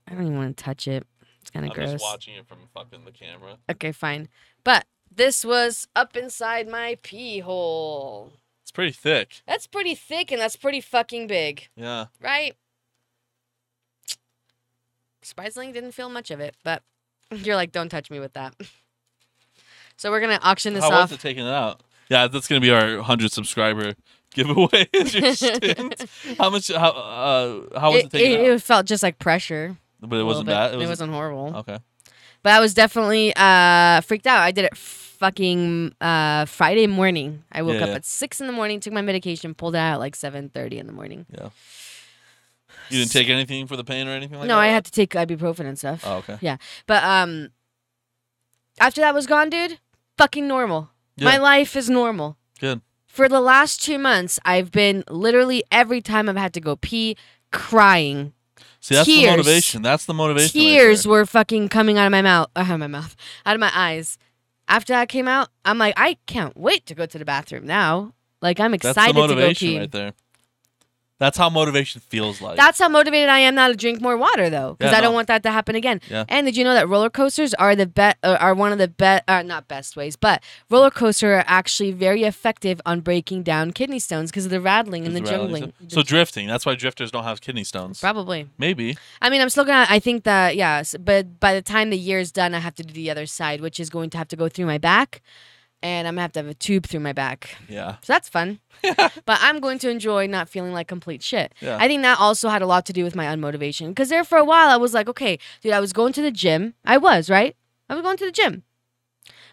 I 0.08 0.14
don't 0.14 0.24
even 0.24 0.36
want 0.36 0.56
to 0.56 0.64
touch 0.64 0.86
it. 0.88 1.06
It's 1.40 1.50
kind 1.50 1.64
I'm 1.64 1.70
of 1.70 1.76
gross. 1.76 1.92
just 1.92 2.02
watching 2.04 2.34
it 2.34 2.46
from 2.46 2.58
fucking 2.74 3.04
the 3.04 3.10
camera. 3.12 3.56
Okay, 3.70 3.92
fine. 3.92 4.28
But 4.64 4.86
this 5.14 5.44
was 5.44 5.86
up 5.96 6.16
inside 6.16 6.68
my 6.68 6.96
pee 7.02 7.40
hole. 7.40 8.32
It's 8.62 8.70
pretty 8.70 8.92
thick. 8.92 9.42
That's 9.46 9.66
pretty 9.66 9.94
thick 9.94 10.30
and 10.30 10.40
that's 10.40 10.56
pretty 10.56 10.80
fucking 10.80 11.26
big, 11.26 11.68
Yeah. 11.76 12.06
right? 12.20 12.54
Surprisingly, 15.22 15.72
didn't 15.72 15.92
feel 15.92 16.08
much 16.08 16.30
of 16.30 16.40
it, 16.40 16.56
but 16.64 16.82
you're 17.30 17.56
like, 17.56 17.72
don't 17.72 17.88
touch 17.88 18.10
me 18.10 18.20
with 18.20 18.32
that. 18.34 18.54
So 19.98 20.10
we're 20.10 20.20
gonna 20.20 20.40
auction 20.42 20.74
this 20.74 20.82
How 20.82 20.90
off. 20.90 21.10
was 21.10 21.18
it 21.18 21.20
taking 21.20 21.46
it 21.46 21.50
out? 21.50 21.82
Yeah, 22.08 22.26
that's 22.26 22.48
gonna 22.48 22.62
be 22.62 22.70
our 22.70 23.02
hundred 23.02 23.30
subscriber 23.30 23.92
giveaway. 24.34 24.88
is 24.92 25.14
your 25.14 25.32
stent. 25.34 26.06
how 26.38 26.50
much? 26.50 26.68
How 26.72 26.88
uh, 26.90 27.78
how 27.78 27.92
was 27.92 28.00
it, 28.00 28.06
it, 28.06 28.10
taking 28.10 28.32
it, 28.32 28.40
it 28.40 28.50
out? 28.50 28.54
it 28.56 28.62
felt 28.62 28.86
just 28.86 29.02
like 29.04 29.18
pressure. 29.20 29.76
But 30.02 30.18
it 30.18 30.24
wasn't 30.24 30.46
bad. 30.46 30.74
It, 30.74 30.86
was 30.88 31.00
not 31.00 31.08
horrible. 31.08 31.56
okay. 31.58 31.78
But 32.42 32.52
I 32.54 32.60
was 32.60 32.74
definitely 32.74 33.32
uh, 33.36 34.00
freaked 34.00 34.26
out. 34.26 34.40
I 34.40 34.50
did 34.50 34.64
it 34.64 34.76
fucking 34.76 35.94
uh, 36.00 36.44
Friday 36.46 36.88
morning. 36.88 37.44
I 37.52 37.62
woke 37.62 37.76
Yeah, 37.76 37.82
up 37.82 37.88
yeah. 37.90 37.94
at 37.94 38.04
six 38.04 38.40
in 38.40 38.48
the 38.48 38.52
morning, 38.52 38.80
took 38.80 38.92
my 38.92 39.02
medication, 39.02 39.54
pulled 39.54 39.76
it 39.76 39.78
out 39.78 39.94
at 39.94 40.00
like 40.00 40.16
seven 40.16 40.48
thirty 40.48 40.78
in 40.78 40.86
the 40.88 40.92
morning. 40.92 41.26
Yeah. 41.30 41.50
You 42.90 42.98
didn't 42.98 43.12
take 43.12 43.28
anything 43.28 43.66
for 43.68 43.76
the 43.76 43.84
pain 43.84 44.08
or 44.08 44.10
anything 44.10 44.38
like 44.38 44.48
that? 44.48 44.52
no, 44.52 44.56
that. 44.56 44.62
I 44.62 44.66
had 44.68 44.84
to 44.84 44.90
take 44.90 45.10
ibuprofen 45.10 45.66
and 45.66 45.78
stuff. 45.78 46.02
Oh, 46.04 46.16
okay. 46.16 46.38
Yeah. 46.40 46.56
But 46.86 47.02
um, 47.04 47.50
after 48.80 49.00
that 49.00 49.14
was 49.14 49.26
gone, 49.26 49.48
dude, 49.48 49.78
fucking 50.18 50.46
normal. 50.48 50.90
Yeah. 51.16 51.26
My 51.26 51.36
life 51.38 51.76
is 51.76 51.88
normal. 51.88 52.36
Good. 52.60 52.80
For 53.06 53.28
the 53.28 53.40
last 53.40 53.82
two 53.82 53.98
months, 53.98 54.38
I've 54.44 54.70
been 54.72 55.04
literally 55.08 55.62
every 55.70 56.00
time 56.00 56.28
I've 56.28 56.36
had 56.36 56.52
to 56.54 56.60
go 56.60 56.76
pee, 56.76 57.16
crying. 57.52 58.32
See, 58.82 58.96
that's 58.96 59.06
Tears. 59.06 59.22
the 59.22 59.30
motivation. 59.36 59.82
That's 59.82 60.06
the 60.06 60.14
motivation. 60.14 60.60
Tears 60.60 61.04
there. 61.04 61.12
were 61.12 61.24
fucking 61.24 61.68
coming 61.68 61.98
out 61.98 62.06
of 62.06 62.10
my 62.10 62.20
mouth, 62.20 62.50
out 62.56 62.68
of 62.68 62.80
my 62.80 62.88
mouth, 62.88 63.14
out 63.46 63.54
of 63.54 63.60
my 63.60 63.70
eyes. 63.74 64.18
After 64.66 64.92
that 64.92 65.08
came 65.08 65.28
out, 65.28 65.48
I'm 65.64 65.78
like, 65.78 65.94
I 65.96 66.16
can't 66.26 66.56
wait 66.56 66.84
to 66.86 66.94
go 66.96 67.06
to 67.06 67.18
the 67.18 67.24
bathroom 67.24 67.64
now. 67.64 68.12
Like 68.40 68.58
I'm 68.58 68.72
That's 68.72 68.84
excited 68.86 69.12
to 69.12 69.14
go 69.14 69.20
motivation 69.28 69.68
pee. 69.68 69.78
right 69.78 69.90
there. 69.92 70.12
That's 71.22 71.38
how 71.38 71.48
motivation 71.50 72.00
feels 72.00 72.40
like. 72.40 72.56
That's 72.56 72.80
how 72.80 72.88
motivated 72.88 73.28
I 73.28 73.38
am 73.38 73.54
now 73.54 73.68
to 73.68 73.76
drink 73.76 74.00
more 74.00 74.16
water, 74.16 74.50
though, 74.50 74.74
because 74.76 74.90
Yeah, 74.90 74.98
I 74.98 75.00
don't 75.00 75.14
want 75.14 75.28
that 75.28 75.44
to 75.44 75.52
happen 75.52 75.76
again. 75.76 76.00
Yeah. 76.10 76.24
And 76.28 76.46
did 76.46 76.56
you 76.56 76.64
know 76.64 76.74
that 76.74 76.88
roller 76.88 77.10
coasters 77.10 77.54
are 77.54 77.76
the 77.76 77.86
bet 77.86 78.18
uh, 78.24 78.38
are 78.40 78.54
one 78.54 78.72
of 78.72 78.78
the 78.78 78.88
best, 78.88 79.22
uh, 79.28 79.42
not 79.42 79.68
best 79.68 79.94
ways, 79.94 80.16
but 80.16 80.42
roller 80.68 80.90
coaster 80.90 81.34
are 81.34 81.44
actually 81.46 81.92
very 81.92 82.24
effective 82.24 82.80
on 82.84 83.02
breaking 83.02 83.44
down 83.44 83.70
kidney 83.70 84.00
stones 84.00 84.32
because 84.32 84.46
of 84.46 84.50
the 84.50 84.60
rattling 84.60 85.06
and 85.06 85.14
the 85.14 85.20
the 85.20 85.30
jungling. 85.30 85.72
So 85.86 86.02
drifting. 86.02 86.48
That's 86.48 86.66
why 86.66 86.74
drifters 86.74 87.12
don't 87.12 87.22
have 87.22 87.40
kidney 87.40 87.62
stones. 87.62 88.00
Probably. 88.00 88.48
Maybe. 88.58 88.96
I 89.20 89.30
mean, 89.30 89.40
I'm 89.40 89.48
still 89.48 89.64
gonna. 89.64 89.86
I 89.88 90.00
think 90.00 90.24
that 90.24 90.56
yes, 90.56 90.96
but 90.98 91.38
by 91.38 91.54
the 91.54 91.62
time 91.62 91.90
the 91.90 91.98
year 91.98 92.18
is 92.18 92.32
done, 92.32 92.52
I 92.52 92.58
have 92.58 92.74
to 92.74 92.82
do 92.82 92.92
the 92.92 93.12
other 93.12 93.26
side, 93.26 93.60
which 93.60 93.78
is 93.78 93.90
going 93.90 94.10
to 94.10 94.18
have 94.18 94.26
to 94.26 94.36
go 94.36 94.48
through 94.48 94.66
my 94.66 94.78
back, 94.78 95.22
and 95.82 96.06
I'm 96.06 96.14
gonna 96.14 96.22
have 96.22 96.32
to 96.32 96.40
have 96.40 96.46
a 96.48 96.54
tube 96.54 96.86
through 96.86 97.00
my 97.00 97.12
back. 97.12 97.56
Yeah. 97.68 97.96
So 98.02 98.12
that's 98.12 98.28
fun. 98.28 98.60
but 98.96 99.12
I'm 99.40 99.60
going 99.60 99.78
to 99.80 99.90
enjoy 99.90 100.26
not 100.26 100.48
feeling 100.48 100.72
like 100.72 100.88
complete 100.88 101.22
shit. 101.22 101.54
Yeah. 101.60 101.76
I 101.80 101.86
think 101.88 102.02
that 102.02 102.18
also 102.18 102.48
had 102.48 102.62
a 102.62 102.66
lot 102.66 102.86
to 102.86 102.92
do 102.92 103.04
with 103.04 103.14
my 103.14 103.24
unmotivation. 103.26 103.88
Because 103.88 104.08
there 104.08 104.24
for 104.24 104.38
a 104.38 104.44
while, 104.44 104.68
I 104.68 104.76
was 104.76 104.94
like, 104.94 105.08
okay, 105.08 105.38
dude, 105.60 105.72
I 105.72 105.80
was 105.80 105.92
going 105.92 106.12
to 106.14 106.22
the 106.22 106.30
gym. 106.30 106.74
I 106.84 106.96
was, 106.98 107.28
right? 107.30 107.56
I 107.88 107.94
was 107.94 108.02
going 108.02 108.16
to 108.18 108.24
the 108.26 108.32
gym. 108.32 108.62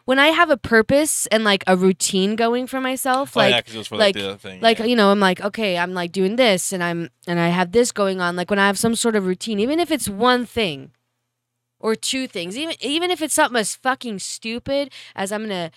When 0.05 0.17
I 0.17 0.27
have 0.30 0.49
a 0.49 0.57
purpose 0.57 1.27
and 1.27 1.43
like 1.43 1.63
a 1.67 1.77
routine 1.77 2.36
going 2.36 2.65
for 2.65 2.82
myself, 2.82 3.38
oh, 3.38 3.41
like, 3.41 3.51
yeah, 3.53 3.61
'cause 3.61 3.75
it 3.75 3.77
was 3.77 3.88
for 3.89 3.97
like, 3.97 4.15
like- 4.15 4.39
thing. 4.39 4.59
like 4.61 4.80
yeah. 4.80 4.86
you 4.86 4.95
know 4.95 5.11
i'm 5.11 5.19
like 5.19 5.39
okay 5.41 5.77
i'm 5.77 5.93
like 5.93 6.11
doing 6.11 6.36
this 6.36 6.73
and 6.73 6.84
i'm 6.84 7.09
and 7.27 7.39
i 7.39 7.49
have 7.49 7.71
this 7.73 7.91
going 7.91 8.19
on 8.19 8.36
like 8.36 8.49
when 8.49 8.57
i 8.57 8.65
have 8.65 8.80
some 8.80 8.95
sort 8.95 9.15
of 9.15 9.27
routine 9.27 9.59
even 9.59 9.80
if 9.80 9.91
it's 9.91 10.09
one 10.09 10.47
thing 10.47 10.89
or 11.80 11.93
two 11.93 12.25
things 12.25 12.57
even 12.57 12.73
even 12.82 13.11
if 13.11 13.21
it's 13.21 13.36
something 13.36 13.59
as 13.59 13.75
fucking 13.75 14.17
stupid 14.17 14.91
as 15.15 15.32
i'm 15.32 15.43
gonna 15.43 15.69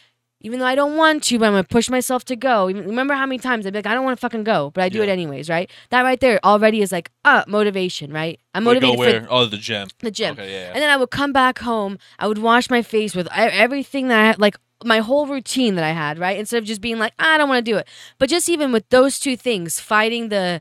even 0.42 0.58
though 0.58 0.66
i 0.66 0.74
don't 0.74 0.96
want 0.96 1.22
to 1.22 1.38
but 1.38 1.46
i'm 1.46 1.52
gonna 1.52 1.64
push 1.64 1.88
myself 1.88 2.24
to 2.24 2.36
go 2.36 2.66
remember 2.66 3.14
how 3.14 3.24
many 3.26 3.38
times 3.38 3.66
i'd 3.66 3.72
be 3.72 3.78
like 3.78 3.86
i 3.86 3.94
don't 3.94 4.04
want 4.04 4.16
to 4.16 4.20
fucking 4.20 4.44
go 4.44 4.70
but 4.74 4.82
i 4.84 4.88
do 4.88 4.98
Yeah. 4.98 5.04
it 5.04 5.08
anyways 5.08 5.48
right 5.48 5.70
that 5.90 6.02
right 6.02 6.20
there 6.20 6.38
already 6.44 6.82
is 6.82 6.92
like 6.92 7.10
uh 7.24 7.44
motivation 7.48 8.12
right 8.12 8.38
i'm 8.54 8.64
go 8.64 8.70
motivated 8.74 8.94
for 8.96 8.98
where? 8.98 9.26
Oh, 9.30 9.46
the 9.46 9.56
gym. 9.56 9.88
the 10.00 10.10
gym 10.10 10.32
Okay, 10.32 10.52
yeah. 10.52 10.60
yeah. 10.66 10.72
and 10.74 10.82
then 10.82 10.90
I 10.90 10.96
would 10.96 11.10
come 11.10 11.32
back 11.32 11.58
home. 11.60 11.98
I 12.18 12.26
would 12.26 12.38
wash 12.38 12.68
my 12.70 12.82
face 12.82 13.14
with 13.14 13.28
everything 13.32 14.08
that 14.08 14.18
I 14.18 14.26
had, 14.26 14.38
like 14.38 14.56
my 14.84 14.98
whole 14.98 15.26
routine 15.26 15.74
that 15.76 15.84
I 15.84 15.92
had, 15.92 16.18
right? 16.18 16.36
Instead 16.38 16.58
of 16.58 16.64
just 16.64 16.80
being 16.80 16.98
like, 16.98 17.12
I 17.18 17.38
don't 17.38 17.48
want 17.48 17.64
to 17.64 17.70
do 17.72 17.78
it. 17.78 17.86
But 18.18 18.28
just 18.28 18.48
even 18.48 18.72
with 18.72 18.88
those 18.90 19.18
two 19.18 19.36
things, 19.36 19.78
fighting 19.80 20.28
the 20.28 20.60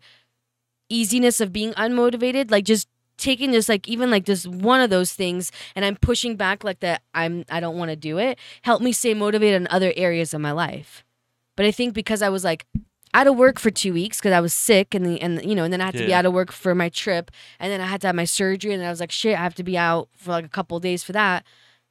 easiness 0.89 1.39
of 1.41 1.51
being 1.51 1.73
unmotivated, 1.73 2.51
like 2.51 2.65
just 2.65 2.87
taking 3.21 3.53
just 3.53 3.69
like 3.69 3.87
even 3.87 4.11
like 4.11 4.25
just 4.25 4.47
one 4.47 4.81
of 4.81 4.89
those 4.89 5.13
things 5.13 5.51
and 5.75 5.85
I'm 5.85 5.95
pushing 5.95 6.35
back 6.35 6.63
like 6.63 6.81
that 6.81 7.03
I'm 7.13 7.45
I 7.49 7.59
don't 7.61 7.77
want 7.77 7.89
to 7.91 7.95
do 7.95 8.17
it, 8.17 8.37
helped 8.63 8.83
me 8.83 8.91
stay 8.91 9.13
motivated 9.13 9.61
in 9.61 9.67
other 9.71 9.93
areas 9.95 10.33
of 10.33 10.41
my 10.41 10.51
life. 10.51 11.05
But 11.55 11.65
I 11.65 11.71
think 11.71 11.93
because 11.93 12.21
I 12.21 12.29
was 12.29 12.43
like 12.43 12.65
out 13.13 13.27
of 13.27 13.35
work 13.35 13.59
for 13.59 13.69
two 13.69 13.93
weeks 13.93 14.19
because 14.19 14.31
I 14.31 14.39
was 14.39 14.53
sick 14.53 14.95
and 14.95 15.05
the 15.05 15.21
and 15.21 15.43
you 15.45 15.53
know 15.55 15.63
and 15.63 15.71
then 15.71 15.81
I 15.81 15.85
had 15.85 15.95
to 15.95 16.05
be 16.05 16.13
out 16.13 16.25
of 16.25 16.33
work 16.33 16.51
for 16.51 16.73
my 16.73 16.89
trip 16.89 17.29
and 17.59 17.71
then 17.71 17.81
I 17.81 17.85
had 17.85 18.01
to 18.01 18.07
have 18.07 18.15
my 18.15 18.25
surgery 18.25 18.73
and 18.73 18.81
then 18.81 18.87
I 18.87 18.91
was 18.91 18.99
like 18.99 19.11
shit 19.11 19.37
I 19.37 19.43
have 19.43 19.55
to 19.55 19.63
be 19.63 19.77
out 19.77 20.09
for 20.15 20.31
like 20.31 20.45
a 20.45 20.49
couple 20.49 20.77
of 20.77 20.83
days 20.83 21.03
for 21.03 21.11
that. 21.13 21.45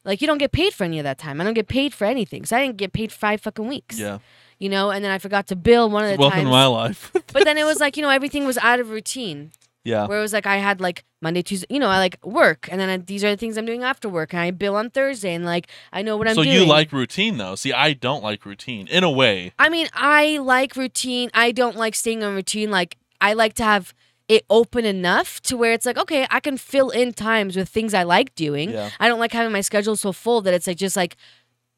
Like 0.05 0.21
you 0.23 0.27
don't 0.27 0.39
get 0.39 0.51
paid 0.53 0.73
for 0.73 0.85
any 0.85 0.99
of 0.99 1.05
that 1.05 1.19
time. 1.19 1.41
I 1.41 1.45
don't 1.45 1.55
get 1.55 1.69
paid 1.69 1.93
for 1.93 2.07
anything. 2.07 2.47
So 2.47 2.57
I 2.57 2.65
didn't 2.67 2.79
get 2.79 2.93
paid 2.93 3.13
five 3.13 3.41
fucking 3.43 3.69
weeks. 3.69 3.99
yeah. 3.99 4.19
You 4.59 4.69
know, 4.69 4.91
and 4.91 5.03
then 5.03 5.11
I 5.11 5.19
forgot 5.19 5.47
to 5.49 5.57
bill 5.57 5.89
one 5.89 6.05
of 6.05 6.11
the 6.11 6.17
Welcome 6.19 6.41
times. 6.41 6.47
to 6.49 6.51
my 6.51 6.67
life. 6.67 7.11
but 7.33 7.45
then 7.45 7.57
it 7.57 7.65
was 7.65 7.81
like, 7.81 7.97
you 7.97 8.03
know, 8.03 8.11
everything 8.11 8.45
was 8.47 8.59
out 8.59 8.79
of 8.79 8.91
routine. 8.91 9.53
Yeah. 9.85 10.07
Where 10.07 10.19
it 10.19 10.23
was 10.23 10.33
like 10.33 10.47
I 10.47 10.57
had 10.57 10.81
like 10.81 11.05
Monday, 11.23 11.43
Tuesday, 11.43 11.67
you 11.71 11.79
know, 11.79 11.89
I 11.89 11.99
like 11.99 12.19
work 12.25 12.69
and 12.71 12.81
then 12.81 12.89
I, 12.89 12.97
these 12.99 13.25
are 13.25 13.31
the 13.31 13.37
things 13.37 13.57
I'm 13.57 13.65
doing 13.67 13.83
after 13.83 14.09
work 14.09 14.33
and 14.33 14.41
I 14.43 14.51
bill 14.51 14.77
on 14.77 14.91
Thursday 14.91 15.35
and 15.35 15.45
like 15.45 15.69
I 15.93 16.03
know 16.03 16.17
what 16.17 16.29
I'm 16.29 16.35
so 16.35 16.43
doing. 16.45 16.55
you 16.55 16.65
like 16.67 16.93
routine 16.93 17.39
though. 17.39 17.55
See, 17.55 17.73
I 17.73 17.93
don't 17.95 18.23
like 18.23 18.45
routine 18.45 18.87
in 18.89 19.05
a 19.05 19.11
way. 19.11 19.53
I 19.59 19.69
mean, 19.69 19.89
I 19.95 20.39
like 20.39 20.77
routine. 20.77 21.31
I 21.35 21.53
don't 21.53 21.77
like 21.77 21.95
staying 21.95 22.23
on 22.23 22.35
routine. 22.35 22.71
Like, 22.71 22.97
I 23.21 23.33
like 23.35 23.55
to 23.55 23.65
have 23.65 23.95
it 24.29 24.45
open 24.49 24.85
enough 24.85 25.41
to 25.43 25.57
where 25.57 25.73
it's 25.73 25.85
like, 25.85 25.99
okay, 25.99 26.27
I 26.31 26.41
can 26.41 26.57
fill 26.57 26.91
in 26.91 27.13
times 27.13 27.57
with 27.57 27.69
things 27.69 27.95
I 27.95 28.05
like 28.05 28.35
doing. 28.35 28.71
Yeah. 28.71 28.91
I 29.01 29.09
don't 29.09 29.19
like 29.19 29.33
having 29.33 29.53
my 29.53 29.61
schedule 29.61 29.97
so 29.97 30.13
full 30.13 30.41
that 30.43 30.55
it's 30.55 30.67
like 30.67 30.77
just 30.77 30.97
like 30.97 31.17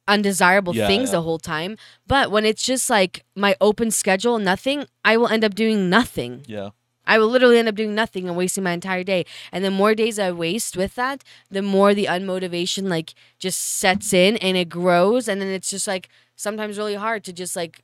undesirable 0.08 0.74
Yeah, 0.74 0.86
things 0.86 1.08
yeah. 1.08 1.12
the 1.16 1.22
whole 1.22 1.38
time. 1.38 1.76
But 2.06 2.30
when 2.30 2.44
it's 2.44 2.64
just 2.64 2.90
like 2.90 3.24
my 3.34 3.56
open 3.60 3.90
schedule, 3.90 4.38
nothing, 4.38 4.86
I 5.04 5.16
will 5.16 5.28
end 5.28 5.44
up 5.44 5.54
doing 5.54 5.88
nothing. 5.88 6.44
Yeah. 6.46 6.70
I 7.06 7.18
will 7.18 7.28
literally 7.28 7.58
end 7.58 7.68
up 7.68 7.74
doing 7.74 7.94
nothing 7.94 8.28
and 8.28 8.36
wasting 8.36 8.64
my 8.64 8.72
entire 8.72 9.02
day. 9.04 9.24
And 9.50 9.64
the 9.64 9.70
more 9.70 9.94
days 9.94 10.18
I 10.18 10.30
waste 10.32 10.76
with 10.76 10.94
that, 10.94 11.24
the 11.50 11.62
more 11.62 11.94
the 11.94 12.06
unmotivation 12.06 12.88
like 12.88 13.14
just 13.38 13.58
sets 13.60 14.12
in 14.12 14.36
and 14.38 14.56
it 14.56 14.68
grows. 14.68 15.28
And 15.28 15.40
then 15.40 15.48
it's 15.48 15.70
just 15.70 15.86
like 15.86 16.08
sometimes 16.36 16.78
really 16.78 16.94
hard 16.94 17.24
to 17.24 17.32
just 17.32 17.56
like 17.56 17.82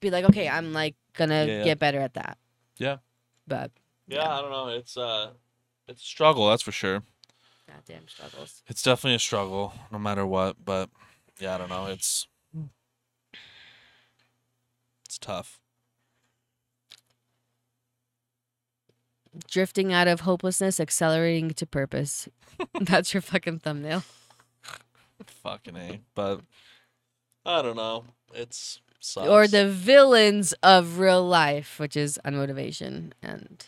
be 0.00 0.10
like, 0.10 0.24
okay, 0.26 0.48
I'm 0.48 0.72
like 0.72 0.94
gonna 1.14 1.46
Yeah, 1.46 1.58
yeah. 1.58 1.64
get 1.64 1.78
better 1.78 2.00
at 2.00 2.14
that. 2.14 2.38
Yeah. 2.76 2.98
But 3.46 3.70
Yeah, 4.06 4.28
I 4.28 4.40
don't 4.42 4.50
know. 4.50 4.68
It's 4.68 4.96
uh 4.96 5.30
it's 5.88 6.02
a 6.02 6.06
struggle, 6.06 6.48
that's 6.50 6.62
for 6.62 6.72
sure. 6.72 7.02
goddamn 7.66 8.06
struggles. 8.08 8.62
It's 8.66 8.82
definitely 8.82 9.14
a 9.16 9.18
struggle, 9.18 9.72
no 9.90 9.98
matter 9.98 10.26
what. 10.26 10.56
But 10.64 10.90
yeah, 11.40 11.54
I 11.54 11.58
don't 11.58 11.70
know. 11.70 11.86
It's 11.86 12.28
it's 15.06 15.18
tough. 15.18 15.58
Drifting 19.50 19.92
out 19.92 20.08
of 20.08 20.20
hopelessness, 20.20 20.80
accelerating 20.80 21.50
to 21.50 21.66
purpose. 21.66 22.28
That's 22.80 23.14
your 23.14 23.20
fucking 23.20 23.60
thumbnail. 23.60 24.02
Fucking 25.26 25.76
a. 25.76 26.00
But 26.14 26.40
I 27.44 27.62
don't 27.62 27.76
know. 27.76 28.04
It's 28.34 28.80
sucks. 29.00 29.28
Or 29.28 29.46
the 29.46 29.68
villains 29.68 30.52
of 30.62 30.98
real 30.98 31.26
life, 31.26 31.78
which 31.78 31.96
is 31.96 32.18
unmotivation 32.24 33.12
and 33.22 33.66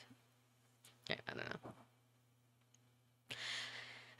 okay, 1.11 1.21
I 1.29 1.35
don't 1.35 1.49
know. 1.49 1.71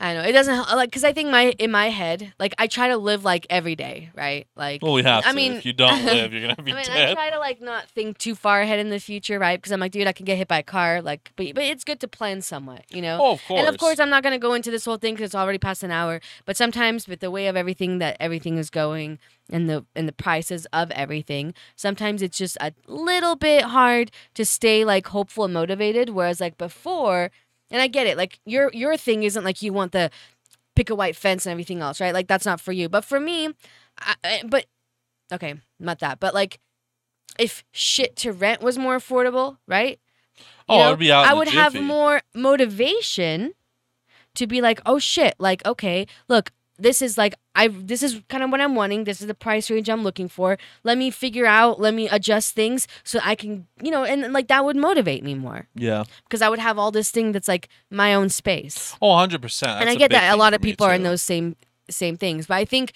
I 0.03 0.15
know 0.15 0.23
it 0.23 0.33
doesn't 0.33 0.55
help, 0.55 0.73
like 0.73 0.89
because 0.89 1.05
I 1.05 1.13
think 1.13 1.29
my 1.31 1.51
in 1.59 1.71
my 1.71 1.91
head 1.91 2.33
like 2.39 2.55
I 2.59 2.69
try 2.69 2.89
to 2.89 2.97
live 2.97 3.23
like 3.23 3.47
every 3.51 3.77
day, 3.77 4.11
right? 4.17 4.47
Like 4.57 4.83
well, 4.83 4.95
we 4.95 5.03
have 5.03 5.27
I 5.27 5.31
to. 5.31 5.37
mean, 5.37 5.53
if 5.53 5.67
you 5.67 5.75
don't 5.75 6.03
live, 6.07 6.33
you're 6.33 6.49
gonna 6.49 6.63
be 6.63 6.73
I 6.73 6.75
mean, 6.75 6.85
I 6.89 7.13
try 7.13 7.29
to 7.29 7.39
like 7.39 7.61
not 7.61 7.87
think 7.91 8.17
too 8.17 8.35
far 8.35 8.63
ahead 8.63 8.79
in 8.79 8.89
the 8.89 8.99
future, 8.99 9.39
right? 9.39 9.59
Because 9.61 9.73
I'm 9.73 9.81
like, 9.81 9.93
dude, 9.93 10.07
I 10.07 10.13
can 10.13 10.25
get 10.25 10.39
hit 10.39 10.49
by 10.49 10.59
a 10.59 10.63
car, 10.63 11.03
like, 11.03 11.33
but 11.37 11.55
but 11.55 11.65
it's 11.65 11.85
good 11.85 12.01
to 12.01 12.09
plan 12.09 12.41
somewhat, 12.41 12.85
you 12.89 13.03
know. 13.03 13.19
oh, 13.21 13.33
of 13.33 13.45
course. 13.45 13.61
And 13.61 13.69
of 13.69 13.79
course, 13.79 14.01
I'm 14.01 14.09
not 14.09 14.23
gonna 14.23 14.39
go 14.39 14.55
into 14.55 14.71
this 14.71 14.87
whole 14.87 14.97
thing 14.97 15.15
because 15.15 15.27
it's 15.27 15.35
already 15.35 15.59
past 15.59 15.83
an 15.83 15.91
hour. 15.91 16.21
But 16.47 16.57
sometimes, 16.57 17.07
with 17.07 17.21
the 17.21 17.31
way 17.31 17.47
of 17.47 17.55
everything 17.55 17.99
that 17.99 18.17
everything 18.19 18.57
is 18.57 18.71
going, 18.71 19.19
and 19.51 19.69
the 19.69 19.85
and 19.95 20.09
the 20.09 20.13
prices 20.13 20.67
of 20.73 20.91
everything, 20.93 21.53
sometimes 21.77 22.23
it's 22.23 22.39
just 22.39 22.57
a 22.63 22.73
little 22.87 23.37
bit 23.37 23.65
hard 23.65 24.11
to 24.33 24.47
stay 24.47 24.83
like 24.83 25.09
hopeful 25.09 25.45
and 25.45 25.53
motivated. 25.53 26.09
Whereas 26.11 26.41
like 26.41 26.57
before, 26.57 27.31
and 27.71 27.81
I 27.81 27.87
get 27.87 28.07
it, 28.07 28.17
like 28.17 28.41
your 28.45 28.71
your 28.73 28.97
thing 28.97 29.23
isn't 29.23 29.45
like 29.45 29.63
you 29.63 29.73
want 29.73 29.93
the 29.93 30.11
pick 30.77 30.91
a 30.91 30.95
white 30.95 31.17
fence 31.17 31.47
and 31.47 31.53
everything 31.53 31.81
else, 31.81 32.01
right? 32.01 32.15
Like 32.15 32.29
that's 32.29 32.47
not 32.47 32.61
for 32.61 32.73
you. 32.73 32.89
But 32.89 33.05
for 33.05 33.21
me, 33.21 33.51
I, 33.99 34.43
but 34.47 34.67
okay, 35.33 35.55
not 35.79 35.99
that, 36.01 36.21
but 36.21 36.35
like 36.35 36.61
if 37.39 37.65
shit 37.73 38.17
to 38.17 38.33
rent 38.33 38.63
was 38.63 38.79
more 38.79 38.97
affordable, 38.97 39.59
right? 39.67 39.99
oh, 40.69 40.75
you 40.75 40.79
know, 40.83 40.97
out. 41.13 41.25
in 41.25 41.31
I 41.31 41.35
would 41.35 41.49
have 41.49 41.75
more 41.75 42.23
motivation 42.35 43.53
to 44.35 44.47
be 44.47 44.61
like, 44.61 44.81
oh 44.87 44.99
shit, 44.99 45.35
like 45.39 45.65
okay, 45.67 46.07
look, 46.29 46.53
this 46.79 47.03
is 47.03 47.19
like 47.19 47.35
I 47.61 47.69
this 47.69 48.03
is 48.03 48.21
kind 48.29 48.43
of 48.43 48.51
what 48.51 48.61
I'm 48.61 48.75
wanting. 48.75 49.05
This 49.05 49.21
is 49.21 49.27
the 49.27 49.35
price 49.47 49.71
range 49.71 49.89
I'm 49.91 50.03
looking 50.03 50.29
for. 50.29 50.57
Let 50.83 50.97
me 50.99 51.11
figure 51.11 51.47
out, 51.47 51.81
let 51.81 51.93
me 51.95 52.09
adjust 52.09 52.55
things 52.55 52.87
so 53.05 53.19
I 53.23 53.35
can, 53.35 53.67
you 53.83 53.91
know, 53.91 54.05
and 54.05 54.33
like 54.33 54.49
that 54.49 54.65
would 54.65 54.77
motivate 54.77 55.23
me 55.23 55.35
more 55.35 55.69
Yeah. 55.75 56.05
because 56.25 56.43
I 56.43 56.49
would 56.49 56.59
have 56.59 56.79
all 56.79 56.91
this 56.91 57.11
thing 57.11 57.33
that's 57.33 57.49
like 57.49 57.69
my 57.91 58.15
own 58.15 58.29
space. 58.31 58.97
Oh, 59.03 59.09
100 59.11 59.43
percent. 59.43 59.81
and 59.81 59.89
I 59.91 59.95
get 59.95 60.11
that 60.11 60.33
a 60.33 60.37
lot 60.37 60.55
of 60.55 60.61
people 60.63 60.87
are 60.87 60.95
in 60.95 61.03
those 61.03 61.23
same 61.23 61.57
same 61.91 62.17
things, 62.17 62.47
but 62.47 62.55
I 62.57 62.65
think 62.65 62.93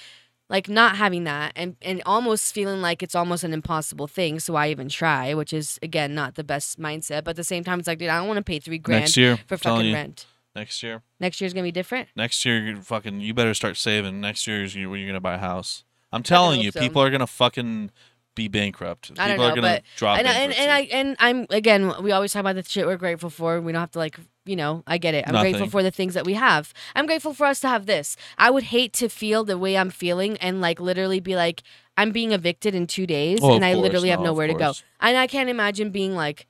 like 0.51 0.69
not 0.69 0.97
having 0.97 1.25
that 1.25 1.53
and 1.57 1.77
and 1.83 2.03
almost 2.07 2.53
feeling 2.55 2.81
like 2.83 3.03
it's 3.03 3.15
almost 3.15 3.45
an 3.45 3.53
impossible 3.55 4.07
thing 4.07 4.39
so 4.39 4.55
i 4.57 4.69
even 4.69 4.89
try 4.91 5.33
which 5.33 5.53
is 5.55 5.79
again 5.83 6.15
not 6.15 6.35
the 6.35 6.45
best 6.45 6.79
mindset 6.79 7.25
but 7.25 7.31
at 7.31 7.37
the 7.37 7.45
same 7.53 7.65
time 7.65 7.79
it's 7.79 7.89
like 7.89 7.99
dude 7.99 8.11
i 8.11 8.19
don't 8.19 8.29
want 8.29 8.37
to 8.37 8.43
pay 8.45 8.59
three 8.59 8.79
grand 8.79 9.01
Next 9.05 9.17
year, 9.17 9.39
for 9.47 9.57
fucking 9.57 9.93
rent 9.95 10.27
next 10.55 10.83
year. 10.83 11.03
Next 11.21 11.41
year's 11.41 11.53
gonna 11.53 11.65
be 11.65 11.73
different. 11.73 12.09
Next 12.17 12.45
year, 12.45 12.59
you 12.59 12.83
fucking, 12.83 13.21
you 13.21 13.35
better 13.35 13.55
start 13.55 13.77
saving. 13.77 14.21
Next 14.21 14.47
year 14.47 14.63
is 14.65 14.75
when 14.75 14.85
you're 15.01 15.07
gonna 15.09 15.21
buy 15.21 15.35
a 15.35 15.39
house. 15.39 15.85
I'm 16.13 16.23
telling 16.23 16.61
you, 16.61 16.71
so. 16.71 16.81
people 16.81 17.03
are 17.03 17.11
gonna 17.11 17.27
fucking 17.27 17.91
be 18.35 18.49
bankrupt. 18.49 19.13
I 19.19 19.29
don't 19.29 19.35
people 19.35 19.45
are 19.45 19.49
know, 19.51 19.55
gonna 19.57 19.69
but- 19.77 19.83
drop 19.97 20.19
and, 20.19 20.27
and 20.27 20.53
and 20.53 20.71
I 20.71 20.81
and 20.93 21.17
I'm 21.19 21.47
again. 21.51 22.03
We 22.03 22.13
always 22.13 22.33
talk 22.33 22.41
about 22.41 22.57
the 22.57 22.63
shit 22.65 22.87
we're 22.87 22.97
grateful 22.97 23.31
for. 23.31 23.61
We 23.61 23.73
don't 23.73 23.81
have 23.81 23.93
to 23.93 23.99
like 23.99 24.19
you 24.45 24.57
know. 24.57 24.83
I 24.87 24.99
get 24.99 25.15
it. 25.15 25.25
I'm 25.27 25.41
grateful 25.41 25.69
for 25.69 25.83
the 25.83 25.91
things 25.91 26.15
that 26.15 26.25
we 26.25 26.35
have. 26.35 26.73
I'm 26.95 27.07
grateful 27.07 27.33
for 27.33 27.47
us 27.47 27.61
to 27.61 27.69
have 27.69 27.87
this. 27.87 28.17
I 28.39 28.51
would 28.51 28.65
hate 28.65 28.93
to 28.95 29.09
feel 29.09 29.45
the 29.45 29.57
way 29.59 29.77
I'm 29.77 29.91
feeling 29.91 30.37
and 30.39 30.61
like 30.61 30.81
literally 30.81 31.21
be 31.21 31.37
like 31.37 31.63
I'm 31.97 32.11
being 32.11 32.33
evicted 32.33 32.75
in 32.75 32.87
two 32.87 33.07
days 33.07 33.39
Oh, 33.43 33.55
and 33.55 33.65
I 33.65 33.73
course, 33.75 33.83
literally 33.83 34.09
have 34.11 34.19
no, 34.21 34.27
of 34.27 34.31
nowhere 34.33 34.47
to 34.49 34.55
go. 34.55 34.73
And 35.01 35.17
I 35.17 35.27
can't 35.27 35.49
imagine 35.49 35.91
being 35.91 36.15
like 36.15 36.47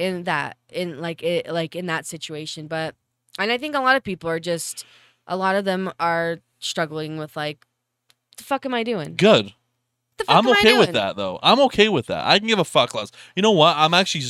in 0.00 0.24
that 0.24 0.56
in 0.70 1.00
like 1.00 1.22
it 1.22 1.48
like 1.52 1.76
in 1.76 1.86
that 1.86 2.06
situation. 2.06 2.66
But 2.66 2.94
and 3.38 3.52
I 3.52 3.58
think 3.58 3.76
a 3.76 3.80
lot 3.80 3.96
of 3.96 4.02
people 4.02 4.30
are 4.30 4.40
just 4.40 4.84
a 5.26 5.36
lot 5.36 5.54
of 5.54 5.64
them 5.64 5.92
are 6.00 6.38
struggling 6.58 7.18
with 7.18 7.36
like 7.36 7.66
the 8.38 8.44
fuck 8.44 8.64
am 8.64 8.74
I 8.74 8.82
doing? 8.82 9.14
Good. 9.16 9.52
I'm 10.28 10.48
okay 10.48 10.78
with 10.78 10.92
that 10.92 11.16
though. 11.16 11.38
I'm 11.42 11.60
okay 11.60 11.88
with 11.88 12.06
that. 12.06 12.26
I 12.26 12.38
can 12.38 12.48
give 12.48 12.58
a 12.58 12.64
fuck 12.64 12.94
less. 12.94 13.10
You 13.36 13.42
know 13.42 13.52
what? 13.52 13.76
I'm 13.76 13.94
actually, 13.94 14.24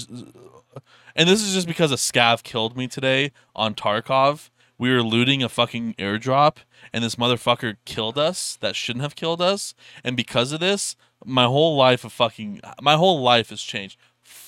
and 1.17 1.29
this 1.29 1.43
is 1.43 1.55
just 1.55 1.67
because 1.67 1.93
a 1.93 1.97
scav 1.97 2.43
killed 2.43 2.77
me 2.77 2.87
today 2.89 3.33
on 3.55 3.75
Tarkov. 3.75 4.51
We 4.79 4.91
were 4.91 5.03
looting 5.03 5.43
a 5.43 5.49
fucking 5.49 5.95
airdrop, 5.99 6.59
and 6.93 7.05
this 7.05 7.17
motherfucker 7.17 7.77
killed 7.85 8.17
us. 8.17 8.57
That 8.61 8.77
shouldn't 8.77 9.03
have 9.03 9.15
killed 9.15 9.43
us. 9.43 9.75
And 10.03 10.17
because 10.17 10.53
of 10.53 10.61
this, 10.61 10.97
my 11.25 11.45
whole 11.45 11.77
life 11.77 12.05
of 12.05 12.13
fucking, 12.13 12.61
my 12.81 12.95
whole 12.95 13.21
life 13.21 13.51
has 13.51 13.61
changed. 13.61 13.99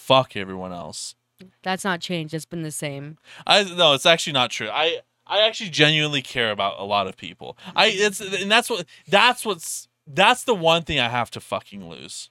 Fuck 0.02 0.36
everyone 0.36 0.72
else. 0.72 1.14
That's 1.62 1.84
not 1.84 2.00
changed. 2.00 2.34
It's 2.34 2.44
been 2.44 2.62
the 2.62 2.70
same. 2.70 3.18
I 3.46 3.62
no, 3.64 3.94
it's 3.94 4.06
actually 4.06 4.32
not 4.32 4.50
true. 4.50 4.68
I 4.68 5.00
I 5.26 5.40
actually 5.46 5.70
genuinely 5.70 6.22
care 6.22 6.50
about 6.50 6.80
a 6.80 6.84
lot 6.84 7.06
of 7.06 7.16
people. 7.16 7.56
I 7.76 7.86
it's 7.86 8.20
and 8.20 8.50
that's 8.50 8.68
what 8.68 8.86
that's 9.06 9.44
what's 9.44 9.88
that's 10.06 10.44
the 10.44 10.54
one 10.54 10.82
thing 10.82 10.98
I 10.98 11.08
have 11.08 11.30
to 11.32 11.40
fucking 11.40 11.88
lose. 11.88 12.30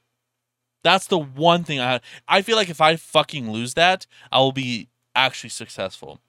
That's 0.83 1.07
the 1.07 1.17
one 1.17 1.63
thing 1.63 1.79
I 1.79 2.01
I 2.27 2.41
feel 2.41 2.57
like 2.57 2.69
if 2.69 2.81
I 2.81 2.95
fucking 2.97 3.51
lose 3.51 3.73
that, 3.75 4.05
I 4.31 4.39
will 4.39 4.51
be 4.51 4.89
actually 5.15 5.49
successful. 5.51 6.19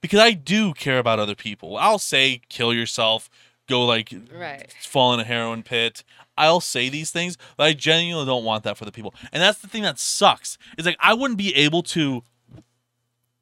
Because 0.00 0.20
I 0.20 0.32
do 0.32 0.74
care 0.74 0.98
about 0.98 1.18
other 1.18 1.34
people. 1.34 1.76
I'll 1.76 1.98
say 1.98 2.42
kill 2.48 2.72
yourself, 2.74 3.30
go 3.68 3.84
like 3.84 4.12
Right. 4.32 4.72
fall 4.82 5.14
in 5.14 5.20
a 5.20 5.24
heroin 5.24 5.62
pit. 5.62 6.04
I'll 6.40 6.60
say 6.60 6.88
these 6.88 7.10
things, 7.10 7.36
but 7.56 7.64
I 7.64 7.72
genuinely 7.72 8.26
don't 8.26 8.44
want 8.44 8.64
that 8.64 8.78
for 8.78 8.84
the 8.84 8.92
people. 8.92 9.14
And 9.32 9.42
that's 9.42 9.60
the 9.60 9.68
thing 9.68 9.82
that 9.82 9.98
sucks. 9.98 10.58
Is 10.78 10.86
like 10.86 10.96
I 11.00 11.14
wouldn't 11.14 11.38
be 11.38 11.54
able 11.54 11.82
to 11.84 12.22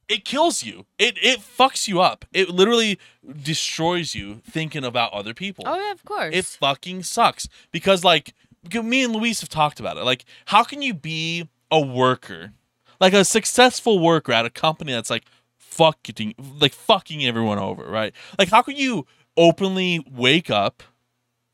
it 0.08 0.24
kills 0.24 0.62
you. 0.62 0.86
It 0.98 1.16
it 1.22 1.40
fucks 1.40 1.86
you 1.86 2.00
up. 2.00 2.24
It 2.32 2.48
literally 2.48 2.98
destroys 3.42 4.14
you 4.14 4.40
thinking 4.48 4.84
about 4.84 5.12
other 5.12 5.34
people. 5.34 5.64
Oh 5.66 5.78
yeah, 5.78 5.92
of 5.92 6.04
course. 6.04 6.34
It 6.34 6.44
fucking 6.44 7.02
sucks 7.02 7.48
because 7.70 8.04
like 8.04 8.34
me 8.72 9.04
and 9.04 9.12
Luis 9.14 9.40
have 9.40 9.50
talked 9.50 9.78
about 9.80 9.96
it. 9.96 10.04
Like 10.04 10.24
how 10.46 10.64
can 10.64 10.82
you 10.82 10.94
be 10.94 11.48
a 11.70 11.80
worker? 11.80 12.52
Like 13.00 13.12
a 13.12 13.24
successful 13.24 14.00
worker 14.00 14.32
at 14.32 14.46
a 14.46 14.50
company 14.50 14.92
that's 14.92 15.10
like 15.10 15.24
fucking 15.58 16.34
like 16.58 16.72
fucking 16.72 17.24
everyone 17.24 17.58
over, 17.58 17.84
right? 17.84 18.14
Like 18.38 18.48
how 18.48 18.62
can 18.62 18.76
you 18.76 19.06
openly 19.36 20.04
wake 20.10 20.50
up 20.50 20.82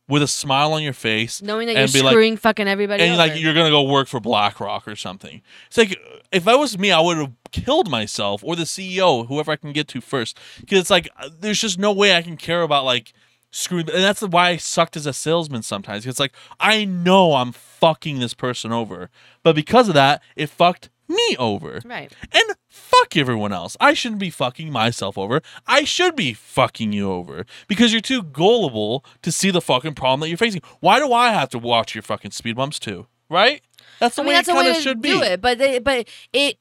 with 0.08 0.22
a 0.22 0.26
smile 0.28 0.72
on 0.74 0.82
your 0.82 0.92
face 0.92 1.40
Knowing 1.40 1.66
that 1.68 1.76
and 1.76 1.92
you're 1.92 2.00
be 2.02 2.04
like- 2.04 2.12
screwing 2.12 2.36
fucking 2.36 2.68
everybody 2.68 3.02
and 3.02 3.12
over. 3.12 3.18
like 3.18 3.40
you're 3.40 3.54
gonna 3.54 3.70
go 3.70 3.82
work 3.82 4.06
for 4.08 4.20
BlackRock 4.20 4.86
or 4.86 4.96
something. 4.96 5.40
It's 5.68 5.78
like 5.78 5.98
if 6.30 6.46
I 6.46 6.54
was 6.56 6.76
me, 6.78 6.92
I 6.92 7.00
would 7.00 7.16
have 7.16 7.32
killed 7.52 7.88
myself 7.90 8.42
or 8.44 8.54
the 8.56 8.64
CEO, 8.64 9.26
whoever 9.26 9.52
I 9.52 9.56
can 9.56 9.72
get 9.72 9.88
to 9.88 10.00
first, 10.00 10.38
because 10.60 10.78
it's 10.80 10.90
like 10.90 11.08
uh, 11.18 11.30
there's 11.40 11.60
just 11.60 11.78
no 11.78 11.92
way 11.92 12.14
I 12.16 12.22
can 12.22 12.36
care 12.36 12.62
about 12.62 12.84
like 12.84 13.12
screwing. 13.50 13.88
And 13.88 14.02
that's 14.02 14.20
why 14.20 14.50
I 14.50 14.56
sucked 14.58 14.96
as 14.96 15.06
a 15.06 15.12
salesman 15.12 15.62
sometimes. 15.62 16.06
It's 16.06 16.20
like 16.20 16.32
I 16.60 16.84
know 16.84 17.34
I'm 17.34 17.52
fucking 17.52 18.18
this 18.18 18.34
person 18.34 18.72
over, 18.72 19.08
but 19.42 19.54
because 19.54 19.88
of 19.88 19.94
that, 19.94 20.22
it 20.36 20.50
fucked 20.50 20.90
me 21.08 21.36
over. 21.38 21.80
right. 21.84 22.12
And 22.32 22.56
fuck 22.68 23.16
everyone 23.16 23.52
else. 23.52 23.76
I 23.80 23.92
shouldn't 23.94 24.20
be 24.20 24.30
fucking 24.30 24.70
myself 24.72 25.16
over. 25.18 25.42
I 25.66 25.84
should 25.84 26.16
be 26.16 26.32
fucking 26.32 26.92
you 26.92 27.10
over 27.10 27.44
because 27.68 27.92
you're 27.92 28.00
too 28.00 28.22
gullible 28.22 29.04
to 29.22 29.30
see 29.30 29.50
the 29.50 29.60
fucking 29.60 29.94
problem 29.94 30.20
that 30.20 30.28
you're 30.28 30.38
facing. 30.38 30.62
Why 30.80 30.98
do 30.98 31.12
I 31.12 31.30
have 31.32 31.48
to 31.50 31.58
watch 31.58 31.94
your 31.94 32.02
fucking 32.02 32.30
speed 32.32 32.56
bumps 32.56 32.78
too? 32.78 33.06
Right? 33.30 33.62
That's 34.00 34.16
the 34.16 34.22
I 34.22 34.24
mean, 34.24 34.28
way 34.30 34.34
that's 34.36 34.48
it 34.48 34.54
kind 34.54 34.68
of 34.68 34.76
should 34.76 35.02
do 35.02 35.20
be. 35.20 35.26
it, 35.26 35.40
but 35.40 35.58
they, 35.58 35.78
but 35.78 36.08
it. 36.32 36.58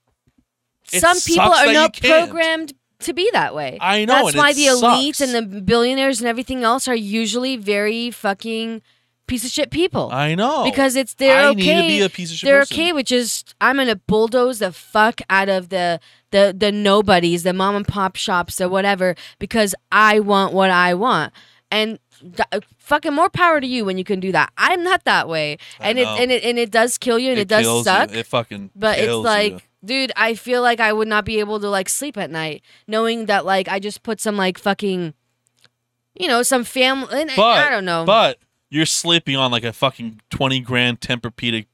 It 0.91 0.99
some 0.99 1.18
people 1.20 1.41
are 1.52 1.72
not 1.74 1.99
programmed 1.99 2.74
to 2.99 3.14
be 3.14 3.30
that 3.34 3.56
way. 3.56 3.78
I 3.82 4.06
know, 4.06 4.26
That's 4.26 4.36
why 4.36 4.53
the 4.53 4.65
elites 4.65 5.15
sucks. 5.15 5.22
and 5.34 5.52
the 5.53 5.61
billionaires 5.61 6.20
and 6.20 6.28
everything 6.28 6.64
else 6.64 6.88
are 6.88 6.95
usually 6.95 7.56
very 7.57 8.11
fucking 8.11 8.82
piece 9.28 9.45
of 9.45 9.52
shit 9.52 9.72
people. 9.72 10.10
I 10.12 10.36
know 10.36 10.64
because 10.64 10.95
it's 10.95 11.14
they're 11.14 11.45
I 11.45 11.50
okay. 11.50 11.56
need 11.56 11.82
to 11.82 11.88
be 11.88 12.02
a 12.02 12.10
piece 12.10 12.32
of 12.32 12.38
shit 12.38 12.48
they're 12.48 12.60
person. 12.60 12.76
okay 12.76 12.91
with 12.94 13.06
just 13.06 13.56
I'm 13.62 13.78
gonna 13.78 13.95
bulldoze 13.95 14.60
the 14.60 14.72
fuck 14.72 15.22
out 15.30 15.50
of 15.50 15.70
the 15.70 16.00
the 16.32 16.54
the 16.58 16.72
nobodies, 16.72 17.44
the 17.44 17.54
mom 17.54 17.76
and 17.76 17.88
pop 17.88 18.16
shops 18.16 18.60
or 18.60 18.70
whatever 18.70 19.16
because 19.40 19.74
I 19.91 20.20
want 20.20 20.54
what 20.54 20.70
I 20.70 20.94
want. 20.94 21.34
And 21.72 21.98
th- 22.22 22.48
uh, 22.52 22.60
fucking 22.78 23.14
more 23.14 23.30
power 23.30 23.60
to 23.60 23.66
you 23.66 23.86
when 23.86 23.98
you 23.98 24.04
can 24.04 24.20
do 24.20 24.32
that. 24.32 24.52
I'm 24.58 24.84
not 24.84 25.06
that 25.06 25.28
way, 25.28 25.58
I 25.80 25.90
and 25.90 26.00
it 26.00 26.08
and 26.08 26.32
it 26.32 26.44
and 26.44 26.60
it 26.60 26.72
does 26.72 26.98
kill 26.98 27.18
you 27.18 27.32
and 27.32 27.40
it, 27.40 27.48
does 27.48 27.84
suck. 27.84 28.12
You. 28.12 28.20
It 28.20 28.28
fucking 28.28 28.72
but 28.76 29.00
it's 29.00 29.14
like, 29.14 29.54
you. 29.54 29.60
dude, 29.86 30.12
I 30.16 30.36
feel 30.36 30.62
like 30.62 30.80
I 30.80 30.94
would 30.94 31.08
not 31.08 31.26
be 31.26 31.40
able 31.40 31.60
to 31.60 31.70
like 31.70 31.90
sleep 31.90 32.18
at 32.18 32.30
night 32.30 32.62
knowing 32.88 33.26
that 33.28 33.45
like 33.45 33.68
I 33.68 33.80
just 33.80 34.04
put 34.04 34.20
some 34.20 34.38
like 34.38 34.60
fucking, 34.60 35.14
you 36.14 36.28
know, 36.28 36.44
some 36.44 36.64
family. 36.64 37.26
But 37.36 37.40
I 37.40 37.70
don't 37.70 37.86
know. 37.86 38.06
But 38.06 38.38
you're 38.74 38.86
sleeping 38.86 39.36
on 39.36 39.52
like 39.52 39.64
a 39.64 39.72
fucking 39.74 40.22
twenty 40.30 40.60
grand 40.60 41.00
Tempur-Pedic 41.00 41.68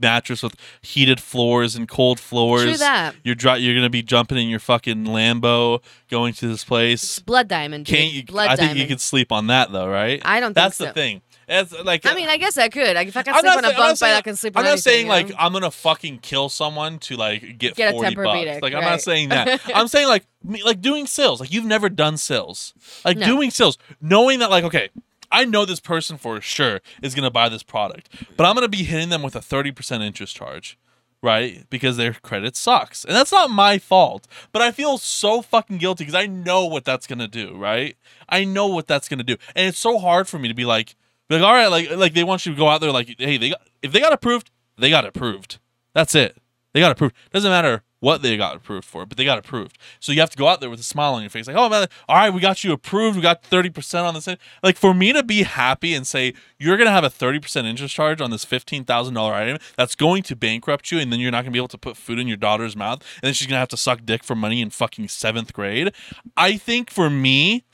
mattress 0.00 0.42
with 0.42 0.54
heated 0.80 1.20
floors 1.20 1.76
and 1.76 1.86
cold 1.88 2.18
floors. 2.18 2.62
True 2.62 2.76
that. 2.78 3.14
You're 3.22 3.36
You're 3.56 3.74
gonna 3.74 3.90
be 3.90 4.02
jumping 4.02 4.38
in 4.38 4.48
your 4.48 4.58
fucking 4.60 5.04
Lambo 5.04 5.82
going 6.10 6.32
to 6.34 6.48
this 6.48 6.64
place. 6.64 7.18
Blood 7.20 7.48
diamond. 7.48 7.84
Dude. 7.86 7.96
Can't 7.96 8.12
you? 8.12 8.24
Blood 8.24 8.48
I 8.48 8.56
think 8.56 8.70
diamond. 8.70 8.78
you 8.80 8.86
could 8.86 9.00
sleep 9.00 9.30
on 9.32 9.48
that 9.48 9.70
though, 9.72 9.88
right? 9.88 10.20
I 10.24 10.40
don't 10.40 10.48
think 10.50 10.54
That's 10.56 10.76
so. 10.76 10.86
the 10.86 10.92
thing. 10.92 11.22
It's 11.52 11.72
like 11.84 12.06
I 12.06 12.14
mean, 12.14 12.28
I 12.28 12.36
guess 12.36 12.56
I 12.56 12.68
could. 12.68 12.94
Like, 12.94 13.08
if 13.08 13.16
I 13.16 13.24
can 13.24 13.34
I'm 13.34 13.40
sleep 13.40 13.54
not 13.56 13.64
on 13.64 13.64
a 13.64 13.76
bunk 13.76 13.90
bed, 13.90 13.98
saying- 13.98 14.16
I 14.16 14.20
can 14.20 14.36
sleep 14.36 14.56
I'm 14.56 14.62
not 14.62 14.70
anything, 14.70 14.82
saying 14.92 15.06
you 15.06 15.12
like? 15.12 15.32
I'm 15.36 15.52
gonna 15.52 15.72
fucking 15.72 16.20
kill 16.20 16.48
someone 16.48 17.00
to 17.00 17.16
like 17.16 17.58
get, 17.58 17.74
Get 17.74 17.92
forty 17.92 18.14
bucks. 18.14 18.62
Like 18.62 18.72
I'm 18.72 18.80
right. 18.82 18.90
not 18.90 19.00
saying 19.00 19.30
that. 19.30 19.60
I'm 19.74 19.88
saying 19.88 20.06
like 20.06 20.24
me, 20.44 20.62
like 20.62 20.80
doing 20.80 21.06
sales. 21.08 21.40
Like 21.40 21.52
you've 21.52 21.64
never 21.64 21.88
done 21.88 22.16
sales. 22.18 22.72
Like 23.04 23.16
No. 23.18 23.26
doing 23.26 23.50
sales, 23.50 23.78
knowing 24.00 24.38
that 24.38 24.48
like 24.50 24.62
okay, 24.62 24.90
I 25.32 25.44
know 25.44 25.64
this 25.64 25.80
person 25.80 26.16
for 26.16 26.40
sure 26.40 26.80
is 27.02 27.14
gonna 27.14 27.30
buy 27.30 27.48
this 27.48 27.62
product, 27.62 28.08
but 28.36 28.44
I'm 28.44 28.54
gonna 28.54 28.68
be 28.68 28.84
hitting 28.84 29.08
them 29.08 29.22
with 29.22 29.36
a 29.36 29.42
thirty 29.42 29.72
percent 29.72 30.02
interest 30.02 30.36
charge. 30.36 30.78
Right, 31.22 31.68
because 31.68 31.98
their 31.98 32.14
credit 32.14 32.56
sucks, 32.56 33.04
and 33.04 33.14
that's 33.14 33.30
not 33.30 33.50
my 33.50 33.76
fault. 33.76 34.26
But 34.52 34.62
I 34.62 34.72
feel 34.72 34.96
so 34.96 35.42
fucking 35.42 35.76
guilty 35.76 36.04
because 36.04 36.14
I 36.14 36.26
know 36.26 36.64
what 36.64 36.86
that's 36.86 37.06
gonna 37.06 37.28
do. 37.28 37.56
Right, 37.56 37.96
I 38.28 38.44
know 38.44 38.68
what 38.68 38.86
that's 38.86 39.08
gonna 39.08 39.22
do, 39.22 39.36
and 39.54 39.68
it's 39.68 39.78
so 39.78 39.98
hard 39.98 40.28
for 40.28 40.38
me 40.38 40.48
to 40.48 40.54
be 40.54 40.64
like, 40.64 40.96
be 41.28 41.34
like, 41.36 41.44
all 41.44 41.52
right, 41.52 41.66
like, 41.66 41.90
like 41.90 42.14
they 42.14 42.24
want 42.24 42.46
you 42.46 42.52
to 42.52 42.58
go 42.58 42.68
out 42.68 42.80
there, 42.80 42.90
like, 42.90 43.14
hey, 43.18 43.36
they 43.36 43.50
got 43.50 43.60
if 43.82 43.92
they 43.92 44.00
got 44.00 44.14
approved, 44.14 44.50
they 44.78 44.88
got 44.88 45.04
approved. 45.04 45.58
That's 45.92 46.14
it. 46.14 46.38
They 46.72 46.80
got 46.80 46.92
approved. 46.92 47.14
Doesn't 47.32 47.50
matter 47.50 47.82
what 48.00 48.22
they 48.22 48.36
got 48.36 48.56
approved 48.56 48.86
for, 48.86 49.06
but 49.06 49.16
they 49.16 49.24
got 49.24 49.38
approved. 49.38 49.78
So 50.00 50.10
you 50.10 50.20
have 50.20 50.30
to 50.30 50.36
go 50.36 50.48
out 50.48 50.60
there 50.60 50.70
with 50.70 50.80
a 50.80 50.84
smile 50.84 51.14
on 51.14 51.22
your 51.22 51.30
face, 51.30 51.46
like, 51.46 51.56
oh 51.56 51.68
man, 51.68 51.86
all 52.08 52.16
right, 52.16 52.32
we 52.32 52.40
got 52.40 52.64
you 52.64 52.72
approved. 52.72 53.16
We 53.16 53.22
got 53.22 53.42
thirty 53.42 53.70
percent 53.70 54.06
on 54.06 54.14
this. 54.14 54.28
Like 54.62 54.76
for 54.76 54.92
me 54.92 55.12
to 55.12 55.22
be 55.22 55.42
happy 55.42 55.94
and 55.94 56.06
say 56.06 56.34
you're 56.58 56.76
gonna 56.76 56.90
have 56.90 57.04
a 57.04 57.10
thirty 57.10 57.38
percent 57.38 57.66
interest 57.66 57.94
charge 57.94 58.20
on 58.20 58.30
this 58.30 58.44
fifteen 58.44 58.84
thousand 58.84 59.14
dollar 59.14 59.34
item 59.34 59.58
that's 59.76 59.94
going 59.94 60.22
to 60.24 60.36
bankrupt 60.36 60.90
you, 60.90 60.98
and 60.98 61.12
then 61.12 61.20
you're 61.20 61.30
not 61.30 61.42
gonna 61.42 61.52
be 61.52 61.58
able 61.58 61.68
to 61.68 61.78
put 61.78 61.96
food 61.96 62.18
in 62.18 62.26
your 62.26 62.36
daughter's 62.36 62.74
mouth, 62.74 63.02
and 63.22 63.28
then 63.28 63.34
she's 63.34 63.46
gonna 63.46 63.60
have 63.60 63.68
to 63.68 63.76
suck 63.76 64.04
dick 64.04 64.24
for 64.24 64.34
money 64.34 64.60
in 64.60 64.70
fucking 64.70 65.08
seventh 65.08 65.52
grade. 65.52 65.92
I 66.36 66.56
think 66.56 66.90
for 66.90 67.10
me, 67.10 67.64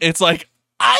it's 0.00 0.20
like 0.20 0.48
I 0.78 0.98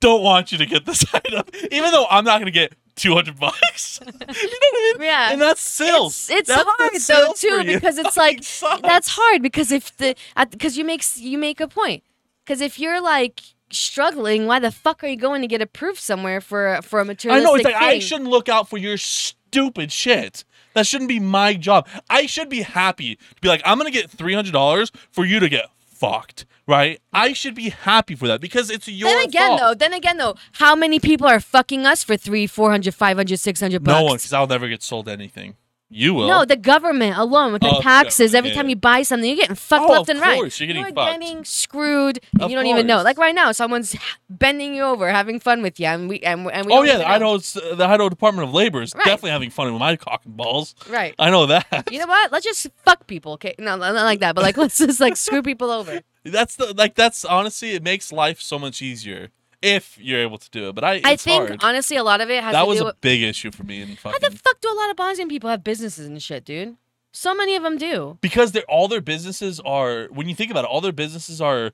don't 0.00 0.22
want 0.22 0.52
you 0.52 0.58
to 0.58 0.66
get 0.66 0.86
this 0.86 1.04
item, 1.14 1.44
even 1.70 1.90
though 1.90 2.06
I'm 2.10 2.24
not 2.24 2.40
gonna 2.40 2.50
get 2.50 2.74
two 3.00 3.14
hundred 3.14 3.38
bucks. 3.38 4.00
you 4.06 4.12
know 4.12 4.16
what 4.18 4.28
I 4.30 4.94
mean? 4.98 5.02
Yeah. 5.02 5.32
And 5.32 5.40
that's 5.40 5.60
sales. 5.60 6.28
It's, 6.30 6.48
it's 6.48 6.48
That's 6.48 6.68
hard 7.08 7.26
though 7.26 7.32
too 7.34 7.64
because 7.72 7.98
it's 7.98 8.14
Fucking 8.14 8.36
like 8.36 8.44
sucks. 8.44 8.82
that's 8.82 9.08
hard 9.08 9.42
because 9.42 9.72
if 9.72 9.96
the 9.96 10.14
because 10.50 10.76
you 10.76 10.84
make 10.84 11.02
you 11.16 11.38
make 11.38 11.60
a 11.60 11.68
point 11.68 12.02
because 12.44 12.60
if 12.60 12.78
you're 12.78 13.00
like 13.00 13.40
struggling, 13.70 14.46
why 14.46 14.58
the 14.58 14.70
fuck 14.70 15.02
are 15.04 15.06
you 15.06 15.16
going 15.16 15.42
to 15.42 15.48
get 15.48 15.62
approved 15.62 15.98
somewhere 16.00 16.40
for 16.40 16.74
a- 16.74 16.82
for 16.82 17.00
a 17.00 17.04
materialistic 17.04 17.46
I 17.46 17.50
know. 17.50 17.54
It's 17.56 17.64
like 17.64 17.74
I 17.76 17.98
shouldn't 18.00 18.28
look 18.28 18.48
out 18.48 18.68
for 18.68 18.78
your 18.78 18.96
stupid 18.98 19.92
shit. 19.92 20.44
That 20.74 20.86
shouldn't 20.86 21.08
be 21.08 21.18
my 21.20 21.54
job. 21.54 21.88
I 22.08 22.26
should 22.26 22.48
be 22.48 22.62
happy 22.62 23.16
to 23.16 23.40
be 23.40 23.48
like, 23.48 23.62
I'm 23.64 23.78
gonna 23.78 23.90
get 23.90 24.10
three 24.10 24.34
hundred 24.34 24.52
dollars 24.52 24.92
for 25.10 25.24
you 25.24 25.40
to 25.40 25.48
get 25.48 25.66
fucked, 25.86 26.46
right? 26.70 27.00
I 27.12 27.32
should 27.34 27.54
be 27.54 27.70
happy 27.70 28.14
for 28.14 28.26
that 28.28 28.40
because 28.40 28.70
it's 28.70 28.88
your 28.88 29.08
Then 29.10 29.26
again, 29.26 29.48
fault. 29.48 29.60
though, 29.60 29.74
then 29.74 29.92
again, 29.92 30.16
though, 30.16 30.36
how 30.52 30.74
many 30.74 30.98
people 31.00 31.26
are 31.26 31.40
fucking 31.40 31.84
us 31.84 32.02
for 32.04 32.16
three, 32.16 32.46
four 32.46 32.70
hundred, 32.70 32.94
five 32.94 33.16
hundred, 33.16 33.38
six 33.40 33.60
hundred 33.60 33.84
bucks? 33.84 33.98
no 33.98 34.04
one, 34.04 34.16
because 34.16 34.32
I'll 34.32 34.46
never 34.46 34.68
get 34.68 34.82
sold 34.82 35.08
anything. 35.08 35.56
You 35.92 36.14
will. 36.14 36.28
No, 36.28 36.44
the 36.44 36.54
government 36.54 37.18
alone 37.18 37.52
with 37.52 37.62
the 37.62 37.68
Oh, 37.68 37.80
taxes. 37.80 38.32
Every 38.32 38.50
yeah, 38.50 38.56
time 38.56 38.68
you 38.68 38.76
buy 38.76 39.02
something, 39.02 39.28
you're 39.28 39.36
getting 39.36 39.56
fucked 39.56 39.90
Oh, 39.90 39.92
left 39.94 40.08
and 40.08 40.20
right. 40.20 40.34
Of 40.34 40.36
course, 40.36 40.60
you're 40.60 40.68
getting 40.68 40.82
you're 40.84 40.92
getting 40.92 41.44
screwed, 41.44 42.20
and 42.34 42.42
Of 42.42 42.50
you 42.52 42.56
don't 42.56 42.66
even 42.66 42.86
know. 42.86 43.02
Like 43.02 43.18
right 43.18 43.34
now, 43.34 43.50
someone's 43.50 43.96
bending 44.28 44.72
you 44.76 44.84
over, 44.84 45.10
having 45.10 45.40
fun 45.40 45.62
with 45.62 45.80
you, 45.80 45.86
and 45.86 46.08
we 46.08 46.20
and, 46.20 46.46
and 46.52 46.66
we. 46.68 46.72
oh 46.72 46.84
yeah, 46.84 46.98
the 46.98 47.08
Idaho 47.08 47.34
uh, 47.34 47.74
the 47.74 47.84
Idaho 47.84 48.08
Department 48.08 48.46
of 48.46 48.54
Labor 48.54 48.82
is 48.82 48.94
Right. 48.94 49.04
definitely 49.04 49.30
having 49.32 49.50
fun 49.50 49.72
with 49.72 49.80
my 49.80 49.96
cock 49.96 50.22
and 50.24 50.36
balls. 50.36 50.76
Right. 50.88 51.12
I 51.18 51.28
know 51.30 51.46
that. 51.46 51.88
You 51.90 51.98
know 51.98 52.06
what? 52.06 52.30
Let's 52.30 52.44
just 52.44 52.68
fuck 52.84 53.08
people. 53.08 53.32
Okay, 53.32 53.56
no, 53.58 53.74
not 53.74 53.92
like 53.92 54.20
that, 54.20 54.36
but 54.36 54.42
like 54.42 54.56
let's 54.62 54.78
just 54.78 55.00
like 55.00 55.16
screw 55.16 55.42
people 55.42 55.72
over. 55.72 56.02
That's 56.24 56.56
the 56.56 56.74
like 56.74 56.94
that's 56.94 57.24
honestly 57.24 57.70
it 57.72 57.82
makes 57.82 58.12
life 58.12 58.40
so 58.40 58.58
much 58.58 58.82
easier 58.82 59.28
if 59.62 59.98
you're 59.98 60.20
able 60.20 60.38
to 60.38 60.50
do 60.50 60.68
it. 60.68 60.74
But 60.74 60.84
I, 60.84 61.00
I 61.04 61.16
think 61.16 61.48
hard. 61.48 61.64
honestly, 61.64 61.96
a 61.96 62.04
lot 62.04 62.20
of 62.20 62.30
it 62.30 62.42
has 62.42 62.52
that 62.52 62.66
was 62.66 62.80
a 62.80 62.84
with 62.86 63.00
big 63.00 63.22
issue 63.22 63.50
for 63.50 63.64
me 63.64 63.82
in 63.82 63.88
how 64.02 64.18
the 64.18 64.30
fuck 64.30 64.60
do 64.60 64.70
a 64.70 64.76
lot 64.76 64.90
of 64.90 64.96
Bosnian 64.96 65.28
people 65.28 65.50
have 65.50 65.64
businesses 65.64 66.06
and 66.06 66.22
shit, 66.22 66.44
dude? 66.44 66.76
So 67.12 67.34
many 67.34 67.56
of 67.56 67.62
them 67.64 67.76
do. 67.76 68.18
because 68.20 68.52
they're 68.52 68.62
all 68.68 68.86
their 68.86 69.00
businesses 69.00 69.58
are 69.60 70.06
when 70.10 70.28
you 70.28 70.34
think 70.34 70.50
about 70.50 70.64
it, 70.64 70.68
all 70.68 70.80
their 70.80 70.92
businesses 70.92 71.40
are 71.40 71.72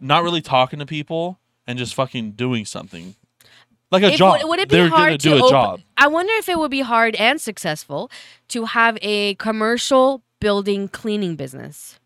not 0.00 0.22
really 0.22 0.40
talking 0.40 0.78
to 0.78 0.86
people 0.86 1.38
and 1.66 1.78
just 1.78 1.94
fucking 1.94 2.32
doing 2.32 2.64
something. 2.64 3.14
Like 3.90 4.02
a 4.02 4.12
If- 4.12 4.18
job. 4.18 4.40
would, 4.44 4.58
it 4.58 4.68
be 4.68 4.76
they're 4.76 4.88
hard 4.88 5.12
to 5.12 5.18
do 5.18 5.34
a 5.34 5.38
open, 5.38 5.50
job. 5.50 5.80
I 5.96 6.08
wonder 6.08 6.32
if 6.34 6.48
it 6.48 6.58
would 6.58 6.70
be 6.70 6.80
hard 6.80 7.16
and 7.16 7.40
successful 7.40 8.10
to 8.48 8.66
have 8.66 8.98
a 9.02 9.34
commercial 9.34 10.22
building 10.40 10.88
cleaning 10.88 11.36
business. 11.36 11.98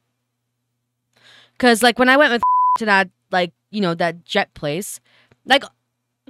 Cause 1.62 1.80
like 1.80 1.96
when 1.96 2.08
I 2.08 2.16
went 2.16 2.32
with 2.32 2.42
to 2.78 2.86
that 2.86 3.08
like 3.30 3.52
you 3.70 3.80
know 3.80 3.94
that 3.94 4.24
jet 4.24 4.52
place, 4.54 4.98
like 5.46 5.62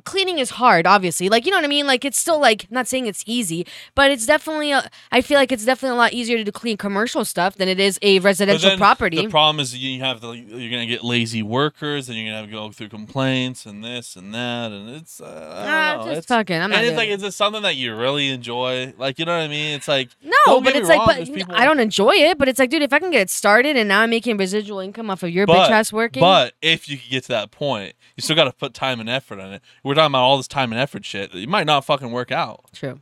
cleaning 0.05 0.39
is 0.39 0.51
hard 0.51 0.87
obviously 0.87 1.29
like 1.29 1.45
you 1.45 1.51
know 1.51 1.59
what 1.59 1.65
i 1.65 1.69
mean 1.69 1.87
like 1.87 2.03
it's 2.03 2.19
still 2.19 2.41
like 2.41 2.67
not 2.71 2.89
saying 2.89 3.07
it's 3.07 3.23
easy 3.27 3.67
but 3.95 4.11
it's 4.11 4.25
definitely 4.25 4.73
a, 4.73 4.89
i 5.13 5.21
feel 5.21 5.39
like 5.39 5.53
it's 5.53 5.67
definitely 5.67 5.95
a 5.95 5.99
lot 5.99 6.13
easier 6.15 6.43
to 6.43 6.51
clean 6.51 6.79
commercial 6.79 7.27
stuff 7.27 7.57
than 7.57 7.69
it 7.69 7.79
is 7.79 7.99
a 8.01 8.19
residential 8.21 8.75
property 8.79 9.19
The 9.19 9.29
problem 9.29 9.61
is 9.61 9.77
you 9.77 10.01
have 10.01 10.23
the 10.23 10.31
you're 10.33 10.71
gonna 10.71 10.87
get 10.87 11.05
lazy 11.05 11.43
workers 11.43 12.09
and 12.09 12.17
you're 12.17 12.27
gonna 12.27 12.39
have 12.39 12.47
to 12.47 12.53
go 12.53 12.71
through 12.73 12.89
complaints 12.89 13.67
and 13.67 13.85
this 13.85 14.17
and 14.17 14.35
that 14.35 14.73
and 14.73 14.89
it's 14.89 15.21
uh, 15.21 15.65
I 15.67 15.97
don't 15.97 16.07
know. 16.07 16.13
It's, 16.13 16.27
fucking 16.27 16.57
i'm 16.57 16.73
and 16.73 16.87
it's 16.87 16.97
like 16.97 17.09
it. 17.09 17.21
is 17.21 17.23
it 17.23 17.33
something 17.35 17.63
that 17.63 17.77
you 17.77 17.95
really 17.95 18.29
enjoy? 18.31 18.95
Like 18.97 19.19
you 19.19 19.25
know 19.25 19.37
what 19.37 19.45
I 19.45 19.49
mean? 19.49 19.75
It's 19.75 19.89
like 19.89 20.09
No, 20.23 20.61
but 20.61 20.75
it's 20.75 20.89
me 20.89 20.97
like, 20.97 21.47
but 21.49 21.57
I 21.57 21.65
don't 21.65 21.81
enjoy 21.81 22.13
it. 22.13 22.39
But 22.39 22.49
it's 22.49 22.59
like, 22.59 22.71
dude, 22.71 22.83
if 22.83 22.93
I 22.93 22.99
can 22.99 23.11
get 23.11 23.21
it 23.21 23.31
started 23.31 23.77
and 23.77 23.89
now 23.89 24.01
I'm 24.01 24.11
making 24.11 24.37
residual 24.37 24.81
income 24.81 25.11
off 25.11 25.23
of 25.23 25.31
your 25.31 25.47
But- 25.47 25.69
bitch 25.69 25.71
ass 25.71 25.93
working, 25.93 26.21
But 26.21 26.55
if 26.63 26.89
you 26.89 26.97
can 26.97 27.11
get 27.11 27.23
to 27.25 27.29
that 27.29 27.51
point, 27.51 27.95
you 28.17 28.23
still 28.23 28.37
got 28.37 28.45
to 28.45 28.53
put 28.53 28.75
time 28.75 29.01
and 29.01 29.09
effort 29.09 29.39
on 29.41 29.53
it. 29.53 29.63
We're 29.85 29.95
talking 29.95 30.13
about 30.13 30.23
all 30.23 30.37
this 30.37 30.49
time 30.49 30.73
and 30.73 30.81
effort 30.81 31.05
shit. 31.05 31.35
It 31.35 31.49
might 31.49 31.67
not 31.67 31.85
fucking 31.85 32.11
work 32.13 32.31
out. 32.31 32.61
true. 32.73 33.01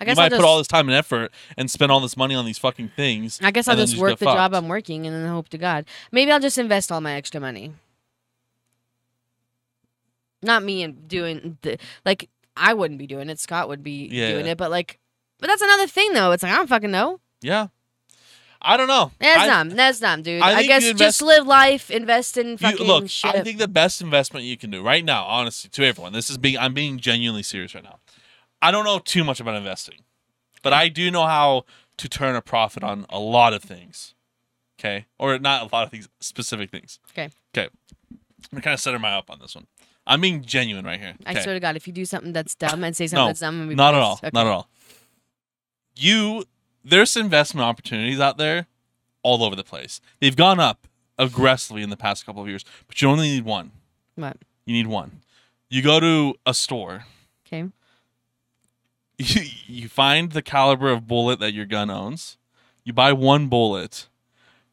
I 0.00 0.04
You 0.04 0.06
guess 0.06 0.16
might 0.16 0.24
I'll 0.24 0.30
just, 0.30 0.40
put 0.40 0.46
all 0.46 0.58
this 0.58 0.68
time 0.68 0.88
and 0.88 0.94
effort 0.96 1.32
and 1.56 1.68
spend 1.68 1.90
all 1.90 1.98
this 1.98 2.16
money 2.16 2.34
on 2.36 2.44
these 2.46 2.58
fucking 2.58 2.92
things. 2.94 3.40
I 3.42 3.50
guess 3.50 3.66
I'll 3.66 3.74
just 3.74 3.92
just 3.94 4.00
work 4.00 4.18
the 4.20 4.26
job. 4.26 4.54
I'm 4.54 4.68
working 4.68 5.06
and 5.08 5.16
then 5.16 5.26
hope 5.28 5.48
to 5.48 5.58
God. 5.58 5.86
Maybe 6.12 6.30
I'll 6.30 6.38
just 6.38 6.56
invest 6.56 6.92
all 6.92 7.00
my 7.00 7.14
extra 7.14 7.40
money. 7.40 7.72
Not 10.42 10.62
me 10.62 10.82
and 10.84 11.08
doing 11.08 11.58
the 11.62 11.78
like 12.06 12.28
I 12.56 12.74
wouldn't 12.74 12.98
be 12.98 13.06
doing 13.08 13.28
it. 13.28 13.40
Scott 13.40 13.68
would 13.68 13.82
be 13.82 14.08
Yeah. 14.10 14.30
doing 14.32 14.46
it, 14.46 14.56
but 14.56 14.70
like, 14.70 14.98
but 15.40 15.48
that's 15.48 15.62
another 15.62 15.86
thing 15.88 16.12
though. 16.12 16.30
It's 16.32 16.42
like 16.44 16.52
I 16.52 16.56
don't 16.56 16.68
fucking 16.68 16.90
know. 16.92 17.18
Yeah. 17.40 17.68
I 18.60 18.76
don't 18.76 18.88
know. 18.88 19.12
That's 19.18 19.42
I, 19.42 19.46
not. 19.46 19.76
That's 19.76 20.00
not, 20.00 20.22
dude. 20.22 20.42
I 20.42 20.56
I, 20.56 20.66
guess 20.66 20.84
you 20.84 20.94
just 20.94 21.22
live 21.22 21.46
life, 21.46 21.90
invest 21.90 22.36
in 22.36 22.48
you, 22.48 22.58
fucking 22.58 22.86
look, 22.86 23.08
shit. 23.08 23.34
I 23.34 23.42
think 23.42 23.58
the 23.58 23.68
best 23.68 24.00
investment 24.00 24.46
you 24.46 24.56
can 24.56 24.70
do 24.70 24.82
right 24.82 25.04
now, 25.04 25.24
honestly, 25.24 25.70
to 25.70 25.84
everyone, 25.84 26.12
this 26.12 26.28
is 26.28 26.38
being 26.38 26.58
I'm 26.58 26.74
being 26.74 26.98
genuinely 26.98 27.42
serious 27.42 27.74
right 27.74 27.84
now. 27.84 27.98
I 28.60 28.70
don't 28.70 28.84
know 28.84 28.98
too 28.98 29.22
much 29.22 29.38
about 29.38 29.54
investing, 29.54 30.00
but 30.62 30.72
I 30.72 30.88
do 30.88 31.10
know 31.10 31.26
how 31.26 31.64
to 31.98 32.08
turn 32.08 32.34
a 32.34 32.42
profit 32.42 32.82
on 32.82 33.06
a 33.08 33.18
lot 33.20 33.52
of 33.52 33.62
things. 33.62 34.14
Okay, 34.80 35.06
or 35.18 35.38
not 35.38 35.62
a 35.70 35.74
lot 35.74 35.84
of 35.84 35.90
things, 35.90 36.08
specific 36.20 36.70
things. 36.70 36.98
Okay. 37.10 37.30
Okay. 37.56 37.68
I'm 38.52 38.60
kind 38.60 38.74
of 38.74 38.80
setting 38.80 39.00
my 39.00 39.12
up 39.12 39.30
on 39.30 39.38
this 39.40 39.54
one. 39.54 39.66
I'm 40.06 40.20
being 40.20 40.42
genuine 40.42 40.84
right 40.84 40.98
here. 40.98 41.14
I 41.26 41.38
swear 41.40 41.54
to 41.54 41.60
God, 41.60 41.76
if 41.76 41.86
you 41.86 41.92
do 41.92 42.04
something 42.04 42.32
that's 42.32 42.54
dumb 42.54 42.82
and 42.82 42.96
say 42.96 43.06
something 43.06 43.24
No, 43.24 43.26
that's 43.26 43.40
dumb, 43.40 43.54
I'm 43.54 43.60
gonna 43.60 43.68
be 43.68 43.74
Not 43.74 43.94
at 43.94 44.00
all. 44.00 44.14
Okay. 44.14 44.30
Not 44.32 44.46
at 44.46 44.52
all. 44.52 44.68
You 45.94 46.44
there's 46.84 47.16
investment 47.16 47.64
opportunities 47.64 48.20
out 48.20 48.38
there 48.38 48.66
all 49.22 49.42
over 49.44 49.56
the 49.56 49.64
place. 49.64 50.00
They've 50.20 50.36
gone 50.36 50.60
up 50.60 50.86
aggressively 51.18 51.82
in 51.82 51.90
the 51.90 51.96
past 51.96 52.24
couple 52.24 52.42
of 52.42 52.48
years, 52.48 52.64
but 52.86 53.00
you 53.02 53.08
only 53.08 53.28
need 53.28 53.44
one. 53.44 53.72
What? 54.14 54.36
You 54.64 54.74
need 54.74 54.86
one. 54.86 55.20
You 55.70 55.82
go 55.82 56.00
to 56.00 56.34
a 56.46 56.54
store. 56.54 57.04
Okay. 57.46 57.68
You, 59.18 59.42
you 59.66 59.88
find 59.88 60.32
the 60.32 60.42
caliber 60.42 60.90
of 60.90 61.06
bullet 61.06 61.40
that 61.40 61.52
your 61.52 61.66
gun 61.66 61.90
owns. 61.90 62.36
You 62.84 62.92
buy 62.92 63.12
one 63.12 63.48
bullet. 63.48 64.08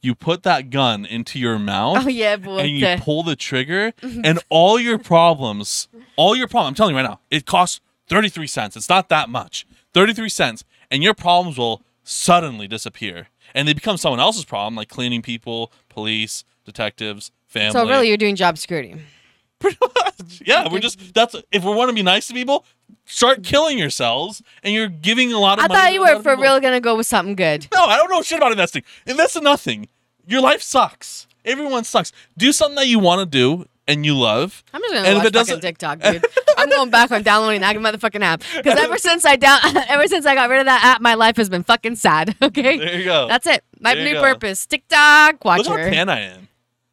You 0.02 0.14
put 0.14 0.44
that 0.44 0.70
gun 0.70 1.04
into 1.04 1.40
your 1.40 1.58
mouth 1.58 2.06
Oh 2.06 2.08
yeah, 2.08 2.36
boy. 2.36 2.60
and 2.60 2.70
you 2.70 2.96
pull 3.00 3.24
the 3.24 3.36
trigger 3.36 3.92
and 4.02 4.38
all 4.50 4.80
your 4.80 5.00
problems 5.00 5.88
all 6.16 6.36
your 6.36 6.48
problems 6.48 6.70
i'm 6.70 6.76
telling 6.76 6.94
you 6.94 7.02
right 7.02 7.10
now 7.10 7.20
it 7.32 7.48
costs 7.48 7.82
33 8.08 8.46
cents 8.46 8.76
it's 8.78 8.88
not 8.88 9.10
that 9.10 9.30
much 9.30 9.66
33 9.96 10.30
cents 10.30 10.64
and 10.92 11.02
your 11.02 11.16
problems 11.16 11.58
will 11.58 11.82
suddenly 12.06 12.68
disappear 12.68 13.28
and 13.54 13.68
they 13.68 13.74
become 13.74 13.98
someone 13.98 14.20
else's 14.20 14.46
problem 14.46 14.76
like 14.76 14.88
cleaning 14.88 15.22
people 15.22 15.72
police 15.90 16.44
detectives 16.64 17.32
family 17.48 17.72
so 17.72 17.88
really, 17.88 18.08
you're 18.08 18.18
doing 18.18 18.36
job 18.36 18.58
security. 18.58 18.96
pretty 19.60 19.78
much 19.82 20.42
yeah 20.46 20.68
we're 20.72 20.80
just 20.80 21.14
that's 21.14 21.36
if 21.52 21.64
we 21.64 21.74
want 21.74 21.90
to 21.90 21.96
be 21.96 22.04
nice 22.04 22.28
to 22.28 22.34
people 22.34 22.66
start 23.06 23.44
killing 23.44 23.78
yourselves 23.78 24.42
and 24.64 24.74
you're 24.74 24.88
giving 24.88 25.32
a 25.32 25.40
lot 25.40 25.60
of 25.60 25.68
money. 25.68 25.74
I 25.74 25.84
thought 25.84 25.94
you 25.94 26.02
were 26.02 26.22
for 26.22 26.32
people. 26.32 26.44
real 26.44 26.60
gonna 26.60 26.80
go 26.80 26.96
with 26.96 27.08
something 27.08 27.36
good. 27.36 27.68
No, 27.74 27.84
I 27.86 27.98
don't 27.98 28.10
know 28.10 28.22
shit 28.22 28.38
about 28.38 28.52
investing. 28.52 28.84
Invest 29.06 29.36
in 29.36 29.44
nothing. 29.44 29.88
Your 30.28 30.42
life 30.42 30.62
sucks. 30.62 31.28
Everyone 31.44 31.84
sucks. 31.84 32.12
Do 32.38 32.52
something 32.52 32.76
that 32.76 32.88
you 32.88 33.00
want 33.00 33.20
to 33.20 33.26
do 33.26 33.66
and 33.88 34.06
you 34.06 34.16
love. 34.18 34.64
I'm 34.74 34.82
just 34.82 34.94
gonna 34.94 35.08
And 35.08 35.18
if 35.18 35.24
watch 35.24 35.28
it 35.28 35.34
doesn't- 35.34 35.56
fucking 35.56 35.68
TikTok, 35.70 36.00
dude. 36.02 36.26
I'm 36.58 36.70
going 36.70 36.90
back 36.90 37.12
on 37.12 37.22
downloading 37.24 37.62
that 37.62 37.76
motherfucking 37.76 38.22
app 38.22 38.42
because 38.56 38.80
ever 38.80 38.98
since 38.98 39.26
I 39.26 39.36
down, 39.36 39.60
ever 39.90 40.08
since 40.08 40.26
I 40.26 40.36
got 40.36 40.50
rid 40.50 40.60
of 40.60 40.66
that 40.66 40.84
app, 40.84 41.02
my 41.02 41.14
life 41.16 41.38
has 41.38 41.50
been 41.50 41.64
fucking 41.64 41.96
sad. 41.98 42.36
Okay, 42.42 42.78
There 42.78 42.98
you 43.00 43.06
go. 43.06 43.28
that's 43.28 43.46
it. 43.48 43.64
My 43.80 43.94
There 43.96 44.06
new 44.14 44.20
purpose: 44.22 44.66
TikTok 44.66 45.44
watcher. 45.46 45.70
Look 45.70 45.80
how 45.80 45.90
tan 45.90 46.10
I 46.10 46.20
am. 46.22 46.48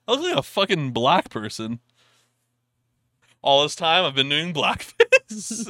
I 0.08 0.12
look 0.12 0.22
like 0.22 0.36
a 0.36 0.42
fucking 0.42 0.90
black 0.92 1.30
person. 1.30 1.78
All 3.40 3.62
this 3.62 3.74
time 3.74 4.04
I've 4.04 4.14
been 4.14 4.28
doing 4.28 4.52
blackface. 4.54 4.94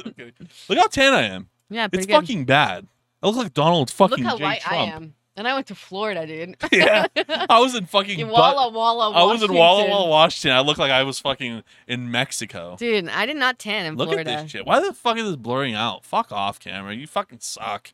Okay. 0.07 0.33
Look 0.69 0.77
how 0.77 0.87
tan 0.87 1.13
I 1.13 1.21
am. 1.23 1.49
Yeah, 1.69 1.87
It's 1.91 2.05
good. 2.05 2.13
fucking 2.15 2.45
bad. 2.45 2.85
I 3.21 3.27
look 3.27 3.37
like 3.37 3.53
Donald 3.53 3.89
fucking 3.89 4.17
Look 4.23 4.27
how 4.31 4.37
J. 4.37 4.43
white 4.43 4.61
Trump. 4.61 4.77
I 4.91 4.95
am. 4.95 5.13
And 5.35 5.47
I 5.47 5.55
went 5.55 5.67
to 5.67 5.75
Florida, 5.75 6.27
dude. 6.27 6.55
Yeah. 6.71 7.07
I 7.49 7.59
was 7.59 7.73
in 7.75 7.85
fucking 7.87 8.19
In 8.19 8.29
Walla 8.29 8.69
Walla, 8.71 9.11
I 9.11 9.23
was 9.23 9.41
in 9.41 9.51
Walla 9.53 9.87
Walla, 9.87 10.07
Washington. 10.09 10.51
I 10.55 10.61
look 10.61 10.77
like 10.77 10.91
I 10.91 11.03
was 11.03 11.19
fucking 11.19 11.63
in 11.87 12.11
Mexico. 12.11 12.75
Dude, 12.77 13.09
I 13.09 13.25
did 13.25 13.37
not 13.37 13.57
tan 13.57 13.85
in 13.85 13.95
Look 13.95 14.09
Florida. 14.09 14.31
at 14.31 14.41
this 14.43 14.51
shit. 14.51 14.65
Why 14.65 14.79
the 14.79 14.93
fuck 14.93 15.17
is 15.17 15.23
this 15.25 15.35
blurring 15.35 15.73
out? 15.73 16.05
Fuck 16.05 16.31
off, 16.31 16.59
camera. 16.59 16.93
You 16.93 17.07
fucking 17.07 17.39
suck. 17.41 17.93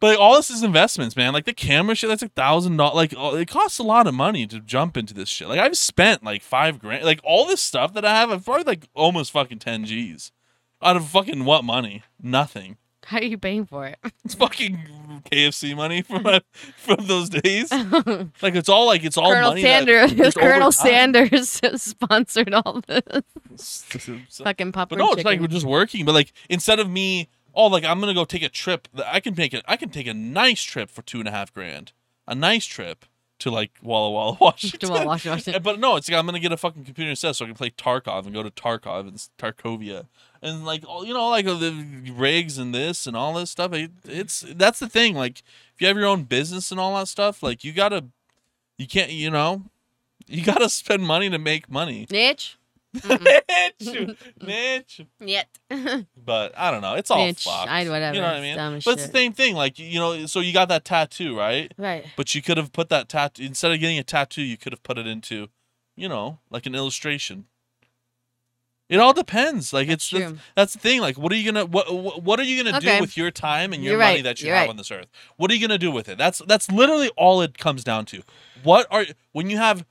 But 0.00 0.08
like, 0.08 0.18
all 0.18 0.36
this 0.36 0.50
is 0.50 0.62
investments, 0.62 1.16
man. 1.16 1.32
Like 1.32 1.44
the 1.44 1.52
camera 1.52 1.94
shit, 1.94 2.08
that's 2.08 2.22
a 2.22 2.28
thousand 2.28 2.76
dollars. 2.78 2.94
Like 2.96 3.14
oh, 3.16 3.36
it 3.36 3.48
costs 3.48 3.78
a 3.78 3.82
lot 3.82 4.06
of 4.06 4.14
money 4.14 4.46
to 4.46 4.60
jump 4.60 4.96
into 4.96 5.14
this 5.14 5.28
shit. 5.28 5.48
Like 5.48 5.60
I've 5.60 5.76
spent 5.76 6.24
like 6.24 6.42
five 6.42 6.78
grand. 6.78 7.04
Like 7.04 7.20
all 7.24 7.46
this 7.46 7.60
stuff 7.60 7.92
that 7.94 8.04
I 8.04 8.14
have, 8.14 8.30
I've 8.30 8.44
probably 8.44 8.64
like 8.64 8.88
almost 8.94 9.32
fucking 9.32 9.58
ten 9.58 9.84
G's. 9.84 10.32
Out 10.82 10.96
of 10.96 11.06
fucking 11.08 11.44
what 11.44 11.64
money? 11.64 12.02
Nothing. 12.22 12.76
How 13.10 13.18
are 13.18 13.22
you 13.22 13.38
paying 13.38 13.66
for 13.66 13.86
it? 13.86 13.98
It's 14.24 14.34
fucking 14.34 14.80
KFC 15.30 15.76
money 15.76 16.02
from 16.02 16.24
my, 16.24 16.40
from 16.76 17.06
those 17.06 17.28
days. 17.28 17.72
Like 18.42 18.54
it's 18.54 18.68
all 18.68 18.86
like 18.86 19.04
it's 19.04 19.16
all 19.16 19.30
Colonel 19.30 19.50
money. 19.50 19.62
that 19.62 19.86
Sanders, 19.86 20.12
over 20.36 20.40
Colonel 20.40 20.72
Sanders 20.72 21.60
sponsored 21.76 22.52
all 22.52 22.82
this 22.86 23.84
fucking 24.30 24.70
But 24.70 24.74
popcorn 24.74 24.98
no, 24.98 25.12
it's 25.12 25.24
like 25.24 25.40
we're 25.40 25.46
just 25.46 25.66
working. 25.66 26.04
But 26.04 26.12
like 26.12 26.32
instead 26.50 26.80
of 26.80 26.90
me, 26.90 27.28
oh, 27.54 27.68
like 27.68 27.84
I'm 27.84 28.00
gonna 28.00 28.14
go 28.14 28.24
take 28.24 28.42
a 28.42 28.48
trip. 28.48 28.88
I 29.04 29.20
can 29.20 29.34
make 29.36 29.54
it. 29.54 29.64
I 29.68 29.76
can 29.76 29.90
take 29.90 30.06
a 30.06 30.14
nice 30.14 30.62
trip 30.62 30.90
for 30.90 31.02
two 31.02 31.20
and 31.20 31.28
a 31.28 31.30
half 31.30 31.54
grand. 31.54 31.92
A 32.26 32.34
nice 32.34 32.66
trip 32.66 33.06
to 33.38 33.50
like 33.50 33.72
Walla 33.82 34.10
Walla, 34.10 34.36
Washington. 34.40 34.90
Walla, 34.90 35.06
Washington. 35.06 35.62
But 35.62 35.78
no, 35.78 35.96
it's 35.96 36.08
like 36.10 36.18
I'm 36.18 36.26
gonna 36.26 36.40
get 36.40 36.52
a 36.52 36.56
fucking 36.56 36.84
computer 36.84 37.10
instead, 37.10 37.36
so 37.36 37.44
I 37.44 37.48
can 37.48 37.56
play 37.56 37.70
Tarkov 37.70 38.24
and 38.24 38.34
go 38.34 38.42
to 38.42 38.50
Tarkov 38.50 39.00
and 39.06 39.16
Tarkovia 39.38 40.06
and 40.42 40.64
like 40.64 40.84
all 40.86 41.04
you 41.04 41.14
know, 41.14 41.28
like 41.30 41.46
uh, 41.46 41.54
the 41.54 42.12
rigs 42.14 42.58
and 42.58 42.74
this 42.74 43.06
and 43.06 43.16
all 43.16 43.34
this 43.34 43.50
stuff. 43.50 43.72
It, 43.72 43.90
it's 44.04 44.44
that's 44.54 44.78
the 44.78 44.88
thing. 44.88 45.14
Like 45.14 45.40
if 45.74 45.80
you 45.80 45.86
have 45.88 45.96
your 45.96 46.06
own 46.06 46.24
business 46.24 46.70
and 46.70 46.78
all 46.80 46.96
that 46.96 47.08
stuff, 47.08 47.42
like 47.42 47.64
you 47.64 47.72
gotta, 47.72 48.04
you 48.78 48.86
can't, 48.86 49.10
you 49.10 49.30
know, 49.30 49.64
you 50.26 50.44
gotta 50.52 50.68
spend 50.68 51.02
money 51.06 51.28
to 51.30 51.38
make 51.38 51.70
money. 51.70 52.06
Niche? 52.10 52.56
Niche, 53.80 54.16
niche. 54.42 55.00
Yet. 55.20 55.48
But 56.16 56.56
I 56.58 56.70
don't 56.70 56.80
know. 56.80 56.94
It's 56.94 57.10
all 57.10 57.24
Niche. 57.26 57.44
fucked. 57.44 57.68
I- 57.70 57.88
whatever. 57.88 58.14
You 58.14 58.20
know 58.22 58.26
what 58.28 58.36
I 58.36 58.38
It's 58.38 58.42
mean? 58.42 58.56
dumb 58.56 58.74
as 58.76 58.84
But 58.84 58.90
it's 58.92 59.02
the 59.02 59.08
shit. 59.08 59.14
same 59.16 59.32
thing. 59.32 59.54
Like 59.54 59.78
you 59.78 59.98
know, 59.98 60.26
so 60.26 60.40
you 60.40 60.52
got 60.52 60.68
that 60.68 60.84
tattoo, 60.84 61.36
right? 61.38 61.72
right. 61.78 62.06
But 62.16 62.34
you 62.34 62.42
could 62.42 62.56
have 62.56 62.72
put 62.72 62.88
that 62.88 63.08
tattoo 63.08 63.42
instead 63.42 63.70
of 63.72 63.80
getting 63.80 63.98
a 63.98 64.02
tattoo, 64.04 64.42
you 64.42 64.56
could 64.56 64.72
have 64.72 64.82
put 64.82 64.98
it 64.98 65.06
into, 65.06 65.48
you 65.94 66.08
know, 66.08 66.38
like 66.50 66.66
an 66.66 66.74
illustration. 66.74 67.46
It 68.88 69.00
all 69.00 69.12
depends. 69.12 69.72
Like 69.72 69.88
That's 69.88 70.04
it's 70.12 70.22
true. 70.24 70.38
that's 70.54 70.72
the 70.74 70.78
thing. 70.78 71.00
Like, 71.00 71.18
what 71.18 71.32
are 71.32 71.34
you 71.36 71.50
gonna 71.50 71.66
what 71.66 71.92
what, 71.92 72.22
what 72.22 72.38
are 72.38 72.44
you 72.44 72.62
gonna 72.62 72.76
Okay. 72.78 72.96
do 72.96 73.00
with 73.00 73.16
your 73.16 73.30
time 73.32 73.72
and 73.72 73.82
your 73.82 73.92
You're 73.94 74.00
money 74.00 74.14
right. 74.16 74.24
that 74.24 74.40
you 74.40 74.46
You're 74.46 74.56
have 74.56 74.64
right. 74.64 74.70
on 74.70 74.76
this 74.76 74.90
earth? 74.92 75.08
What 75.36 75.50
are 75.50 75.54
you 75.54 75.60
gonna 75.60 75.76
do 75.78 75.90
with 75.90 76.08
it? 76.08 76.18
That's 76.18 76.38
that's 76.46 76.70
literally 76.70 77.08
all 77.16 77.42
it 77.42 77.58
comes 77.58 77.82
down 77.82 78.04
to. 78.06 78.22
What 78.62 78.86
are 78.90 79.04
when 79.32 79.50
you 79.50 79.56
have 79.56 79.84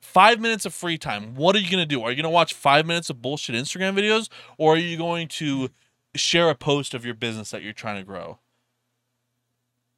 five 0.00 0.40
minutes 0.40 0.66
of 0.66 0.74
free 0.74 0.98
time? 0.98 1.36
What 1.36 1.54
are 1.54 1.60
you 1.60 1.70
gonna 1.70 1.86
do? 1.86 2.02
Are 2.02 2.10
you 2.10 2.16
gonna 2.16 2.30
watch 2.30 2.52
five 2.52 2.84
minutes 2.84 3.08
of 3.10 3.22
bullshit 3.22 3.54
Instagram 3.54 3.94
videos, 3.96 4.28
or 4.58 4.74
are 4.74 4.78
you 4.78 4.96
going 4.96 5.28
to 5.28 5.70
share 6.16 6.50
a 6.50 6.54
post 6.56 6.94
of 6.94 7.04
your 7.04 7.14
business 7.14 7.52
that 7.52 7.62
you're 7.62 7.72
trying 7.72 7.96
to 7.98 8.04
grow? 8.04 8.38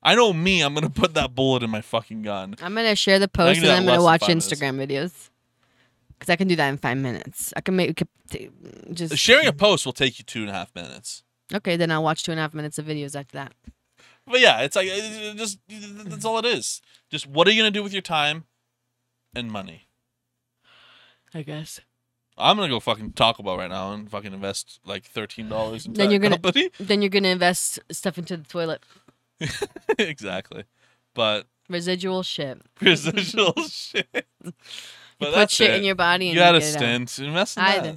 I 0.03 0.15
know 0.15 0.35
me. 0.35 0.61
I'm 0.61 0.75
gonna 0.75 0.91
put 1.05 1.15
that 1.15 1.35
bullet 1.35 1.63
in 1.63 1.71
my 1.71 1.81
fucking 1.81 2.21
gun. 2.23 2.57
I'm 2.61 2.75
gonna 2.75 2.95
share 2.95 3.19
the 3.19 3.27
post 3.29 3.61
and 3.63 3.71
I'm 3.71 3.87
gonna 3.87 4.03
watch 4.03 4.29
minutes. 4.29 4.49
Instagram 4.49 4.77
videos. 4.87 5.31
Cause 6.21 6.31
I 6.31 6.37
can 6.37 6.49
do 6.49 6.57
that 6.57 6.69
in 6.69 6.77
five 6.79 6.97
minutes. 6.97 7.53
I 7.57 7.61
can 7.61 7.77
make 7.77 8.01
t- 8.31 8.49
just 8.93 9.17
Sharing 9.19 9.47
a 9.47 9.53
post 9.53 9.85
will 9.85 9.93
take 9.93 10.19
you 10.19 10.25
two 10.25 10.41
and 10.43 10.51
a 10.51 10.55
half 10.55 10.75
minutes. 10.75 11.23
Okay, 11.53 11.77
then 11.77 11.91
I'll 11.91 12.03
watch 12.03 12.23
two 12.23 12.31
and 12.31 12.39
a 12.39 12.43
half 12.43 12.55
minutes 12.55 12.79
of 12.79 12.87
videos 12.87 13.15
after 13.19 13.33
that. 13.37 13.53
But 14.27 14.41
yeah, 14.41 14.61
it's 14.61 14.75
like 14.77 14.87
it- 14.87 15.35
it 15.35 15.37
just 15.37 15.59
that's 15.69 16.25
all 16.25 16.39
it 16.39 16.47
is. 16.47 16.81
Just 17.11 17.27
what 17.27 17.47
are 17.47 17.51
you 17.51 17.61
gonna 17.61 17.71
do 17.71 17.83
with 17.83 17.93
your 17.93 18.01
time 18.03 18.45
and 19.35 19.51
money? 19.51 19.89
I 21.35 21.43
guess. 21.43 21.81
I'm 22.39 22.57
gonna 22.57 22.69
go 22.69 22.81
fucking 22.81 23.13
Taco 23.13 23.43
Bell 23.43 23.59
right 23.59 23.71
now 23.71 23.93
and 23.93 24.11
fucking 24.11 24.33
invest 24.33 24.81
like 24.85 25.05
thirteen 25.05 25.49
dollars 25.49 25.85
Then 25.85 26.11
you're 26.11 26.21
gonna- 26.21 26.37
company. 26.39 26.71
Then 26.81 27.03
you're 27.03 27.09
gonna 27.11 27.29
invest 27.29 27.79
stuff 27.93 28.17
into 28.19 28.37
the 28.37 28.45
toilet. 28.45 28.83
exactly, 29.99 30.65
but 31.13 31.47
Residual 31.69 32.23
shit. 32.23 32.61
residual 32.81 33.55
shit. 33.69 34.27
But 35.19 35.29
You 35.31 35.35
put 35.35 35.51
shit 35.51 35.71
it. 35.71 35.77
in 35.79 35.85
your 35.85 35.95
body 35.95 36.29
and 36.29 36.35
you 36.37 36.41
got 36.41 36.55
a 36.55 36.61
stent. 36.61 37.19
In 37.19 37.35
I 37.37 37.45
that. 37.81 37.97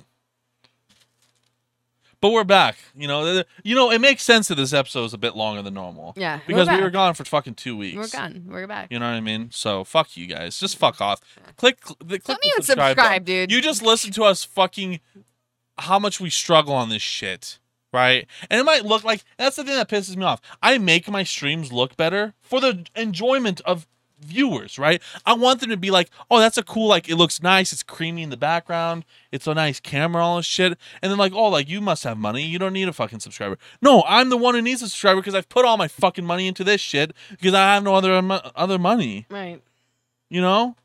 But 2.20 2.32
we're 2.32 2.44
back. 2.44 2.78
You 2.96 3.08
know, 3.08 3.44
you 3.64 3.76
know, 3.76 3.92
it 3.92 4.00
makes 4.02 4.24
sense 4.24 4.48
that 4.48 4.56
this 4.56 4.74
episode 4.74 5.06
is 5.06 5.14
a 5.14 5.20
bit 5.20 5.36
longer 5.36 5.62
than 5.62 5.76
normal 5.76 6.14
Yeah, 6.18 6.38
we're 6.48 6.56
because 6.56 6.68
we 6.70 6.82
were 6.82 6.90
gone 6.90 7.14
for 7.14 7.24
fucking 7.26 7.54
two 7.56 7.78
weeks. 7.78 7.96
We're 7.96 8.08
gone. 8.08 8.46
We're 8.48 8.66
back. 8.66 8.92
You 8.92 8.98
know 8.98 9.06
what 9.08 9.16
I 9.16 9.22
mean? 9.22 9.50
So 9.52 9.84
fuck 9.84 10.18
you 10.18 10.26
guys. 10.26 10.58
Just 10.60 10.78
fuck 10.78 11.00
off. 11.00 11.22
Click. 11.58 11.78
cl- 11.84 11.96
the- 12.00 12.18
click 12.20 12.24
Don't 12.24 12.42
the 12.42 12.48
even 12.50 12.64
subscribe. 12.64 12.98
subscribe, 12.98 13.26
dude. 13.26 13.52
You 13.52 13.62
just 13.62 13.84
listen 13.84 14.12
to 14.14 14.24
us 14.24 14.44
fucking 14.44 15.00
how 15.78 16.00
much 16.00 16.20
we 16.20 16.32
struggle 16.32 16.74
on 16.74 16.90
this 16.90 17.04
shit, 17.04 17.60
right? 17.94 18.26
And 18.50 18.60
it 18.60 18.64
might 18.64 18.84
look 18.84 19.04
like 19.04 19.24
that's 19.38 19.56
the 19.58 19.64
thing 19.64 19.76
that 19.76 19.88
pisses 19.88 20.16
me 20.18 20.26
off. 20.26 20.42
I 20.60 20.80
make 20.80 21.08
my 21.08 21.22
streams 21.24 21.72
look 21.72 21.96
better 21.96 22.34
for 22.42 22.60
the 22.60 22.84
enjoyment 22.96 23.62
of 23.62 23.86
viewers, 24.20 24.78
right? 24.80 25.02
I 25.26 25.34
want 25.34 25.60
them 25.62 25.70
to 25.70 25.78
be 25.78 25.92
like, 25.92 26.10
oh, 26.32 26.40
that's 26.40 26.58
a 26.58 26.64
cool, 26.64 26.88
like, 26.88 27.08
it 27.10 27.16
looks 27.16 27.42
nice. 27.42 27.72
It's 27.72 27.84
creamy 27.84 28.24
in 28.24 28.30
the 28.30 28.38
background. 28.38 29.06
It's 29.32 29.48
a 29.48 29.54
nice 29.54 29.80
camera, 29.80 30.24
all 30.24 30.38
this 30.38 30.46
shit. 30.46 30.78
And 31.02 31.12
then, 31.12 31.18
like, 31.18 31.34
oh, 31.34 31.50
like, 31.50 31.70
you 31.70 31.82
must 31.82 32.04
have 32.04 32.18
money. 32.18 32.44
You 32.44 32.58
don't 32.60 32.74
need 32.74 32.88
a 32.88 32.94
fucking 32.94 33.20
subscriber. 33.20 33.58
No, 33.82 34.04
I'm 34.08 34.30
the 34.30 34.38
one 34.38 34.56
who 34.56 34.62
needs 34.62 34.82
a 34.82 34.90
subscriber 34.90 35.22
because 35.22 35.36
I've 35.36 35.50
put 35.50 35.66
all 35.66 35.78
my 35.78 35.88
fucking 35.88 36.26
money 36.26 36.48
into 36.48 36.64
this 36.64 36.82
shit 36.82 37.12
because 37.30 37.54
I 37.54 37.74
have 37.76 37.84
no 37.84 37.96
other 37.96 38.14
other 38.56 38.80
money, 38.80 39.26
Right. 39.30 39.62
you 40.30 40.42
know? 40.42 40.76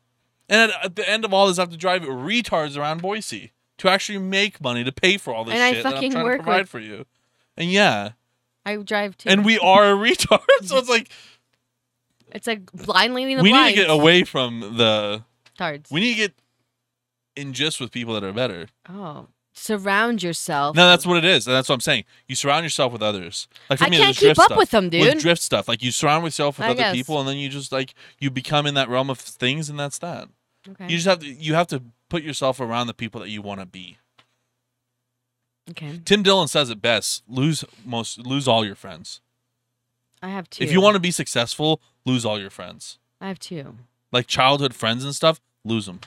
And 0.49 0.71
at, 0.71 0.85
at 0.85 0.95
the 0.95 1.09
end 1.09 1.25
of 1.25 1.33
all 1.33 1.47
this, 1.47 1.57
I 1.57 1.63
have 1.63 1.71
to 1.71 1.77
drive 1.77 2.01
retards 2.03 2.77
around 2.77 3.01
Boise 3.01 3.51
to 3.79 3.89
actually 3.89 4.19
make 4.19 4.61
money 4.61 4.83
to 4.83 4.91
pay 4.91 5.17
for 5.17 5.33
all 5.33 5.43
this 5.45 5.53
And 5.55 5.63
I 5.63 5.73
shit 5.73 5.83
that 5.83 5.95
I'm 5.95 6.11
trying 6.11 6.23
work 6.23 6.37
to 6.39 6.43
provide 6.43 6.61
with- 6.61 6.69
for 6.69 6.79
you. 6.79 7.05
And 7.57 7.71
yeah, 7.71 8.11
I 8.65 8.75
drive 8.77 9.17
too. 9.17 9.29
and 9.29 9.43
we 9.43 9.57
are 9.59 9.85
a 9.91 9.95
retard, 9.95 10.39
so 10.63 10.77
it's 10.77 10.89
like 10.89 11.09
it's 12.33 12.47
like 12.47 12.71
blind 12.71 13.13
leading 13.13 13.37
the 13.37 13.43
we 13.43 13.51
need 13.51 13.69
to 13.69 13.75
get 13.75 13.89
away 13.89 14.23
from 14.23 14.59
the. 14.77 15.23
Tards. 15.57 15.91
We 15.91 15.99
need 16.01 16.11
to 16.13 16.17
get 16.17 16.33
in 17.35 17.53
just 17.53 17.79
with 17.79 17.91
people 17.91 18.13
that 18.15 18.23
are 18.23 18.33
better. 18.33 18.67
oh, 18.89 19.27
surround 19.53 20.23
yourself. 20.23 20.75
No, 20.75 20.87
that's 20.87 21.05
what 21.05 21.17
it 21.17 21.25
is, 21.25 21.45
and 21.47 21.55
that's 21.55 21.69
what 21.69 21.75
I'm 21.75 21.81
saying. 21.81 22.05
You 22.27 22.35
surround 22.35 22.63
yourself 22.63 22.91
with 22.91 23.03
others. 23.03 23.47
Like 23.69 23.79
for 23.79 23.85
I 23.85 23.89
me, 23.89 23.97
can't 23.97 24.07
there's 24.07 24.17
keep 24.17 24.25
drift 24.27 24.39
up 24.39 24.45
stuff. 24.47 24.57
with 24.57 24.71
them, 24.71 24.89
dude. 24.89 25.01
With 25.01 25.19
drift 25.21 25.41
stuff, 25.41 25.67
like 25.67 25.83
you 25.83 25.91
surround 25.91 26.23
yourself 26.25 26.57
with 26.57 26.65
I 26.67 26.71
other 26.71 26.77
guess. 26.79 26.95
people, 26.95 27.19
and 27.19 27.27
then 27.29 27.37
you 27.37 27.49
just 27.49 27.71
like 27.71 27.93
you 28.19 28.31
become 28.31 28.65
in 28.65 28.73
that 28.73 28.89
realm 28.89 29.09
of 29.11 29.19
things, 29.19 29.69
and 29.69 29.79
that's 29.79 29.99
that. 29.99 30.27
okay. 30.67 30.85
You 30.85 30.97
just 30.97 31.07
have 31.07 31.19
to 31.19 31.27
you 31.27 31.53
have 31.53 31.67
to 31.67 31.83
put 32.09 32.23
yourself 32.23 32.59
around 32.59 32.87
the 32.87 32.93
people 32.95 33.21
that 33.21 33.29
you 33.29 33.41
want 33.43 33.59
to 33.59 33.65
be. 33.67 33.97
okay. 35.69 35.99
Tim 36.03 36.23
Dillon 36.23 36.47
says 36.47 36.69
it 36.71 36.81
best: 36.81 37.23
lose 37.27 37.63
most, 37.85 38.17
lose 38.19 38.47
all 38.47 38.65
your 38.65 38.75
friends. 38.75 39.21
I 40.23 40.29
have 40.29 40.49
two. 40.49 40.63
If 40.63 40.71
you 40.71 40.79
want 40.79 40.95
to 40.95 40.99
be 41.01 41.11
successful, 41.11 41.81
lose 42.05 42.25
all 42.25 42.39
your 42.39 42.49
friends. 42.49 42.97
I 43.19 43.27
have 43.27 43.39
two. 43.39 43.75
Like 44.11 44.25
childhood 44.25 44.73
friends 44.73 45.03
and 45.03 45.13
stuff, 45.13 45.41
lose 45.65 45.85
them. 45.85 45.99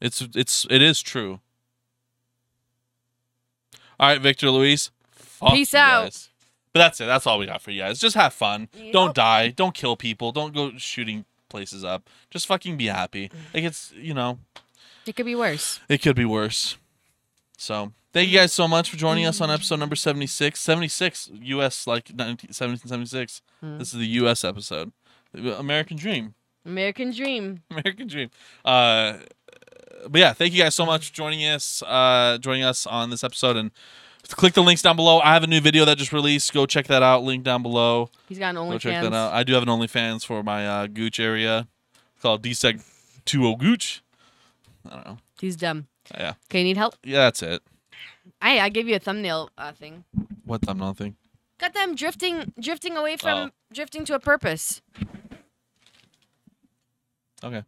It's 0.00 0.20
it's 0.34 0.64
it 0.70 0.80
is 0.80 1.02
true. 1.02 1.40
All 3.98 4.08
right, 4.08 4.20
Victor 4.20 4.50
Luis. 4.50 4.90
Peace 5.50 5.74
out. 5.74 6.04
guys. 6.04 6.28
But 6.72 6.80
that's 6.80 7.00
it. 7.00 7.06
That's 7.06 7.26
all 7.26 7.38
we 7.38 7.46
got 7.46 7.60
for 7.60 7.72
you 7.72 7.80
guys. 7.80 7.98
Just 7.98 8.14
have 8.14 8.32
fun. 8.32 8.68
Yep. 8.76 8.92
Don't 8.92 9.14
die. 9.14 9.48
Don't 9.48 9.74
kill 9.74 9.96
people. 9.96 10.30
Don't 10.30 10.54
go 10.54 10.72
shooting 10.76 11.24
places 11.48 11.82
up. 11.82 12.08
Just 12.30 12.46
fucking 12.46 12.76
be 12.76 12.86
happy. 12.86 13.30
Like 13.52 13.64
it's 13.64 13.92
you 13.96 14.14
know 14.14 14.38
It 15.04 15.16
could 15.16 15.26
be 15.26 15.34
worse. 15.34 15.80
it 15.88 15.98
could 16.00 16.14
be 16.14 16.24
worse. 16.24 16.76
So 17.56 17.92
thank 18.18 18.30
you 18.30 18.36
guys 18.36 18.52
so 18.52 18.66
much 18.66 18.90
for 18.90 18.96
joining 18.96 19.24
us 19.26 19.40
on 19.40 19.48
episode 19.48 19.78
number 19.78 19.94
76. 19.94 20.58
76 20.58 21.30
US 21.40 21.86
like 21.86 22.12
19, 22.12 22.48
1776. 22.48 23.42
Hmm. 23.60 23.78
This 23.78 23.94
is 23.94 24.00
the 24.00 24.06
US 24.24 24.42
episode. 24.42 24.90
American 25.32 25.96
Dream. 25.96 26.34
American 26.66 27.12
dream. 27.12 27.62
American 27.70 28.08
Dream. 28.08 28.30
Uh, 28.64 29.18
but 30.08 30.18
yeah, 30.20 30.32
thank 30.32 30.52
you 30.52 30.60
guys 30.60 30.74
so 30.74 30.84
much 30.84 31.10
for 31.10 31.14
joining 31.14 31.44
us, 31.46 31.80
uh, 31.86 32.38
joining 32.40 32.64
us 32.64 32.88
on 32.88 33.10
this 33.10 33.22
episode, 33.22 33.56
and 33.56 33.70
click 34.30 34.52
the 34.52 34.64
links 34.64 34.82
down 34.82 34.96
below. 34.96 35.20
I 35.20 35.32
have 35.34 35.44
a 35.44 35.46
new 35.46 35.60
video 35.60 35.84
that 35.84 35.96
just 35.96 36.12
released. 36.12 36.52
Go 36.52 36.66
check 36.66 36.88
that 36.88 37.04
out. 37.04 37.22
Link 37.22 37.44
down 37.44 37.62
below. 37.62 38.10
He's 38.28 38.40
got 38.40 38.48
an 38.48 38.56
Go 38.56 38.78
check 38.78 39.00
that 39.00 39.14
out. 39.14 39.32
I 39.32 39.44
do 39.44 39.52
have 39.54 39.62
an 39.62 39.68
OnlyFans 39.68 40.26
for 40.26 40.42
my 40.42 40.66
uh, 40.66 40.86
Gooch 40.88 41.20
area 41.20 41.68
called 42.20 42.42
DSEG 42.42 42.82
20 43.26 43.56
Gooch. 43.56 44.02
I 44.90 44.94
don't 44.96 45.06
know. 45.06 45.18
He's 45.40 45.54
dumb. 45.54 45.86
Yeah, 46.12 46.32
Okay, 46.50 46.58
you 46.58 46.64
need 46.64 46.76
help? 46.78 46.96
yeah, 47.04 47.18
that's 47.18 47.44
it. 47.44 47.62
I 48.40 48.60
I 48.60 48.68
gave 48.68 48.88
you 48.88 48.96
a 48.96 48.98
thumbnail 48.98 49.50
uh, 49.58 49.72
thing. 49.72 50.04
What 50.44 50.62
thumbnail 50.62 50.94
thing? 50.94 51.16
Got 51.58 51.74
them 51.74 51.94
drifting 51.94 52.52
drifting 52.60 52.96
away 52.96 53.16
from 53.16 53.48
Oh. 53.48 53.50
drifting 53.72 54.04
to 54.06 54.14
a 54.14 54.20
purpose. 54.20 54.80
Okay. 57.42 57.62